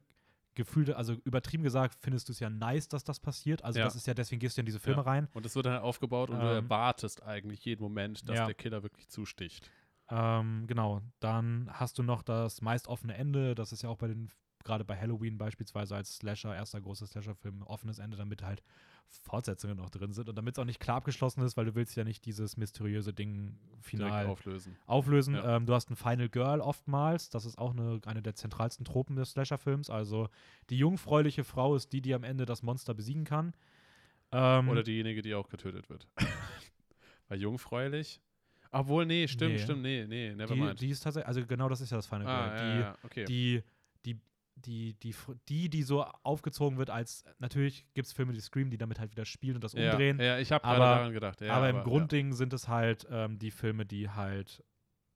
gefühlt, 0.56 0.90
also 0.90 1.14
übertrieben 1.24 1.64
gesagt, 1.64 1.96
findest 2.02 2.28
du 2.28 2.34
es 2.34 2.40
ja 2.40 2.50
nice, 2.50 2.88
dass 2.88 3.04
das 3.04 3.20
passiert. 3.20 3.64
Also 3.64 3.80
Ja. 3.80 3.86
das 3.86 3.96
ist 3.96 4.08
ja, 4.08 4.14
deswegen 4.14 4.40
gehst 4.40 4.58
du 4.58 4.62
in 4.62 4.66
diese 4.66 4.80
Filme 4.80 5.02
Ja. 5.02 5.08
rein. 5.08 5.28
Und 5.34 5.46
es 5.46 5.56
wird 5.56 5.66
dann 5.66 5.78
aufgebaut 5.82 6.30
und 6.30 6.40
du 6.40 6.46
Ähm, 6.48 6.66
erwartest 6.66 7.24
eigentlich 7.24 7.64
jeden 7.64 7.82
Moment, 7.84 8.28
dass 8.28 8.38
ja. 8.38 8.46
der 8.46 8.56
Killer 8.56 8.82
wirklich 8.84 9.08
zusticht. 9.08 9.70
Ähm, 10.10 10.66
genau, 10.68 11.02
dann 11.22 11.70
hast 11.72 11.98
du 12.00 12.04
noch 12.04 12.22
das 12.22 12.62
meist 12.62 12.88
offene 12.88 13.14
Ende. 13.16 13.56
Das 13.56 13.72
ist 13.72 13.82
ja 13.82 13.90
auch 13.90 13.98
bei 13.98 14.08
den, 14.10 14.30
gerade 14.64 14.84
bei 14.86 14.98
Halloween 14.98 15.38
beispielsweise 15.38 15.96
als 15.96 16.16
Slasher, 16.18 16.56
erster 16.56 16.82
großer 16.82 17.08
Slasher-Film, 17.08 17.62
offenes 17.64 18.00
Ende, 18.00 18.18
damit 18.18 18.44
halt 18.44 18.64
Fortsetzungen 19.24 19.76
noch 19.78 19.90
drin 19.90 20.14
sind 20.14 20.30
und 20.30 20.36
damit 20.36 20.56
es 20.56 20.60
auch 20.60 20.66
nicht 20.66 20.80
klar 20.80 20.98
abgeschlossen 20.98 21.42
ist, 21.42 21.58
weil 21.58 21.66
du 21.66 21.76
willst 21.76 21.96
ja 21.98 22.04
nicht 22.04 22.26
dieses 22.26 22.56
mysteriöse 22.56 23.14
Ding 23.14 23.58
final 23.82 24.10
Direkt 24.10 24.30
auflösen. 24.30 24.78
auflösen. 24.86 25.36
Ja. 25.36 25.58
Ähm, 25.58 25.66
du 25.66 25.74
hast 25.74 25.90
ein 25.90 25.96
Final 25.96 26.30
Girl 26.30 26.62
oftmals. 26.62 27.30
Das 27.30 27.46
ist 27.46 27.58
auch 27.58 27.72
eine, 27.72 28.00
eine 28.06 28.22
der 28.22 28.36
zentralsten 28.36 28.86
Tropen 28.86 29.16
des 29.18 29.32
Slasher-Films. 29.32 29.90
Also 29.90 30.30
die 30.70 30.78
jungfräuliche 30.78 31.44
Frau 31.44 31.76
ist 31.76 31.92
die, 31.92 32.02
die 32.02 32.14
am 32.14 32.24
Ende 32.24 32.46
das 32.46 32.64
Monster 32.64 32.94
besiegen 32.94 33.26
kann. 33.26 33.54
Ähm, 34.32 34.70
Oder 34.70 34.84
diejenige, 34.84 35.22
die 35.22 35.36
auch 35.36 35.50
getötet 35.50 35.90
wird. 35.90 36.08
Weil 37.28 37.42
jungfräulich. 37.42 38.22
Obwohl, 38.72 39.06
nee, 39.06 39.28
stimmt, 39.28 39.56
Nee. 39.56 39.60
stimmt, 39.60 39.82
nee, 39.82 40.06
nee, 40.08 40.34
never 40.34 40.54
die, 40.54 40.60
mind. 40.60 40.80
die 40.80 40.90
ist 40.90 41.02
tatsächlich, 41.02 41.28
also 41.28 41.46
genau 41.46 41.68
das 41.68 41.82
ist 41.82 41.90
ja 41.90 41.98
das 41.98 42.08
Final 42.08 42.28
ah, 42.28 42.48
Girl. 42.48 42.58
ja, 42.58 42.74
die, 42.74 42.80
ja, 42.80 42.98
okay. 43.04 43.26
die, 43.26 43.64
die, 44.06 44.20
die, 44.62 44.94
die, 44.96 45.14
die, 45.50 45.70
die 45.70 45.84
so 45.84 46.04
aufgezogen 46.24 46.78
wird 46.78 46.90
als, 46.90 47.24
natürlich 47.40 47.86
gibt 47.94 48.08
es 48.08 48.14
Filme, 48.14 48.34
die 48.34 48.40
Scream, 48.42 48.70
die 48.70 48.78
damit 48.78 49.00
halt 49.00 49.12
wieder 49.12 49.26
spielen 49.26 49.56
und 49.56 49.64
das 49.64 49.74
ja, 49.74 49.92
umdrehen. 49.92 50.20
ja, 50.20 50.38
ich 50.40 50.52
habe 50.52 50.64
gerade 50.64 50.82
Aber- 50.82 50.96
daran 50.96 51.14
gedacht. 51.14 51.42
Ja, 51.42 51.54
aber 51.54 51.70
im 51.70 51.78
ja. 51.78 51.84
Grundding 51.84 52.34
sind 52.34 52.54
es 52.54 52.68
halt 52.68 53.08
ähm, 53.10 53.40
die 53.40 53.52
Filme, 53.52 53.86
die 53.86 54.10
halt 54.10 54.64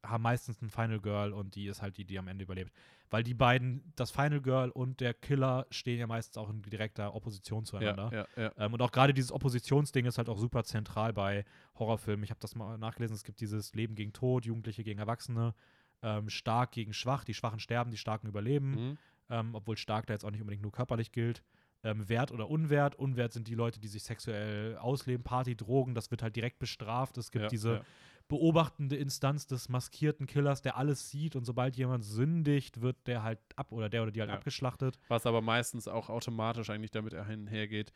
haben 0.05 0.21
meistens 0.21 0.61
ein 0.61 0.69
Final 0.69 0.99
Girl 0.99 1.33
und 1.33 1.55
die 1.55 1.65
ist 1.65 1.81
halt 1.81 1.97
die, 1.97 2.05
die 2.05 2.19
am 2.19 2.27
Ende 2.27 2.43
überlebt. 2.43 2.71
Weil 3.09 3.23
die 3.23 3.33
beiden, 3.33 3.91
das 3.95 4.11
Final 4.11 4.39
Girl 4.39 4.69
und 4.69 4.99
der 4.99 5.15
Killer, 5.15 5.65
stehen 5.71 5.97
ja 5.99 6.05
meistens 6.05 6.37
auch 6.37 6.47
in 6.49 6.61
direkter 6.61 7.15
Opposition 7.15 7.65
zueinander. 7.65 8.11
Ja, 8.13 8.27
ja, 8.35 8.43
ja. 8.43 8.65
Ähm, 8.65 8.73
und 8.73 8.81
auch 8.83 8.91
gerade 8.91 9.15
dieses 9.15 9.31
Oppositionsding 9.31 10.05
ist 10.05 10.19
halt 10.19 10.29
auch 10.29 10.37
super 10.37 10.63
zentral 10.63 11.11
bei 11.13 11.43
Horrorfilmen. 11.79 12.23
Ich 12.23 12.29
habe 12.29 12.39
das 12.39 12.53
mal 12.53 12.77
nachgelesen, 12.77 13.15
es 13.15 13.23
gibt 13.23 13.39
dieses 13.41 13.73
Leben 13.73 13.95
gegen 13.95 14.13
Tod, 14.13 14.45
Jugendliche 14.45 14.83
gegen 14.83 14.99
Erwachsene, 14.99 15.55
ähm, 16.03 16.29
stark 16.29 16.71
gegen 16.73 16.93
schwach, 16.93 17.23
die 17.23 17.33
Schwachen 17.33 17.59
sterben, 17.59 17.89
die 17.89 17.97
Starken 17.97 18.27
überleben, 18.27 18.71
Mhm. 18.89 18.97
Ähm, 19.29 19.55
obwohl 19.55 19.77
stark 19.77 20.07
da 20.07 20.13
jetzt 20.13 20.25
auch 20.25 20.31
nicht 20.31 20.41
unbedingt 20.41 20.63
nur 20.63 20.71
körperlich 20.71 21.11
gilt. 21.11 21.43
Ähm, 21.83 22.07
Wert 22.09 22.31
oder 22.31 22.49
Unwert. 22.49 22.95
Unwert 22.95 23.31
sind 23.33 23.47
die 23.47 23.53
Leute, 23.53 23.79
die 23.79 23.87
sich 23.87 24.03
sexuell 24.03 24.75
ausleben, 24.77 25.23
Party, 25.23 25.55
Drogen, 25.55 25.93
das 25.93 26.09
wird 26.09 26.23
halt 26.23 26.35
direkt 26.35 26.57
bestraft. 26.57 27.17
Es 27.17 27.31
gibt 27.31 27.43
ja, 27.43 27.49
diese 27.49 27.73
ja. 27.75 27.81
beobachtende 28.27 28.95
Instanz 28.95 29.45
des 29.45 29.69
maskierten 29.69 30.25
Killers, 30.25 30.63
der 30.63 30.77
alles 30.77 31.11
sieht 31.11 31.35
und 31.35 31.45
sobald 31.45 31.75
jemand 31.75 32.03
sündigt, 32.03 32.81
wird 32.81 32.97
der 33.05 33.21
halt 33.21 33.39
ab 33.55 33.71
oder 33.71 33.89
der 33.89 34.01
oder 34.01 34.11
die 34.11 34.21
halt 34.21 34.31
Ja. 34.31 34.35
abgeschlachtet. 34.35 34.97
Was 35.09 35.27
aber 35.27 35.41
meistens 35.41 35.87
auch 35.87 36.09
automatisch 36.09 36.71
eigentlich 36.71 36.91
damit 36.91 37.13
einhergeht 37.13 37.91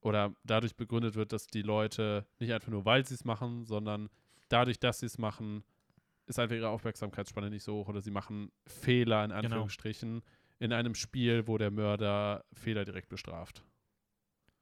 oder 0.00 0.34
dadurch 0.44 0.76
begründet 0.76 1.14
wird, 1.14 1.32
dass 1.32 1.46
die 1.48 1.62
Leute 1.62 2.26
nicht 2.38 2.52
einfach 2.52 2.70
nur, 2.70 2.84
weil 2.86 3.04
sie 3.06 3.14
es 3.14 3.24
machen, 3.24 3.64
sondern 3.66 4.08
dadurch, 4.48 4.80
dass 4.80 5.00
sie 5.00 5.06
es 5.06 5.18
machen, 5.18 5.64
ist 6.26 6.38
einfach 6.38 6.56
ihre 6.56 6.68
Aufmerksamkeitsspanne 6.68 7.50
nicht 7.50 7.62
so 7.62 7.74
hoch 7.74 7.88
oder 7.88 8.00
sie 8.00 8.10
machen 8.10 8.52
Fehler 8.66 9.24
in 9.24 9.30
Genau. 9.30 9.68
In 10.58 10.72
einem 10.72 10.94
Spiel, 10.94 11.46
wo 11.46 11.56
der 11.58 11.70
Mörder 11.70 12.44
Fehler 12.52 12.84
direkt 12.84 13.08
bestraft. 13.08 13.62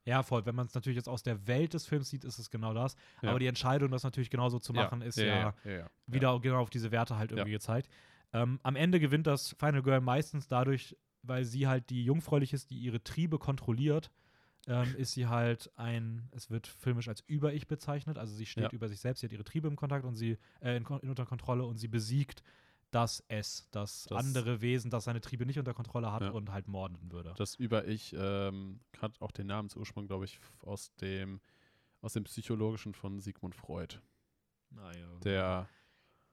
Ja, 0.04 0.22
voll. 0.22 0.46
Wenn 0.46 0.54
man 0.54 0.66
es 0.66 0.74
natürlich 0.74 0.96
jetzt 0.96 1.08
aus 1.08 1.22
der 1.22 1.46
Welt 1.48 1.74
des 1.74 1.86
Films 1.86 2.08
sieht, 2.10 2.24
ist 2.24 2.38
es 2.38 2.50
genau 2.50 2.72
das. 2.72 2.94
Ja. 3.22 3.30
Aber 3.30 3.40
die 3.40 3.48
Entscheidung, 3.48 3.90
das 3.90 4.04
natürlich 4.04 4.30
genauso 4.30 4.60
zu 4.60 4.72
machen, 4.72 5.02
ist 5.02 5.18
ja, 5.18 5.26
ja, 5.26 5.54
ja, 5.64 5.70
ja. 5.72 5.90
wieder 6.06 6.38
genau 6.40 6.60
auf 6.60 6.70
diese 6.70 6.92
Werte 6.92 7.18
halt 7.18 7.32
irgendwie 7.32 7.50
gezeigt. 7.50 7.88
Ähm, 8.32 8.60
am 8.62 8.76
Ende 8.76 9.00
gewinnt 9.00 9.26
das 9.26 9.56
Final 9.58 9.82
Girl 9.82 10.00
meistens 10.00 10.46
dadurch, 10.46 10.96
weil 11.22 11.44
sie 11.44 11.66
halt 11.66 11.90
die 11.90 12.04
jungfräulich 12.04 12.52
ist, 12.52 12.70
die 12.70 12.78
ihre 12.78 13.02
Triebe 13.02 13.38
kontrolliert, 13.38 14.12
ähm, 14.68 14.94
ist 14.96 15.12
sie 15.12 15.26
halt 15.26 15.70
ein, 15.76 16.28
es 16.32 16.50
wird 16.50 16.66
filmisch 16.66 17.08
als 17.08 17.22
Über-Ich 17.26 17.66
bezeichnet, 17.66 18.18
also 18.18 18.34
sie 18.34 18.46
steht 18.46 18.72
über 18.72 18.88
sich 18.88 19.00
selbst, 19.00 19.20
sie 19.20 19.26
hat 19.26 19.32
ihre 19.32 19.44
Triebe 19.44 19.68
im 19.68 19.76
Kontakt 19.76 20.04
und 20.04 20.14
sie, 20.14 20.38
äh, 20.60 20.76
in, 20.76 20.84
in 20.84 21.08
unter 21.08 21.24
Kontrolle 21.24 21.64
und 21.64 21.78
sie 21.78 21.88
besiegt 21.88 22.42
das 22.90 23.22
Es, 23.28 23.68
das, 23.70 24.04
Das- 24.04 24.18
andere 24.18 24.60
Wesen, 24.60 24.90
das 24.90 25.04
seine 25.04 25.20
Triebe 25.20 25.44
nicht 25.46 25.58
unter 25.58 25.74
Kontrolle 25.74 26.12
hat 26.12 26.22
Ja. 26.22 26.30
und 26.30 26.50
halt 26.52 26.68
morden 26.68 27.10
würde. 27.12 27.34
Das 27.36 27.54
Über-Ich 27.56 28.14
ähm, 28.18 28.80
hat 29.00 29.20
auch 29.20 29.32
den 29.32 29.48
Namensursprung, 29.48 30.06
glaube 30.06 30.24
ich, 30.24 30.38
aus 30.62 30.94
dem, 30.96 31.40
aus 32.00 32.12
dem 32.14 32.24
Psychologischen 32.24 32.94
von 32.94 33.20
Sigmund 33.20 33.54
Freud. 33.54 33.96
Naja. 34.70 35.18
Der 35.24 35.68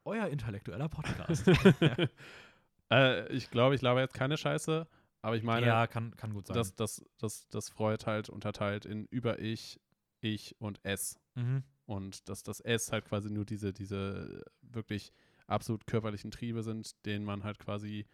Euer 0.05 0.27
intellektueller 0.27 0.89
Podcast. 0.89 1.45
äh, 2.91 3.27
ich 3.33 3.49
glaube, 3.49 3.75
ich 3.75 3.81
laber 3.81 4.01
jetzt 4.01 4.13
keine 4.13 4.37
Scheiße, 4.37 4.87
aber 5.21 5.35
ich 5.35 5.43
meine, 5.43 5.65
ja, 5.65 5.87
kann, 5.87 6.15
kann 6.15 6.33
gut 6.33 6.47
sein. 6.47 6.55
dass 6.55 6.75
das, 6.75 7.03
das, 7.17 7.47
das 7.49 7.69
Freud 7.69 8.05
halt 8.05 8.29
unterteilt 8.29 8.85
in 8.85 9.05
Über-Ich, 9.05 9.79
Ich 10.21 10.55
und 10.59 10.79
Es. 10.83 11.19
mhm. 11.35 11.63
Und 11.85 12.29
dass 12.29 12.43
das 12.43 12.61
S 12.61 12.93
halt 12.93 13.03
quasi 13.05 13.29
nur 13.29 13.43
diese, 13.43 13.73
diese 13.73 14.41
wirklich 14.61 15.11
absolut 15.47 15.85
körperlichen 15.87 16.31
Triebe 16.31 16.63
sind, 16.63 17.05
denen 17.05 17.25
man 17.25 17.43
halt 17.43 17.59
quasi 17.59 18.05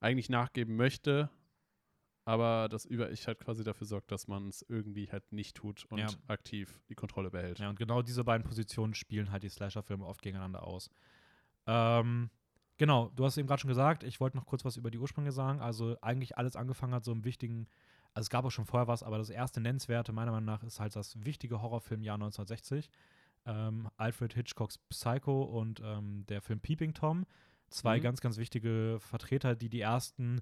eigentlich 0.00 0.28
nachgeben 0.28 0.76
möchte, 0.76 1.30
aber 2.26 2.68
das 2.70 2.84
Über-Ich 2.86 3.26
halt 3.26 3.38
quasi 3.38 3.64
dafür 3.64 3.86
sorgt, 3.86 4.10
dass 4.10 4.28
man 4.28 4.48
es 4.48 4.64
irgendwie 4.68 5.10
halt 5.10 5.30
nicht 5.32 5.56
tut 5.56 5.84
und 5.90 5.98
Ja. 5.98 6.08
aktiv 6.26 6.80
die 6.88 6.94
Kontrolle 6.94 7.30
behält. 7.30 7.58
Ja, 7.58 7.68
und 7.68 7.78
genau 7.78 8.02
diese 8.02 8.24
beiden 8.24 8.46
Positionen 8.46 8.94
spielen 8.94 9.30
halt 9.30 9.42
die 9.42 9.48
Slasher-Filme 9.50 10.04
oft 10.06 10.22
gegeneinander 10.22 10.62
aus. 10.64 10.90
Ähm, 11.66 12.30
genau, 12.76 13.10
du 13.14 13.24
hast 13.24 13.36
eben 13.36 13.46
gerade 13.46 13.60
schon 13.60 13.68
gesagt, 13.68 14.04
ich 14.04 14.20
wollte 14.20 14.36
noch 14.36 14.46
kurz 14.46 14.64
was 14.64 14.76
über 14.76 14.90
die 14.90 14.98
Ursprünge 14.98 15.32
sagen. 15.32 15.60
Also 15.60 15.96
eigentlich 16.00 16.38
alles 16.38 16.56
angefangen 16.56 16.94
hat 16.94 17.04
so 17.04 17.12
im 17.12 17.24
wichtigen, 17.24 17.66
also 18.14 18.26
es 18.26 18.30
gab 18.30 18.44
auch 18.44 18.50
schon 18.50 18.66
vorher 18.66 18.88
was, 18.88 19.02
aber 19.02 19.18
das 19.18 19.30
erste 19.30 19.60
Nennenswerte 19.60 20.12
meiner 20.12 20.32
Meinung 20.32 20.46
nach 20.46 20.62
ist 20.62 20.80
halt 20.80 20.96
das 20.96 21.24
wichtige 21.24 21.60
Horrorfilmjahr 21.60 22.16
1960. 22.16 22.90
Ähm, 23.46 23.88
Alfred 23.96 24.32
Hitchcocks 24.34 24.78
Psycho 24.88 25.42
und 25.42 25.80
ähm, 25.84 26.24
der 26.28 26.40
Film 26.40 26.60
Peeping 26.60 26.94
Tom. 26.94 27.26
Zwei 27.70 27.98
Mhm. 27.98 28.02
ganz, 28.02 28.20
ganz 28.20 28.36
wichtige 28.38 28.98
Vertreter, 29.00 29.54
die 29.54 29.68
die 29.68 29.80
ersten, 29.80 30.40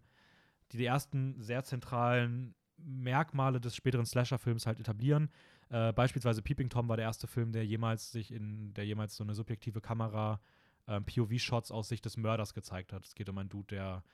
die 0.73 0.77
die 0.77 0.85
ersten 0.85 1.41
sehr 1.41 1.65
zentralen 1.65 2.55
Merkmale 2.77 3.61
des 3.61 3.77
späteren 3.77 4.07
Slasher-Films 4.07 4.67
halt 4.67 4.81
etablieren. 4.81 5.31
Äh, 5.69 5.93
beispielsweise 5.93 6.43
Peeping 6.43 6.69
Tom 6.69 6.89
war 6.89 6.97
der 6.97 7.07
erste 7.07 7.27
Film, 7.27 7.53
der 7.53 7.65
jemals 7.65 8.13
sich 8.13 8.33
in, 8.33 8.75
der 8.75 8.85
jemals 8.85 9.17
so 9.17 9.25
eine 9.25 9.35
subjektive 9.35 9.81
Kamera 9.81 10.41
ähm, 10.89 11.05
POV-Shots 11.05 11.71
aus 11.71 11.89
Sicht 11.89 12.05
des 12.05 12.17
Mörders 12.17 12.55
gezeigt 12.55 12.93
hat. 12.93 13.05
Es 13.07 13.15
geht 13.15 13.29
um 13.29 13.39
einen 13.39 13.49
Dude, 13.49 13.75
der 13.75 14.05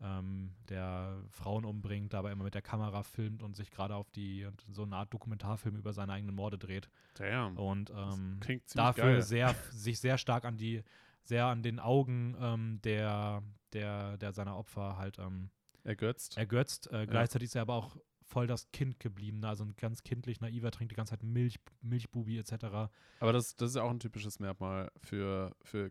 ähm, 0.00 0.54
der 0.68 1.22
Frauen 1.30 1.64
umbringt, 1.64 2.12
dabei 2.12 2.32
immer 2.32 2.44
mit 2.44 2.54
der 2.54 2.62
Kamera 2.62 3.02
filmt 3.02 3.42
und 3.42 3.56
sich 3.56 3.70
gerade 3.70 3.94
auf 3.94 4.10
die 4.10 4.44
und 4.44 4.64
so 4.70 4.82
eine 4.82 4.96
Art 4.96 5.12
Dokumentarfilm 5.12 5.76
über 5.76 5.92
seine 5.92 6.12
eigenen 6.12 6.34
Morde 6.34 6.58
dreht. 6.58 6.88
Damn. 7.14 7.56
Und 7.56 7.90
ähm, 7.90 8.40
dafür 8.74 9.04
geil. 9.04 9.22
sehr 9.22 9.54
sich 9.72 9.98
sehr 9.98 10.18
stark 10.18 10.44
an 10.44 10.56
die 10.56 10.82
sehr 11.24 11.46
an 11.46 11.62
den 11.62 11.80
Augen 11.80 12.36
ähm, 12.40 12.80
der 12.82 13.42
der 13.72 14.16
der 14.18 14.32
seiner 14.32 14.56
Opfer 14.56 14.96
halt 14.96 15.18
ähm, 15.18 15.50
Ergötzt. 15.84 16.36
ergötzt. 16.36 16.92
Äh, 16.92 17.06
gleichzeitig 17.06 17.46
ist 17.46 17.54
er 17.54 17.62
aber 17.62 17.74
auch 17.74 17.96
voll 18.28 18.46
das 18.46 18.70
Kind 18.72 19.00
geblieben, 19.00 19.42
also 19.44 19.64
ein 19.64 19.74
ganz 19.76 20.02
kindlich 20.02 20.40
naiver, 20.40 20.70
trinkt 20.70 20.92
die 20.92 20.96
ganze 20.96 21.12
Zeit 21.12 21.22
Milch, 21.22 21.58
Milchbubi 21.80 22.38
etc. 22.38 22.90
Aber 23.20 23.32
das, 23.32 23.56
das 23.56 23.70
ist 23.70 23.76
ja 23.76 23.82
auch 23.82 23.90
ein 23.90 24.00
typisches 24.00 24.38
Merkmal 24.38 24.92
für, 25.02 25.56
für 25.62 25.90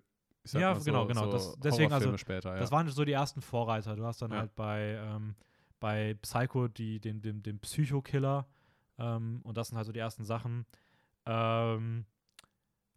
Ja, 0.53 0.73
mal 0.73 0.79
so, 0.79 0.85
genau, 0.85 1.05
genau. 1.07 1.25
So 1.25 1.31
Das- 1.31 1.59
deswegen 1.59 1.91
also- 1.93 2.17
später, 2.17 2.53
ja. 2.53 2.59
Das 2.59 2.71
waren 2.71 2.87
so 2.89 3.05
die 3.05 3.11
ersten 3.13 3.41
Vorreiter. 3.41 3.95
Du 3.95 4.05
hast 4.05 4.21
dann 4.21 4.31
Ja. 4.31 4.39
halt 4.39 4.55
bei, 4.55 4.99
ähm, 5.01 5.35
bei 5.79 6.15
Psycho 6.21 6.67
die, 6.67 6.99
den, 6.99 7.21
den, 7.21 7.43
den 7.43 7.59
Psycho-Killer 7.59 8.47
ähm, 8.99 9.41
und 9.43 9.57
das 9.57 9.67
sind 9.69 9.77
halt 9.77 9.85
so 9.87 9.91
die 9.93 9.99
ersten 9.99 10.23
Sachen. 10.23 10.65
Ähm, 11.25 12.05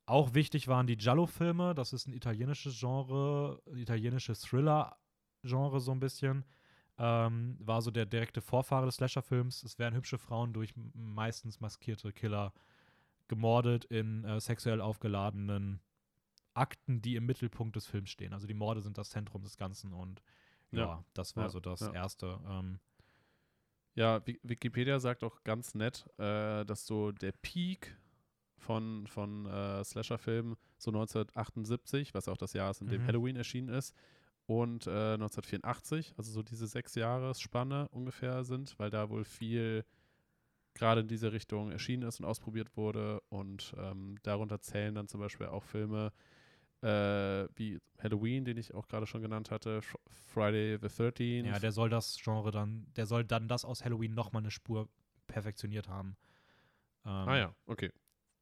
auch 0.06 0.34
wichtig 0.34 0.66
waren 0.68 0.86
die 0.86 0.96
Giallo-Filme. 0.96 1.74
Das 1.74 1.92
ist 1.92 2.06
ein 2.08 2.12
italienisches 2.14 2.78
Genre, 2.78 3.60
italienisches 3.74 4.40
Thriller-Genre 4.42 5.80
so 5.80 5.92
ein 5.92 6.00
bisschen. 6.00 6.44
Ähm, 6.98 7.56
war 7.60 7.80
so 7.80 7.90
der 7.90 8.06
direkte 8.06 8.40
Vorfahre 8.40 8.86
des 8.86 8.96
Slasher-Films. 8.96 9.62
Es 9.62 9.78
werden 9.78 9.94
hübsche 9.94 10.18
Frauen 10.18 10.52
durch 10.52 10.74
meistens 10.94 11.60
maskierte 11.60 12.12
Killer 12.12 12.52
gemordet 13.28 13.84
in 13.86 14.24
äh, 14.24 14.40
sexuell 14.40 14.80
aufgeladenen 14.80 15.80
Akten, 16.60 17.00
die 17.02 17.16
im 17.16 17.26
Mittelpunkt 17.26 17.74
des 17.76 17.86
Films 17.86 18.10
stehen. 18.10 18.32
Also 18.32 18.46
die 18.46 18.54
Morde 18.54 18.80
sind 18.82 18.98
das 18.98 19.10
Zentrum 19.10 19.42
des 19.42 19.56
Ganzen 19.56 19.92
und 19.92 20.22
ja, 20.72 20.78
Ja. 20.80 21.04
das 21.14 21.34
war 21.36 21.44
Ja, 21.44 21.48
so 21.48 21.60
das. 21.60 21.80
Erste. 21.82 22.38
Ähm, 22.48 22.78
Ja, 23.94 24.24
Wi- 24.26 24.38
Wikipedia 24.42 25.00
sagt 25.00 25.24
auch 25.24 25.42
ganz 25.42 25.74
nett, 25.74 26.06
äh, 26.18 26.64
dass 26.64 26.86
so 26.86 27.10
der 27.12 27.32
Peak 27.32 27.96
von, 28.56 29.06
von 29.06 29.46
äh, 29.46 29.82
Slasher-Filmen 29.84 30.56
so 30.78 30.90
1978, 30.90 32.14
was 32.14 32.28
auch 32.28 32.36
das 32.36 32.52
Jahr 32.52 32.70
ist, 32.70 32.82
in 32.82 32.88
dem 32.88 33.02
Mhm. 33.02 33.06
Halloween 33.06 33.36
erschienen 33.36 33.68
ist, 33.70 33.94
und 34.46 34.86
äh, 34.86 35.14
1984, 35.14 36.14
also 36.16 36.30
so 36.32 36.42
diese 36.42 36.66
sechs 36.66 36.94
Jahresspanne 36.94 37.88
ungefähr 37.90 38.44
sind, 38.44 38.78
weil 38.78 38.90
da 38.90 39.08
wohl 39.08 39.24
viel 39.24 39.84
gerade 40.74 41.00
in 41.02 41.08
diese 41.08 41.32
Richtung 41.32 41.70
erschienen 41.70 42.04
ist 42.04 42.20
und 42.20 42.26
ausprobiert 42.26 42.76
wurde. 42.76 43.20
Und 43.28 43.74
ähm, 43.76 44.16
darunter 44.22 44.60
zählen 44.60 44.94
dann 44.94 45.08
zum 45.08 45.20
Beispiel 45.20 45.46
auch 45.46 45.62
Filme 45.64 46.12
äh, 46.82 47.46
wie 47.56 47.78
Halloween, 48.02 48.44
den 48.44 48.56
ich 48.56 48.72
auch 48.74 48.88
gerade 48.88 49.06
schon 49.06 49.20
genannt 49.22 49.50
hatte, 49.50 49.82
Fr 49.82 49.98
Friday 50.32 50.78
the 50.80 50.86
13th. 50.86 51.46
ja, 51.46 51.58
der 51.58 51.72
soll 51.72 51.88
das 51.90 52.18
Genre 52.22 52.50
dann, 52.50 52.86
der 52.96 53.06
soll 53.06 53.24
dann 53.24 53.48
das 53.48 53.64
aus 53.64 53.84
Halloween 53.84 54.14
nochmal 54.14 54.42
eine 54.42 54.50
Spur 54.50 54.88
perfektioniert 55.26 55.88
haben. 55.88 56.16
Ähm, 57.04 57.10
Ah 57.28 57.36
ja, 57.36 57.54
okay. 57.66 57.92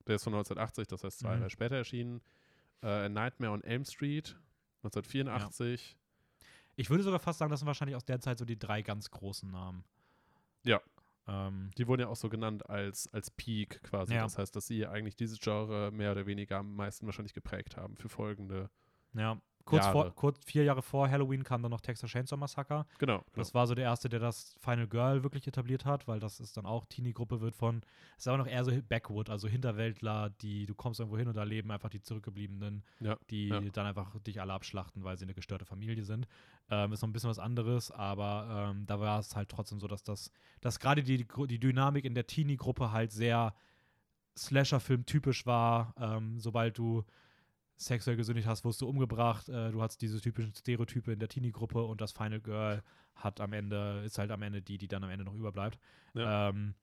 Der 0.06 0.16
ist 0.16 0.24
von 0.24 0.34
1980, 0.34 0.86
das 0.86 1.02
heißt 1.04 1.18
zwei 1.18 1.34
Mhm. 1.34 1.40
Jahre 1.40 1.50
später 1.50 1.76
erschienen. 1.76 2.20
Äh, 2.82 3.08
Nightmare 3.08 3.52
on 3.52 3.62
Elm 3.64 3.84
Street, 3.84 4.36
1984. 4.84 5.96
Ich 6.76 6.90
würde 6.90 7.02
sogar 7.02 7.18
fast 7.18 7.38
sagen, 7.40 7.50
das 7.50 7.60
sind 7.60 7.66
wahrscheinlich 7.66 7.96
aus 7.96 8.04
der 8.04 8.20
Zeit 8.20 8.38
so 8.38 8.44
die 8.44 8.58
drei 8.58 8.82
ganz 8.82 9.10
großen 9.10 9.50
Namen. 9.50 9.84
Ja. 10.64 10.80
Ähm, 11.28 11.70
Die 11.76 11.86
wurden 11.86 12.00
ja 12.00 12.08
auch 12.08 12.16
so 12.16 12.28
genannt 12.28 12.68
als, 12.68 13.12
als 13.12 13.30
Peak 13.30 13.82
quasi. 13.82 14.14
Ja. 14.14 14.22
Das 14.22 14.38
heißt, 14.38 14.56
dass 14.56 14.66
sie 14.66 14.86
eigentlich 14.86 15.14
dieses 15.14 15.38
Genre 15.40 15.90
mehr 15.92 16.12
oder 16.12 16.26
weniger 16.26 16.58
am 16.58 16.74
meisten 16.74 17.06
wahrscheinlich 17.06 17.34
geprägt 17.34 17.76
haben 17.76 17.96
für 17.96 18.08
folgende. 18.08 18.70
ja. 19.14 19.40
Kurz, 19.68 19.86
vor, 19.86 20.04
Jahre. 20.04 20.14
kurz 20.14 20.38
vier 20.44 20.64
Jahre 20.64 20.82
vor 20.82 21.08
Halloween 21.10 21.44
kam 21.44 21.62
dann 21.62 21.70
noch 21.70 21.80
Texas 21.80 22.10
Chainsaw 22.10 22.38
Massacre. 22.38 22.86
Genau. 22.98 23.18
genau. 23.18 23.24
Das 23.34 23.54
war 23.54 23.66
so 23.66 23.74
der 23.74 23.84
erste, 23.84 24.08
der 24.08 24.20
das 24.20 24.56
Final 24.60 24.86
Girl 24.86 25.22
wirklich 25.22 25.46
etabliert 25.46 25.84
hat, 25.84 26.08
weil 26.08 26.20
das 26.20 26.40
ist 26.40 26.56
dann 26.56 26.66
auch 26.66 26.86
Teenie-Gruppe 26.86 27.40
wird 27.40 27.54
von, 27.54 27.82
ist 28.16 28.26
aber 28.26 28.38
noch 28.38 28.46
eher 28.46 28.64
so 28.64 28.72
Backwood, 28.88 29.30
also 29.30 29.48
Hinterwäldler, 29.48 30.30
die, 30.30 30.66
du 30.66 30.74
kommst 30.74 31.00
irgendwo 31.00 31.18
hin 31.18 31.28
und 31.28 31.36
da 31.36 31.42
leben 31.42 31.70
einfach 31.70 31.90
die 31.90 32.00
Zurückgebliebenen, 32.00 32.82
Ja, 33.00 33.16
die 33.30 33.48
ja. 33.48 33.60
dann 33.60 33.86
einfach 33.86 34.18
dich 34.20 34.40
alle 34.40 34.52
abschlachten, 34.52 35.04
weil 35.04 35.18
sie 35.18 35.24
eine 35.24 35.34
gestörte 35.34 35.64
Familie 35.64 36.04
sind. 36.04 36.26
Ähm, 36.70 36.92
ist 36.92 37.02
noch 37.02 37.08
ein 37.08 37.12
bisschen 37.12 37.30
was 37.30 37.38
anderes, 37.38 37.90
aber 37.90 38.70
ähm, 38.70 38.86
da 38.86 39.00
war 39.00 39.18
es 39.18 39.36
halt 39.36 39.48
trotzdem 39.48 39.80
so, 39.80 39.86
dass 39.86 40.02
das, 40.02 40.30
dass 40.60 40.80
gerade 40.80 41.02
die, 41.02 41.26
die 41.26 41.58
Dynamik 41.58 42.04
in 42.04 42.14
der 42.14 42.26
Teenie-Gruppe 42.26 42.92
halt 42.92 43.12
sehr 43.12 43.54
Slasher-Film 44.38 45.04
typisch 45.04 45.46
war, 45.46 45.94
ähm, 45.98 46.38
sobald 46.38 46.78
du 46.78 47.04
sexuell 47.78 48.16
gesündigt 48.16 48.46
hast, 48.46 48.64
wirst 48.64 48.80
du 48.80 48.88
umgebracht. 48.88 49.48
Äh, 49.48 49.70
du 49.70 49.80
hast 49.80 50.02
diese 50.02 50.20
typischen 50.20 50.54
Stereotype 50.54 51.12
in 51.12 51.18
der 51.18 51.28
Teenie-Gruppe 51.28 51.82
und 51.82 52.00
das 52.00 52.12
Final 52.12 52.40
Girl 52.40 52.82
hat 53.14 53.40
am 53.40 53.52
Ende, 53.52 54.02
ist 54.04 54.18
halt 54.18 54.30
am 54.30 54.42
Ende 54.42 54.60
die, 54.62 54.78
die 54.78 54.88
dann 54.88 55.04
am 55.04 55.10
Ende 55.10 55.24
noch 55.24 55.34
überbleibt. 55.34 55.78
Ja. 56.14 56.48
Ähm, 56.50 56.74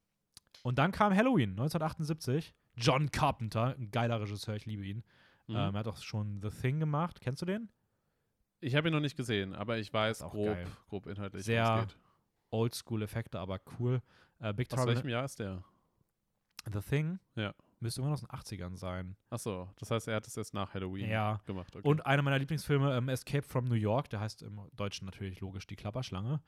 und 0.63 0.79
dann 0.79 0.91
kam 0.91 1.13
Halloween 1.15 1.51
1978. 1.51 2.55
John 2.77 3.11
Carpenter, 3.11 3.75
ein 3.77 3.91
geiler 3.91 4.19
Regisseur, 4.19 4.55
ich 4.55 4.65
liebe 4.65 4.83
ihn. 4.83 5.03
Mhm. 5.47 5.55
Ähm, 5.55 5.75
er 5.75 5.79
hat 5.79 5.87
auch 5.87 5.97
schon 5.97 6.41
The 6.41 6.49
Thing 6.49 6.79
gemacht. 6.79 7.21
Kennst 7.21 7.41
du 7.41 7.45
den? 7.45 7.69
ich 8.65 8.75
habe 8.75 8.89
ihn 8.89 8.93
noch 8.93 8.99
nicht 8.99 9.15
gesehen, 9.15 9.53
aber 9.53 9.77
ich 9.77 9.93
weiß 9.93 10.19
grob, 10.19 10.47
geil. 10.47 10.67
grob 10.89 11.05
inhaltlich, 11.07 11.45
Sehr. 11.45 11.87
Oldschool-Effekte, 12.49 13.39
aber 13.39 13.59
cool. 13.79 14.01
Äh, 14.39 14.53
Big 14.53 14.71
Aus 14.71 14.77
Trouble 14.77 14.95
welchem 14.95 15.09
Jahr 15.09 15.25
ist 15.25 15.39
der? 15.39 15.63
The 16.71 16.79
Thing 16.79 17.19
Ja. 17.35 17.53
Müsste 17.80 18.01
immer 18.01 18.09
noch 18.09 18.15
aus 18.15 18.21
den 18.21 18.59
80ern 18.59 18.76
sein. 18.78 19.15
Achso, 19.30 19.69
das 19.78 19.91
heißt, 19.91 20.07
er 20.07 20.15
hat 20.15 20.28
es 20.28 20.38
erst 20.38 20.53
nach 20.53 20.73
Halloween 20.73 21.09
Ja. 21.09 21.41
gemacht. 21.45 21.76
Okay. 21.76 21.88
Und 21.88 22.05
einer 22.05 22.21
meiner 22.21 22.39
Lieblingsfilme, 22.39 22.95
ähm, 22.95 23.09
Escape 23.09 23.43
from 23.47 23.65
New 23.65 23.76
York, 23.76 24.09
der 24.09 24.19
heißt 24.21 24.41
im 24.43 24.61
Deutschen 24.76 25.05
natürlich 25.05 25.39
logisch 25.41 25.67
die 25.67 25.76
Klapperschlange. 25.76 26.41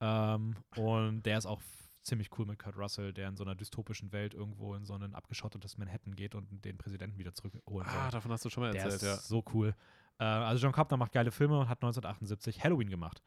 Ähm, 0.00 0.56
und 0.76 1.22
der 1.24 1.38
ist 1.38 1.46
auch 1.46 1.62
ziemlich 2.02 2.30
cool 2.38 2.46
mit 2.46 2.58
Kurt 2.58 2.76
Russell, 2.76 3.12
der 3.12 3.28
in 3.28 3.36
so 3.36 3.44
einer 3.44 3.54
dystopischen 3.54 4.12
Welt 4.12 4.34
irgendwo 4.34 4.74
in 4.74 4.84
so 4.84 4.94
ein 4.94 5.14
abgeschottetes 5.14 5.78
Manhattan 5.78 6.14
geht 6.14 6.34
und 6.34 6.64
den 6.64 6.76
Präsidenten 6.76 7.18
wieder 7.18 7.32
zurückholen 7.32 7.88
ah, 7.88 8.10
davon 8.10 8.30
hast 8.30 8.44
du 8.44 8.50
schon 8.50 8.62
mal 8.62 8.72
Der 8.72 8.82
erzählt, 8.82 9.02
ist 9.02 9.08
ja. 9.08 9.16
so 9.16 9.42
cool. 9.54 9.74
Äh, 10.18 10.24
also 10.24 10.62
John 10.62 10.72
Carpenter 10.72 10.98
macht 10.98 11.12
geile 11.12 11.30
Filme 11.30 11.58
und 11.58 11.68
hat 11.68 11.78
1978 11.78 12.62
Halloween 12.62 12.90
gemacht. 12.90 13.22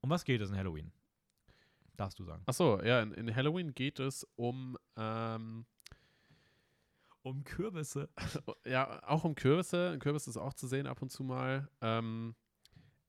Um 0.00 0.08
was 0.08 0.24
geht 0.24 0.40
es 0.40 0.50
in 0.50 0.56
Halloween? 0.56 0.92
Darfst 1.96 2.18
du 2.18 2.24
sagen. 2.24 2.42
Achso, 2.46 2.82
ja, 2.82 3.02
in, 3.02 3.12
in 3.12 3.36
Halloween 3.36 3.74
geht 3.74 4.00
es 4.00 4.26
um 4.36 4.78
ähm, 4.96 5.66
Um 7.22 7.44
Kürbisse. 7.44 8.08
ja, 8.64 9.02
auch 9.06 9.24
um 9.24 9.34
Kürbisse. 9.34 9.90
Ein 9.90 9.98
Kürbis 9.98 10.26
ist 10.26 10.36
auch 10.36 10.54
zu 10.54 10.66
sehen 10.66 10.86
ab 10.86 11.02
und 11.02 11.10
zu 11.10 11.22
mal. 11.22 11.68
Ähm, 11.82 12.34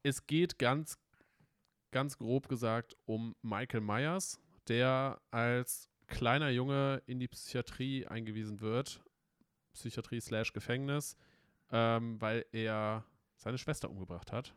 es 0.04 0.28
geht 0.28 0.60
ganz, 0.60 0.98
ganz 1.92 2.18
grob 2.18 2.50
gesagt 2.50 2.98
um 3.06 3.36
Michael 3.42 3.82
Myers, 3.82 4.40
der 4.68 5.22
als 5.32 5.90
kleiner 6.08 6.50
Junge 6.50 7.02
in 7.06 7.20
die 7.20 7.30
Psychiatrie 7.30 8.06
eingewiesen 8.06 8.60
wird. 8.60 9.02
Psychiatrie 9.74 10.20
slash 10.20 10.52
Gefängnis, 10.52 11.16
ähm, 11.70 12.20
weil 12.20 12.46
er 12.52 13.06
seine 13.38 13.58
Schwester 13.58 13.90
umgebracht 13.90 14.34
hat. 14.34 14.54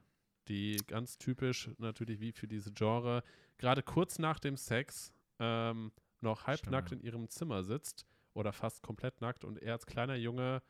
Die 0.49 0.77
ganz 0.89 1.17
typisch 1.17 1.71
natürlich 1.79 2.21
wie 2.21 2.33
für 2.33 2.49
diese 2.49 2.73
Genre, 2.73 3.23
gerade 3.57 3.85
kurz 3.85 4.19
nach 4.19 4.41
dem 4.41 4.57
Sex 4.57 5.13
ähm, 5.39 5.93
noch 6.21 6.49
halbnackt 6.49 6.91
in 6.91 7.01
ihrem 7.01 7.29
Zimmer 7.29 7.63
sitzt 7.63 8.05
oder 8.35 8.53
fast 8.53 8.83
komplett 8.83 9.21
nackt 9.21 9.45
und 9.45 9.61
er 9.61 9.73
als 9.73 9.87
kleiner 9.87 10.17
Junge 10.17 10.63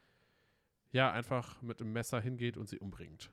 ja 0.93 1.11
einfach 1.11 1.61
mit 1.63 1.81
dem 1.81 1.93
Messer 1.93 2.21
hingeht 2.21 2.57
und 2.57 2.69
sie 2.69 2.79
umbringt. 2.79 3.33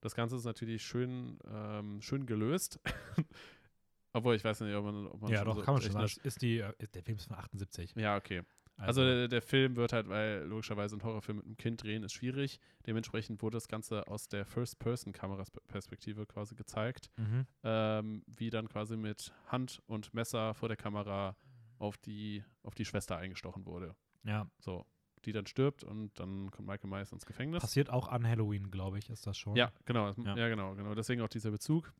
Das 0.00 0.14
Ganze 0.14 0.36
ist 0.36 0.44
natürlich 0.44 0.82
schön, 0.82 1.38
ähm, 1.50 2.00
schön 2.02 2.26
gelöst. 2.26 2.80
Obwohl 4.12 4.34
ich 4.34 4.44
weiß 4.44 4.60
nicht, 4.60 4.74
ob 4.74 4.84
man, 4.84 5.06
ob 5.06 5.22
man 5.22 5.30
Ja, 5.30 5.44
doch, 5.44 5.56
so 5.56 5.62
kann 5.62 5.74
man 5.74 5.82
schon 5.82 5.92
sagen. 5.92 6.10
Ist 6.24 6.42
die, 6.42 6.58
äh, 6.58 6.72
ist, 6.78 6.94
der 6.94 7.02
Film 7.02 7.18
ist 7.18 7.26
von 7.26 7.36
78. 7.36 7.94
Ja, 7.96 8.16
okay. 8.16 8.42
Also, 8.76 9.04
der, 9.04 9.28
der 9.28 9.42
Film 9.42 9.76
wird 9.76 9.92
halt, 9.92 10.08
weil 10.08 10.44
logischerweise 10.44 10.96
ein 10.96 11.02
Horrorfilm 11.02 11.36
mit 11.38 11.46
einem 11.46 11.56
Kind 11.58 11.82
drehen 11.82 12.02
ist 12.02 12.14
schwierig. 12.14 12.58
Dementsprechend 12.86 13.42
wurde 13.42 13.56
das 13.56 13.68
Ganze 13.68 14.08
aus 14.08 14.28
der 14.28 14.46
First-Person-Kamera-Perspektive 14.46 16.24
quasi 16.24 16.54
gezeigt, 16.54 17.10
mhm. 17.18 17.46
ähm, 17.62 18.22
wie 18.26 18.48
dann 18.48 18.68
quasi 18.70 18.96
mit 18.96 19.34
Hand 19.48 19.82
und 19.86 20.14
Messer 20.14 20.54
vor 20.54 20.68
der 20.68 20.78
Kamera 20.78 21.36
auf 21.80 21.98
die, 21.98 22.44
auf 22.62 22.74
die 22.74 22.84
Schwester 22.84 23.16
eingestochen 23.16 23.66
wurde. 23.66 23.96
Ja, 24.22 24.46
So, 24.58 24.86
die 25.24 25.32
dann 25.32 25.46
stirbt 25.46 25.82
und 25.82 26.18
dann 26.20 26.50
kommt 26.50 26.68
Michael 26.68 26.90
Myers 26.90 27.10
ins 27.12 27.26
Gefängnis. 27.26 27.60
passiert 27.62 27.90
auch 27.90 28.08
an 28.08 28.26
Halloween, 28.26 28.70
glaube 28.70 28.98
ich, 28.98 29.08
ist 29.10 29.26
das 29.26 29.36
schon. 29.36 29.56
Ja, 29.56 29.72
genau. 29.86 30.10
Ja. 30.12 30.36
Ja. 30.36 30.48
genau, 30.48 30.74
genau. 30.74 30.94
Deswegen 30.94 31.22
auch 31.22 31.28
dieser 31.28 31.50
Bezug. 31.50 31.92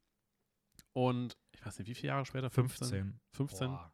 Und 0.92 1.36
ich 1.52 1.64
weiß 1.64 1.78
nicht, 1.78 1.88
wie 1.88 1.94
viele 1.94 2.08
Jahre 2.08 2.24
später? 2.26 2.50
15. 2.50 3.18
15? 3.32 3.68
Boah. 3.68 3.92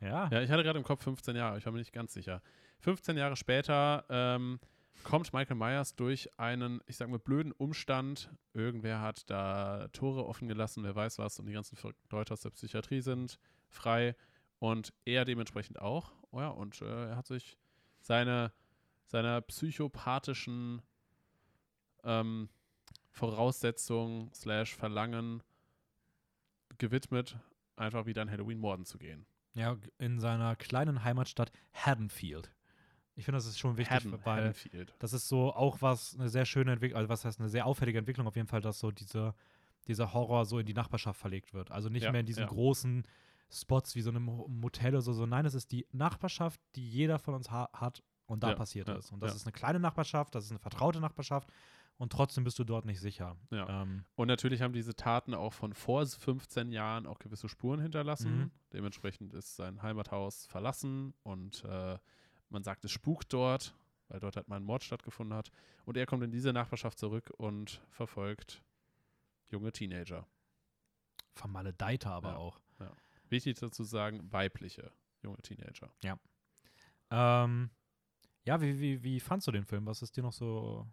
Ja. 0.00 0.28
Ja, 0.28 0.42
ich 0.42 0.50
hatte 0.50 0.62
gerade 0.62 0.78
im 0.78 0.84
Kopf 0.84 1.02
15 1.02 1.34
Jahre, 1.36 1.58
ich 1.58 1.64
war 1.66 1.72
mir 1.72 1.78
nicht 1.78 1.92
ganz 1.92 2.12
sicher. 2.12 2.42
15 2.80 3.16
Jahre 3.16 3.36
später 3.36 4.04
ähm, 4.08 4.60
kommt 5.02 5.32
Michael 5.32 5.56
Myers 5.56 5.96
durch 5.96 6.28
einen, 6.38 6.80
ich 6.86 6.96
sag 6.96 7.08
mal, 7.08 7.18
blöden 7.18 7.52
Umstand. 7.52 8.30
Irgendwer 8.52 9.00
hat 9.00 9.28
da 9.30 9.88
Tore 9.88 10.26
offen 10.26 10.46
gelassen, 10.48 10.84
wer 10.84 10.94
weiß 10.94 11.18
was, 11.18 11.38
und 11.38 11.46
die 11.46 11.52
ganzen 11.52 11.76
Leute 12.10 12.32
aus 12.32 12.40
der 12.42 12.50
Psychiatrie 12.50 13.00
sind 13.00 13.38
frei. 13.68 14.14
Und 14.64 14.94
er 15.04 15.26
dementsprechend 15.26 15.78
auch. 15.78 16.10
Oh 16.30 16.40
ja, 16.40 16.48
und 16.48 16.80
äh, 16.80 17.08
er 17.10 17.16
hat 17.16 17.26
sich 17.26 17.58
seine, 18.00 18.50
seiner 19.04 19.42
psychopathischen 19.42 20.80
ähm, 22.02 22.48
Voraussetzungen 23.10 24.32
slash 24.32 24.74
Verlangen 24.74 25.42
gewidmet, 26.78 27.36
einfach 27.76 28.06
wieder 28.06 28.22
an 28.22 28.30
Halloween 28.30 28.58
morden 28.58 28.86
zu 28.86 28.96
gehen. 28.96 29.26
Ja, 29.52 29.76
in 29.98 30.18
seiner 30.18 30.56
kleinen 30.56 31.04
Heimatstadt 31.04 31.52
Haddonfield. 31.74 32.50
Ich 33.16 33.26
finde, 33.26 33.36
das 33.36 33.46
ist 33.46 33.58
schon 33.58 33.76
wichtig, 33.76 33.94
Haddon, 33.94 34.18
weil 34.24 34.38
Haddonfield. 34.44 34.94
das 34.98 35.12
ist 35.12 35.28
so 35.28 35.52
auch 35.52 35.82
was, 35.82 36.14
eine 36.18 36.30
sehr 36.30 36.46
schöne 36.46 36.72
Entwicklung, 36.72 36.96
also 36.96 37.10
was 37.10 37.26
heißt 37.26 37.38
eine 37.38 37.50
sehr 37.50 37.66
auffällige 37.66 37.98
Entwicklung 37.98 38.26
auf 38.26 38.34
jeden 38.34 38.48
Fall, 38.48 38.62
dass 38.62 38.78
so 38.78 38.90
diese, 38.90 39.34
dieser 39.88 40.14
Horror 40.14 40.46
so 40.46 40.58
in 40.58 40.64
die 40.64 40.72
Nachbarschaft 40.72 41.20
verlegt 41.20 41.52
wird. 41.52 41.70
Also 41.70 41.90
nicht 41.90 42.04
Ja, 42.04 42.12
mehr 42.12 42.20
in 42.20 42.26
diesen 42.26 42.44
ja. 42.44 42.48
großen 42.48 43.06
Spots 43.50 43.94
wie 43.94 44.00
so 44.00 44.10
einem 44.10 44.24
Motel 44.24 44.94
oder 44.94 45.02
so, 45.02 45.12
so. 45.12 45.26
Nein, 45.26 45.46
es 45.46 45.54
ist 45.54 45.70
die 45.72 45.86
Nachbarschaft, 45.92 46.60
die 46.74 46.88
jeder 46.88 47.18
von 47.18 47.34
uns 47.34 47.50
ha 47.50 47.68
hat 47.72 48.02
und 48.26 48.42
da 48.42 48.50
Ja, 48.50 48.54
passiert 48.56 48.88
ja, 48.88 48.96
ist. 48.96 49.12
Und 49.12 49.20
das 49.20 49.32
ja. 49.32 49.36
ist 49.36 49.46
eine 49.46 49.52
kleine 49.52 49.78
Nachbarschaft, 49.80 50.34
das 50.34 50.44
ist 50.46 50.50
eine 50.50 50.58
vertraute 50.58 51.00
Nachbarschaft 51.00 51.48
und 51.98 52.10
trotzdem 52.10 52.42
bist 52.42 52.58
du 52.58 52.64
dort 52.64 52.84
nicht 52.86 53.00
sicher. 53.00 53.36
Ähm, 53.52 54.04
Und 54.16 54.26
natürlich 54.28 54.62
haben 54.62 54.72
diese 54.72 54.96
Taten 54.96 55.34
auch 55.34 55.52
von 55.52 55.72
vor 55.74 56.04
15 56.06 56.72
Jahren 56.72 57.06
auch 57.06 57.18
gewisse 57.20 57.48
Spuren 57.48 57.80
hinterlassen. 57.80 58.36
Mhm. 58.38 58.50
Dementsprechend 58.72 59.32
ist 59.34 59.54
sein 59.56 59.82
Heimathaus 59.82 60.46
verlassen 60.46 61.14
und 61.22 61.62
äh, 61.64 61.98
man 62.48 62.64
sagt, 62.64 62.84
es 62.84 62.90
spukt 62.90 63.32
dort, 63.32 63.76
weil 64.08 64.20
dort 64.20 64.36
halt 64.36 64.48
mal 64.48 64.56
ein 64.56 64.64
Mord 64.64 64.82
stattgefunden 64.82 65.36
hat. 65.36 65.50
Und 65.84 65.96
er 65.96 66.06
kommt 66.06 66.24
in 66.24 66.32
diese 66.32 66.52
Nachbarschaft 66.52 66.98
zurück 66.98 67.32
und 67.36 67.80
verfolgt 67.90 68.62
junge 69.50 69.70
Teenager. 69.70 70.26
vermaledeiter 71.34 72.10
aber 72.10 72.38
auch. 72.38 72.60
Wichtig 73.28 73.58
dazu 73.58 73.84
sagen, 73.84 74.32
weibliche 74.32 74.92
junge 75.22 75.38
Teenager. 75.38 75.90
Ähm, 77.10 77.70
ja, 78.44 78.60
wie, 78.60 78.78
wie, 78.78 79.02
wie 79.02 79.20
fandst 79.20 79.46
du 79.46 79.52
den 79.52 79.64
Film? 79.64 79.86
Was 79.86 80.02
ist 80.02 80.16
dir 80.16 80.22
noch 80.22 80.32
so, 80.32 80.86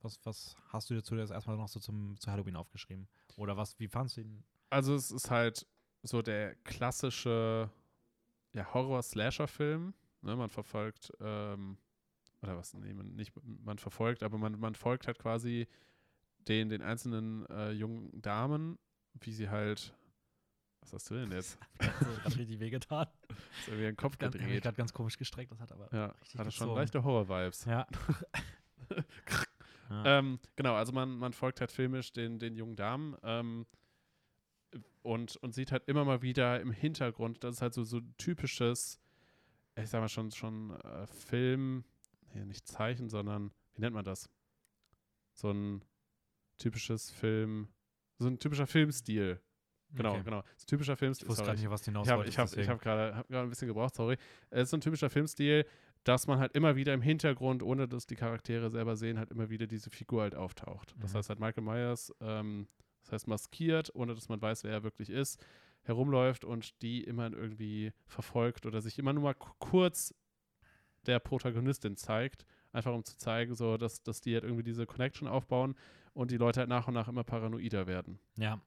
was, 0.00 0.18
was 0.24 0.56
hast 0.68 0.90
du 0.90 0.94
dir 0.94 1.02
zuerst 1.02 1.32
erstmal 1.32 1.56
noch 1.56 1.68
so 1.68 1.80
zum, 1.80 2.18
zu 2.20 2.30
Halloween 2.30 2.56
aufgeschrieben? 2.56 3.08
Oder 3.36 3.56
was, 3.56 3.78
wie 3.78 3.88
fandst 3.88 4.16
du 4.16 4.22
ihn? 4.22 4.44
Also 4.70 4.94
es 4.94 5.10
ist 5.10 5.30
halt 5.30 5.66
so 6.02 6.22
der 6.22 6.54
klassische 6.56 7.70
ja, 8.52 8.72
Horror-Slasher-Film. 8.72 9.94
Ne, 10.22 10.36
man 10.36 10.48
verfolgt, 10.48 11.12
ähm, 11.20 11.76
oder 12.40 12.56
was, 12.56 12.72
nee, 12.72 12.94
man, 12.94 13.14
nicht 13.14 13.32
man 13.44 13.78
verfolgt, 13.78 14.22
aber 14.22 14.38
man, 14.38 14.58
man 14.58 14.74
folgt 14.74 15.06
halt 15.06 15.18
quasi 15.18 15.68
den, 16.48 16.70
den 16.70 16.80
einzelnen 16.80 17.44
äh, 17.46 17.72
jungen 17.72 18.22
Damen, 18.22 18.78
wie 19.20 19.32
sie 19.32 19.50
halt, 19.50 19.94
was 20.84 20.92
hast 20.92 21.10
du 21.10 21.14
denn 21.14 21.32
jetzt? 21.32 21.58
Das 21.78 21.88
hat 22.24 22.36
richtig 22.36 22.60
wehgetan. 22.60 23.06
Ist 23.60 23.68
irgendwie 23.68 23.84
den 23.84 23.96
Kopf 23.96 24.18
Ganz, 24.18 24.34
ich 24.34 24.40
gedreht. 24.40 24.62
gerade 24.62 24.76
ganz 24.76 24.92
komisch 24.92 25.16
gestreckt, 25.16 25.50
das 25.50 25.60
hat 25.60 25.72
aber 25.72 25.88
Ja, 25.92 26.06
richtig 26.06 26.38
hatte 26.38 26.50
schon 26.50 26.74
leichte 26.74 27.02
Horror-Vibes. 27.02 27.64
Ja. 27.64 27.86
ja. 29.90 30.18
Ähm, 30.18 30.38
genau, 30.56 30.74
also 30.74 30.92
man, 30.92 31.16
man 31.16 31.32
folgt 31.32 31.60
halt 31.60 31.72
filmisch 31.72 32.12
den, 32.12 32.38
den 32.38 32.56
jungen 32.56 32.76
Damen 32.76 33.16
ähm, 33.22 33.66
und, 35.02 35.36
und 35.36 35.54
sieht 35.54 35.72
halt 35.72 35.84
immer 35.88 36.04
mal 36.04 36.22
wieder 36.22 36.60
im 36.60 36.72
Hintergrund, 36.72 37.42
das 37.44 37.56
ist 37.56 37.62
halt 37.62 37.74
so, 37.74 37.84
so 37.84 37.98
ein 37.98 38.14
typisches, 38.18 39.00
ich 39.76 39.88
sag 39.88 40.00
mal 40.00 40.08
schon, 40.08 40.30
schon 40.32 40.78
äh, 40.80 41.06
Film, 41.06 41.84
nee, 42.34 42.44
nicht 42.44 42.66
Zeichen, 42.66 43.08
sondern, 43.08 43.52
wie 43.74 43.80
nennt 43.80 43.94
man 43.94 44.04
das? 44.04 44.28
So 45.32 45.50
ein 45.50 45.82
typisches 46.58 47.10
Film, 47.10 47.68
so 48.18 48.28
ein 48.28 48.38
typischer 48.38 48.66
Filmstil. 48.66 49.40
Genau, 49.94 50.12
Okay. 50.14 50.22
genau. 50.24 50.42
So 50.56 50.64
ein 50.64 50.66
typischer 50.66 50.96
Filmstil. 50.96 51.26
Ich 51.26 51.30
wusste 51.30 51.44
gar 51.44 51.52
nicht, 51.54 51.70
was 51.70 51.82
du 51.82 51.90
hinaus 51.90 52.06
Ich 52.06 52.12
habe 52.12 52.26
ich 52.26 52.38
hab, 52.38 52.44
ich 52.46 52.50
deswegen. 52.52 52.70
hab 52.70 52.80
gerade 52.80 53.16
hab 53.16 53.28
gerade 53.28 53.46
ein 53.46 53.50
bisschen 53.50 53.68
gebraucht, 53.68 53.94
sorry. 53.94 54.16
Es 54.50 54.64
ist 54.64 54.70
so 54.70 54.76
ein 54.76 54.80
typischer 54.80 55.10
Filmstil, 55.10 55.64
dass 56.04 56.26
man 56.26 56.38
halt 56.38 56.52
immer 56.54 56.76
wieder 56.76 56.92
im 56.92 57.00
Hintergrund, 57.02 57.62
ohne 57.62 57.88
dass 57.88 58.06
die 58.06 58.16
Charaktere 58.16 58.70
selber 58.70 58.96
sehen, 58.96 59.18
halt 59.18 59.30
immer 59.30 59.48
wieder 59.50 59.66
diese 59.66 59.90
Figur 59.90 60.22
halt 60.22 60.34
auftaucht. 60.34 60.94
Das 61.00 61.12
Mhm. 61.12 61.18
heißt 61.18 61.28
halt 61.30 61.40
Michael 61.40 61.64
Myers, 61.64 62.12
ähm, 62.20 62.68
das 63.02 63.12
heißt 63.12 63.28
maskiert, 63.28 63.90
ohne 63.94 64.14
dass 64.14 64.28
man 64.28 64.40
weiß, 64.42 64.64
wer 64.64 64.72
er 64.72 64.82
wirklich 64.82 65.10
ist, 65.10 65.42
herumläuft 65.82 66.44
und 66.44 66.80
die 66.82 67.04
immer 67.04 67.32
irgendwie 67.32 67.92
verfolgt 68.06 68.66
oder 68.66 68.80
sich 68.80 68.98
immer 68.98 69.12
nur 69.12 69.22
mal 69.22 69.34
ku- 69.34 69.52
kurz 69.58 70.14
der 71.06 71.18
Protagonistin 71.20 71.96
zeigt, 71.96 72.46
einfach 72.72 72.92
um 72.94 73.04
zu 73.04 73.16
zeigen, 73.18 73.54
so 73.54 73.76
dass, 73.76 74.02
dass 74.02 74.20
die 74.22 74.32
halt 74.34 74.44
irgendwie 74.44 74.62
diese 74.62 74.86
Connection 74.86 75.28
aufbauen 75.28 75.74
und 76.14 76.30
die 76.30 76.38
Leute 76.38 76.60
halt 76.60 76.68
nach 76.70 76.88
und 76.88 76.94
nach 76.94 77.08
immer 77.08 77.24
paranoider 77.24 77.86
werden. 77.86 78.18
Ja. 78.36 78.60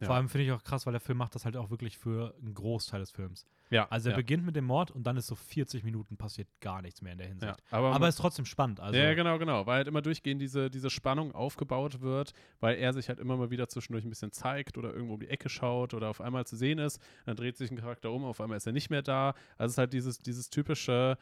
Ja. 0.00 0.06
Vor 0.06 0.16
allem 0.16 0.28
finde 0.30 0.46
ich 0.46 0.52
auch 0.52 0.62
krass, 0.62 0.86
weil 0.86 0.92
der 0.92 1.00
Film 1.00 1.18
macht 1.18 1.34
das 1.34 1.44
halt 1.44 1.56
auch 1.56 1.70
wirklich 1.70 1.98
für 1.98 2.34
einen 2.40 2.54
Großteil 2.54 3.00
des 3.00 3.10
Films. 3.10 3.44
Ja, 3.68 3.86
Also 3.90 4.08
er 4.08 4.12
ja, 4.12 4.16
beginnt 4.16 4.46
mit 4.46 4.56
dem 4.56 4.64
Mord 4.64 4.90
und 4.90 5.04
dann 5.04 5.18
ist 5.18 5.26
so 5.26 5.34
40 5.34 5.84
Minuten 5.84 6.16
passiert 6.16 6.48
gar 6.60 6.80
nichts 6.80 7.02
mehr 7.02 7.12
in 7.12 7.18
der 7.18 7.26
ja. 7.26 7.32
Hinsicht. 7.32 7.62
Aber, 7.70 7.94
Aber 7.94 8.08
ist 8.08 8.16
trotzdem 8.16 8.46
spannend. 8.46 8.80
Also, 8.80 8.98
ja, 8.98 9.12
genau, 9.12 9.38
genau. 9.38 9.66
Weil 9.66 9.76
halt 9.76 9.88
immer 9.88 10.00
durchgehend 10.00 10.40
diese, 10.40 10.70
diese 10.70 10.88
Spannung 10.88 11.32
aufgebaut 11.32 12.00
wird, 12.00 12.32
weil 12.60 12.78
er 12.78 12.94
sich 12.94 13.10
halt 13.10 13.20
immer 13.20 13.36
mal 13.36 13.50
wieder 13.50 13.68
zwischendurch 13.68 14.04
ein 14.04 14.08
bisschen 14.08 14.32
zeigt 14.32 14.78
oder 14.78 14.92
irgendwo 14.92 15.14
um 15.14 15.20
die 15.20 15.28
Ecke 15.28 15.50
schaut 15.50 15.92
oder 15.92 16.08
auf 16.08 16.22
einmal 16.22 16.46
zu 16.46 16.56
sehen 16.56 16.78
ist. 16.78 17.00
Dann 17.26 17.36
dreht 17.36 17.58
sich 17.58 17.70
ein 17.70 17.76
Charakter 17.76 18.10
um, 18.10 18.24
auf 18.24 18.40
einmal 18.40 18.56
ist 18.56 18.66
er 18.66 18.72
nicht 18.72 18.88
mehr 18.88 19.02
da. 19.02 19.34
Also 19.58 19.66
es 19.66 19.72
ist 19.72 19.78
halt 19.78 19.92
dieses, 19.92 20.18
dieses 20.18 20.48
typische, 20.48 21.18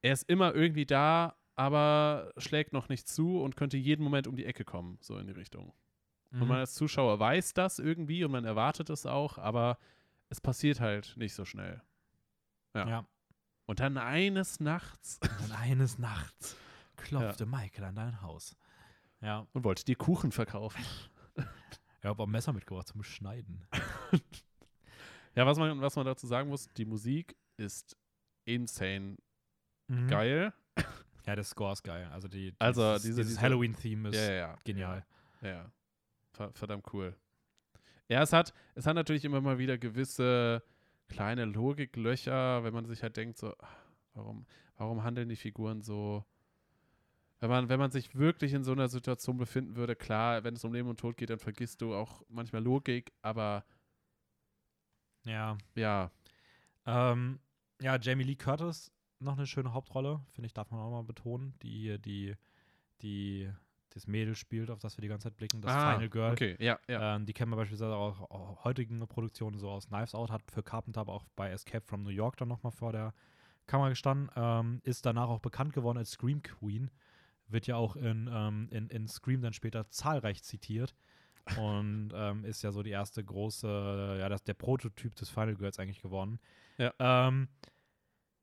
er 0.00 0.12
ist 0.12 0.28
immer 0.28 0.54
irgendwie 0.54 0.86
da, 0.86 1.36
aber 1.54 2.32
schlägt 2.38 2.72
noch 2.72 2.88
nicht 2.88 3.08
zu 3.08 3.42
und 3.42 3.56
könnte 3.56 3.76
jeden 3.76 4.02
Moment 4.02 4.26
um 4.26 4.36
die 4.36 4.46
Ecke 4.46 4.64
kommen, 4.64 4.96
so 5.00 5.18
in 5.18 5.26
die 5.26 5.32
Richtung. 5.34 5.72
Mhm. 6.30 6.42
Und 6.42 6.48
man 6.48 6.58
als 6.58 6.74
Zuschauer 6.74 7.18
weiß 7.18 7.54
das 7.54 7.78
irgendwie 7.78 8.24
und 8.24 8.30
man 8.32 8.44
erwartet 8.44 8.90
es 8.90 9.06
auch, 9.06 9.38
aber 9.38 9.78
es 10.28 10.40
passiert 10.40 10.80
halt 10.80 11.14
nicht 11.16 11.34
so 11.34 11.44
schnell. 11.44 11.80
ja. 12.74 12.88
ja. 12.88 13.06
Und 13.66 13.80
dann 13.80 13.98
eines 13.98 14.60
Nachts 14.60 15.18
Und 15.22 15.40
dann 15.50 15.52
eines 15.52 15.98
Nachts 15.98 16.56
klopfte 16.96 17.44
Michael 17.46 17.84
an 17.84 17.94
dein 17.96 18.22
Haus. 18.22 18.56
Ja. 19.20 19.46
und 19.52 19.64
wollte 19.64 19.84
dir 19.84 19.96
Kuchen 19.96 20.32
verkaufen. 20.32 20.82
Er 22.00 22.10
hat 22.10 22.18
auch 22.20 22.26
ein 22.26 22.30
Messer 22.30 22.52
mitgebracht 22.52 22.86
zum 22.88 23.02
Schneiden. 23.02 23.66
Ja, 25.34 25.46
was 25.46 25.58
man, 25.58 25.80
was 25.80 25.94
man 25.96 26.06
dazu 26.06 26.26
sagen 26.26 26.48
muss, 26.48 26.68
die 26.76 26.84
Musik 26.84 27.36
ist 27.56 27.96
insane 28.44 29.16
Mhm. 29.88 30.08
geil. 30.08 30.52
Ja, 31.26 31.34
der 31.34 31.44
Score 31.44 31.72
ist 31.72 31.82
geil. 31.82 32.08
Also 32.12 32.28
die, 32.28 32.54
Also 32.58 32.82
dieses, 32.94 33.02
diese- 33.02 33.14
dieses 33.16 33.28
diese- 33.34 33.40
Halloween-Theme 33.40 34.08
ist 34.10 34.16
Ja, 34.16 34.22
ja, 34.22 34.32
ja. 34.34 34.58
genial. 34.64 35.06
Ja, 35.42 35.48
ja. 35.48 35.72
Verdammt 36.52 36.92
cool. 36.92 37.14
Ja, 38.08 38.22
es 38.22 38.32
hat, 38.32 38.54
es 38.74 38.86
hat 38.86 38.94
natürlich 38.94 39.24
immer 39.24 39.40
mal 39.40 39.58
wieder 39.58 39.78
gewisse 39.78 40.62
kleine 41.08 41.44
Logiklöcher, 41.44 42.64
wenn 42.64 42.74
man 42.74 42.86
sich 42.86 43.02
halt 43.02 43.16
denkt, 43.16 43.38
so, 43.38 43.54
ach, 43.58 43.76
warum, 44.14 44.46
warum 44.76 45.02
handeln 45.04 45.28
die 45.28 45.36
Figuren 45.36 45.82
so? 45.82 46.24
Wenn 47.40 47.50
man, 47.50 47.68
wenn 47.68 47.78
man 47.78 47.90
sich 47.90 48.16
wirklich 48.16 48.52
in 48.52 48.64
so 48.64 48.72
einer 48.72 48.88
Situation 48.88 49.36
befinden 49.36 49.76
würde, 49.76 49.94
klar, 49.94 50.42
wenn 50.44 50.54
es 50.54 50.64
um 50.64 50.72
Leben 50.72 50.88
und 50.88 50.98
Tod 51.00 51.16
geht, 51.16 51.30
dann 51.30 51.38
vergisst 51.38 51.80
du 51.82 51.94
auch 51.94 52.22
manchmal 52.28 52.62
Logik, 52.62 53.12
aber 53.22 53.64
Ja. 55.24 55.56
ja, 55.74 56.10
Ähm, 56.86 57.40
ja, 57.80 57.98
Jamie 57.98 58.24
Lee 58.24 58.36
Curtis, 58.36 58.90
noch 59.20 59.36
eine 59.36 59.46
schöne 59.46 59.72
Hauptrolle, 59.72 60.20
finde 60.28 60.46
ich, 60.46 60.54
darf 60.54 60.70
man 60.70 60.80
auch 60.80 60.90
mal 60.90 61.04
betonen. 61.04 61.54
Die 61.62 61.70
hier, 61.70 61.98
die, 61.98 62.34
die, 63.02 63.50
das 63.98 64.06
Mädel 64.06 64.34
spielt, 64.34 64.70
auf 64.70 64.78
das 64.78 64.96
wir 64.96 65.02
die 65.02 65.08
ganze 65.08 65.24
Zeit 65.28 65.36
blicken, 65.36 65.60
das 65.60 65.72
Ah, 65.72 65.92
Final 65.94 66.08
Girl. 66.08 66.32
okay, 66.32 66.56
ja, 66.58 66.78
ja. 66.88 67.16
Ähm, 67.16 67.26
die 67.26 67.32
kennen 67.32 67.50
wir 67.52 67.56
beispielsweise 67.56 67.94
auch 67.94 68.30
aus 68.30 68.64
heutigen 68.64 68.98
Produktionen, 69.06 69.58
so 69.58 69.68
aus 69.70 69.88
Knives 69.88 70.14
Out, 70.14 70.30
hat 70.30 70.42
für 70.50 70.62
Carpenter 70.62 71.00
aber 71.02 71.12
auch 71.12 71.24
bei 71.36 71.50
Escape 71.50 71.84
from 71.86 72.02
New 72.02 72.10
York 72.10 72.36
dann 72.36 72.48
nochmal 72.48 72.72
vor 72.72 72.92
der 72.92 73.12
Kamera 73.66 73.90
gestanden. 73.90 74.30
Ähm, 74.36 74.80
ist 74.84 75.04
danach 75.06 75.28
auch 75.28 75.40
bekannt 75.40 75.72
geworden 75.74 75.98
als 75.98 76.12
Scream 76.12 76.42
Queen. 76.42 76.90
Wird 77.48 77.66
ja 77.66 77.76
auch 77.76 77.96
in, 77.96 78.28
ähm, 78.32 78.68
in, 78.70 78.88
in 78.88 79.08
Scream 79.08 79.42
dann 79.42 79.52
später 79.52 79.88
zahlreich 79.90 80.42
zitiert. 80.42 80.94
Und 81.58 82.10
ähm, 82.14 82.44
ist 82.44 82.62
ja 82.62 82.72
so 82.72 82.82
die 82.82 82.90
erste 82.90 83.24
große, 83.24 84.16
ja, 84.20 84.28
das, 84.28 84.44
der 84.44 84.52
Prototyp 84.54 85.14
des 85.14 85.30
Final 85.30 85.54
Girls 85.56 85.78
eigentlich 85.78 86.02
geworden. 86.02 86.38
Ja. 86.76 86.92
Ähm, 86.98 87.48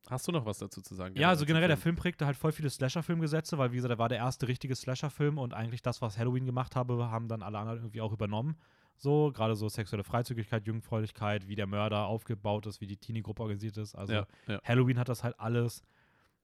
Hast 0.10 0.28
du 0.28 0.32
noch 0.32 0.46
was 0.46 0.60
dazu 0.60 0.82
zu 0.82 0.94
sagen? 0.96 1.16
ja, 1.18 1.30
also 1.30 1.46
generell, 1.46 1.68
der 1.68 1.78
Film? 1.78 1.96
Prägte 1.96 2.26
halt 2.26 2.38
voll 2.38 2.52
viele 2.52 2.70
Slasher-Filmgesetze, 2.70 3.58
weil, 3.58 3.72
wie 3.72 3.78
gesagt, 3.78 3.90
der 3.92 3.98
war 3.98 4.10
der 4.10 4.20
erste 4.20 4.48
richtige 4.48 4.76
Slasher-Film 4.76 5.38
und 5.38 5.54
eigentlich 5.54 5.82
das, 5.82 6.02
was 6.02 6.18
Halloween 6.18 6.46
gemacht 6.46 6.76
habe, 6.76 7.10
haben 7.10 7.28
dann 7.28 7.42
alle 7.42 7.58
anderen 7.58 7.80
irgendwie 7.80 8.02
auch 8.02 8.14
übernommen. 8.14 8.56
So, 8.98 9.32
gerade 9.34 9.56
so 9.56 9.68
sexuelle 9.68 10.04
Freizügigkeit, 10.04 10.66
Jungfräulichkeit, 10.68 11.48
wie 11.48 11.56
der 11.56 11.68
Mörder 11.68 12.06
aufgebaut 12.06 12.66
ist, 12.66 12.80
wie 12.82 12.88
die 12.88 12.98
Teenie-Gruppe 12.98 13.42
organisiert 13.42 13.78
ist. 13.78 13.96
Also 13.96 14.14
ja, 14.14 14.28
ja. 14.48 14.62
Halloween 14.64 15.00
hat 15.00 15.10
das 15.10 15.24
halt 15.24 15.40
alles 15.40 15.84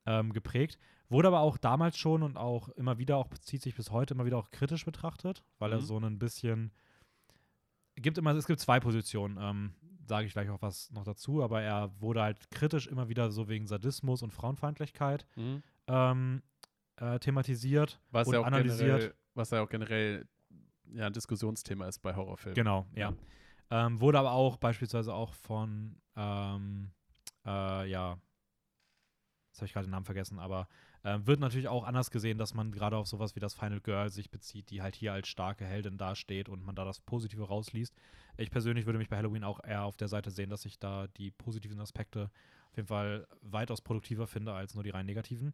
ähm, 0.05 0.33
geprägt. 0.33 0.77
Wurde 1.07 1.27
aber 1.29 1.39
auch 1.41 1.57
damals 1.57 1.97
schon 1.97 2.23
und 2.23 2.37
auch 2.37 2.69
immer 2.69 2.97
wieder, 2.97 3.17
auch 3.17 3.29
zieht 3.39 3.61
sich 3.61 3.75
bis 3.75 3.91
heute 3.91 4.13
immer 4.15 4.25
wieder 4.25 4.37
auch 4.37 4.49
kritisch 4.51 4.83
betrachtet, 4.85 5.43
weil 5.59 5.71
er 5.71 5.79
Mhm. 5.79 5.85
so 5.85 5.97
ein 5.99 6.19
bisschen 6.19 6.71
gibt 7.95 8.17
immer, 8.17 8.31
es 8.35 8.47
gibt 8.47 8.59
zwei 8.59 8.79
Positionen, 8.79 9.37
ähm, 9.39 9.73
sage 10.11 10.27
ich 10.27 10.33
gleich 10.33 10.49
auch 10.49 10.61
was 10.61 10.91
noch 10.91 11.05
dazu, 11.05 11.41
aber 11.41 11.61
er 11.61 11.89
wurde 12.01 12.21
halt 12.21 12.51
kritisch 12.51 12.85
immer 12.87 13.07
wieder 13.07 13.31
so 13.31 13.47
wegen 13.47 13.65
Sadismus 13.65 14.21
und 14.23 14.31
Frauenfeindlichkeit 14.33 15.25
Mhm. 15.37 15.63
ähm, 15.87 16.41
äh, 16.97 17.17
thematisiert 17.19 18.01
Was 18.11 18.27
und 18.27 18.33
ja 18.33 18.41
auch 18.41 18.45
analysiert. 18.45 18.79
generell, 18.99 19.15
was 19.35 19.51
ja 19.51 19.61
auch 19.63 19.69
generell 19.69 20.27
ja, 20.93 21.07
ein 21.07 21.13
Diskussionsthema 21.13 21.87
ist 21.87 21.99
bei 21.99 22.13
Horrorfilmen. 22.13 22.55
Genau, 22.55 22.85
ja. 22.93 23.13
Ähm, 23.69 24.01
wurde 24.01 24.19
aber 24.19 24.33
auch 24.33 24.57
beispielsweise 24.57 25.13
auch 25.13 25.33
von, 25.33 25.95
ähm, 26.17 26.91
äh, 27.45 27.89
ja, 27.89 28.17
jetzt 29.49 29.59
habe 29.59 29.65
ich 29.67 29.71
gerade 29.73 29.87
den 29.87 29.91
Namen 29.91 30.05
vergessen, 30.05 30.39
aber 30.39 30.67
Ähm, 31.03 31.25
wird 31.25 31.39
natürlich 31.39 31.67
auch 31.67 31.83
anders 31.83 32.11
gesehen, 32.11 32.37
dass 32.37 32.53
man 32.53 32.71
gerade 32.71 32.95
auf 32.95 33.07
sowas 33.07 33.35
wie 33.35 33.39
das 33.39 33.55
Final 33.55 33.81
Girl 33.81 34.11
sich 34.11 34.29
bezieht, 34.29 34.69
die 34.69 34.83
halt 34.83 34.95
hier 34.95 35.13
als 35.13 35.27
starke 35.29 35.65
Heldin 35.65 35.97
dasteht 35.97 36.47
und 36.47 36.63
man 36.63 36.75
da 36.75 36.85
das 36.85 36.99
Positive 36.99 37.41
rausliest. 37.47 37.95
Ich 38.37 38.51
persönlich 38.51 38.85
würde 38.85 38.99
mich 38.99 39.09
bei 39.09 39.17
Halloween 39.17 39.43
auch 39.43 39.63
eher 39.63 39.83
auf 39.83 39.97
der 39.97 40.07
Seite 40.07 40.31
sehen, 40.31 40.49
dass 40.49 40.65
ich 40.65 40.79
da 40.79 41.07
die 41.17 41.31
positiven 41.31 41.79
Aspekte 41.79 42.29
auf 42.69 42.77
jeden 42.77 42.87
Fall 42.87 43.27
weitaus 43.41 43.81
produktiver 43.81 44.27
finde 44.27 44.53
als 44.53 44.73
nur 44.73 44.83
die 44.83 44.89
rein 44.89 45.05
negativen. 45.05 45.53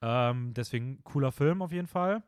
Ähm, 0.00 0.52
deswegen 0.54 1.02
cooler 1.04 1.32
Film 1.32 1.62
auf 1.62 1.72
jeden 1.72 1.86
Fall. 1.86 2.22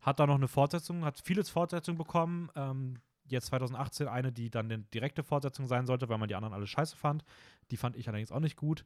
Hat 0.00 0.18
da 0.18 0.26
noch 0.26 0.34
eine 0.34 0.48
Fortsetzung, 0.48 1.04
hat 1.04 1.20
vieles 1.20 1.50
Fortsetzung 1.50 1.96
bekommen. 1.96 2.50
Ähm, 2.56 2.98
jetzt 3.26 3.46
2018 3.46 4.08
eine, 4.08 4.32
die 4.32 4.50
dann 4.50 4.66
eine 4.66 4.82
direkte 4.82 5.22
Fortsetzung 5.22 5.66
sein 5.66 5.86
sollte, 5.86 6.08
weil 6.08 6.18
man 6.18 6.28
die 6.28 6.34
anderen 6.34 6.54
alle 6.54 6.66
scheiße 6.66 6.96
fand. 6.96 7.24
Die 7.70 7.76
fand 7.76 7.96
ich 7.96 8.08
allerdings 8.08 8.32
auch 8.32 8.40
nicht 8.40 8.56
gut. 8.56 8.84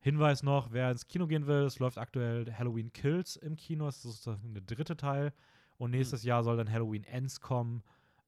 Hinweis 0.00 0.42
noch, 0.42 0.70
wer 0.70 0.90
ins 0.90 1.08
Kino 1.08 1.26
gehen 1.26 1.46
will, 1.46 1.62
es 1.62 1.78
läuft 1.78 1.98
aktuell 1.98 2.52
Halloween 2.52 2.92
Kills 2.92 3.36
im 3.36 3.56
Kino, 3.56 3.86
das 3.86 4.04
ist 4.04 4.26
der 4.26 4.62
dritte 4.66 4.96
Teil. 4.96 5.32
Und 5.76 5.90
nächstes 5.90 6.22
Jahr 6.22 6.42
soll 6.42 6.56
dann 6.56 6.70
Halloween 6.70 7.04
Ends 7.04 7.40
kommen. 7.40 7.82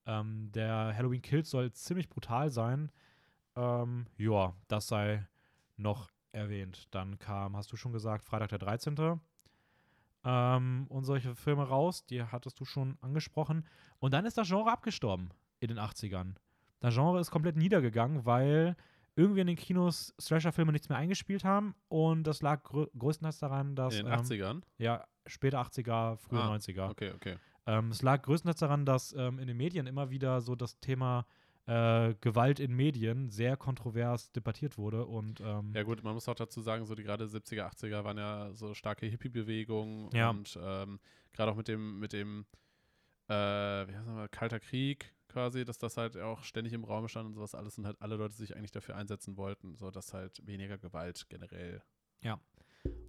Ähm, 0.06 0.50
der 0.52 0.94
Halloween 0.96 1.22
Kills 1.22 1.50
soll 1.50 1.72
ziemlich 1.72 2.08
brutal 2.08 2.50
sein. 2.50 2.90
Ähm, 3.56 4.06
ja, 4.16 4.54
das 4.68 4.88
sei 4.88 5.26
noch 5.76 6.10
erwähnt. 6.32 6.88
Dann 6.90 7.18
kam, 7.18 7.56
hast 7.56 7.72
du 7.72 7.76
schon 7.76 7.92
gesagt, 7.92 8.24
Freitag 8.24 8.48
der 8.50 8.58
13. 8.58 9.20
Ähm, 10.22 10.86
und 10.88 11.04
solche 11.04 11.34
Filme 11.34 11.66
raus, 11.66 12.04
die 12.04 12.22
hattest 12.22 12.60
du 12.60 12.64
schon 12.64 12.98
angesprochen. 13.00 13.66
Und 13.98 14.12
dann 14.12 14.26
ist 14.26 14.36
das 14.38 14.48
Genre 14.48 14.70
abgestorben 14.70 15.30
in 15.60 15.68
den 15.68 15.78
80ern. 15.78 16.34
Das 16.80 16.94
Genre 16.94 17.20
ist 17.20 17.30
komplett 17.30 17.56
niedergegangen, 17.56 18.24
weil 18.24 18.76
irgendwie 19.16 19.40
in 19.40 19.46
den 19.46 19.56
Kinos 19.56 20.14
Slasher-Filme 20.20 20.72
nichts 20.72 20.88
mehr 20.88 20.98
eingespielt 20.98 21.44
haben. 21.44 21.74
Und 21.88 22.24
das 22.24 22.42
lag 22.42 22.62
grö 22.62 22.86
größtenteils 22.96 23.38
daran, 23.38 23.74
dass. 23.76 23.98
In 23.98 24.06
den 24.06 24.14
ähm, 24.14 24.20
80ern? 24.20 24.62
Ja, 24.78 25.06
später 25.26 25.60
80er, 25.60 26.16
frühe 26.16 26.40
Ah, 26.40 26.54
90er. 26.54 26.90
Okay, 26.90 27.12
okay. 27.14 27.36
Ähm, 27.70 27.90
es 27.90 28.02
lag 28.02 28.22
größtenteils 28.22 28.58
daran, 28.58 28.84
dass 28.84 29.12
ähm, 29.12 29.38
in 29.38 29.46
den 29.46 29.56
Medien 29.56 29.86
immer 29.86 30.10
wieder 30.10 30.40
so 30.40 30.56
das 30.56 30.80
Thema 30.80 31.24
äh, 31.66 32.14
Gewalt 32.20 32.58
in 32.58 32.74
Medien 32.74 33.30
sehr 33.30 33.56
kontrovers 33.56 34.32
debattiert 34.32 34.76
wurde. 34.76 35.06
Und 35.06 35.40
ähm, 35.40 35.72
Ja 35.74 35.84
gut, 35.84 36.02
man 36.02 36.14
muss 36.14 36.28
auch 36.28 36.34
dazu 36.34 36.60
sagen, 36.62 36.84
so 36.84 36.94
die 36.94 37.04
gerade 37.04 37.26
70er, 37.26 37.70
80er 37.70 38.02
waren 38.02 38.18
ja 38.18 38.52
so 38.54 38.74
starke 38.74 39.06
Hippie-Bewegungen 39.06 40.10
Ja. 40.12 40.30
und 40.30 40.58
ähm, 40.60 40.98
gerade 41.32 41.52
auch 41.52 41.56
mit 41.56 41.68
dem, 41.68 42.00
mit 42.00 42.12
dem, 42.12 42.44
äh, 43.28 43.34
wie 43.34 43.94
heißt 43.94 44.08
das 44.08 44.30
Kalter 44.32 44.58
Krieg 44.58 45.14
quasi, 45.28 45.64
dass 45.64 45.78
das 45.78 45.96
halt 45.96 46.16
auch 46.16 46.42
ständig 46.42 46.72
im 46.72 46.82
Raum 46.82 47.06
stand 47.06 47.28
und 47.28 47.34
sowas 47.34 47.54
alles 47.54 47.78
und 47.78 47.86
halt 47.86 48.02
alle 48.02 48.16
Leute 48.16 48.34
sich 48.34 48.56
eigentlich 48.56 48.72
dafür 48.72 48.96
einsetzen 48.96 49.36
wollten, 49.36 49.76
so 49.76 49.92
dass 49.92 50.12
halt 50.12 50.44
weniger 50.44 50.76
Gewalt 50.76 51.26
generell. 51.28 51.82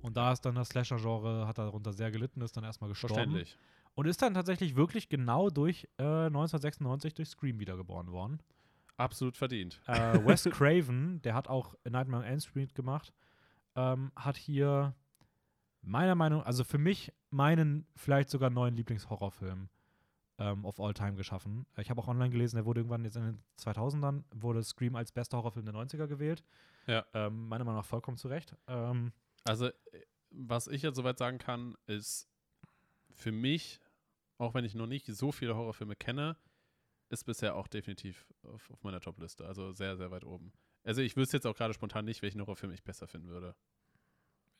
Und 0.01 0.17
da 0.17 0.31
ist 0.31 0.41
dann 0.41 0.55
das 0.55 0.69
Slasher-Genre, 0.69 1.47
hat 1.47 1.57
darunter 1.57 1.93
sehr 1.93 2.11
gelitten, 2.11 2.41
ist 2.41 2.57
dann 2.57 2.63
erstmal 2.63 2.89
gestorben. 2.89 3.15
Verständlich. 3.15 3.57
Und 3.93 4.07
ist 4.07 4.21
dann 4.21 4.33
tatsächlich 4.33 4.75
wirklich 4.75 5.09
genau 5.09 5.49
durch 5.49 5.87
äh, 5.97 6.03
1996 6.03 7.13
durch 7.13 7.29
Scream 7.29 7.59
wiedergeboren 7.59 8.11
worden. 8.11 8.41
Absolut 8.97 9.35
verdient. 9.37 9.81
Äh, 9.87 10.25
Wes 10.25 10.43
Craven, 10.51 11.21
der 11.23 11.33
hat 11.33 11.47
auch 11.47 11.75
Nightmare 11.83 12.23
on 12.23 12.29
Elm 12.29 12.39
Street 12.39 12.73
gemacht, 12.75 13.13
ähm, 13.75 14.11
hat 14.15 14.37
hier 14.37 14.95
meiner 15.81 16.15
Meinung, 16.15 16.43
also 16.43 16.63
für 16.63 16.77
mich 16.77 17.11
meinen 17.31 17.85
vielleicht 17.95 18.29
sogar 18.29 18.49
neuen 18.49 18.75
Lieblingshorrorfilm 18.75 19.69
ähm, 20.37 20.65
of 20.65 20.79
all 20.79 20.93
time 20.93 21.15
geschaffen. 21.15 21.65
Ich 21.77 21.89
habe 21.89 22.01
auch 22.01 22.07
online 22.07 22.29
gelesen, 22.29 22.55
der 22.57 22.65
wurde 22.65 22.81
irgendwann 22.81 23.03
jetzt 23.03 23.17
in 23.17 23.23
den 23.23 23.43
2000ern, 23.59 24.23
wurde 24.33 24.63
Scream 24.63 24.95
als 24.95 25.11
bester 25.11 25.37
Horrorfilm 25.37 25.65
der 25.65 25.75
90er 25.75 26.07
gewählt. 26.07 26.43
Ja. 26.87 27.05
Ähm, 27.13 27.47
meiner 27.47 27.63
Meinung 27.63 27.79
nach 27.79 27.85
vollkommen 27.85 28.17
zu 28.17 28.27
Recht. 28.27 28.55
Ähm, 28.67 29.11
Also, 29.45 29.67
äh, 29.67 29.73
was 30.29 30.67
ich 30.67 30.81
jetzt 30.81 30.95
soweit 30.95 31.17
sagen 31.17 31.37
kann, 31.39 31.75
ist 31.87 32.29
für 33.13 33.31
mich, 33.31 33.80
auch 34.41 34.53
wenn 34.53 34.65
ich 34.65 34.75
noch 34.75 34.87
nicht 34.87 35.05
so 35.05 35.31
viele 35.31 35.55
Horrorfilme 35.55 35.95
kenne, 35.95 36.35
ist 37.09 37.25
bisher 37.25 37.55
auch 37.55 37.67
definitiv 37.67 38.25
auf, 38.43 38.69
auf 38.71 38.83
meiner 38.83 38.99
Top-Liste. 38.99 39.45
Also 39.45 39.71
sehr, 39.71 39.97
sehr 39.97 40.11
weit 40.11 40.23
oben. 40.23 40.51
Also 40.83 41.01
ich 41.01 41.15
wüsste 41.15 41.37
jetzt 41.37 41.45
auch 41.45 41.55
gerade 41.55 41.73
spontan 41.73 42.05
nicht, 42.05 42.21
welchen 42.21 42.41
Horrorfilm 42.41 42.71
ich 42.71 42.83
besser 42.83 43.07
finden 43.07 43.29
würde 43.29 43.55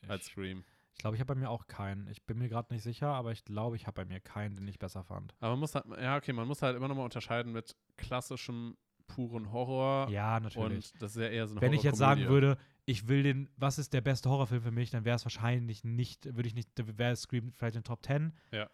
als 0.07 0.27
ich 0.27 0.31
Scream. 0.33 0.63
ich 0.93 0.99
glaube, 0.99 1.15
ich 1.15 1.19
habe 1.21 1.33
bei 1.33 1.39
mir 1.39 1.49
auch 1.49 1.67
keinen. 1.67 2.07
Ich 2.07 2.23
bin 2.23 2.37
mir 2.37 2.49
gerade 2.49 2.73
nicht 2.73 2.83
sicher, 2.83 3.07
aber 3.07 3.31
ich 3.31 3.43
glaube, 3.45 3.75
ich 3.75 3.87
habe 3.87 3.95
bei 3.95 4.05
mir 4.05 4.19
keinen, 4.19 4.55
den 4.55 4.67
ich 4.67 4.79
besser 4.79 5.03
fand. 5.03 5.35
Aber 5.39 5.51
man 5.51 5.59
muss 5.59 5.75
halt, 5.75 5.85
ja, 5.99 6.17
okay, 6.17 6.33
man 6.33 6.47
muss 6.47 6.61
halt 6.61 6.75
immer 6.75 6.87
nochmal 6.87 7.05
unterscheiden 7.05 7.51
mit 7.51 7.75
klassischem, 7.97 8.77
puren 9.07 9.51
Horror 9.51 10.09
Ja, 10.09 10.39
natürlich. 10.39 10.93
und 10.93 11.01
das 11.01 11.15
ist 11.15 11.21
ja 11.21 11.27
eher 11.27 11.47
so 11.47 11.53
eine 11.53 11.61
Wenn 11.61 11.73
ich 11.73 11.83
jetzt 11.83 11.97
sagen 11.97 12.27
würde, 12.27 12.57
ich 12.85 13.07
will 13.07 13.23
den, 13.23 13.49
was 13.57 13.77
ist 13.77 13.93
der 13.93 14.01
beste 14.01 14.29
Horrorfilm 14.29 14.61
für 14.61 14.71
mich, 14.71 14.89
dann 14.89 15.05
wäre 15.05 15.15
es 15.15 15.25
wahrscheinlich 15.25 15.83
nicht, 15.83 16.25
würde 16.35 16.47
ich 16.47 16.55
nicht, 16.55 16.69
wäre 16.97 17.15
Scream 17.15 17.51
vielleicht 17.51 17.75
in 17.75 17.81
den 17.81 17.85
Top 17.85 18.05
10. 18.05 18.33
Ja. 18.51 18.69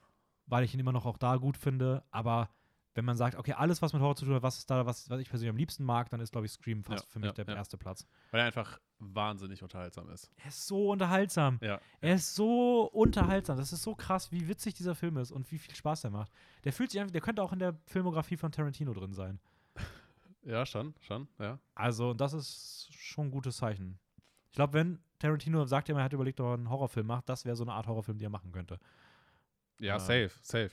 Weil 0.48 0.64
ich 0.64 0.74
ihn 0.74 0.80
immer 0.80 0.92
noch 0.92 1.06
auch 1.06 1.18
da 1.18 1.36
gut 1.38 1.58
finde. 1.58 2.04
Aber 2.12 2.50
wenn 2.98 3.06
man 3.06 3.16
sagt, 3.16 3.36
okay, 3.36 3.54
alles, 3.54 3.82
was 3.84 3.94
mit 3.94 4.02
Horror 4.02 4.16
zu 4.16 4.26
tun 4.26 4.34
hat, 4.34 4.42
was 4.42 4.58
ist 4.58 4.70
da, 4.72 4.86
was, 4.88 5.08
was 5.10 5.20
ich 5.20 5.30
persönlich 5.30 5.52
am 5.52 5.58
liebsten 5.58 5.84
mag, 5.84 6.10
dann 6.10 6.20
ist, 6.20 6.32
glaube 6.32 6.48
ich, 6.48 6.52
Scream 6.52 6.84
fast 6.84 7.06
Ja, 7.06 7.10
für 7.12 7.20
mich 7.20 7.28
ja, 7.28 7.34
der 7.34 7.46
ja. 7.48 7.56
erste 7.56 7.78
Platz. 7.78 8.08
Weil 8.32 8.40
er 8.40 8.48
einfach 8.48 8.80
wahnsinnig 8.98 9.62
unterhaltsam 9.62 10.10
ist. 10.10 10.32
Er 10.38 10.48
ist 10.48 10.66
so 10.66 10.90
unterhaltsam. 10.90 11.60
Ja. 11.62 11.80
Er 12.02 12.16
ist 12.16 12.34
so 12.34 12.86
unterhaltsam. 12.92 13.58
Das 13.58 13.72
ist 13.72 13.84
so 13.84 13.94
krass, 13.94 14.32
wie 14.32 14.48
witzig 14.48 14.74
dieser 14.74 14.96
Film 14.96 15.18
ist 15.18 15.32
und 15.32 15.52
wie 15.52 15.60
viel 15.60 15.76
Spaß 15.76 16.06
er 16.06 16.10
macht. 16.10 16.32
Der 16.64 16.74
fühlt 16.74 16.90
sich 16.90 17.00
einfach, 17.00 17.12
der 17.12 17.22
könnte 17.22 17.44
auch 17.44 17.54
in 17.54 17.60
der 17.60 17.78
Filmografie 17.86 18.36
von 18.36 18.52
Tarantino 18.52 18.94
drin 18.94 19.14
sein. 19.14 19.40
Ja, 20.44 20.66
schon, 20.66 20.94
schon, 21.02 21.28
ja. 21.40 21.60
Also, 21.76 22.12
und 22.12 22.22
das 22.22 22.32
ist 22.32 22.88
schon 22.94 23.26
ein 23.28 23.32
gutes 23.32 23.58
Zeichen. 23.58 24.00
Ich 24.50 24.56
glaube, 24.56 24.72
wenn 24.72 25.00
Tarantino 25.20 25.66
sagt, 25.66 25.90
er 25.90 26.02
hat 26.02 26.14
überlegt, 26.14 26.40
ob 26.40 26.48
er 26.48 26.54
einen 26.54 26.70
Horrorfilm 26.70 27.06
macht, 27.06 27.28
das 27.28 27.44
wäre 27.44 27.58
so 27.58 27.66
eine 27.66 27.74
Art 27.74 27.86
Horrorfilm, 27.86 28.18
die 28.18 28.26
er 28.26 28.30
machen 28.30 28.54
könnte. 28.54 28.80
Ja, 29.80 29.96
Ähm. 29.96 30.00
safe, 30.00 30.32
safe. 30.42 30.72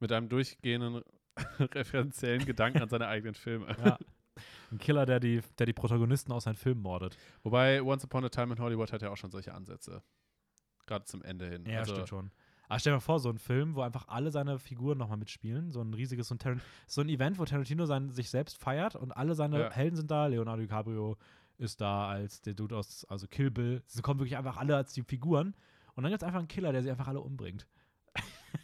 Mit 0.00 0.12
einem 0.12 0.28
durchgehenden 0.28 1.02
referenziellen 1.60 2.44
Gedanken 2.44 2.82
an 2.82 2.88
seine 2.88 3.08
eigenen 3.08 3.34
Filme. 3.34 3.74
Ja. 3.84 3.98
Ein 4.70 4.78
Killer, 4.78 5.06
der 5.06 5.20
die, 5.20 5.42
der 5.58 5.66
die 5.66 5.72
Protagonisten 5.72 6.32
aus 6.32 6.44
seinen 6.44 6.56
Filmen 6.56 6.82
mordet. 6.82 7.16
Wobei 7.42 7.82
Once 7.82 8.04
Upon 8.04 8.24
a 8.24 8.28
Time 8.28 8.52
in 8.54 8.60
Hollywood 8.60 8.92
hat 8.92 9.00
ja 9.02 9.10
auch 9.10 9.16
schon 9.16 9.30
solche 9.30 9.54
Ansätze. 9.54 10.02
Gerade 10.86 11.04
zum 11.04 11.22
Ende 11.22 11.48
hin. 11.48 11.64
Ja, 11.66 11.80
also, 11.80 11.94
stimmt 11.94 12.08
schon. 12.08 12.30
Aber 12.68 12.80
stell 12.80 12.90
dir 12.92 12.96
mal 12.96 13.00
vor, 13.00 13.20
so 13.20 13.28
ein 13.30 13.38
Film, 13.38 13.76
wo 13.76 13.82
einfach 13.82 14.08
alle 14.08 14.30
seine 14.32 14.58
Figuren 14.58 14.98
nochmal 14.98 15.18
mitspielen. 15.18 15.70
So 15.70 15.80
ein 15.80 15.94
riesiges, 15.94 16.28
so 16.28 16.34
ein, 16.38 16.60
so 16.86 17.00
ein 17.00 17.08
Event, 17.08 17.38
wo 17.38 17.44
Tarantino 17.44 17.86
sein, 17.86 18.10
sich 18.10 18.28
selbst 18.28 18.58
feiert 18.58 18.96
und 18.96 19.12
alle 19.12 19.34
seine 19.34 19.60
Ja. 19.60 19.70
Helden 19.70 19.96
sind 19.96 20.10
da. 20.10 20.26
Leonardo 20.26 20.62
DiCaprio 20.62 21.16
ist 21.58 21.80
da 21.80 22.08
als 22.08 22.42
der 22.42 22.54
Dude 22.54 22.76
aus, 22.76 23.04
also 23.04 23.28
Kill 23.28 23.50
Bill. 23.50 23.82
Sie 23.86 24.02
kommen 24.02 24.18
wirklich 24.20 24.36
einfach 24.36 24.56
alle 24.56 24.76
als 24.76 24.92
die 24.92 25.02
Figuren. 25.02 25.54
Und 25.94 26.02
dann 26.02 26.10
gibt 26.10 26.22
es 26.22 26.26
einfach 26.26 26.40
einen 26.40 26.48
Killer, 26.48 26.72
der 26.72 26.82
sie 26.82 26.90
einfach 26.90 27.08
alle 27.08 27.20
umbringt. 27.20 27.66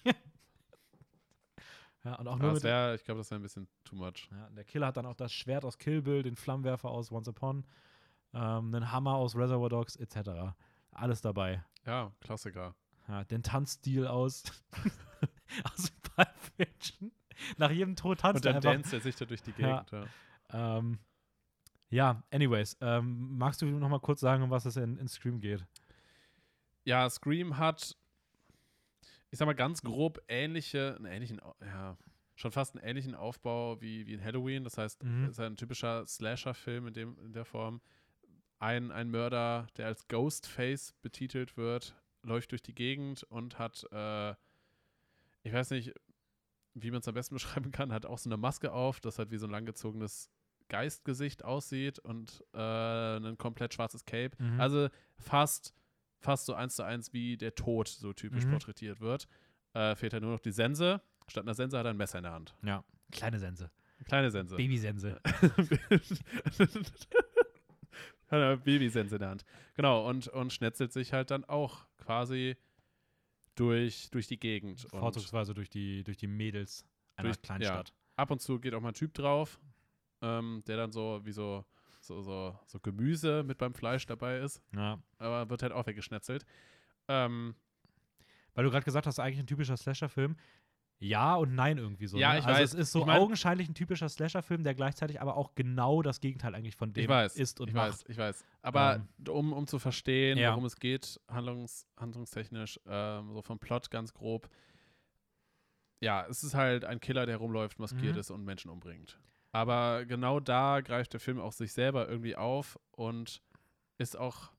ja, 2.04 2.14
und 2.16 2.28
auch 2.28 2.38
nur 2.38 2.48
Ja, 2.48 2.54
das 2.54 2.62
wär, 2.62 2.94
ich 2.94 3.04
glaube, 3.04 3.18
das 3.20 3.30
wäre 3.30 3.40
ein 3.40 3.42
bisschen 3.42 3.68
too 3.84 3.96
much. 3.96 4.28
Ja, 4.30 4.48
der 4.50 4.64
Killer 4.64 4.88
hat 4.88 4.96
dann 4.96 5.06
auch 5.06 5.14
das 5.14 5.32
Schwert 5.32 5.64
aus 5.64 5.78
Kill 5.78 6.02
Bill, 6.02 6.22
den 6.22 6.36
Flammenwerfer 6.36 6.90
aus 6.90 7.12
Once 7.12 7.28
Upon, 7.28 7.64
ähm, 8.34 8.74
einen 8.74 8.90
Hammer 8.90 9.14
aus 9.14 9.36
Reservoir 9.36 9.68
Dogs, 9.68 9.96
etc. 9.96 10.54
Alles 10.90 11.20
dabei. 11.20 11.64
Ja, 11.86 12.12
Klassiker. 12.20 12.74
Ja, 13.08 13.24
den 13.24 13.42
Tanzstil 13.42 14.06
aus, 14.06 14.42
aus 15.74 15.90
Pulp 16.02 16.28
Fiction. 16.56 17.12
Nach 17.56 17.70
jedem 17.70 17.96
Tod 17.96 18.20
tanzt 18.20 18.44
Und 18.44 18.46
er 18.46 18.54
dann 18.54 18.56
einfach. 18.56 18.72
danst 18.72 18.92
er 18.92 19.00
sich 19.00 19.16
da 19.16 19.24
durch 19.24 19.42
die 19.42 19.52
Ja. 19.58 19.82
Gegend. 19.84 20.08
Ja. 20.52 20.78
Ähm, 20.78 20.98
ja, 21.90 22.22
anyways, 22.30 22.76
ähm, 22.80 23.36
magst 23.36 23.60
du 23.60 23.66
noch 23.66 23.88
mal 23.88 24.00
kurz 24.00 24.20
sagen, 24.20 24.42
um 24.42 24.50
was 24.50 24.64
es 24.64 24.76
in, 24.76 24.96
in 24.98 25.08
Scream 25.08 25.40
geht? 25.40 25.64
ja, 26.84 27.08
Scream 27.08 27.58
hat, 27.58 27.96
ich 29.32 29.38
sag 29.38 29.46
mal 29.46 29.54
ganz 29.54 29.82
grob 29.82 30.20
ähnliche, 30.28 30.94
einen 30.96 31.06
ähnlichen, 31.06 31.40
ja, 31.60 31.96
schon 32.36 32.52
fast 32.52 32.76
einen 32.76 32.84
ähnlichen 32.84 33.14
Aufbau 33.16 33.80
wie, 33.80 34.06
wie 34.06 34.12
in 34.14 34.22
Halloween. 34.22 34.62
Das 34.62 34.78
heißt, 34.78 35.02
Mhm. 35.02 35.24
es 35.24 35.30
ist 35.32 35.40
ein 35.40 35.56
typischer 35.56 36.06
Slasher-Film 36.06 36.86
in, 36.88 36.94
dem, 36.94 37.18
in 37.18 37.32
der 37.32 37.44
Form. 37.44 37.80
Ein, 38.60 38.92
ein 38.92 39.10
Mörder, 39.10 39.66
der 39.76 39.86
als 39.86 40.06
Ghostface 40.06 40.92
betitelt 41.02 41.56
wird, 41.56 41.96
läuft 42.22 42.52
durch 42.52 42.62
die 42.62 42.74
Gegend 42.74 43.24
und 43.24 43.58
hat, 43.58 43.84
äh, 43.90 44.30
ich 45.42 45.52
weiß 45.52 45.70
nicht, 45.70 45.92
wie 46.74 46.90
man 46.90 47.00
es 47.00 47.08
am 47.08 47.14
besten 47.14 47.34
beschreiben 47.36 47.72
kann, 47.72 47.92
hat 47.92 48.06
auch 48.06 48.18
so 48.18 48.28
eine 48.28 48.36
Maske 48.36 48.72
auf, 48.72 49.00
das 49.00 49.18
halt 49.18 49.30
wie 49.30 49.38
so 49.38 49.46
ein 49.46 49.50
langgezogenes 49.50 50.30
Geistgesicht 50.68 51.44
aussieht 51.44 51.98
und 51.98 52.44
äh, 52.54 53.16
ein 53.16 53.36
komplett 53.36 53.74
schwarzes 53.74 54.04
Cape. 54.04 54.36
Mhm. 54.42 54.60
Also 54.60 54.88
fast, 55.16 55.74
fast 56.22 56.46
so 56.46 56.54
eins 56.54 56.76
zu 56.76 56.84
eins 56.84 57.12
wie 57.12 57.36
der 57.36 57.54
Tod 57.54 57.88
so 57.88 58.12
typisch 58.12 58.44
Mhm. 58.46 58.50
porträtiert 58.52 59.00
wird. 59.00 59.28
Äh, 59.74 59.94
fehlt 59.96 60.12
halt 60.12 60.22
nur 60.22 60.32
noch 60.32 60.40
die 60.40 60.52
Sense. 60.52 61.00
Statt 61.28 61.44
einer 61.44 61.54
Sense 61.54 61.76
hat 61.78 61.86
er 61.86 61.90
ein 61.90 61.96
Messer 61.96 62.18
in 62.18 62.24
der 62.24 62.32
Hand. 62.32 62.54
Ja. 62.64 62.84
Kleine 63.10 63.38
Sense. 63.38 63.70
Eine 63.98 64.04
kleine 64.06 64.30
Sense. 64.30 64.56
Babysense. 64.56 65.20
hat 65.24 65.52
eine 68.28 68.56
Babysense 68.56 69.16
in 69.16 69.20
der 69.20 69.30
Hand. 69.30 69.44
Genau, 69.74 70.08
und, 70.08 70.28
und 70.28 70.52
schnetzelt 70.52 70.92
sich 70.92 71.12
halt 71.12 71.30
dann 71.30 71.44
auch 71.44 71.86
quasi 71.98 72.56
durch, 73.54 74.10
durch 74.10 74.26
die 74.26 74.38
Gegend. 74.38 74.86
Vorzugsweise 74.90 75.54
durch 75.54 75.68
die, 75.70 76.02
durch 76.04 76.16
die 76.16 76.26
Mädels 76.26 76.84
einer 77.16 77.30
Durch- 77.30 77.42
kleinen 77.42 77.62
ja. 77.62 77.68
Stadt. 77.74 77.92
ab 78.16 78.30
und 78.30 78.40
zu 78.40 78.58
geht 78.58 78.74
auch 78.74 78.80
mal 78.80 78.88
ein 78.88 78.94
Typ 78.94 79.12
drauf, 79.14 79.60
ähm, 80.22 80.62
der 80.66 80.76
dann 80.78 80.92
so 80.92 81.20
wie 81.24 81.32
so, 81.32 81.64
so, 82.02 82.20
so, 82.20 82.58
so 82.66 82.78
Gemüse 82.80 83.42
mit 83.44 83.56
beim 83.58 83.72
Fleisch 83.74 84.04
dabei 84.06 84.38
ist. 84.40 84.60
Ja. 84.74 85.00
aber 85.18 85.48
wird 85.48 85.62
halt 85.62 85.72
auch 85.72 85.86
weggeschnetzelt. 85.86 86.44
Ähm, 87.08 87.54
weil 88.54 88.64
du 88.64 88.70
gerade 88.70 88.84
gesagt 88.84 89.06
hast, 89.06 89.18
eigentlich 89.18 89.38
ein 89.38 89.46
typischer 89.46 89.76
Slasher-Film. 89.76 90.36
Ja 90.98 91.34
und 91.34 91.54
nein 91.56 91.78
irgendwie 91.78 92.06
so. 92.06 92.16
Ja, 92.16 92.32
ne? 92.34 92.38
ich 92.40 92.44
also 92.46 92.60
weiß. 92.60 92.74
es 92.74 92.78
ist 92.78 92.92
so 92.92 93.00
Ich 93.00 93.06
mein- 93.06 93.20
augenscheinlich 93.20 93.68
ein 93.68 93.74
typischer 93.74 94.08
Slasher-Film, 94.08 94.62
der 94.62 94.74
gleichzeitig 94.76 95.20
aber 95.20 95.36
auch 95.36 95.54
genau 95.56 96.00
das 96.02 96.20
Gegenteil 96.20 96.54
eigentlich 96.54 96.76
von 96.76 96.92
dem 96.92 97.08
weiß, 97.08 97.34
ist 97.36 97.60
und 97.60 97.68
ich 97.68 97.74
macht. 97.74 97.88
weiß, 97.92 98.04
ich 98.08 98.18
weiß. 98.18 98.44
Aber 98.62 98.96
Ähm, 99.18 99.28
um, 99.30 99.52
um 99.52 99.66
zu 99.66 99.78
verstehen, 99.80 100.38
ja. 100.38 100.50
worum 100.50 100.64
es 100.64 100.76
geht, 100.76 101.18
handlungs, 101.28 101.88
handlungstechnisch, 101.96 102.78
ähm, 102.86 103.32
so 103.32 103.42
vom 103.42 103.58
Plot 103.58 103.90
ganz 103.90 104.12
grob. 104.12 104.48
Ja, 106.00 106.26
es 106.28 106.42
ist 106.44 106.54
halt 106.54 106.84
ein 106.84 107.00
Killer, 107.00 107.26
der 107.26 107.36
rumläuft, 107.36 107.78
maskiert 107.78 108.14
Mhm. 108.14 108.20
ist 108.20 108.30
und 108.30 108.44
Menschen 108.44 108.70
umbringt. 108.70 109.18
Aber 109.52 110.06
genau 110.06 110.40
da 110.40 110.80
greift 110.80 111.12
der 111.12 111.20
Film 111.20 111.38
auch 111.38 111.52
sich 111.52 111.72
selber 111.72 112.08
irgendwie 112.08 112.36
auf 112.36 112.78
und 112.90 113.42
ist 113.98 114.16
auch 114.16 114.50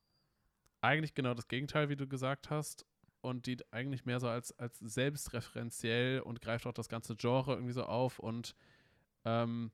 eigentlich 0.82 1.16
genau 1.16 1.34
das 1.34 1.48
Gegenteil, 1.48 1.90
wie 1.90 1.96
du 1.96 2.08
gesagt 2.08 2.50
hast. 2.50 2.86
Und 3.22 3.46
dient 3.46 3.72
eigentlich 3.72 4.06
mehr 4.06 4.20
so 4.20 4.28
als, 4.28 4.52
als 4.60 4.80
selbstreferenziell 4.80 6.20
und 6.20 6.42
greift 6.42 6.68
auch 6.68 6.74
das 6.74 6.90
ganze 6.90 7.16
Genre 7.16 7.54
irgendwie 7.54 7.72
so 7.72 7.86
auf 7.86 8.20
und 8.20 8.54
ähm, 9.24 9.72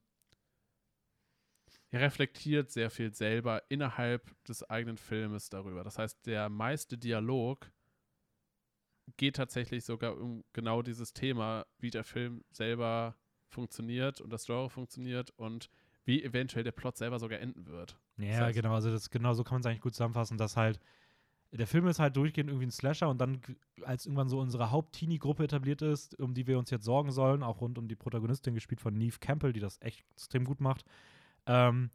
er 1.92 2.02
reflektiert 2.02 2.70
sehr 2.70 2.92
viel 2.92 3.14
selber 3.14 3.64
innerhalb 3.70 4.32
des 4.44 4.64
eigenen 4.70 4.98
Filmes 4.98 5.50
darüber. 5.50 5.84
Das 5.84 5.98
heißt, 5.98 6.26
der 6.28 6.50
meiste 6.50 6.98
Dialog 6.98 7.72
geht 9.18 9.38
tatsächlich 9.38 9.84
sogar 9.84 10.16
um 10.18 10.44
genau 10.54 10.84
dieses 10.84 11.14
Thema, 11.14 11.66
wie 11.80 11.90
der 11.90 12.04
Film 12.04 12.44
selber 12.52 13.16
funktioniert 13.50 14.22
und 14.22 14.32
das 14.32 14.46
Genre 14.46 14.70
funktioniert 14.70 15.32
und 15.38 15.70
wie 16.06 16.24
eventuell 16.24 16.64
der 16.64 16.72
Plot 16.72 16.98
selber 16.98 17.20
sogar 17.20 17.40
enden 17.40 17.66
wird. 17.68 17.98
Ja, 18.18 18.48
heißt- 18.48 18.54
genau, 18.54 18.74
also 18.74 18.90
das, 18.92 19.10
genau 19.10 19.34
so 19.34 19.44
kann 19.44 19.56
man 19.56 19.60
es 19.62 19.66
eigentlich 19.68 19.82
gut 19.82 19.94
zusammenfassen, 19.94 20.38
dass 20.38 20.56
halt 20.58 20.80
der 21.52 21.66
Film 21.68 21.88
ist 21.88 21.98
halt 22.00 22.16
durchgehend 22.16 22.50
irgendwie 22.52 22.68
ein 22.68 22.72
Slasher 22.72 23.10
und 23.10 23.18
dann, 23.20 23.42
als 23.82 24.06
irgendwann 24.06 24.30
so 24.30 24.40
unsere 24.40 24.70
Haupt-Teenie-Gruppe 24.70 25.44
etabliert 25.46 25.82
ist, 25.82 26.18
um 26.20 26.36
die 26.36 26.46
wir 26.46 26.60
uns 26.60 26.70
jetzt 26.70 26.86
sorgen 26.86 27.12
sollen, 27.12 27.42
auch 27.42 27.60
rund 27.62 27.80
um 27.80 27.88
die 27.88 27.96
Protagonistin, 27.96 28.54
gespielt 28.54 28.80
von 28.82 28.94
Neve 28.96 29.18
Campbell, 29.20 29.52
die 29.52 29.60
das 29.60 29.82
echt 29.82 30.06
extrem 30.12 30.46
gut 30.46 30.62
macht, 30.62 30.86
ähm, 31.48 31.90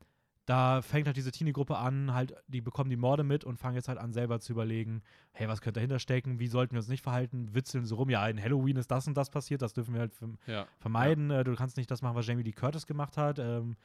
da 0.47 0.83
fängt 0.83 1.07
halt 1.07 1.17
diese 1.17 1.31
Teenie-Gruppe 1.33 1.79
an, 1.79 2.13
halt, 2.13 2.35
die 2.49 2.61
bekommen 2.61 2.91
die 2.91 2.97
Morde 2.97 3.25
mit 3.25 3.45
und 3.45 3.57
fangen 3.57 3.77
jetzt 3.77 3.89
halt 3.89 3.99
an, 3.99 4.13
selber 4.13 4.41
zu 4.41 4.53
überlegen, 4.53 5.03
hey, 5.33 5.49
was 5.49 5.61
könnte 5.63 5.79
dahinter 5.79 5.99
stecken, 5.99 6.39
wie 6.39 6.49
sollten 6.49 6.75
wir 6.75 6.81
uns 6.81 6.89
nicht 6.89 7.03
verhalten, 7.03 7.55
witzeln 7.55 7.87
so 7.87 7.97
rum, 7.97 8.11
ja, 8.11 8.29
in 8.29 8.41
Halloween 8.43 8.77
ist 8.77 8.91
das 8.91 9.07
und 9.07 9.17
das 9.17 9.31
passiert, 9.31 9.63
das 9.63 9.73
dürfen 9.73 9.95
wir 9.95 10.01
halt 10.01 10.13
Ja. 10.47 10.67
vermeiden. 10.79 11.31
Äh, 11.31 11.45
du 11.45 11.55
kannst 11.55 11.77
nicht 11.79 11.91
das 11.91 12.03
machen, 12.03 12.15
was 12.15 12.27
Jamie 12.27 12.43
Lee 12.43 12.53
Curtis 12.53 12.87
gemacht 12.87 13.17
hat. 13.17 13.39
Ähm, 13.39 13.77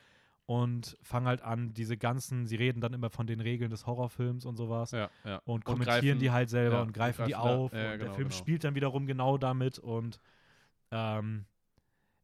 und 0.48 0.98
fangen 1.03 1.27
halt 1.27 1.44
an, 1.44 1.76
diese 1.76 1.95
ganzen, 1.95 2.48
sie 2.48 2.56
reden 2.56 2.81
dann 2.81 2.94
immer 2.94 3.11
von 3.11 3.27
den 3.27 3.40
Regeln 3.40 3.69
des 3.69 3.86
Horrorfilms 3.86 4.45
und 4.45 4.56
sowas 4.57 4.90
Ja, 4.91 5.10
ja. 5.23 5.36
und 5.45 5.53
Und 5.57 5.64
kommentieren 5.64 6.02
greifen- 6.02 6.19
die 6.19 6.31
halt 6.31 6.49
selber 6.49 6.77
ja, 6.77 6.81
und 6.81 6.91
greifen, 6.94 7.22
und 7.22 7.27
die 7.27 7.34
greifen 7.34 7.45
da- 7.48 7.56
auf. 7.56 7.72
ja, 7.72 7.77
ja, 7.77 7.86
und 7.94 7.99
der 7.99 8.06
genau, 8.07 8.14
Film 8.15 8.27
genau. 8.30 8.38
spielt 8.40 8.64
dann 8.64 8.73
wiederum 8.73 9.06
genau 9.06 9.38
damit 9.38 9.77
und 9.77 10.19
ähm, 10.91 11.45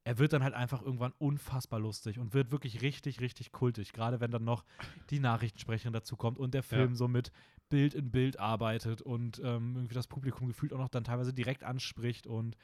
er 0.05 0.19
wird 0.19 0.33
dann 0.33 0.43
halt 0.43 0.53
einfach 0.53 0.81
irgendwann 0.83 1.13
unfassbar 1.17 1.79
lustig 1.79 2.19
und 2.19 2.33
wird 2.33 2.51
wirklich 2.51 2.81
richtig, 2.81 3.19
richtig 3.19 3.51
kultig. 3.51 3.91
Gerade 3.91 4.19
wenn 4.21 4.29
dann 4.31 4.43
noch 4.43 4.63
die 5.09 5.19
Nachrichtensprecherin 5.19 5.93
dazu 5.93 6.15
kommt 6.15 6.37
und 6.37 6.53
der 6.53 6.61
Film 6.63 6.95
so 6.95 7.07
mit 7.07 7.31
Bild 7.69 7.95
in 7.95 8.11
Bild 8.11 8.39
arbeitet 8.39 9.01
und 9.01 9.39
ähm, 9.43 9.75
irgendwie 9.75 9.95
das 9.95 10.07
Publikum 10.07 10.47
gefühlt 10.47 10.73
auch 10.73 10.77
noch 10.77 10.89
dann 10.89 11.03
teilweise 11.03 11.33
direkt 11.33 11.63
anspricht 11.63 12.27
und 12.27 12.55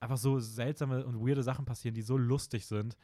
einfach 0.00 0.18
so 0.18 0.38
seltsame 0.38 1.06
und 1.06 1.18
weirde 1.26 1.42
Sachen 1.42 1.64
passieren, 1.64 1.94
die 1.94 2.02
so 2.02 2.18
lustig 2.18 2.66
sind. 2.66 2.94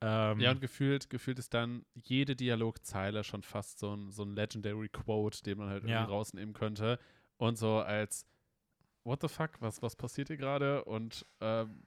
Ähm, 0.00 0.38
Ja, 0.38 0.52
und 0.52 0.60
gefühlt, 0.60 1.10
gefühlt 1.10 1.40
ist 1.40 1.52
dann 1.52 1.84
jede 1.94 2.36
Dialogzeile 2.36 3.24
schon 3.24 3.42
fast 3.42 3.80
so 3.80 3.92
ein, 3.96 4.12
so 4.12 4.22
ein 4.22 4.36
Legendary 4.36 4.88
Quote, 4.88 5.42
den 5.42 5.58
man 5.58 5.68
halt 5.68 5.82
irgendwie 5.82 5.90
Ja. 5.94 6.04
rausnehmen 6.04 6.54
könnte. 6.54 7.00
Und 7.38 7.58
so 7.58 7.78
als 7.80 8.24
What 9.04 9.20
the 9.22 9.28
fuck, 9.28 9.60
was, 9.60 9.82
was 9.82 9.96
passiert 9.96 10.28
hier 10.28 10.36
gerade? 10.36 10.84
Und 10.84 11.26
ähm, 11.40 11.82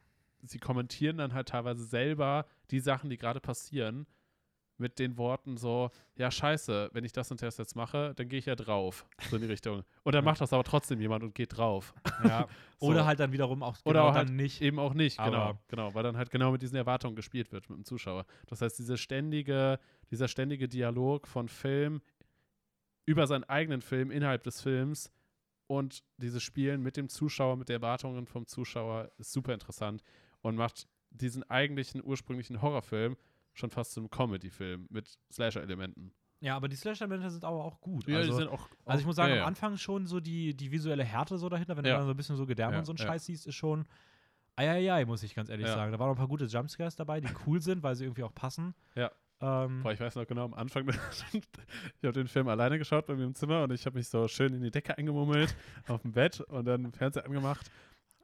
sie 0.48 0.60
kommentieren 0.60 1.18
dann 1.18 1.34
halt 1.34 1.50
teilweise 1.50 1.84
selber 1.86 2.46
die 2.72 2.80
Sachen, 2.80 3.10
die 3.10 3.18
gerade 3.18 3.40
passieren, 3.40 4.06
mit 4.78 5.00
den 5.00 5.18
Worten 5.18 5.56
so, 5.56 5.90
ja, 6.18 6.30
scheiße, 6.30 6.90
wenn 6.92 7.06
ich 7.06 7.14
das 7.14 7.32
und 7.32 7.42
das 7.42 7.58
jetzt 7.58 7.78
mache, 7.78 8.14
dann 8.16 8.28
gehe 8.28 8.40
ich 8.40 8.46
ja 8.46 8.56
drauf. 8.56 9.06
So 9.30 9.38
in 9.38 9.42
die 9.44 9.48
Richtung. 9.48 9.84
Und 10.04 10.14
dann 10.16 10.26
Ja. 10.26 10.32
macht 10.32 10.42
das 10.42 10.52
aber 10.52 10.66
trotzdem 10.66 11.00
jemand 11.00 11.24
und 11.24 11.34
geht 11.34 11.56
drauf. 11.56 11.94
ja. 12.24 12.46
So. 12.78 12.88
Oder 12.88 13.06
halt 13.06 13.22
dann 13.22 13.32
wiederum 13.32 13.64
auch 13.64 13.78
Oder 13.86 14.00
genau 14.02 14.10
auch 14.10 14.14
dann 14.14 14.28
halt 14.28 14.36
nicht. 14.36 14.62
Eben 14.62 14.80
auch 14.80 14.94
nicht, 14.94 15.18
genau, 15.18 15.58
genau, 15.70 15.94
weil 15.94 16.04
dann 16.04 16.18
halt 16.18 16.30
genau 16.30 16.52
mit 16.52 16.62
diesen 16.62 16.76
Erwartungen 16.76 17.16
gespielt 17.16 17.54
wird 17.54 17.70
mit 17.70 17.78
dem 17.78 17.86
Zuschauer. 17.86 18.26
Das 18.48 18.62
heißt, 18.62 18.78
diese 18.78 18.98
ständige, 18.98 19.80
dieser 20.12 20.28
ständige 20.28 20.68
Dialog 20.68 21.26
von 21.26 21.48
Film 21.48 22.02
über 23.06 23.28
seinen 23.28 23.46
eigenen 23.46 23.82
Film 23.82 24.12
innerhalb 24.12 24.44
des 24.44 24.62
Films 24.62 25.10
und 25.68 26.04
dieses 26.18 26.44
Spielen 26.44 26.82
mit 26.84 26.98
dem 26.98 27.08
Zuschauer, 27.08 27.56
mit 27.56 27.70
den 27.70 27.76
Erwartungen 27.76 28.28
vom 28.28 28.46
Zuschauer 28.46 29.10
ist 29.18 29.32
super 29.32 29.54
interessant 29.54 30.04
und 30.46 30.56
macht 30.56 30.88
diesen 31.10 31.44
eigentlichen 31.50 32.04
ursprünglichen 32.04 32.62
Horrorfilm 32.62 33.18
schon 33.54 33.72
fast 33.72 33.94
zum 33.94 34.12
Comedy-Film 34.12 34.86
mit 34.92 35.18
Slasher-Elementen. 35.32 36.14
Ja, 36.40 36.56
aber 36.56 36.68
die 36.68 36.76
Slasher-Momente 36.76 37.32
sind 37.32 37.44
aber 37.44 37.64
auch 37.64 37.82
gut. 37.82 38.08
Ja, 38.08 38.18
also, 38.18 38.32
die 38.32 38.38
sind 38.38 38.50
auch. 38.50 38.70
also 38.86 39.00
ich 39.00 39.08
muss 39.08 39.16
sagen, 39.16 39.30
ja, 39.30 39.38
am 39.38 39.42
ja. 39.42 39.48
Anfang 39.48 39.78
schon 39.78 40.06
so 40.06 40.20
die, 40.20 40.56
die 40.56 40.72
visuelle 40.72 41.04
Härte 41.04 41.40
so 41.40 41.50
dahinter, 41.50 41.76
wenn 41.76 41.84
du 41.84 41.90
dann 41.90 42.06
so 42.06 42.12
ein 42.12 42.18
bisschen 42.18 42.36
so 42.36 42.46
Gedärme 42.46 42.78
und 42.78 42.86
so 42.86 42.92
einen. 42.92 43.00
Scheiß 43.00 43.26
siehst, 43.26 43.48
ist 43.48 43.56
schon 43.56 43.88
eieiei, 44.56 45.06
muss 45.06 45.24
ich 45.24 45.34
ganz 45.34 45.50
ehrlich 45.50 45.68
sagen. 45.68 45.92
Da 45.92 45.98
waren 45.98 46.10
noch 46.10 46.16
ein 46.16 46.20
paar 46.20 46.28
gute 46.28 46.46
Jumpscares 46.46 46.96
dabei, 46.96 47.22
die 47.22 47.30
cool 47.48 47.60
sind, 47.60 47.82
weil 47.82 47.96
sie 47.96 48.04
irgendwie 48.04 48.24
auch 48.24 48.36
passen. 48.36 48.76
Ja. 48.94 49.12
Ähm, 49.42 49.82
Boah, 49.82 49.94
ich 49.94 50.00
weiß 50.00 50.16
noch 50.16 50.28
genau, 50.28 50.46
am 50.46 50.54
Anfang, 50.54 50.88
ich 51.34 52.04
habe 52.04 52.14
den 52.14 52.28
Film 52.28 52.48
alleine 52.48 52.78
geschaut 52.78 53.08
bei 53.08 53.16
mir 53.16 53.24
im 53.24 53.34
Zimmer 53.34 53.64
und 53.64 53.72
ich 53.72 53.86
habe 53.86 53.98
mich 53.98 54.08
so 54.08 54.28
schön 54.28 54.54
in 54.54 54.62
die 54.62 54.72
Decke 54.72 54.98
eingemummelt 54.98 55.56
auf 55.88 56.04
dem 56.04 56.12
Bett 56.12 56.40
und 56.40 56.66
dann 56.66 56.84
den 56.84 56.94
Fernseher 56.94 57.26
angemacht 57.26 57.70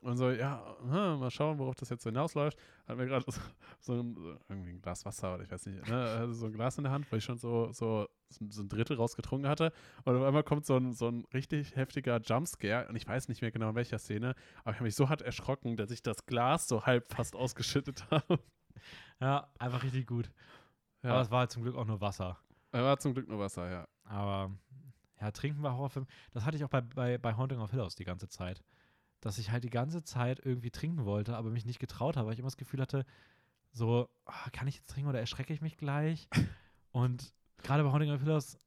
und 0.01 0.17
so, 0.17 0.29
ja, 0.31 0.75
hm, 0.81 1.19
mal 1.19 1.29
schauen, 1.31 1.57
worauf 1.59 1.75
das 1.75 1.89
jetzt 1.89 2.03
so 2.03 2.09
hinausläuft. 2.09 2.57
Hat 2.87 2.97
mir 2.97 3.05
gerade 3.05 3.23
so, 3.31 3.39
so 3.79 3.93
ein, 3.93 4.15
irgendwie 4.49 4.71
ein 4.71 4.81
Glas 4.81 5.05
Wasser 5.05 5.35
oder 5.35 5.43
ich 5.43 5.51
weiß 5.51 5.65
nicht, 5.67 5.87
ne, 5.87 5.95
also 6.03 6.33
so 6.33 6.45
ein 6.47 6.53
Glas 6.53 6.77
in 6.77 6.83
der 6.83 6.91
Hand, 6.93 7.11
weil 7.11 7.19
ich 7.19 7.25
schon 7.25 7.37
so, 7.37 7.71
so, 7.71 8.07
so 8.29 8.61
ein- 8.63 8.69
Drittel 8.69 8.97
rausgetrunken 8.97 9.49
hatte 9.49 9.71
und 10.05 10.15
auf 10.15 10.23
einmal 10.23 10.43
kommt 10.43 10.65
so 10.65 10.75
ein, 10.77 10.93
so 10.93 11.07
ein 11.07 11.25
richtig 11.33 11.75
heftiger 11.75 12.19
Jumpscare 12.19 12.87
und 12.87 12.95
ich 12.95 13.07
weiß 13.07 13.27
nicht 13.27 13.41
mehr 13.41 13.51
genau 13.51 13.69
in 13.69 13.75
welcher 13.75 13.99
Szene, 13.99 14.33
aber 14.61 14.71
ich 14.71 14.75
habe 14.77 14.85
mich 14.85 14.95
so 14.95 15.09
hart 15.09 15.21
erschrocken, 15.21 15.75
dass 15.77 15.91
ich 15.91 16.01
das 16.01 16.25
Glas 16.25 16.67
so 16.67 16.85
halb 16.85 17.11
fast 17.13 17.35
ausgeschüttet 17.35 18.05
habe. 18.11 18.39
ja, 19.19 19.47
einfach 19.59 19.83
richtig 19.83 20.07
gut. 20.07 20.31
Ja, 21.03 21.11
Aber 21.11 21.21
es 21.21 21.31
war 21.31 21.39
halt 21.39 21.51
zum 21.51 21.63
Glück 21.63 21.75
auch 21.75 21.85
nur 21.85 22.01
Wasser. 22.01 22.37
war 22.71 22.97
zum 22.99 23.13
Glück 23.13 23.27
nur 23.27 23.39
Wasser, 23.39 23.69
ja. 23.69 23.87
Aber 24.03 24.51
ja, 25.19 25.31
trinken 25.31 25.61
bei 25.61 25.69
Horrorfilmen, 25.71 26.09
das 26.31 26.45
hatte 26.45 26.57
ich 26.57 26.63
auch 26.63 26.69
bei, 26.69 26.81
bei, 26.81 27.17
bei 27.17 27.35
Haunting 27.35 27.59
of 27.59 27.71
Hill 27.71 27.81
House 27.81 27.95
die 27.95 28.05
ganze 28.05 28.27
Zeit. 28.27 28.63
Dass 29.21 29.37
ich 29.37 29.51
halt 29.51 29.63
die 29.63 29.69
ganze 29.69 30.03
Zeit 30.03 30.39
irgendwie 30.43 30.71
trinken 30.71 31.05
wollte, 31.05 31.37
aber 31.37 31.49
mich 31.49 31.65
nicht 31.65 31.79
getraut 31.79 32.17
habe, 32.17 32.27
weil 32.27 32.33
ich 32.33 32.39
immer 32.39 32.47
das 32.47 32.57
Gefühl 32.57 32.81
hatte, 32.81 33.05
so, 33.71 34.09
ah, 34.25 34.49
kann 34.51 34.67
ich 34.67 34.75
jetzt 34.75 34.89
trinken 34.89 35.09
oder 35.09 35.19
erschrecke 35.19 35.53
ich 35.53 35.61
mich 35.61 35.77
gleich? 35.77 36.27
Und 36.91 37.33
gerade 37.63 37.83
bei 37.83 37.91
Haunting 37.91 38.11
of 38.11 38.21
Hill 38.21 38.33
House, 38.33 38.59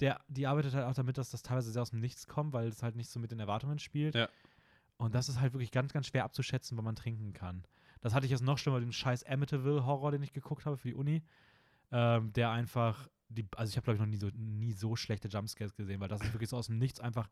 der, 0.00 0.20
die 0.28 0.46
arbeitet 0.46 0.74
halt 0.74 0.84
auch 0.84 0.94
damit, 0.94 1.16
dass 1.16 1.30
das 1.30 1.42
teilweise 1.42 1.70
sehr 1.70 1.82
aus 1.82 1.90
dem 1.90 2.00
Nichts 2.00 2.26
kommt, 2.26 2.52
weil 2.52 2.68
es 2.68 2.82
halt 2.82 2.96
nicht 2.96 3.08
so 3.08 3.18
mit 3.18 3.30
den 3.30 3.40
Erwartungen 3.40 3.78
spielt. 3.78 4.14
Ja. 4.14 4.28
Und 4.98 5.14
das 5.14 5.28
ist 5.28 5.40
halt 5.40 5.52
wirklich 5.54 5.70
ganz, 5.70 5.92
ganz 5.92 6.06
schwer 6.06 6.24
abzuschätzen, 6.24 6.76
wann 6.76 6.84
man 6.84 6.96
trinken 6.96 7.32
kann. 7.32 7.64
Das 8.00 8.14
hatte 8.14 8.26
ich 8.26 8.32
jetzt 8.32 8.42
noch 8.42 8.58
schlimmer, 8.58 8.80
den 8.80 8.92
scheiß 8.92 9.24
Amityville-Horror, 9.24 10.10
den 10.12 10.22
ich 10.22 10.32
geguckt 10.32 10.66
habe 10.66 10.76
für 10.76 10.88
die 10.88 10.94
Uni, 10.94 11.22
ähm, 11.92 12.32
der 12.32 12.50
einfach, 12.50 13.08
die, 13.28 13.46
also 13.56 13.70
ich 13.70 13.76
habe 13.76 13.84
glaube 13.84 13.96
ich 13.96 14.00
noch 14.00 14.06
nie 14.06 14.16
so, 14.16 14.28
nie 14.34 14.72
so 14.72 14.96
schlechte 14.96 15.28
Jumpscares 15.28 15.74
gesehen, 15.74 16.00
weil 16.00 16.08
das 16.08 16.20
ist 16.22 16.32
wirklich 16.32 16.50
so 16.50 16.56
aus 16.56 16.66
dem 16.66 16.78
Nichts 16.78 17.00
einfach 17.00 17.28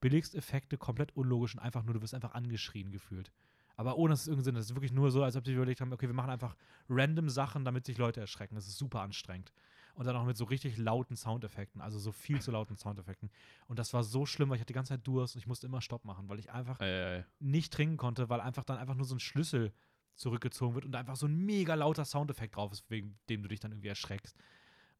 Billigsteffekte, 0.00 0.78
komplett 0.78 1.16
unlogisch 1.16 1.54
und 1.54 1.60
einfach 1.60 1.82
nur, 1.82 1.94
du 1.94 2.02
wirst 2.02 2.14
einfach 2.14 2.34
angeschrien 2.34 2.90
gefühlt. 2.90 3.32
Aber 3.76 3.96
ohne 3.96 4.12
dass 4.12 4.22
es 4.22 4.28
irgendeinen 4.28 4.44
Sinn 4.44 4.54
hat. 4.56 4.60
Das 4.60 4.70
ist 4.70 4.76
wirklich 4.76 4.92
nur 4.92 5.10
so, 5.12 5.22
als 5.22 5.36
ob 5.36 5.46
sie 5.46 5.52
überlegt 5.52 5.80
haben, 5.80 5.92
okay, 5.92 6.08
wir 6.08 6.14
machen 6.14 6.30
einfach 6.30 6.56
random 6.88 7.28
Sachen, 7.28 7.64
damit 7.64 7.86
sich 7.86 7.96
Leute 7.96 8.20
erschrecken. 8.20 8.56
Das 8.56 8.66
ist 8.66 8.76
super 8.76 9.02
anstrengend. 9.02 9.52
Und 9.94 10.04
dann 10.04 10.16
auch 10.16 10.24
mit 10.24 10.36
so 10.36 10.44
richtig 10.44 10.78
lauten 10.78 11.16
Soundeffekten, 11.16 11.80
also 11.80 11.98
so 11.98 12.10
viel 12.12 12.40
zu 12.40 12.50
lauten 12.50 12.76
Soundeffekten. 12.76 13.30
Und 13.66 13.78
das 13.78 13.92
war 13.92 14.02
so 14.02 14.26
schlimm, 14.26 14.48
weil 14.48 14.56
ich 14.56 14.60
hatte 14.60 14.72
die 14.72 14.74
ganze 14.74 14.94
Zeit 14.94 15.06
Durst 15.06 15.36
und 15.36 15.40
ich 15.40 15.46
musste 15.46 15.66
immer 15.66 15.80
Stopp 15.80 16.04
machen, 16.04 16.28
weil 16.28 16.38
ich 16.40 16.50
einfach 16.50 16.80
Ei, 16.80 16.86
ei, 16.86 17.18
ei. 17.18 17.24
nicht 17.38 17.72
trinken 17.72 17.96
konnte, 17.96 18.28
weil 18.28 18.40
einfach 18.40 18.64
dann 18.64 18.78
einfach 18.78 18.94
nur 18.94 19.06
so 19.06 19.14
ein 19.14 19.20
Schlüssel 19.20 19.72
zurückgezogen 20.16 20.74
wird 20.74 20.84
und 20.84 20.94
einfach 20.96 21.16
so 21.16 21.26
ein 21.26 21.36
mega 21.36 21.74
lauter 21.74 22.04
Soundeffekt 22.04 22.56
drauf 22.56 22.72
ist, 22.72 22.88
wegen 22.90 23.16
dem 23.28 23.42
du 23.42 23.48
dich 23.48 23.60
dann 23.60 23.70
irgendwie 23.72 23.88
erschreckst. 23.88 24.36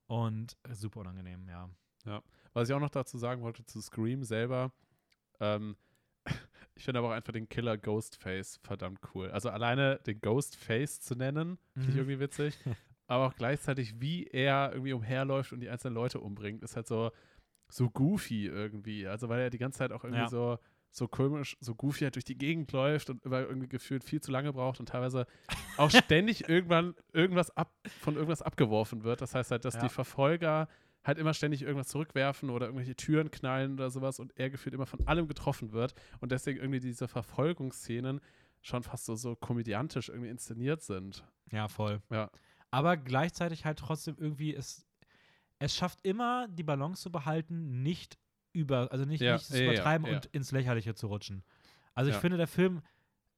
Und 0.09 0.56
äh, 0.68 0.74
super 0.74 1.01
unangenehm, 1.01 1.48
ja. 1.48 1.70
Was 2.55 2.68
ich 2.68 2.74
auch 2.74 2.80
noch 2.80 2.90
dazu 2.90 3.18
sagen 3.18 3.43
wollte 3.43 3.64
zu 3.64 3.80
Scream 3.80 4.24
selber, 4.24 4.72
ähm, 5.40 5.76
ich 6.74 6.85
finde 6.85 6.98
aber 6.98 7.09
auch 7.09 7.12
einfach 7.12 7.32
den 7.32 7.48
Killer 7.48 7.76
Ghostface 7.78 8.59
verdammt 8.62 9.01
cool. 9.14 9.30
Also 9.30 9.51
alleine 9.51 10.01
den 10.06 10.20
Ghostface 10.20 11.01
zu 11.01 11.14
nennen, 11.14 11.59
finde 11.74 11.89
ich 11.90 11.94
Mhm. 11.94 12.01
irgendwie 12.01 12.20
witzig. 12.20 12.59
aber 13.06 13.26
auch 13.26 13.35
gleichzeitig, 13.36 14.01
wie 14.01 14.24
er 14.26 14.70
irgendwie 14.72 14.93
umherläuft 14.94 15.52
und 15.52 15.60
die 15.60 15.68
einzelnen 15.68 15.94
Leute 15.94 16.20
umbringt, 16.20 16.62
ist 16.62 16.76
halt 16.76 16.86
so, 16.89 17.10
so 17.68 17.90
goofy 17.90 18.47
irgendwie. 18.47 19.06
Also 19.06 19.28
weil 19.28 19.40
er 19.40 19.51
die 19.51 19.59
ganze 19.59 19.78
Zeit 19.78 19.93
auch 19.93 20.05
irgendwie 20.05 20.22
Ja. 20.22 20.28
so, 20.28 20.59
so 20.90 21.06
komisch, 21.09 21.56
so 21.60 21.74
goofy 21.74 22.05
halt 22.05 22.15
durch 22.16 22.24
die 22.24 22.39
Gegend 22.39 22.73
läuft 22.73 23.10
und 23.10 23.24
über 23.24 23.40
irgendwie 23.47 23.69
gefühlt 23.69 24.02
viel 24.05 24.20
zu 24.20 24.31
lange 24.32 24.52
braucht 24.52 24.81
und 24.81 24.89
teilweise 24.89 25.27
auch 25.77 25.90
ständig 25.90 26.48
irgendwann 26.48 26.94
irgendwas 27.12 27.56
ab, 27.56 27.73
von 28.01 28.15
irgendwas 28.15 28.43
abgeworfen 28.43 29.05
wird. 29.05 29.20
Das 29.20 29.35
heißt 29.35 29.51
halt, 29.51 29.65
dass 29.65 29.74
Ja. 29.74 29.82
die 29.82 29.89
Verfolger 29.90 30.69
halt 31.05 31.19
immer 31.19 31.32
ständig 31.35 31.62
irgendwas 31.62 31.89
zurückwerfen 31.89 32.51
oder 32.51 32.66
irgendwelche 32.66 32.97
Türen 32.97 33.31
knallen 33.31 33.74
oder 33.74 33.90
sowas 33.90 34.19
und 34.19 34.32
er 34.36 34.51
gefühlt 34.51 34.74
immer 34.74 34.86
von 34.86 35.06
allem 35.06 35.28
getroffen 35.28 35.73
wird 35.73 35.94
und 36.20 36.32
deswegen 36.32 36.59
irgendwie 36.59 36.81
diese 36.81 37.06
Verfolgungsszenen 37.09 38.20
schon 38.60 38.82
fast 38.82 39.05
so, 39.06 39.15
so 39.15 39.36
komödiantisch 39.36 40.09
irgendwie 40.09 40.28
inszeniert 40.31 40.82
sind. 40.82 41.24
Ja, 41.52 41.69
voll. 41.69 42.02
Ja. 42.10 42.31
Aber 42.70 42.97
gleichzeitig 42.97 43.65
halt 43.65 43.78
trotzdem 43.78 44.16
irgendwie, 44.19 44.55
es, 44.55 44.85
es 45.59 45.74
schafft 45.74 46.01
immer, 46.05 46.48
die 46.48 46.65
Balance 46.65 47.02
zu 47.02 47.10
behalten, 47.12 47.82
nicht 47.82 48.19
über, 48.53 48.91
also 48.93 49.05
nicht, 49.05 49.20
Ja, 49.20 49.35
nicht 49.35 49.47
zu 49.47 49.57
ja, 49.57 49.65
ja, 49.65 49.73
übertreiben 49.73 50.07
ja. 50.07 50.16
und 50.16 50.27
ins 50.27 50.53
Lächerliche 50.53 50.95
zu 50.95 51.07
rutschen. 51.09 51.43
Also 51.95 52.11
ich 52.11 52.16
finde, 52.16 52.37
der 52.37 52.47
Film 52.47 52.83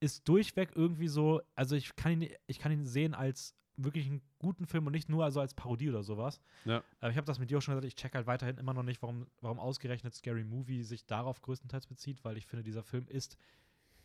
ist 0.00 0.28
durchweg 0.28 0.70
irgendwie 0.74 1.08
so, 1.08 1.40
also 1.54 1.76
ich 1.76 1.96
kann 1.96 2.20
ihn, 2.20 2.30
ich 2.46 2.58
kann 2.58 2.72
ihn 2.72 2.86
sehen 2.86 3.14
als 3.14 3.54
wirklich 3.76 4.06
einen 4.06 4.22
guten 4.38 4.66
Film 4.66 4.86
und 4.86 4.92
nicht 4.92 5.08
nur 5.08 5.24
also 5.24 5.40
als 5.40 5.54
Parodie 5.54 5.88
oder 5.88 6.02
sowas. 6.02 6.40
Ja. 6.64 6.82
Aber 7.00 7.10
ich 7.10 7.16
habe 7.16 7.26
das 7.26 7.38
mit 7.38 7.50
dir 7.50 7.58
auch 7.58 7.62
schon 7.62 7.72
gesagt, 7.72 7.86
ich 7.86 7.94
check 7.94 8.14
halt 8.14 8.26
weiterhin 8.26 8.58
immer 8.58 8.74
noch 8.74 8.82
nicht, 8.82 9.00
warum, 9.02 9.26
warum 9.40 9.58
ausgerechnet 9.58 10.14
Scary 10.14 10.44
Movie 10.44 10.82
sich 10.82 11.06
darauf 11.06 11.40
größtenteils 11.40 11.86
bezieht, 11.86 12.24
weil 12.24 12.36
ich 12.36 12.46
finde, 12.46 12.62
dieser 12.62 12.82
Film 12.82 13.06
ist, 13.08 13.36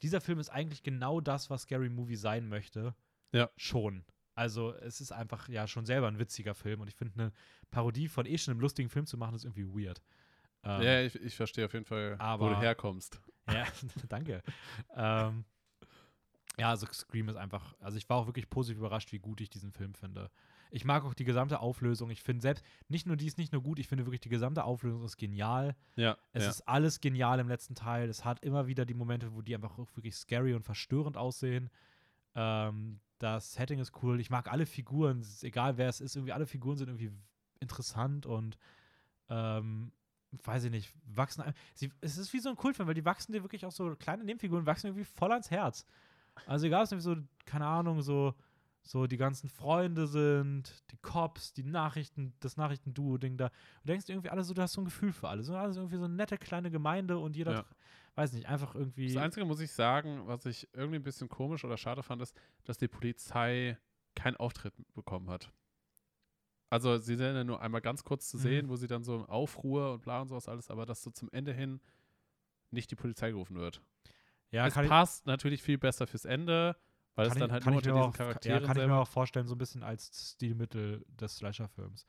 dieser 0.02 0.22
Film 0.22 0.40
ist 0.40 0.50
eigentlich 0.50 0.84
genau 0.84 1.22
das, 1.22 1.50
was 1.50 1.64
Scary 1.64 1.90
Movie 1.90 2.16
sein 2.16 2.48
möchte. 2.48 2.96
Ja. 3.34 3.50
Schon. 3.58 4.06
Also 4.34 4.74
es 4.76 5.00
ist 5.00 5.12
einfach 5.12 5.48
ja 5.48 5.68
schon 5.68 5.86
selber 5.86 6.08
ein 6.08 6.20
witziger 6.20 6.56
Film 6.56 6.82
und 6.82 6.88
ich 6.88 6.96
finde, 6.96 7.14
eine 7.20 7.32
Parodie 7.72 8.10
von 8.10 8.26
eh 8.26 8.38
schon 8.38 8.54
einem 8.54 8.62
lustigen 8.62 8.90
Film 8.90 9.06
zu 9.06 9.18
machen, 9.18 9.36
ist 9.36 9.46
irgendwie 9.46 9.86
weird. 9.86 10.02
Ähm, 10.66 10.82
ja, 10.82 11.02
ich, 11.02 11.16
ich 11.16 11.36
verstehe 11.36 11.66
auf 11.66 11.74
jeden 11.74 11.86
Fall, 11.86 12.14
wo 12.14 12.16
du 12.18 12.22
aber- 12.56 12.60
herkommst. 12.62 13.20
ja, 13.52 13.66
danke. 14.10 14.42
ähm, 14.96 15.46
ja, 16.58 16.70
also 16.70 16.88
Scream 16.92 17.30
ist 17.30 17.36
einfach, 17.36 17.76
also 17.82 17.98
ich 17.98 18.08
war 18.10 18.18
auch 18.18 18.28
wirklich 18.28 18.50
positiv 18.50 18.78
überrascht, 18.80 19.12
wie 19.12 19.20
gut 19.20 19.42
ich 19.42 19.50
diesen 19.50 19.72
Film 19.72 19.94
finde. 19.94 20.30
Ich 20.72 20.84
mag 20.86 21.04
auch 21.06 21.14
die 21.14 21.24
gesamte 21.26 21.60
Auflösung. 21.60 22.10
Ich 22.10 22.22
finde 22.24 22.42
selbst, 22.42 22.66
nicht 22.88 23.06
nur 23.06 23.18
die 23.18 23.28
ist 23.28 23.38
nicht 23.38 23.54
nur 23.54 23.62
gut, 23.62 23.78
ich 23.78 23.88
finde 23.88 24.06
wirklich 24.06 24.22
die 24.22 24.30
gesamte 24.30 24.64
Auflösung 24.64 25.04
ist 25.04 25.18
genial. 25.18 25.76
Ja, 25.96 26.18
Es 26.34 26.44
ja. 26.44 26.50
ist 26.50 26.62
alles 26.68 27.02
genial 27.02 27.40
im 27.40 27.48
letzten 27.48 27.76
Teil. 27.76 28.10
Es 28.10 28.26
hat 28.26 28.44
immer 28.44 28.68
wieder 28.68 28.86
die 28.86 28.94
Momente, 28.94 29.34
wo 29.34 29.42
die 29.42 29.54
einfach 29.54 29.78
wirklich 29.78 30.16
scary 30.16 30.54
und 30.54 30.64
verstörend 30.64 31.18
aussehen. 31.18 31.70
Ähm, 32.36 33.00
das 33.20 33.54
Setting 33.54 33.80
ist 33.80 33.92
cool. 34.02 34.20
Ich 34.20 34.30
mag 34.30 34.52
alle 34.52 34.66
Figuren, 34.66 35.26
egal 35.42 35.78
wer 35.78 35.88
es 35.90 36.02
ist, 36.02 36.16
irgendwie 36.16 36.34
alle 36.34 36.48
Figuren 36.48 36.78
sind 36.78 36.88
irgendwie 36.90 37.12
interessant 37.60 38.26
und 38.26 38.58
ähm, 39.30 39.92
weiß 40.44 40.66
ich 40.66 40.72
nicht, 40.72 40.94
wachsen. 41.06 41.44
Sie, 41.74 41.92
es 42.02 42.18
ist 42.18 42.34
wie 42.34 42.40
so 42.40 42.50
ein 42.50 42.56
Kultfilm, 42.56 42.88
weil 42.88 42.96
die 42.96 43.06
wachsen 43.06 43.32
dir 43.34 43.44
wirklich 43.44 43.66
auch 43.66 43.72
so 43.72 43.96
kleine 43.96 44.24
Nebenfiguren, 44.24 44.66
wachsen 44.66 44.88
irgendwie 44.88 45.06
voll 45.06 45.32
ans 45.32 45.52
Herz. 45.52 45.86
Also 46.46 46.68
egal, 46.68 46.84
es 46.84 46.92
irgendwie 46.92 47.04
so, 47.04 47.16
keine 47.46 47.66
Ahnung, 47.66 48.02
so, 48.02 48.34
so 48.82 49.08
die 49.08 49.18
ganzen 49.18 49.50
Freunde 49.50 50.06
sind, 50.08 50.84
die 50.92 50.98
Cops, 50.98 51.54
die 51.54 51.64
Nachrichten, 51.64 52.34
das 52.40 52.58
Nachrichtenduo-Ding 52.58 53.38
da. 53.38 53.50
Du 53.84 53.88
denkst 53.88 54.10
irgendwie 54.10 54.30
alle 54.30 54.44
so, 54.44 54.54
du 54.54 54.62
hast 54.62 54.74
so 54.74 54.82
ein 54.82 54.86
Gefühl 54.86 55.14
für 55.14 55.30
alle. 55.30 55.44
So 55.44 55.56
alles 55.56 55.78
irgendwie 55.78 55.98
so 55.98 56.06
eine 56.06 56.14
nette 56.14 56.38
kleine 56.38 56.70
Gemeinde 56.70 57.18
und 57.18 57.36
jeder, 57.36 57.54
Ja. 57.54 57.66
weiß 58.16 58.34
nicht, 58.34 58.48
einfach 58.48 58.76
irgendwie. 58.76 59.14
Das 59.14 59.24
Einzige, 59.24 59.46
muss 59.46 59.60
ich 59.60 59.72
sagen, 59.72 60.28
was 60.28 60.46
ich 60.46 60.68
irgendwie 60.74 60.98
ein 60.98 61.04
bisschen 61.04 61.30
komisch 61.30 61.64
oder 61.64 61.78
schade 61.78 62.04
fand, 62.04 62.22
ist, 62.22 62.36
dass 62.66 62.78
die 62.78 62.88
Polizei 62.88 63.78
keinen 64.14 64.36
Auftritt 64.38 64.74
bekommen 64.94 65.30
hat. 65.30 65.52
Also, 66.70 66.98
sie 66.98 67.16
sind 67.16 67.36
ja 67.36 67.44
nur 67.44 67.62
einmal 67.62 67.82
ganz 67.82 68.04
kurz 68.04 68.30
zu 68.30 68.38
Mhm. 68.38 68.42
sehen, 68.42 68.70
wo 68.70 68.76
sie 68.76 68.88
dann 68.88 69.04
so 69.04 69.16
im 69.16 69.26
Aufruhr 69.26 69.94
und 69.94 70.02
bla 70.02 70.22
und 70.22 70.28
sowas 70.30 70.48
alles, 70.48 70.70
aber 70.70 70.86
dass 70.86 71.04
so 71.04 71.12
zum 71.12 71.30
Ende 71.32 71.54
hin 71.54 71.80
nicht 72.72 72.90
die 72.92 72.96
Polizei 72.96 73.30
gerufen 73.32 73.56
wird. 73.56 73.82
ja, 74.52 74.66
es 74.68 74.74
kann 74.74 74.86
ich, 74.86 74.90
passt 74.90 75.26
natürlich 75.28 75.62
viel 75.62 75.78
besser 75.78 76.08
fürs 76.08 76.26
Ende, 76.26 76.76
weil 77.16 77.28
es 77.28 77.34
dann 77.36 77.44
ich, 77.50 77.52
halt 77.52 77.66
nur 77.66 77.76
unter 77.76 77.92
diesen 77.92 78.02
auch, 78.02 78.14
Charakteren 78.14 78.62
ja, 78.62 78.68
kann 78.68 78.78
ich 78.78 78.88
mir 78.88 78.96
auch 78.96 79.08
vorstellen, 79.08 79.48
so 79.48 79.56
ein 79.56 79.58
bisschen 79.58 79.84
als 79.84 80.32
Stilmittel 80.34 81.06
des 81.10 81.38
Slasher-Films. 81.38 82.06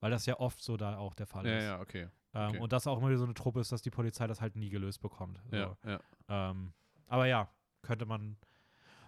Weil 0.00 0.10
das 0.10 0.24
ja 0.26 0.38
oft 0.40 0.62
so 0.62 0.76
da 0.76 0.96
auch 0.96 1.14
der 1.14 1.26
Fall 1.26 1.46
Ja, 1.46 1.58
ist. 1.58 1.64
ja, 1.64 1.80
okay. 1.80 2.08
Ähm, 2.34 2.48
okay. 2.50 2.58
Und 2.58 2.72
das 2.72 2.86
auch 2.86 2.98
immer 2.98 3.08
wieder 3.08 3.18
so 3.18 3.24
eine 3.24 3.34
Truppe 3.34 3.60
ist, 3.60 3.70
dass 3.70 3.82
die 3.82 3.90
Polizei 3.90 4.26
das 4.26 4.40
halt 4.40 4.56
nie 4.56 4.70
gelöst 4.70 5.00
bekommt. 5.00 5.42
So. 5.50 5.56
Ja, 5.56 5.76
ja. 5.84 6.00
Ähm, 6.28 6.72
aber 7.06 7.26
ja, 7.26 7.50
könnte 7.82 8.06
man. 8.06 8.36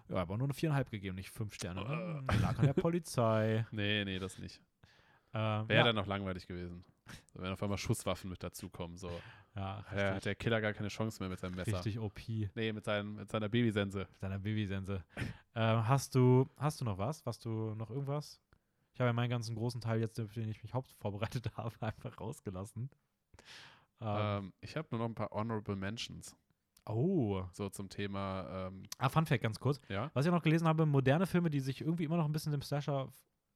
Ja, 0.09 0.17
aber 0.17 0.37
nur 0.37 0.47
eine 0.47 0.55
viereinhalb 0.55 0.91
gegeben, 0.91 1.15
nicht 1.17 1.31
fünf 1.31 1.55
Sterne. 1.55 1.83
Ne? 1.85 2.25
Lag 2.43 2.59
an 2.59 2.67
der 2.67 2.73
Polizei. 2.75 3.67
Nee, 3.71 4.05
nee, 4.05 4.19
das 4.19 4.39
nicht. 4.39 4.61
Ähm, 5.35 5.69
Wäre 5.69 5.79
ja, 5.79 5.85
dann 5.85 5.97
noch 5.97 6.07
langweilig 6.07 6.47
gewesen. 6.47 6.85
So, 7.33 7.41
wenn 7.43 7.53
auf 7.53 7.63
einmal 7.63 7.79
Schusswaffen 7.79 8.31
mit 8.31 8.43
dazukommen, 8.43 8.97
so. 8.97 9.11
ja, 9.57 9.85
Ja, 9.95 10.15
hat 10.15 10.25
der 10.25 10.35
Killer 10.35 10.61
gar 10.61 10.73
keine 10.73 10.89
Chance 10.89 11.21
mehr 11.21 11.29
mit 11.29 11.41
seinem 11.41 11.55
Messer. 11.57 11.77
richtig 11.77 11.99
OP. 11.99 12.21
Nee, 12.55 12.73
mit, 12.73 12.85
seinem, 12.85 13.17
mit 13.17 13.31
seiner 13.31 13.49
Babysense. 13.49 14.07
Deiner 14.21 14.39
Babysense. 14.39 15.03
ähm, 15.55 15.89
hast 15.89 16.15
du, 16.15 16.49
hast 16.57 16.81
du 16.81 16.85
noch 16.85 16.99
was? 16.99 17.25
Hast 17.27 17.45
du 17.45 17.75
noch 17.75 17.91
irgendwas? 17.91 18.41
Ich 18.95 19.01
habe 19.01 19.09
ja 19.09 19.13
meinen 19.15 19.31
ganzen 19.31 19.57
großen 19.57 19.81
Teil 19.81 20.01
jetzt, 20.01 20.21
auf 20.21 20.33
den 20.35 20.49
ich 20.49 20.63
mich 20.63 20.75
haupt 20.75 20.93
vorbereitet 21.01 21.51
habe, 21.57 21.75
einfach 21.81 22.21
rausgelassen. 22.21 22.91
Ähm, 24.01 24.53
ich 24.61 24.77
habe 24.77 24.89
nur 24.91 25.01
noch 25.01 25.07
ein 25.07 25.15
paar 25.15 25.31
Honorable 25.31 25.77
Mentions, 25.77 26.37
oh. 26.87 27.45
so 27.53 27.69
zum 27.69 27.89
Thema, 27.89 28.67
ähm, 28.69 28.83
Ah, 28.99 29.09
Fun 29.09 29.27
Fact 29.27 29.43
ganz 29.43 29.59
kurz. 29.61 29.81
ja. 29.89 30.11
Was 30.15 30.27
ich 30.27 30.33
noch 30.33 30.43
gelesen 30.43 30.67
habe, 30.67 30.87
moderne 30.87 31.27
Filme, 31.27 31.51
die 31.51 31.61
sich 31.61 31.81
irgendwie 31.81 32.05
immer 32.05 32.17
noch 32.17 32.25
ein 32.25 32.33
bisschen 32.33 32.53
dem 32.53 32.63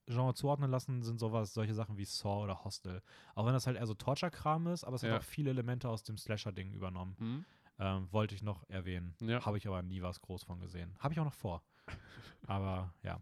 Slasher-Genre 0.07 0.33
zuordnen 0.33 0.71
lassen, 0.71 1.03
sind 1.03 1.19
sowas, 1.19 1.53
solche 1.53 1.73
Sachen 1.73 1.97
wie 1.97 2.05
Saw 2.05 2.43
oder 2.43 2.63
Hostel. 2.63 3.01
Auch 3.35 3.45
wenn 3.45 3.53
das 3.53 3.67
halt 3.67 3.77
eher 3.77 3.85
so 3.85 3.93
Torture-Kram 3.93 4.67
ist, 4.67 4.83
aber 4.83 4.95
es 4.95 5.01
Ja. 5.01 5.11
hat 5.11 5.21
auch 5.21 5.25
viele 5.25 5.49
Elemente 5.49 5.89
aus 5.89 6.03
dem 6.03 6.17
Slasher-Ding 6.17 6.71
übernommen. 6.73 7.15
Hm? 7.19 7.45
Ähm, 7.79 8.07
wollte 8.11 8.33
ich 8.33 8.41
noch 8.41 8.67
erwähnen. 8.69 9.15
Ja. 9.19 9.45
Habe 9.45 9.57
ich 9.57 9.67
aber 9.67 9.83
nie 9.83 10.01
was 10.01 10.21
groß 10.21 10.43
von 10.43 10.59
gesehen. 10.59 10.95
Habe 10.99 11.13
ich 11.13 11.19
auch 11.19 11.25
noch 11.25 11.33
vor. 11.33 11.61
aber 12.47 12.93
ja. 13.03 13.21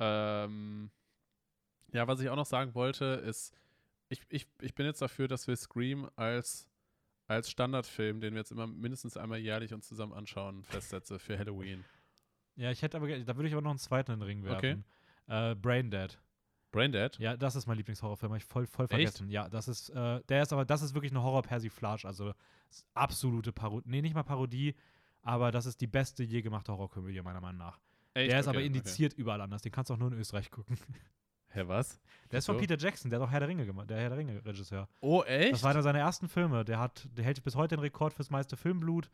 Ähm, 0.00 0.90
ja, 1.92 2.08
was 2.08 2.20
ich 2.20 2.28
auch 2.30 2.36
noch 2.36 2.46
sagen 2.46 2.74
wollte, 2.74 3.04
ist, 3.04 3.54
ich, 4.08 4.20
ich, 4.28 4.48
ich 4.60 4.74
bin 4.74 4.86
jetzt 4.86 5.00
dafür, 5.00 5.28
dass 5.28 5.46
wir 5.46 5.54
Scream 5.54 6.10
als, 6.16 6.68
als 7.28 7.48
Standardfilm, 7.48 8.20
den 8.20 8.34
wir 8.34 8.40
jetzt 8.40 8.50
immer 8.50 8.66
mindestens 8.66 9.16
einmal 9.16 9.38
jährlich 9.38 9.72
uns 9.72 9.86
zusammen 9.86 10.12
anschauen, 10.12 10.64
festsetze 10.64 11.18
für 11.20 11.38
Halloween. 11.38 11.84
Ja, 12.56 12.70
ich 12.70 12.82
hätte 12.82 12.96
aber, 12.96 13.08
da 13.08 13.36
würde 13.36 13.48
ich 13.48 13.54
aber 13.54 13.62
noch 13.62 13.70
einen 13.70 13.78
zweiten 13.78 14.12
in 14.12 14.20
den 14.20 14.26
Ring 14.26 14.48
Okay. 14.48 14.82
Äh, 15.26 15.54
Brain 15.54 15.90
Dead. 15.90 16.18
Braindead? 16.74 17.18
Ja, 17.20 17.36
das 17.36 17.54
ist 17.54 17.66
mein 17.68 17.76
Lieblingshorrorfilm. 17.76 18.32
Habe 18.32 18.38
ich 18.38 18.44
voll, 18.44 18.66
voll 18.66 18.86
Echt? 18.86 18.90
vergessen. 18.90 19.28
Ja, 19.30 19.48
das 19.48 19.68
ist, 19.68 19.90
äh, 19.90 20.20
der 20.28 20.42
ist 20.42 20.52
aber, 20.52 20.64
das 20.64 20.82
ist 20.82 20.92
wirklich 20.92 21.12
eine 21.12 21.22
Horror-Persiflage. 21.22 22.04
Also 22.04 22.34
absolute 22.94 23.52
Parodie. 23.52 23.88
Nee, 23.88 24.02
nicht 24.02 24.14
mal 24.14 24.24
Parodie, 24.24 24.74
aber 25.22 25.52
das 25.52 25.66
ist 25.66 25.80
die 25.80 25.86
beste 25.86 26.24
je 26.24 26.42
gemachte 26.42 26.72
Horrorkomödie, 26.72 27.22
meiner 27.22 27.40
Meinung 27.40 27.58
nach. 27.58 27.78
Echt? 28.14 28.32
der 28.32 28.40
ist 28.40 28.48
Okay, 28.48 28.56
aber 28.56 28.66
indiziert 28.66 29.12
überall 29.14 29.40
anders. 29.40 29.62
Den 29.62 29.70
kannst 29.70 29.90
du 29.90 29.94
auch 29.94 29.98
nur 29.98 30.10
in 30.12 30.18
Österreich 30.18 30.50
gucken. 30.50 30.76
Okay. 30.76 30.98
Hä, 31.48 31.62
was? 31.68 32.00
Der 32.32 32.40
ist 32.40 32.46
von 32.46 32.56
so? 32.56 32.60
Peter 32.60 32.76
Jackson, 32.76 33.08
der 33.08 33.20
hat 33.20 33.28
auch 33.28 33.30
Herr 33.30 33.38
der 33.38 33.48
Ringe 33.48 33.64
gemacht, 33.64 33.88
der 33.88 33.98
Herr 34.00 34.08
der 34.08 34.18
Ringe-Regisseur. 34.18 34.88
Oh, 35.00 35.22
echt? 35.22 35.52
Das 35.52 35.62
war 35.62 35.70
einer 35.70 35.82
seiner 35.82 36.00
ersten 36.00 36.28
Filme. 36.28 36.64
Der 36.64 36.80
hat, 36.80 37.08
der 37.16 37.24
hält 37.24 37.40
bis 37.44 37.54
heute 37.54 37.76
den 37.76 37.80
Rekord 37.82 38.12
fürs 38.12 38.30
meiste 38.30 38.56
Filmblut. 38.56 39.08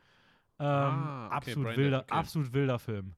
Ähm, 0.58 0.66
Ah, 0.66 1.26
okay, 1.26 1.36
absolut 1.36 1.64
Braindead, 1.66 1.84
wilder, 1.84 2.00
okay. 2.00 2.14
absolut 2.14 2.52
wilder 2.54 2.78
Film. 2.78 3.14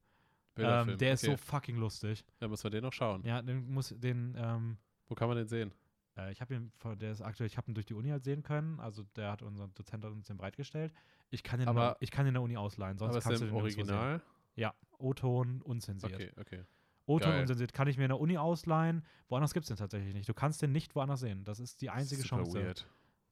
Ähm, 0.56 0.98
der 0.98 1.14
ist 1.14 1.24
okay. 1.24 1.32
so 1.32 1.36
fucking 1.36 1.76
lustig. 1.76 2.24
Da 2.38 2.48
müssen 2.48 2.64
wir 2.64 2.70
den 2.70 2.82
noch 2.82 2.92
schauen. 2.92 3.22
Ja, 3.24 3.40
den 3.40 3.70
muss 3.72 3.88
den, 3.96 4.34
ähm, 4.36 4.76
Wo 5.08 5.14
kann 5.14 5.28
man 5.28 5.36
den 5.36 5.48
sehen? 5.48 5.72
Äh, 6.16 6.30
ich 6.32 6.40
habe 6.40 6.54
ihn, 6.54 6.72
der 7.00 7.12
ist 7.12 7.22
aktuell, 7.22 7.46
ich 7.46 7.56
habe 7.56 7.70
ihn 7.70 7.74
durch 7.74 7.86
die 7.86 7.94
Uni 7.94 8.10
halt 8.10 8.24
sehen 8.24 8.42
können. 8.42 8.78
Also 8.80 9.04
der 9.16 9.32
hat 9.32 9.42
unser 9.42 9.68
Dozent 9.68 10.04
hat 10.04 10.12
uns 10.12 10.26
den 10.26 10.36
bereitgestellt. 10.36 10.92
Ich 11.30 11.42
kann 11.42 11.58
den, 11.60 11.68
Aber- 11.68 11.96
ich 12.00 12.10
kann 12.10 12.24
den 12.26 12.30
in 12.30 12.34
der 12.34 12.42
Uni 12.42 12.56
ausleihen, 12.56 12.98
sonst 12.98 13.10
Aber 13.10 13.18
ist 13.18 13.24
kannst 13.24 13.40
der 13.40 13.48
du 13.48 13.54
den 13.54 13.60
Original? 13.62 14.18
Sehen. 14.18 14.28
Ja, 14.56 14.74
O-Ton 14.98 15.62
unzensiert. 15.62 16.12
Okay, 16.14 16.30
okay. 16.38 16.64
O-Ton 17.06 17.34
unzensiert 17.40 17.72
kann 17.72 17.88
ich 17.88 17.96
mir 17.96 18.04
in 18.04 18.10
der 18.10 18.20
Uni 18.20 18.36
ausleihen. 18.36 19.04
Woanders 19.28 19.54
gibt 19.54 19.64
es 19.64 19.68
den 19.68 19.76
tatsächlich 19.78 20.14
nicht. 20.14 20.28
Du 20.28 20.34
kannst 20.34 20.60
den 20.60 20.72
nicht 20.72 20.94
woanders 20.94 21.20
sehen. 21.20 21.44
Das 21.44 21.58
ist 21.58 21.80
die 21.80 21.88
einzige 21.90 22.22
Super 22.22 22.42
Chance. 22.42 22.58
weird. 22.62 22.86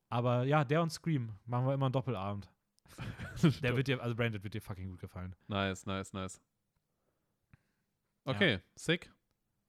Aber 0.08 0.44
ja, 0.44 0.64
der 0.64 0.82
und 0.82 0.90
Scream 0.90 1.32
machen 1.44 1.66
wir 1.66 1.74
immer 1.74 1.86
einen 1.86 1.92
Doppelabend. 1.92 2.50
Der 3.62 3.76
wird 3.76 3.86
dir, 3.86 4.02
also 4.02 4.16
Branded 4.16 4.42
wird 4.42 4.52
dir 4.54 4.60
fucking 4.60 4.88
gut 4.90 4.98
gefallen. 5.00 5.34
Nice, 5.46 5.86
nice, 5.86 6.12
nice. 6.12 6.40
Ja. 8.26 8.32
Okay, 8.32 8.60
sick. 8.76 9.12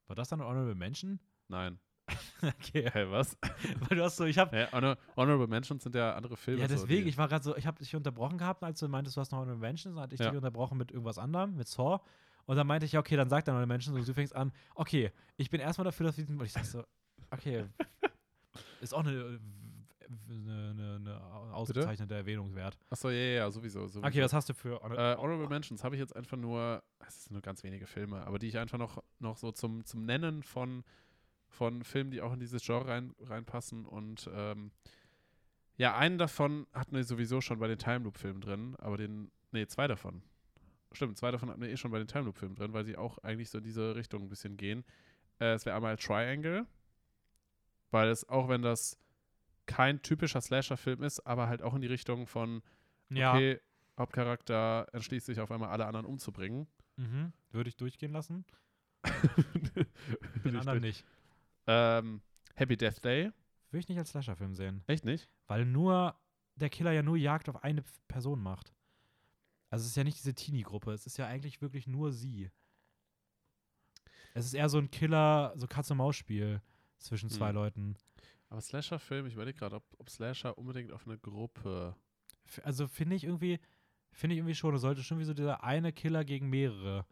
War 0.07 0.15
das 0.15 0.29
dann 0.29 0.41
ein 0.41 0.47
Honorable 0.47 0.75
Mention? 0.75 1.19
Nein. 1.47 1.79
okay. 2.41 2.89
Hä, 2.91 3.05
was? 3.09 3.37
Weil 3.87 3.97
du 3.97 4.03
hast 4.03 4.17
so, 4.17 4.25
ich 4.25 4.37
habe 4.37 4.55
Hä, 4.55 4.67
Honor 4.73 4.97
Honorable 5.15 5.47
Mentions 5.47 5.83
sind 5.83 5.95
ja 5.95 6.15
andere 6.15 6.35
Filme. 6.35 6.61
Ja, 6.61 6.67
so, 6.67 6.75
deswegen, 6.75 7.03
die- 7.03 7.09
ich 7.09 7.17
war 7.17 7.27
gerade 7.29 7.43
so, 7.43 7.55
ich 7.55 7.65
habe 7.65 7.77
dich 7.79 7.95
unterbrochen 7.95 8.37
gehabt, 8.37 8.63
als 8.63 8.79
du 8.79 8.87
meintest, 8.89 9.15
du 9.15 9.21
hast 9.21 9.31
noch 9.31 9.41
eine 9.41 9.55
Mention, 9.55 9.93
dann 9.95 10.03
hatte 10.03 10.15
ich 10.15 10.19
Ja. 10.19 10.29
dich 10.29 10.35
unterbrochen 10.37 10.77
mit 10.77 10.91
irgendwas 10.91 11.17
anderem, 11.17 11.55
mit 11.55 11.67
Saw. 11.67 11.99
Und 12.45 12.57
dann 12.57 12.67
meinte 12.67 12.85
ich, 12.85 12.91
ja, 12.93 12.99
okay, 12.99 13.15
dann 13.15 13.29
sag 13.29 13.45
dann 13.45 13.55
eine 13.55 13.67
Mention. 13.67 13.95
Und 13.95 14.05
du 14.05 14.13
fängst 14.13 14.35
an, 14.35 14.51
okay, 14.75 15.11
ich 15.37 15.49
bin 15.49 15.61
erstmal 15.61 15.85
dafür, 15.85 16.07
dass 16.07 16.17
wir 16.17 16.25
diesen. 16.25 16.39
Und 16.39 16.45
ich 16.45 16.51
sag 16.51 16.65
so, 16.65 16.83
okay, 17.29 17.65
ist 18.81 18.93
auch 18.93 19.05
eine, 19.05 19.39
eine, 20.29 20.99
eine, 20.99 21.21
ausgezeichnete 21.53 22.15
Erwähnung 22.15 22.53
wert. 22.55 22.77
Achso, 22.89 23.09
ja, 23.09 23.15
ja, 23.15 23.31
ja, 23.33 23.51
sowieso. 23.51 23.87
sowieso. 23.87 24.07
Okay, 24.07 24.21
was 24.21 24.33
hast 24.33 24.49
du 24.49 24.53
für. 24.53 24.81
Honor 24.81 24.97
Äh, 24.97 25.17
Honorable 25.17 25.47
Mentions 25.47 25.83
habe 25.83 25.95
ich 25.95 25.99
jetzt 25.99 26.15
einfach 26.15 26.37
nur, 26.37 26.83
es 27.07 27.25
sind 27.25 27.33
nur 27.33 27.41
ganz 27.41 27.63
wenige 27.63 27.87
Filme, 27.87 28.25
aber 28.25 28.39
die 28.39 28.47
ich 28.47 28.57
einfach 28.57 28.77
noch, 28.77 29.03
noch 29.19 29.37
so 29.37 29.51
zum, 29.51 29.85
zum 29.85 30.05
Nennen 30.05 30.43
von, 30.43 30.83
von 31.47 31.83
Filmen, 31.83 32.11
die 32.11 32.21
auch 32.21 32.33
in 32.33 32.39
dieses 32.39 32.63
Genre 32.65 32.87
rein, 32.87 33.13
reinpassen. 33.19 33.85
Und 33.85 34.29
ähm, 34.33 34.71
ja, 35.77 35.95
einen 35.95 36.17
davon 36.17 36.67
hatten 36.73 36.95
wir 36.95 37.03
sowieso 37.03 37.41
schon 37.41 37.59
bei 37.59 37.67
den 37.67 37.79
Time 37.79 37.99
Loop-Filmen 37.99 38.41
drin, 38.41 38.75
aber 38.79 38.97
den, 38.97 39.31
nee, 39.51 39.65
zwei 39.67 39.87
davon. 39.87 40.21
Stimmt, 40.93 41.17
zwei 41.17 41.31
davon 41.31 41.49
hatten 41.49 41.61
wir 41.61 41.69
eh 41.69 41.77
schon 41.77 41.91
bei 41.91 41.99
den 41.99 42.07
Time 42.07 42.25
Loop-Filmen 42.25 42.55
drin, 42.55 42.73
weil 42.73 42.85
sie 42.85 42.97
auch 42.97 43.17
eigentlich 43.19 43.49
so 43.49 43.59
in 43.59 43.63
diese 43.63 43.95
Richtung 43.95 44.23
ein 44.23 44.29
bisschen 44.29 44.57
gehen. 44.57 44.83
Äh, 45.39 45.53
es 45.53 45.65
wäre 45.65 45.75
einmal 45.75 45.97
Triangle. 45.97 46.65
Weil 47.91 48.07
es, 48.07 48.27
auch 48.29 48.47
wenn 48.47 48.61
das 48.61 48.97
kein 49.75 50.01
typischer 50.01 50.41
Slasher-Film 50.41 51.03
ist, 51.03 51.19
aber 51.21 51.47
halt 51.47 51.61
auch 51.61 51.73
in 51.73 51.81
die 51.81 51.87
Richtung 51.87 52.27
von, 52.27 52.61
Ja, 53.09 53.33
okay, 53.33 53.59
Hauptcharakter 53.97 54.87
entschließt 54.93 55.25
sich 55.25 55.39
auf 55.39 55.51
einmal 55.51 55.69
alle 55.69 55.85
anderen 55.85 56.05
umzubringen. 56.05 56.67
mhm. 56.97 57.33
würde 57.51 57.69
ich 57.69 57.77
durchgehen 57.77 58.11
lassen. 58.11 58.45
Den 59.75 59.85
ich 60.45 60.55
anderen 60.59 60.81
nicht. 60.81 61.05
ähm, 61.67 62.21
Happy 62.55 62.77
Death 62.77 63.03
Day? 63.03 63.31
Würde 63.71 63.79
ich 63.79 63.89
nicht 63.89 63.97
als 63.97 64.09
Slasher-Film 64.09 64.53
sehen. 64.55 64.83
Echt 64.87 65.05
nicht? 65.05 65.29
Weil 65.47 65.65
nur 65.65 66.15
der 66.55 66.69
Killer 66.69 66.91
ja 66.91 67.01
nur 67.03 67.17
Jagd 67.17 67.49
auf 67.49 67.63
eine 67.63 67.83
Person 68.07 68.41
macht. 68.41 68.73
Also 69.69 69.83
es 69.83 69.91
ist 69.91 69.95
ja 69.95 70.03
nicht 70.03 70.17
diese 70.17 70.33
Teenie-Gruppe, 70.33 70.91
es 70.91 71.05
ist 71.05 71.17
ja 71.17 71.27
eigentlich 71.27 71.61
wirklich 71.61 71.87
nur 71.87 72.11
sie. 72.11 72.49
Es 74.33 74.45
ist 74.45 74.53
eher 74.53 74.69
so 74.69 74.77
ein 74.77 74.91
Killer, 74.91 75.53
so 75.55 75.67
Katz-und-Maus-Spiel 75.67 76.61
zwischen 76.99 77.29
zwei 77.29 77.49
Hm. 77.49 77.55
Leuten. 77.55 77.95
Aber 78.51 78.59
Slasher-Film, 78.59 79.27
ich 79.27 79.35
überlege 79.35 79.57
gerade, 79.57 79.77
ob, 79.77 79.85
ob 79.97 80.09
Slasher 80.09 80.57
unbedingt 80.57 80.91
auf 80.91 81.07
eine 81.07 81.17
Gruppe. 81.17 81.95
Also 82.63 82.85
finde 82.85 83.15
ich 83.15 83.23
irgendwie, 83.23 83.61
finde 84.11 84.33
ich 84.33 84.39
irgendwie 84.39 84.55
schon, 84.55 84.75
es 84.75 84.81
sollte 84.81 85.03
schon 85.03 85.19
wie 85.19 85.23
so 85.23 85.33
dieser 85.33 85.63
eine 85.63 85.93
Killer 85.93 86.25
gegen 86.25 86.49
mehrere. 86.49 87.05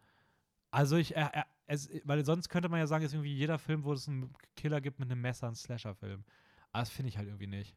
Also 0.70 0.96
ich, 0.96 1.16
äh, 1.16 1.28
äh, 1.32 1.42
es, 1.64 1.88
weil 2.04 2.22
sonst 2.26 2.50
könnte 2.50 2.68
man 2.68 2.78
ja 2.78 2.86
sagen, 2.86 3.02
es 3.04 3.12
ist 3.12 3.14
irgendwie 3.14 3.32
jeder 3.32 3.58
Film, 3.58 3.84
wo 3.84 3.94
es 3.94 4.06
einen 4.06 4.34
Killer 4.54 4.82
gibt 4.82 4.98
mit 4.98 5.10
einem 5.10 5.22
Messer, 5.22 5.48
ein 5.48 5.54
Slasher-Film. 5.54 6.24
Aber 6.72 6.82
das 6.82 6.90
finde 6.90 7.08
ich 7.08 7.16
halt 7.16 7.26
irgendwie 7.26 7.46
nicht. 7.46 7.74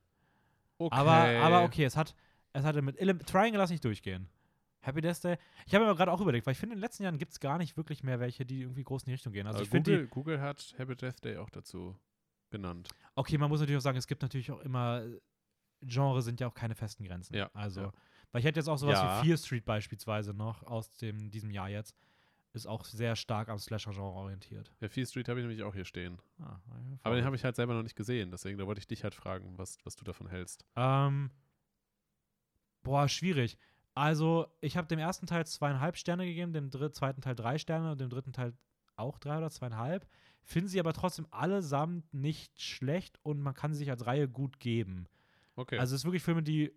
Okay. 0.78 0.94
Aber, 0.94 1.14
aber 1.14 1.64
okay, 1.64 1.86
es 1.86 1.96
hat, 1.96 2.16
es 2.52 2.66
hatte 2.66 2.82
mit 2.82 3.00
Ele 3.00 3.18
Triangle 3.18 3.60
lass 3.60 3.70
nicht 3.70 3.86
durchgehen. 3.86 4.28
Happy 4.82 5.00
Death 5.00 5.24
Day. 5.24 5.38
Ich 5.68 5.74
habe 5.74 5.86
mir 5.86 5.96
gerade 5.96 6.12
auch 6.12 6.20
überlegt, 6.20 6.46
weil 6.46 6.52
ich 6.52 6.58
finde, 6.58 6.74
in 6.74 6.80
den 6.80 6.84
letzten 6.84 7.04
Jahren 7.04 7.18
gibt 7.18 7.32
es 7.32 7.40
gar 7.40 7.58
nicht 7.58 7.78
wirklich 7.78 8.04
mehr 8.04 8.20
welche, 8.20 8.46
die 8.46 8.64
irgendwie 8.64 8.84
groß 8.84 9.04
in 9.04 9.06
die 9.06 9.14
Richtung 9.14 9.32
gehen. 9.32 9.48
Also 9.48 9.60
Also 9.60 9.64
ich 9.64 9.70
finde 9.70 9.92
die, 9.92 9.98
Google, 10.10 10.36
Google 10.36 10.42
hat 10.42 10.74
Happy 10.76 10.98
Death 10.98 11.24
Day 11.24 11.38
auch 11.38 11.50
dazu 11.50 11.98
genannt. 12.54 12.88
okay, 13.16 13.38
man 13.38 13.50
muss 13.50 13.60
natürlich 13.60 13.78
auch 13.78 13.84
sagen, 13.84 13.98
es 13.98 14.08
gibt 14.08 14.22
natürlich 14.22 14.50
auch 14.52 14.62
immer, 14.62 15.04
Genre 15.82 16.22
sind 16.22 16.40
ja 16.40 16.48
auch 16.48 16.54
keine 16.54 16.76
festen 16.76 17.04
Grenzen. 17.04 17.36
Ja, 17.36 17.50
Also, 17.54 17.82
ja. 17.82 17.92
weil 18.32 18.40
ich 18.40 18.46
hätte 18.46 18.60
jetzt 18.62 18.70
auch 18.70 18.78
sowas 18.78 18.98
Ja. 19.00 19.22
wie 19.22 19.28
Fear 19.28 19.38
Street 19.38 19.66
beispielsweise 19.66 20.34
noch 20.34 20.64
aus 20.64 20.96
dem, 20.98 21.30
diesem 21.30 21.50
Jahr 21.52 21.68
jetzt. 21.70 21.94
Ist 22.54 22.68
auch 22.68 22.86
sehr 22.86 23.16
stark 23.16 23.50
am 23.50 23.58
Slasher-Genre 23.58 24.14
orientiert. 24.14 24.72
Ja, 24.80 24.88
Fear 24.88 25.08
Street 25.08 25.28
habe 25.28 25.40
ich 25.40 25.44
nämlich 25.46 25.64
auch 25.64 25.74
hier 25.74 25.86
stehen. 25.86 26.20
Ah, 26.40 26.60
ja, 26.70 26.98
Aber 27.02 27.16
den 27.16 27.26
habe 27.26 27.36
ich 27.36 27.44
halt 27.44 27.56
selber 27.56 27.74
noch 27.74 27.82
nicht 27.82 27.96
gesehen. 27.96 28.30
Deswegen, 28.30 28.60
da 28.60 28.68
wollte 28.68 28.78
ich 28.80 28.88
dich 28.88 29.04
halt 29.04 29.16
fragen, 29.16 29.58
was, 29.58 29.80
was 29.84 29.96
du 29.96 30.04
davon 30.06 30.28
hältst. 30.28 30.64
Ähm, 30.76 31.32
boah, 32.84 33.08
schwierig. 33.10 33.58
Also, 33.96 34.48
ich 34.62 34.78
habe 34.78 34.88
dem 34.88 35.00
ersten 35.00 35.26
Teil 35.28 35.46
zweieinhalb 35.46 35.98
Sterne 35.98 36.26
gegeben, 36.26 36.54
dem 36.54 36.72
zweiten 36.94 37.22
Teil 37.22 37.36
drei 37.36 37.58
Sterne 37.58 37.92
und 37.92 38.02
dem 38.02 38.10
dritten 38.10 38.34
Teil 38.34 38.54
auch 38.96 39.18
drei 39.20 39.38
oder 39.38 39.50
zweieinhalb. 39.50 40.08
Finde 40.44 40.70
sie 40.70 40.80
aber 40.80 40.94
trotzdem 40.94 41.26
allesamt 41.32 42.14
nicht 42.14 42.62
schlecht 42.62 43.18
und 43.24 43.42
man 43.42 43.54
kann 43.54 43.72
sie 43.74 43.80
sich 43.80 43.90
als 43.90 44.06
Reihe 44.06 44.28
gut 44.28 44.60
geben. 44.60 45.08
Okay. 45.56 45.78
Also, 45.78 45.96
es 45.96 46.02
ist 46.02 46.06
wirklich 46.06 46.24
Filme, 46.24 46.44
die 46.44 46.74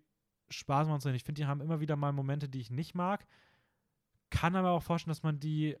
Spaß 0.49 0.87
machen 0.87 1.01
zu 1.01 1.07
sehen. 1.09 1.15
Ich 1.15 1.23
finde, 1.23 1.41
die 1.41 1.45
haben 1.47 1.59
immer 1.61 1.79
wieder 1.81 1.95
mal 1.95 2.11
Momente, 2.13 2.47
die 2.47 2.61
ich 2.61 2.69
nicht 2.71 2.95
mag. 2.95 3.27
Kann 4.29 4.55
aber 4.55 4.71
auch 4.71 4.83
vorstellen, 4.83 5.11
dass 5.11 5.23
man 5.23 5.39
die. 5.39 5.75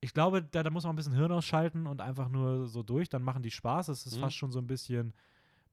Ich 0.00 0.12
glaube, 0.12 0.42
da, 0.42 0.62
da 0.62 0.70
muss 0.70 0.84
man 0.84 0.92
ein 0.92 0.96
bisschen 0.96 1.14
Hirn 1.14 1.32
ausschalten 1.32 1.86
und 1.86 2.00
einfach 2.00 2.28
nur 2.28 2.66
so 2.68 2.82
durch. 2.82 3.08
Dann 3.08 3.22
machen 3.22 3.42
die 3.42 3.50
Spaß. 3.50 3.88
Es 3.88 4.06
ist 4.06 4.16
Mhm. 4.16 4.20
fast 4.20 4.36
schon 4.36 4.52
so 4.52 4.58
ein 4.60 4.66
bisschen, 4.66 5.14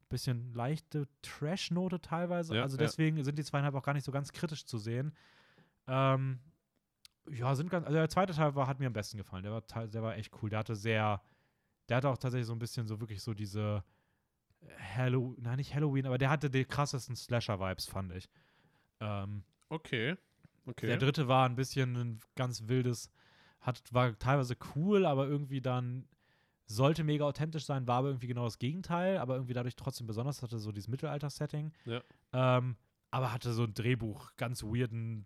bisschen 0.09 0.53
leichte 0.53 1.07
Trash-Note 1.21 1.99
teilweise. 2.01 2.55
Ja, 2.55 2.63
also 2.63 2.77
ja. 2.77 2.83
deswegen 2.83 3.23
sind 3.23 3.37
die 3.37 3.43
zweieinhalb 3.43 3.75
auch 3.75 3.83
gar 3.83 3.93
nicht 3.93 4.05
so 4.05 4.11
ganz 4.11 4.31
kritisch 4.31 4.65
zu 4.65 4.77
sehen. 4.77 5.13
Ähm, 5.87 6.39
ja, 7.29 7.55
sind 7.55 7.69
ganz. 7.69 7.85
Also 7.85 7.97
der 7.97 8.09
zweite 8.09 8.33
Teil 8.33 8.55
war, 8.55 8.67
hat 8.67 8.79
mir 8.79 8.87
am 8.87 8.93
besten 8.93 9.17
gefallen. 9.17 9.43
Der 9.43 9.51
war, 9.51 9.65
teil- 9.65 9.89
der 9.89 10.03
war 10.03 10.15
echt 10.17 10.31
cool. 10.41 10.49
Der 10.49 10.59
hatte 10.59 10.75
sehr. 10.75 11.21
Der 11.89 11.97
hatte 11.97 12.09
auch 12.09 12.17
tatsächlich 12.17 12.47
so 12.47 12.53
ein 12.53 12.59
bisschen 12.59 12.87
so 12.87 12.99
wirklich 13.01 13.21
so 13.21 13.33
diese 13.33 13.83
Halloween, 14.95 15.35
nein, 15.41 15.57
nicht 15.57 15.73
Halloween, 15.75 16.05
aber 16.05 16.17
der 16.17 16.29
hatte 16.29 16.49
die 16.49 16.63
krassesten 16.65 17.15
Slasher-Vibes, 17.15 17.87
fand 17.87 18.13
ich. 18.13 18.29
Ähm, 19.01 19.43
okay. 19.69 20.15
Okay. 20.65 20.87
Der 20.87 20.97
dritte 20.97 21.27
war 21.27 21.45
ein 21.47 21.57
bisschen 21.57 21.95
ein 21.97 22.19
ganz 22.35 22.67
wildes, 22.67 23.11
hat, 23.59 23.81
war 23.91 24.17
teilweise 24.17 24.55
cool, 24.75 25.05
aber 25.05 25.27
irgendwie 25.27 25.59
dann 25.59 26.07
sollte 26.65 27.03
mega 27.03 27.25
authentisch 27.25 27.65
sein, 27.65 27.85
war 27.87 27.97
aber 27.97 28.07
irgendwie 28.07 28.27
genau 28.27 28.45
das 28.45 28.57
Gegenteil, 28.59 29.17
aber 29.17 29.35
irgendwie 29.35 29.53
dadurch 29.53 29.75
trotzdem 29.75 30.07
besonders, 30.07 30.41
hatte 30.41 30.59
so 30.59 30.71
dieses 30.71 30.87
Mittelalter-Setting. 30.87 31.73
Ja. 31.83 32.01
Ähm, 32.31 32.77
aber 33.11 33.33
hatte 33.33 33.51
so 33.51 33.63
ein 33.63 33.73
Drehbuch, 33.73 34.31
ganz 34.37 34.63
weirden 34.63 35.25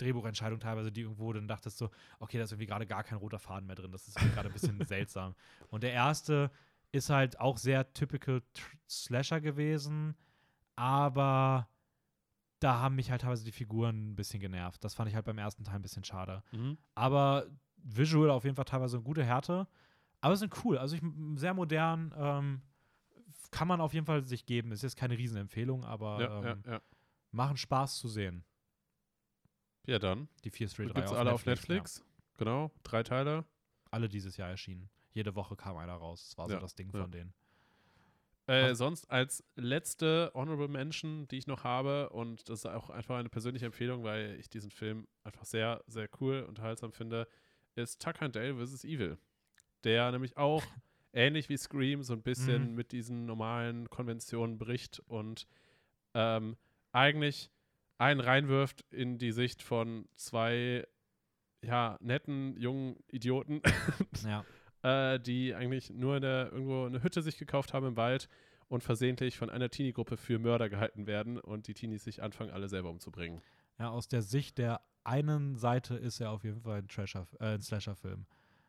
Drehbuchentscheidung 0.00 0.60
teilweise, 0.60 0.90
die 0.92 1.02
irgendwo 1.02 1.32
dann 1.32 1.48
dachtest 1.48 1.78
so, 1.78 1.90
okay, 2.18 2.38
da 2.38 2.44
ist 2.44 2.52
irgendwie 2.52 2.66
gerade 2.66 2.86
gar 2.86 3.04
kein 3.04 3.18
roter 3.18 3.38
Faden 3.38 3.66
mehr 3.66 3.76
drin, 3.76 3.92
das 3.92 4.08
ist 4.08 4.16
gerade 4.16 4.48
ein 4.48 4.52
bisschen 4.52 4.80
seltsam. 4.86 5.34
Und 5.68 5.82
der 5.82 5.92
erste 5.92 6.50
ist 6.92 7.10
halt 7.10 7.38
auch 7.40 7.56
sehr 7.56 7.92
typical 7.92 8.42
Slasher 8.88 9.40
gewesen, 9.40 10.16
aber 10.76 11.68
da 12.58 12.80
haben 12.80 12.96
mich 12.96 13.10
halt 13.10 13.22
teilweise 13.22 13.44
die 13.44 13.52
Figuren 13.52 14.10
ein 14.10 14.16
bisschen 14.16 14.40
genervt. 14.40 14.84
Das 14.84 14.94
fand 14.94 15.08
ich 15.08 15.14
halt 15.14 15.24
beim 15.24 15.38
ersten 15.38 15.64
Teil 15.64 15.76
ein 15.76 15.82
bisschen 15.82 16.04
schade. 16.04 16.42
Mhm. 16.52 16.76
Aber 16.94 17.46
visual 17.76 18.30
auf 18.30 18.44
jeden 18.44 18.56
Fall 18.56 18.66
teilweise 18.66 18.98
eine 18.98 19.04
gute 19.04 19.24
Härte. 19.24 19.66
Aber 20.20 20.36
sind 20.36 20.52
cool. 20.64 20.76
Also 20.76 20.96
ich, 20.96 21.02
sehr 21.36 21.54
modern. 21.54 22.14
Ähm, 22.16 22.62
kann 23.50 23.66
man 23.66 23.80
auf 23.80 23.94
jeden 23.94 24.06
Fall 24.06 24.24
sich 24.24 24.46
geben. 24.46 24.72
Ist 24.72 24.82
jetzt 24.82 24.96
keine 24.96 25.16
Riesenempfehlung, 25.16 25.84
aber 25.84 26.20
Ja, 26.20 26.38
ähm, 26.38 26.62
ja, 26.66 26.72
ja. 26.72 26.80
machen 27.32 27.56
Spaß 27.56 27.98
zu 27.98 28.08
sehen. 28.08 28.44
Ja, 29.86 29.98
dann. 29.98 30.28
Die 30.44 30.50
4 30.50 30.68
Street 30.68 30.88
3 30.90 30.94
Gibt 30.94 31.06
es 31.06 31.12
alle 31.12 31.32
auf 31.32 31.46
Netflix? 31.46 32.04
Genau. 32.38 32.70
Drei 32.82 33.02
Teile. 33.02 33.30
Ja. 33.36 33.44
Alle 33.90 34.08
dieses 34.08 34.36
Jahr 34.36 34.48
erschienen. 34.50 34.88
Jede 35.12 35.34
Woche 35.34 35.56
kam 35.56 35.76
einer 35.76 35.94
raus. 35.94 36.28
Das 36.28 36.38
war 36.38 36.46
so 36.48 36.54
Ja, 36.54 36.60
das 36.60 36.74
Ding 36.74 36.90
ja. 36.92 37.00
von 37.00 37.10
denen. 37.10 37.32
Äh, 38.46 38.74
sonst 38.74 39.08
als 39.10 39.44
letzte 39.54 40.30
Honorable 40.34 40.68
Mention, 40.68 41.28
die 41.28 41.36
ich 41.38 41.46
noch 41.46 41.62
habe, 41.62 42.10
und 42.10 42.48
das 42.48 42.60
ist 42.60 42.66
auch 42.66 42.90
einfach 42.90 43.16
eine 43.16 43.28
persönliche 43.28 43.66
Empfehlung, 43.66 44.02
weil 44.02 44.36
ich 44.40 44.48
diesen 44.48 44.70
Film 44.72 45.06
einfach 45.22 45.44
sehr, 45.44 45.84
sehr 45.86 46.08
cool, 46.20 46.44
unterhaltsam 46.48 46.92
finde, 46.92 47.28
ist 47.76 48.02
Tucker 48.02 48.22
and 48.22 48.34
Dale 48.34 48.54
vs. 48.56 48.82
Evil. 48.84 49.18
Der 49.84 50.10
nämlich 50.10 50.36
auch 50.36 50.64
ähnlich 51.12 51.48
wie 51.48 51.56
Scream 51.56 52.02
so 52.02 52.12
ein 52.12 52.22
bisschen 52.22 52.70
Mhm. 52.70 52.74
mit 52.74 52.90
diesen 52.92 53.24
normalen 53.26 53.88
Konventionen 53.88 54.58
bricht 54.58 55.00
und 55.06 55.46
ähm, 56.14 56.56
eigentlich 56.92 57.50
einen 58.00 58.20
reinwirft 58.20 58.84
in 58.90 59.18
die 59.18 59.30
Sicht 59.32 59.62
von 59.62 60.08
zwei 60.16 60.86
ja, 61.62 61.98
netten, 62.00 62.56
jungen 62.56 62.96
Idioten, 63.08 63.60
Ja. 64.24 64.44
äh, 64.82 65.20
die 65.20 65.54
eigentlich 65.54 65.90
nur 65.90 66.16
in 66.16 66.22
der, 66.22 66.50
irgendwo 66.50 66.86
eine 66.86 67.02
Hütte 67.02 67.20
sich 67.22 67.36
gekauft 67.36 67.74
haben 67.74 67.86
im 67.86 67.96
Wald 67.96 68.28
und 68.68 68.82
versehentlich 68.82 69.36
von 69.36 69.50
einer 69.50 69.68
Teenie-Gruppe 69.68 70.16
für 70.16 70.38
Mörder 70.38 70.70
gehalten 70.70 71.06
werden 71.06 71.38
und 71.38 71.66
die 71.66 71.74
Teenies 71.74 72.04
sich 72.04 72.22
anfangen, 72.22 72.50
alle 72.50 72.68
selber 72.68 72.88
umzubringen. 72.88 73.42
ja, 73.78 73.90
aus 73.90 74.08
der 74.08 74.22
Sicht 74.22 74.56
der 74.58 74.80
einen 75.04 75.56
Seite 75.56 75.96
ist 75.96 76.20
er 76.20 76.30
auf 76.30 76.44
jeden 76.44 76.60
Fall 76.62 76.78
ein, 76.78 76.88
Trasher, 76.88 77.26
äh, 77.40 77.54
ein 77.54 77.62
Slasher-Film. 77.62 78.24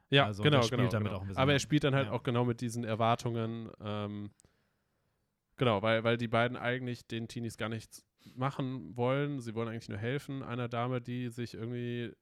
Ja, 0.10 0.26
Also, 0.26 0.44
genau, 0.44 0.60
genau, 0.68 0.88
damit 0.90 1.08
genau. 1.08 1.18
auch 1.18 1.22
ein 1.22 1.28
bisschen 1.28 1.42
Aber 1.42 1.54
er 1.54 1.60
spielt 1.60 1.86
dann 1.86 1.96
halt 1.96 2.08
Ja. 2.08 2.12
auch 2.14 2.24
genau 2.24 2.44
mit 2.44 2.60
diesen 2.60 2.84
Erwartungen. 2.84 3.70
Ähm, 3.80 4.32
genau, 5.58 5.82
weil, 5.82 6.04
weil 6.04 6.18
die 6.18 6.28
beiden 6.28 6.58
eigentlich 6.58 7.08
den 7.08 7.28
Teenies 7.30 7.58
gar 7.58 7.70
nichts 7.70 8.04
machen 8.36 8.96
wollen. 8.96 9.40
Sie 9.40 9.56
wollen 9.56 9.70
eigentlich 9.70 9.90
nur 9.90 9.98
helfen. 9.98 10.44
Einer 10.44 10.68
Dame, 10.68 11.02
die 11.02 11.30
sich 11.30 11.54
irgendwie 11.54 12.14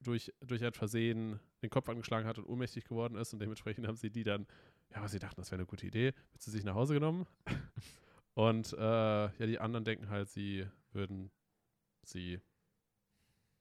durch, 0.00 0.32
durch 0.40 0.64
ein 0.64 0.72
Versehen 0.72 1.40
den 1.62 1.70
Kopf 1.70 1.88
angeschlagen 1.88 2.26
hat 2.26 2.38
und 2.38 2.44
ohnmächtig 2.44 2.84
geworden 2.84 3.16
ist 3.16 3.32
und 3.32 3.40
dementsprechend 3.40 3.86
haben 3.86 3.96
sie 3.96 4.10
die 4.10 4.24
dann, 4.24 4.46
ja, 4.94 5.02
was 5.02 5.12
sie 5.12 5.18
dachten, 5.18 5.40
das 5.40 5.50
wäre 5.50 5.60
eine 5.60 5.66
gute 5.66 5.86
Idee, 5.86 6.14
mit 6.32 6.40
zu 6.40 6.50
sich 6.50 6.64
nach 6.64 6.74
Hause 6.74 6.94
genommen. 6.94 7.26
und 8.34 8.72
äh, 8.74 8.78
ja, 8.78 9.46
die 9.46 9.58
anderen 9.58 9.84
denken 9.84 10.08
halt, 10.08 10.28
sie 10.28 10.66
würden 10.92 11.30
sie 12.02 12.40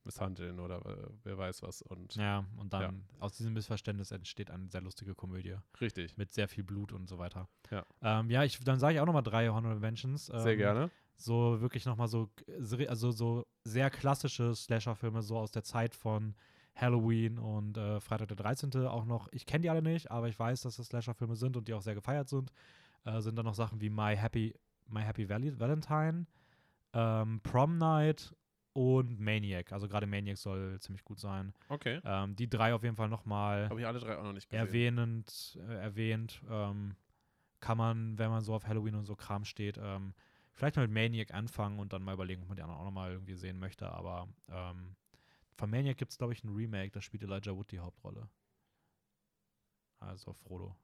misshandeln 0.04 0.60
oder 0.60 0.86
äh, 0.86 1.10
wer 1.24 1.38
weiß 1.38 1.64
was. 1.64 1.82
Und 1.82 2.16
Ja, 2.16 2.46
und 2.56 2.72
dann 2.72 3.06
aus 3.20 3.34
diesem 3.34 3.54
Missverständnis 3.54 4.12
entsteht 4.12 4.50
eine 4.50 4.70
sehr 4.70 4.82
lustige 4.82 5.16
Komödie 5.16 5.56
richtig, 5.82 6.18
mit 6.18 6.32
sehr 6.32 6.48
viel 6.48 6.64
Blut 6.64 6.94
und 6.94 7.08
so 7.08 7.18
weiter. 7.18 7.50
Ja. 7.70 7.86
ähm, 8.02 8.30
ja 8.30 8.44
ich, 8.44 8.60
dann 8.60 8.80
sage 8.80 8.96
ich 8.96 9.00
auch 9.02 9.06
nochmal 9.06 9.24
drei 9.24 9.50
Mentions. 9.80 10.28
sehr 10.28 10.54
ähm, 10.54 10.58
gerne. 10.58 10.92
So 11.18 11.60
wirklich 11.62 11.86
nochmal 11.86 12.08
so, 12.08 12.30
also 12.88 13.12
so 13.12 13.46
sehr 13.64 13.90
klassische 13.90 14.54
Slasher-Filme, 14.54 15.22
so 15.24 15.38
aus 15.38 15.52
der 15.52 15.64
Zeit 15.64 15.96
von 15.96 16.36
Halloween 16.76 17.40
und 17.40 17.76
äh, 17.78 18.00
Freitag 18.00 18.28
der 18.28 18.38
13. 18.38 18.74
auch 18.86 19.06
noch. 19.06 19.28
Ich 19.32 19.46
kenne 19.48 19.64
die 19.64 19.70
alle 19.70 19.82
nicht, 19.82 20.12
aber 20.12 20.28
ich 20.30 20.38
weiß, 20.38 20.62
dass 20.62 20.78
das 20.78 20.88
Slasher-Filme 20.88 21.36
sind 21.36 21.58
und 21.58 21.68
die 21.68 21.74
auch 21.74 21.82
sehr 21.82 21.96
gefeiert 21.96 22.30
sind. 22.30 22.52
Äh, 23.04 23.20
sind 23.22 23.36
dann 23.36 23.46
noch 23.46 23.56
Sachen 23.56 23.82
wie 23.82 23.90
My 23.90 24.16
Happy, 24.16 24.54
My 24.88 25.02
Happy 25.02 25.28
Val 25.28 25.60
Valentine, 25.60 26.28
ähm, 26.94 27.40
Prom 27.42 27.78
Night 27.80 28.36
und 28.74 29.20
Maniac. 29.20 29.72
Also 29.72 29.88
gerade 29.88 30.06
Maniac 30.06 30.38
soll 30.38 30.80
ziemlich 30.80 31.04
gut 31.04 31.20
sein. 31.20 31.52
Okay. 31.68 32.00
Ähm, 32.06 32.36
die 32.36 32.48
drei 32.48 32.76
auf 32.76 32.84
jeden 32.84 32.96
Fall 32.96 33.10
nochmal 33.10 33.70
Habe 33.70 33.80
ich 33.80 33.88
alle 33.88 34.00
drei 34.00 34.16
auch 34.18 34.24
noch 34.24 34.34
nicht 34.34 34.48
gesehen. 34.50 34.68
erwähnend, 34.68 35.58
äh, 35.68 35.78
erwähnt. 35.82 36.44
Ähm, 36.48 36.96
kann 37.60 37.78
man, 37.80 38.20
wenn 38.20 38.30
man 38.30 38.42
so 38.42 38.54
auf 38.54 38.68
Halloween 38.68 38.94
und 38.94 39.06
so 39.06 39.16
Kram 39.16 39.46
steht, 39.46 39.80
ähm, 39.82 40.14
vielleicht 40.58 40.76
mal 40.76 40.88
mit 40.88 40.94
Maniac 40.94 41.34
anfangen 41.34 41.80
und 41.80 41.94
dann 41.94 42.04
mal 42.04 42.14
überlegen, 42.14 42.42
ob 42.42 42.50
man 42.50 42.58
die 42.58 42.64
anderen 42.64 42.82
auch 42.82 42.86
nochmal 42.86 43.12
irgendwie 43.12 43.36
sehen 43.36 43.60
möchte. 43.60 43.90
Aber 43.90 44.28
ähm, 44.50 44.96
von 45.56 45.70
Maniac 45.70 45.98
gibt 45.98 46.12
es, 46.12 46.18
glaube 46.18 46.34
ich, 46.34 46.44
ein 46.44 46.54
Remake, 46.54 46.92
da 46.92 47.02
spielt 47.02 47.24
Elijah 47.24 47.56
Wood 47.56 47.72
die 47.72 47.80
Hauptrolle. 47.80 48.28
Also 50.00 50.34
Frodo. 50.34 50.76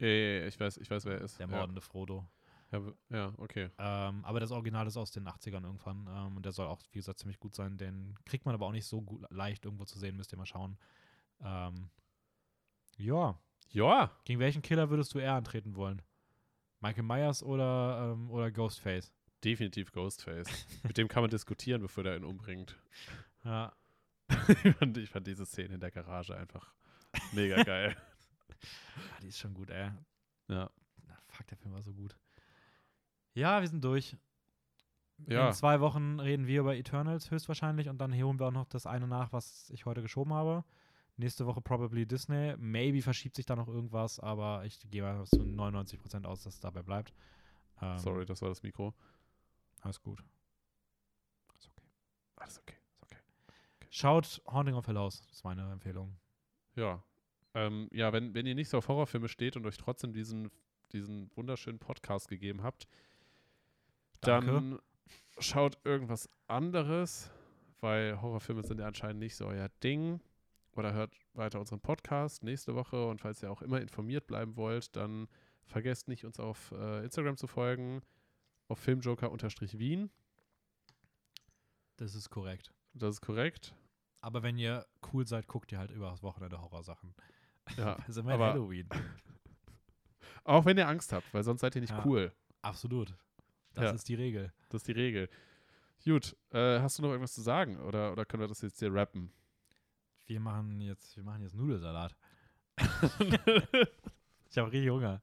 Ja, 0.00 0.06
ja, 0.06 0.40
ja, 0.40 0.46
ich 0.46 0.58
weiß, 0.58 0.78
ich 0.78 0.90
weiß, 0.90 1.04
wer 1.06 1.14
er 1.14 1.20
ist. 1.22 1.38
Der 1.38 1.48
ja. 1.48 1.56
mordende 1.56 1.80
Frodo. 1.80 2.28
Ja, 2.70 2.82
ja, 3.08 3.32
okay. 3.38 3.70
Ähm, 3.78 4.24
aber 4.24 4.40
das 4.40 4.50
Original 4.50 4.86
ist 4.86 4.96
aus 4.96 5.10
den 5.10 5.26
80ern 5.26 5.64
irgendwann. 5.64 6.06
Ähm, 6.08 6.36
und 6.36 6.44
der 6.44 6.52
soll 6.52 6.66
auch, 6.66 6.82
wie 6.90 6.98
gesagt, 6.98 7.20
ziemlich 7.20 7.38
gut 7.38 7.54
sein. 7.54 7.78
Den 7.78 8.16
kriegt 8.26 8.44
man 8.44 8.54
aber 8.54 8.66
auch 8.66 8.72
nicht 8.72 8.86
so 8.86 9.00
gut, 9.00 9.24
leicht 9.30 9.64
irgendwo 9.64 9.84
zu 9.84 9.98
sehen, 9.98 10.16
müsst 10.16 10.32
ihr 10.32 10.38
mal 10.38 10.46
schauen. 10.46 10.76
Ähm, 11.40 11.88
ja. 12.96 13.38
Ja, 13.70 14.10
Gegen 14.24 14.40
welchen 14.40 14.62
Killer 14.62 14.90
würdest 14.90 15.14
du 15.14 15.18
eher 15.18 15.34
antreten 15.34 15.76
wollen? 15.76 16.02
Michael 16.80 17.02
Myers 17.04 17.42
oder, 17.42 18.12
ähm, 18.12 18.30
oder 18.30 18.50
Ghostface? 18.50 19.12
definitiv 19.44 19.92
Ghostface. 19.92 20.48
Mit 20.82 20.98
dem 20.98 21.08
kann 21.08 21.22
man 21.22 21.30
diskutieren, 21.30 21.80
bevor 21.80 22.02
der 22.04 22.16
ihn 22.16 22.24
umbringt. 22.24 22.76
Ja. 23.44 23.72
ich, 24.64 24.74
fand, 24.76 24.98
ich 24.98 25.08
fand 25.10 25.26
diese 25.26 25.46
Szene 25.46 25.74
in 25.74 25.80
der 25.80 25.90
Garage 25.90 26.36
einfach 26.36 26.74
mega 27.32 27.62
geil. 27.62 27.96
Ah, 28.56 29.20
Die 29.22 29.28
ist 29.28 29.38
schon 29.38 29.54
gut, 29.54 29.70
ey. 29.70 29.90
Ja. 30.48 30.70
Na, 31.06 31.18
fuck, 31.28 31.46
der 31.46 31.56
Film 31.56 31.72
war 31.72 31.82
so 31.82 31.94
gut. 31.94 32.16
Ja, 33.34 33.60
wir 33.60 33.68
sind 33.68 33.84
durch. 33.84 34.16
Ja. 35.26 35.48
In 35.48 35.52
zwei 35.54 35.80
Wochen 35.80 36.20
reden 36.20 36.46
wir 36.46 36.60
über 36.60 36.76
Eternals 36.76 37.30
höchstwahrscheinlich 37.30 37.88
und 37.88 37.98
dann 37.98 38.12
holen 38.12 38.38
wir 38.38 38.46
auch 38.46 38.52
noch 38.52 38.66
das 38.66 38.86
eine 38.86 39.06
nach, 39.06 39.32
was 39.32 39.70
ich 39.70 39.84
heute 39.86 40.02
geschoben 40.02 40.32
habe. 40.32 40.64
Nächste 41.18 41.46
Woche 41.46 41.60
probably 41.60 42.06
Disney. 42.06 42.54
Maybe 42.58 43.02
verschiebt 43.02 43.34
sich 43.34 43.44
da 43.44 43.56
noch 43.56 43.66
irgendwas, 43.66 44.20
aber 44.20 44.64
ich 44.64 44.78
gehe 44.88 45.02
mal 45.02 45.26
zu 45.26 45.42
99% 45.42 46.24
aus, 46.24 46.44
dass 46.44 46.54
es 46.54 46.60
dabei 46.60 46.82
bleibt. 46.82 47.12
Ähm, 47.82 47.98
Sorry, 47.98 48.24
das 48.24 48.40
war 48.40 48.48
das 48.48 48.62
Mikro. 48.62 48.94
Alles 49.80 50.00
gut. 50.00 50.22
Ist 51.58 51.68
okay. 51.68 51.86
Alles 52.36 52.60
okay. 52.60 52.76
Ist 52.92 53.02
okay. 53.02 53.18
Schaut 53.90 54.40
Haunting 54.46 54.74
of 54.74 54.86
Hill 54.86 54.96
House. 54.96 55.22
Das 55.22 55.32
ist 55.32 55.44
meine 55.44 55.68
Empfehlung. 55.72 56.16
Ja. 56.76 57.02
Ähm, 57.54 57.88
ja, 57.92 58.12
wenn, 58.12 58.32
wenn 58.34 58.46
ihr 58.46 58.54
nicht 58.54 58.68
so 58.68 58.78
auf 58.78 58.86
Horrorfilme 58.86 59.28
steht 59.28 59.56
und 59.56 59.66
euch 59.66 59.76
trotzdem 59.76 60.12
diesen, 60.12 60.52
diesen 60.92 61.32
wunderschönen 61.34 61.80
Podcast 61.80 62.28
gegeben 62.28 62.62
habt, 62.62 62.86
dann 64.20 64.46
Danke. 64.46 64.82
schaut 65.38 65.78
irgendwas 65.84 66.30
anderes, 66.46 67.32
weil 67.80 68.22
Horrorfilme 68.22 68.62
sind 68.62 68.78
ja 68.78 68.86
anscheinend 68.86 69.18
nicht 69.18 69.34
so 69.34 69.46
euer 69.46 69.68
Ding. 69.82 70.20
Oder 70.78 70.92
hört 70.92 71.12
weiter 71.34 71.58
unseren 71.58 71.80
Podcast 71.80 72.44
nächste 72.44 72.74
Woche. 72.76 73.08
Und 73.08 73.20
falls 73.20 73.42
ihr 73.42 73.50
auch 73.50 73.62
immer 73.62 73.80
informiert 73.80 74.28
bleiben 74.28 74.56
wollt, 74.56 74.94
dann 74.94 75.26
vergesst 75.64 76.06
nicht, 76.06 76.24
uns 76.24 76.38
auf 76.38 76.70
äh, 76.70 77.02
Instagram 77.04 77.36
zu 77.36 77.48
folgen, 77.48 78.00
auf 78.68 78.78
filmjoker-wien. 78.78 80.10
Das 81.96 82.14
ist 82.14 82.30
korrekt. 82.30 82.72
Das 82.94 83.16
ist 83.16 83.20
korrekt. 83.22 83.74
Aber 84.20 84.44
wenn 84.44 84.56
ihr 84.56 84.86
cool 85.12 85.26
seid, 85.26 85.48
guckt 85.48 85.72
ihr 85.72 85.78
halt 85.78 85.90
über 85.90 86.10
das 86.10 86.22
Wochenende 86.22 86.60
Horrorsachen. 86.60 87.12
Ja, 87.76 87.96
immer 88.16 88.34
aber- 88.34 88.52
Halloween. 88.52 88.88
auch 90.44 90.64
wenn 90.64 90.78
ihr 90.78 90.86
Angst 90.86 91.12
habt, 91.12 91.34
weil 91.34 91.42
sonst 91.42 91.60
seid 91.60 91.74
ihr 91.74 91.80
nicht 91.80 91.90
Ja. 91.90 92.04
cool. 92.06 92.32
Absolut. 92.62 93.14
Das 93.74 93.84
Ja. 93.84 93.90
ist 93.90 94.08
die 94.08 94.14
Regel. 94.14 94.52
Das 94.68 94.82
ist 94.82 94.88
die 94.88 94.92
Regel. 94.92 95.28
Gut, 96.04 96.36
äh, 96.50 96.78
hast 96.80 96.98
du 96.98 97.02
noch 97.02 97.10
irgendwas 97.10 97.34
zu 97.34 97.42
sagen 97.42 97.78
oder, 97.80 98.12
oder 98.12 98.24
können 98.24 98.42
wir 98.42 98.48
das 98.48 98.60
jetzt 98.62 98.78
hier 98.78 98.92
rappen? 98.94 99.32
Wir 100.28 100.40
machen 100.40 100.80
jetzt, 100.80 101.16
wir 101.16 101.24
machen 101.24 101.42
jetzt 101.42 101.54
Nudelsalat. 101.54 102.14
ich 102.78 104.58
habe 104.58 104.70
richtig 104.70 104.90
Hunger. 104.90 105.22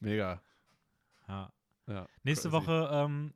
Mega. 0.00 0.42
Ja. 1.28 1.52
Ja, 1.86 2.08
Nächste 2.22 2.50
crazy. 2.50 2.66
Woche, 2.66 2.88
ähm, 2.92 3.32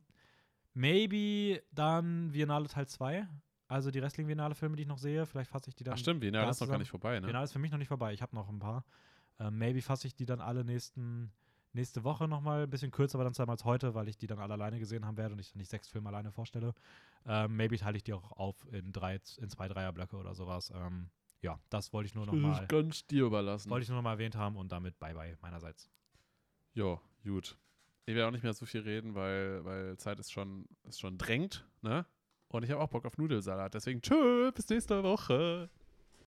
maybe 0.74 1.62
dann 1.70 2.32
Biennale 2.32 2.66
Teil 2.66 2.88
2. 2.88 3.28
Also 3.68 3.90
die 3.90 3.98
restlichen 3.98 4.26
Biennale-Filme, 4.26 4.74
die 4.76 4.82
ich 4.82 4.88
noch 4.88 4.98
sehe. 4.98 5.26
Vielleicht 5.26 5.50
fasse 5.50 5.68
ich 5.68 5.76
die 5.76 5.84
dann. 5.84 5.94
Ach 5.94 5.98
stimmt, 5.98 6.20
Biennale 6.20 6.46
da 6.46 6.50
ist 6.50 6.60
noch 6.60 6.68
gar 6.68 6.78
nicht 6.78 6.90
vorbei, 6.90 7.20
ne? 7.20 7.26
Biennale 7.26 7.44
ist 7.44 7.52
für 7.52 7.58
mich 7.58 7.70
noch 7.70 7.78
nicht 7.78 7.88
vorbei. 7.88 8.12
Ich 8.12 8.22
habe 8.22 8.34
noch 8.34 8.48
ein 8.48 8.58
paar. 8.58 8.84
Ähm, 9.38 9.58
maybe 9.58 9.82
fasse 9.82 10.06
ich 10.08 10.14
die 10.14 10.26
dann 10.26 10.40
alle 10.40 10.64
nächsten, 10.64 11.30
nächste 11.78 12.04
Woche 12.04 12.28
nochmal. 12.28 12.64
Ein 12.64 12.70
bisschen 12.70 12.90
kürzer, 12.90 13.16
aber 13.16 13.24
dann 13.24 13.34
zweimal 13.34 13.54
als 13.54 13.64
heute, 13.64 13.94
weil 13.94 14.08
ich 14.08 14.18
die 14.18 14.26
dann 14.26 14.38
alle 14.38 14.54
alleine 14.54 14.78
gesehen 14.78 15.06
haben 15.06 15.16
werde 15.16 15.32
und 15.32 15.40
ich 15.40 15.52
dann 15.52 15.58
nicht 15.58 15.70
sechs 15.70 15.88
Filme 15.88 16.08
alleine 16.08 16.30
vorstelle. 16.30 16.74
Ähm, 17.26 17.56
maybe 17.56 17.78
teile 17.78 17.96
ich 17.96 18.04
die 18.04 18.12
auch 18.12 18.32
auf 18.32 18.66
in, 18.72 18.92
drei, 18.92 19.20
in 19.38 19.48
zwei 19.48 19.68
Dreierblöcke 19.68 20.16
oder 20.16 20.34
sowas. 20.34 20.70
Ähm, 20.74 21.08
ja, 21.40 21.58
das 21.70 21.92
wollte 21.92 22.08
ich 22.08 22.14
nur 22.14 22.26
nochmal 22.26 22.66
ganz 22.66 23.06
dir 23.06 23.24
überlassen. 23.24 23.70
wollte 23.70 23.84
ich 23.84 23.88
nur 23.88 23.96
noch 23.96 24.02
mal 24.02 24.12
erwähnt 24.12 24.36
haben 24.36 24.56
und 24.56 24.72
damit 24.72 24.98
bye 24.98 25.14
bye 25.14 25.36
meinerseits. 25.40 25.88
Jo, 26.74 27.00
gut. 27.24 27.56
Ich 28.06 28.14
werde 28.14 28.28
auch 28.28 28.32
nicht 28.32 28.42
mehr 28.42 28.54
so 28.54 28.66
viel 28.66 28.80
reden, 28.80 29.14
weil, 29.14 29.64
weil 29.64 29.96
Zeit 29.98 30.18
ist 30.18 30.32
schon, 30.32 30.66
ist 30.84 31.00
schon 31.00 31.18
drängt, 31.18 31.66
ne? 31.82 32.06
Und 32.48 32.62
ich 32.62 32.70
habe 32.70 32.80
auch 32.80 32.88
Bock 32.88 33.04
auf 33.04 33.18
Nudelsalat. 33.18 33.74
Deswegen 33.74 34.00
tschö, 34.00 34.50
bis 34.52 34.68
nächste 34.68 35.02
Woche. 35.02 35.68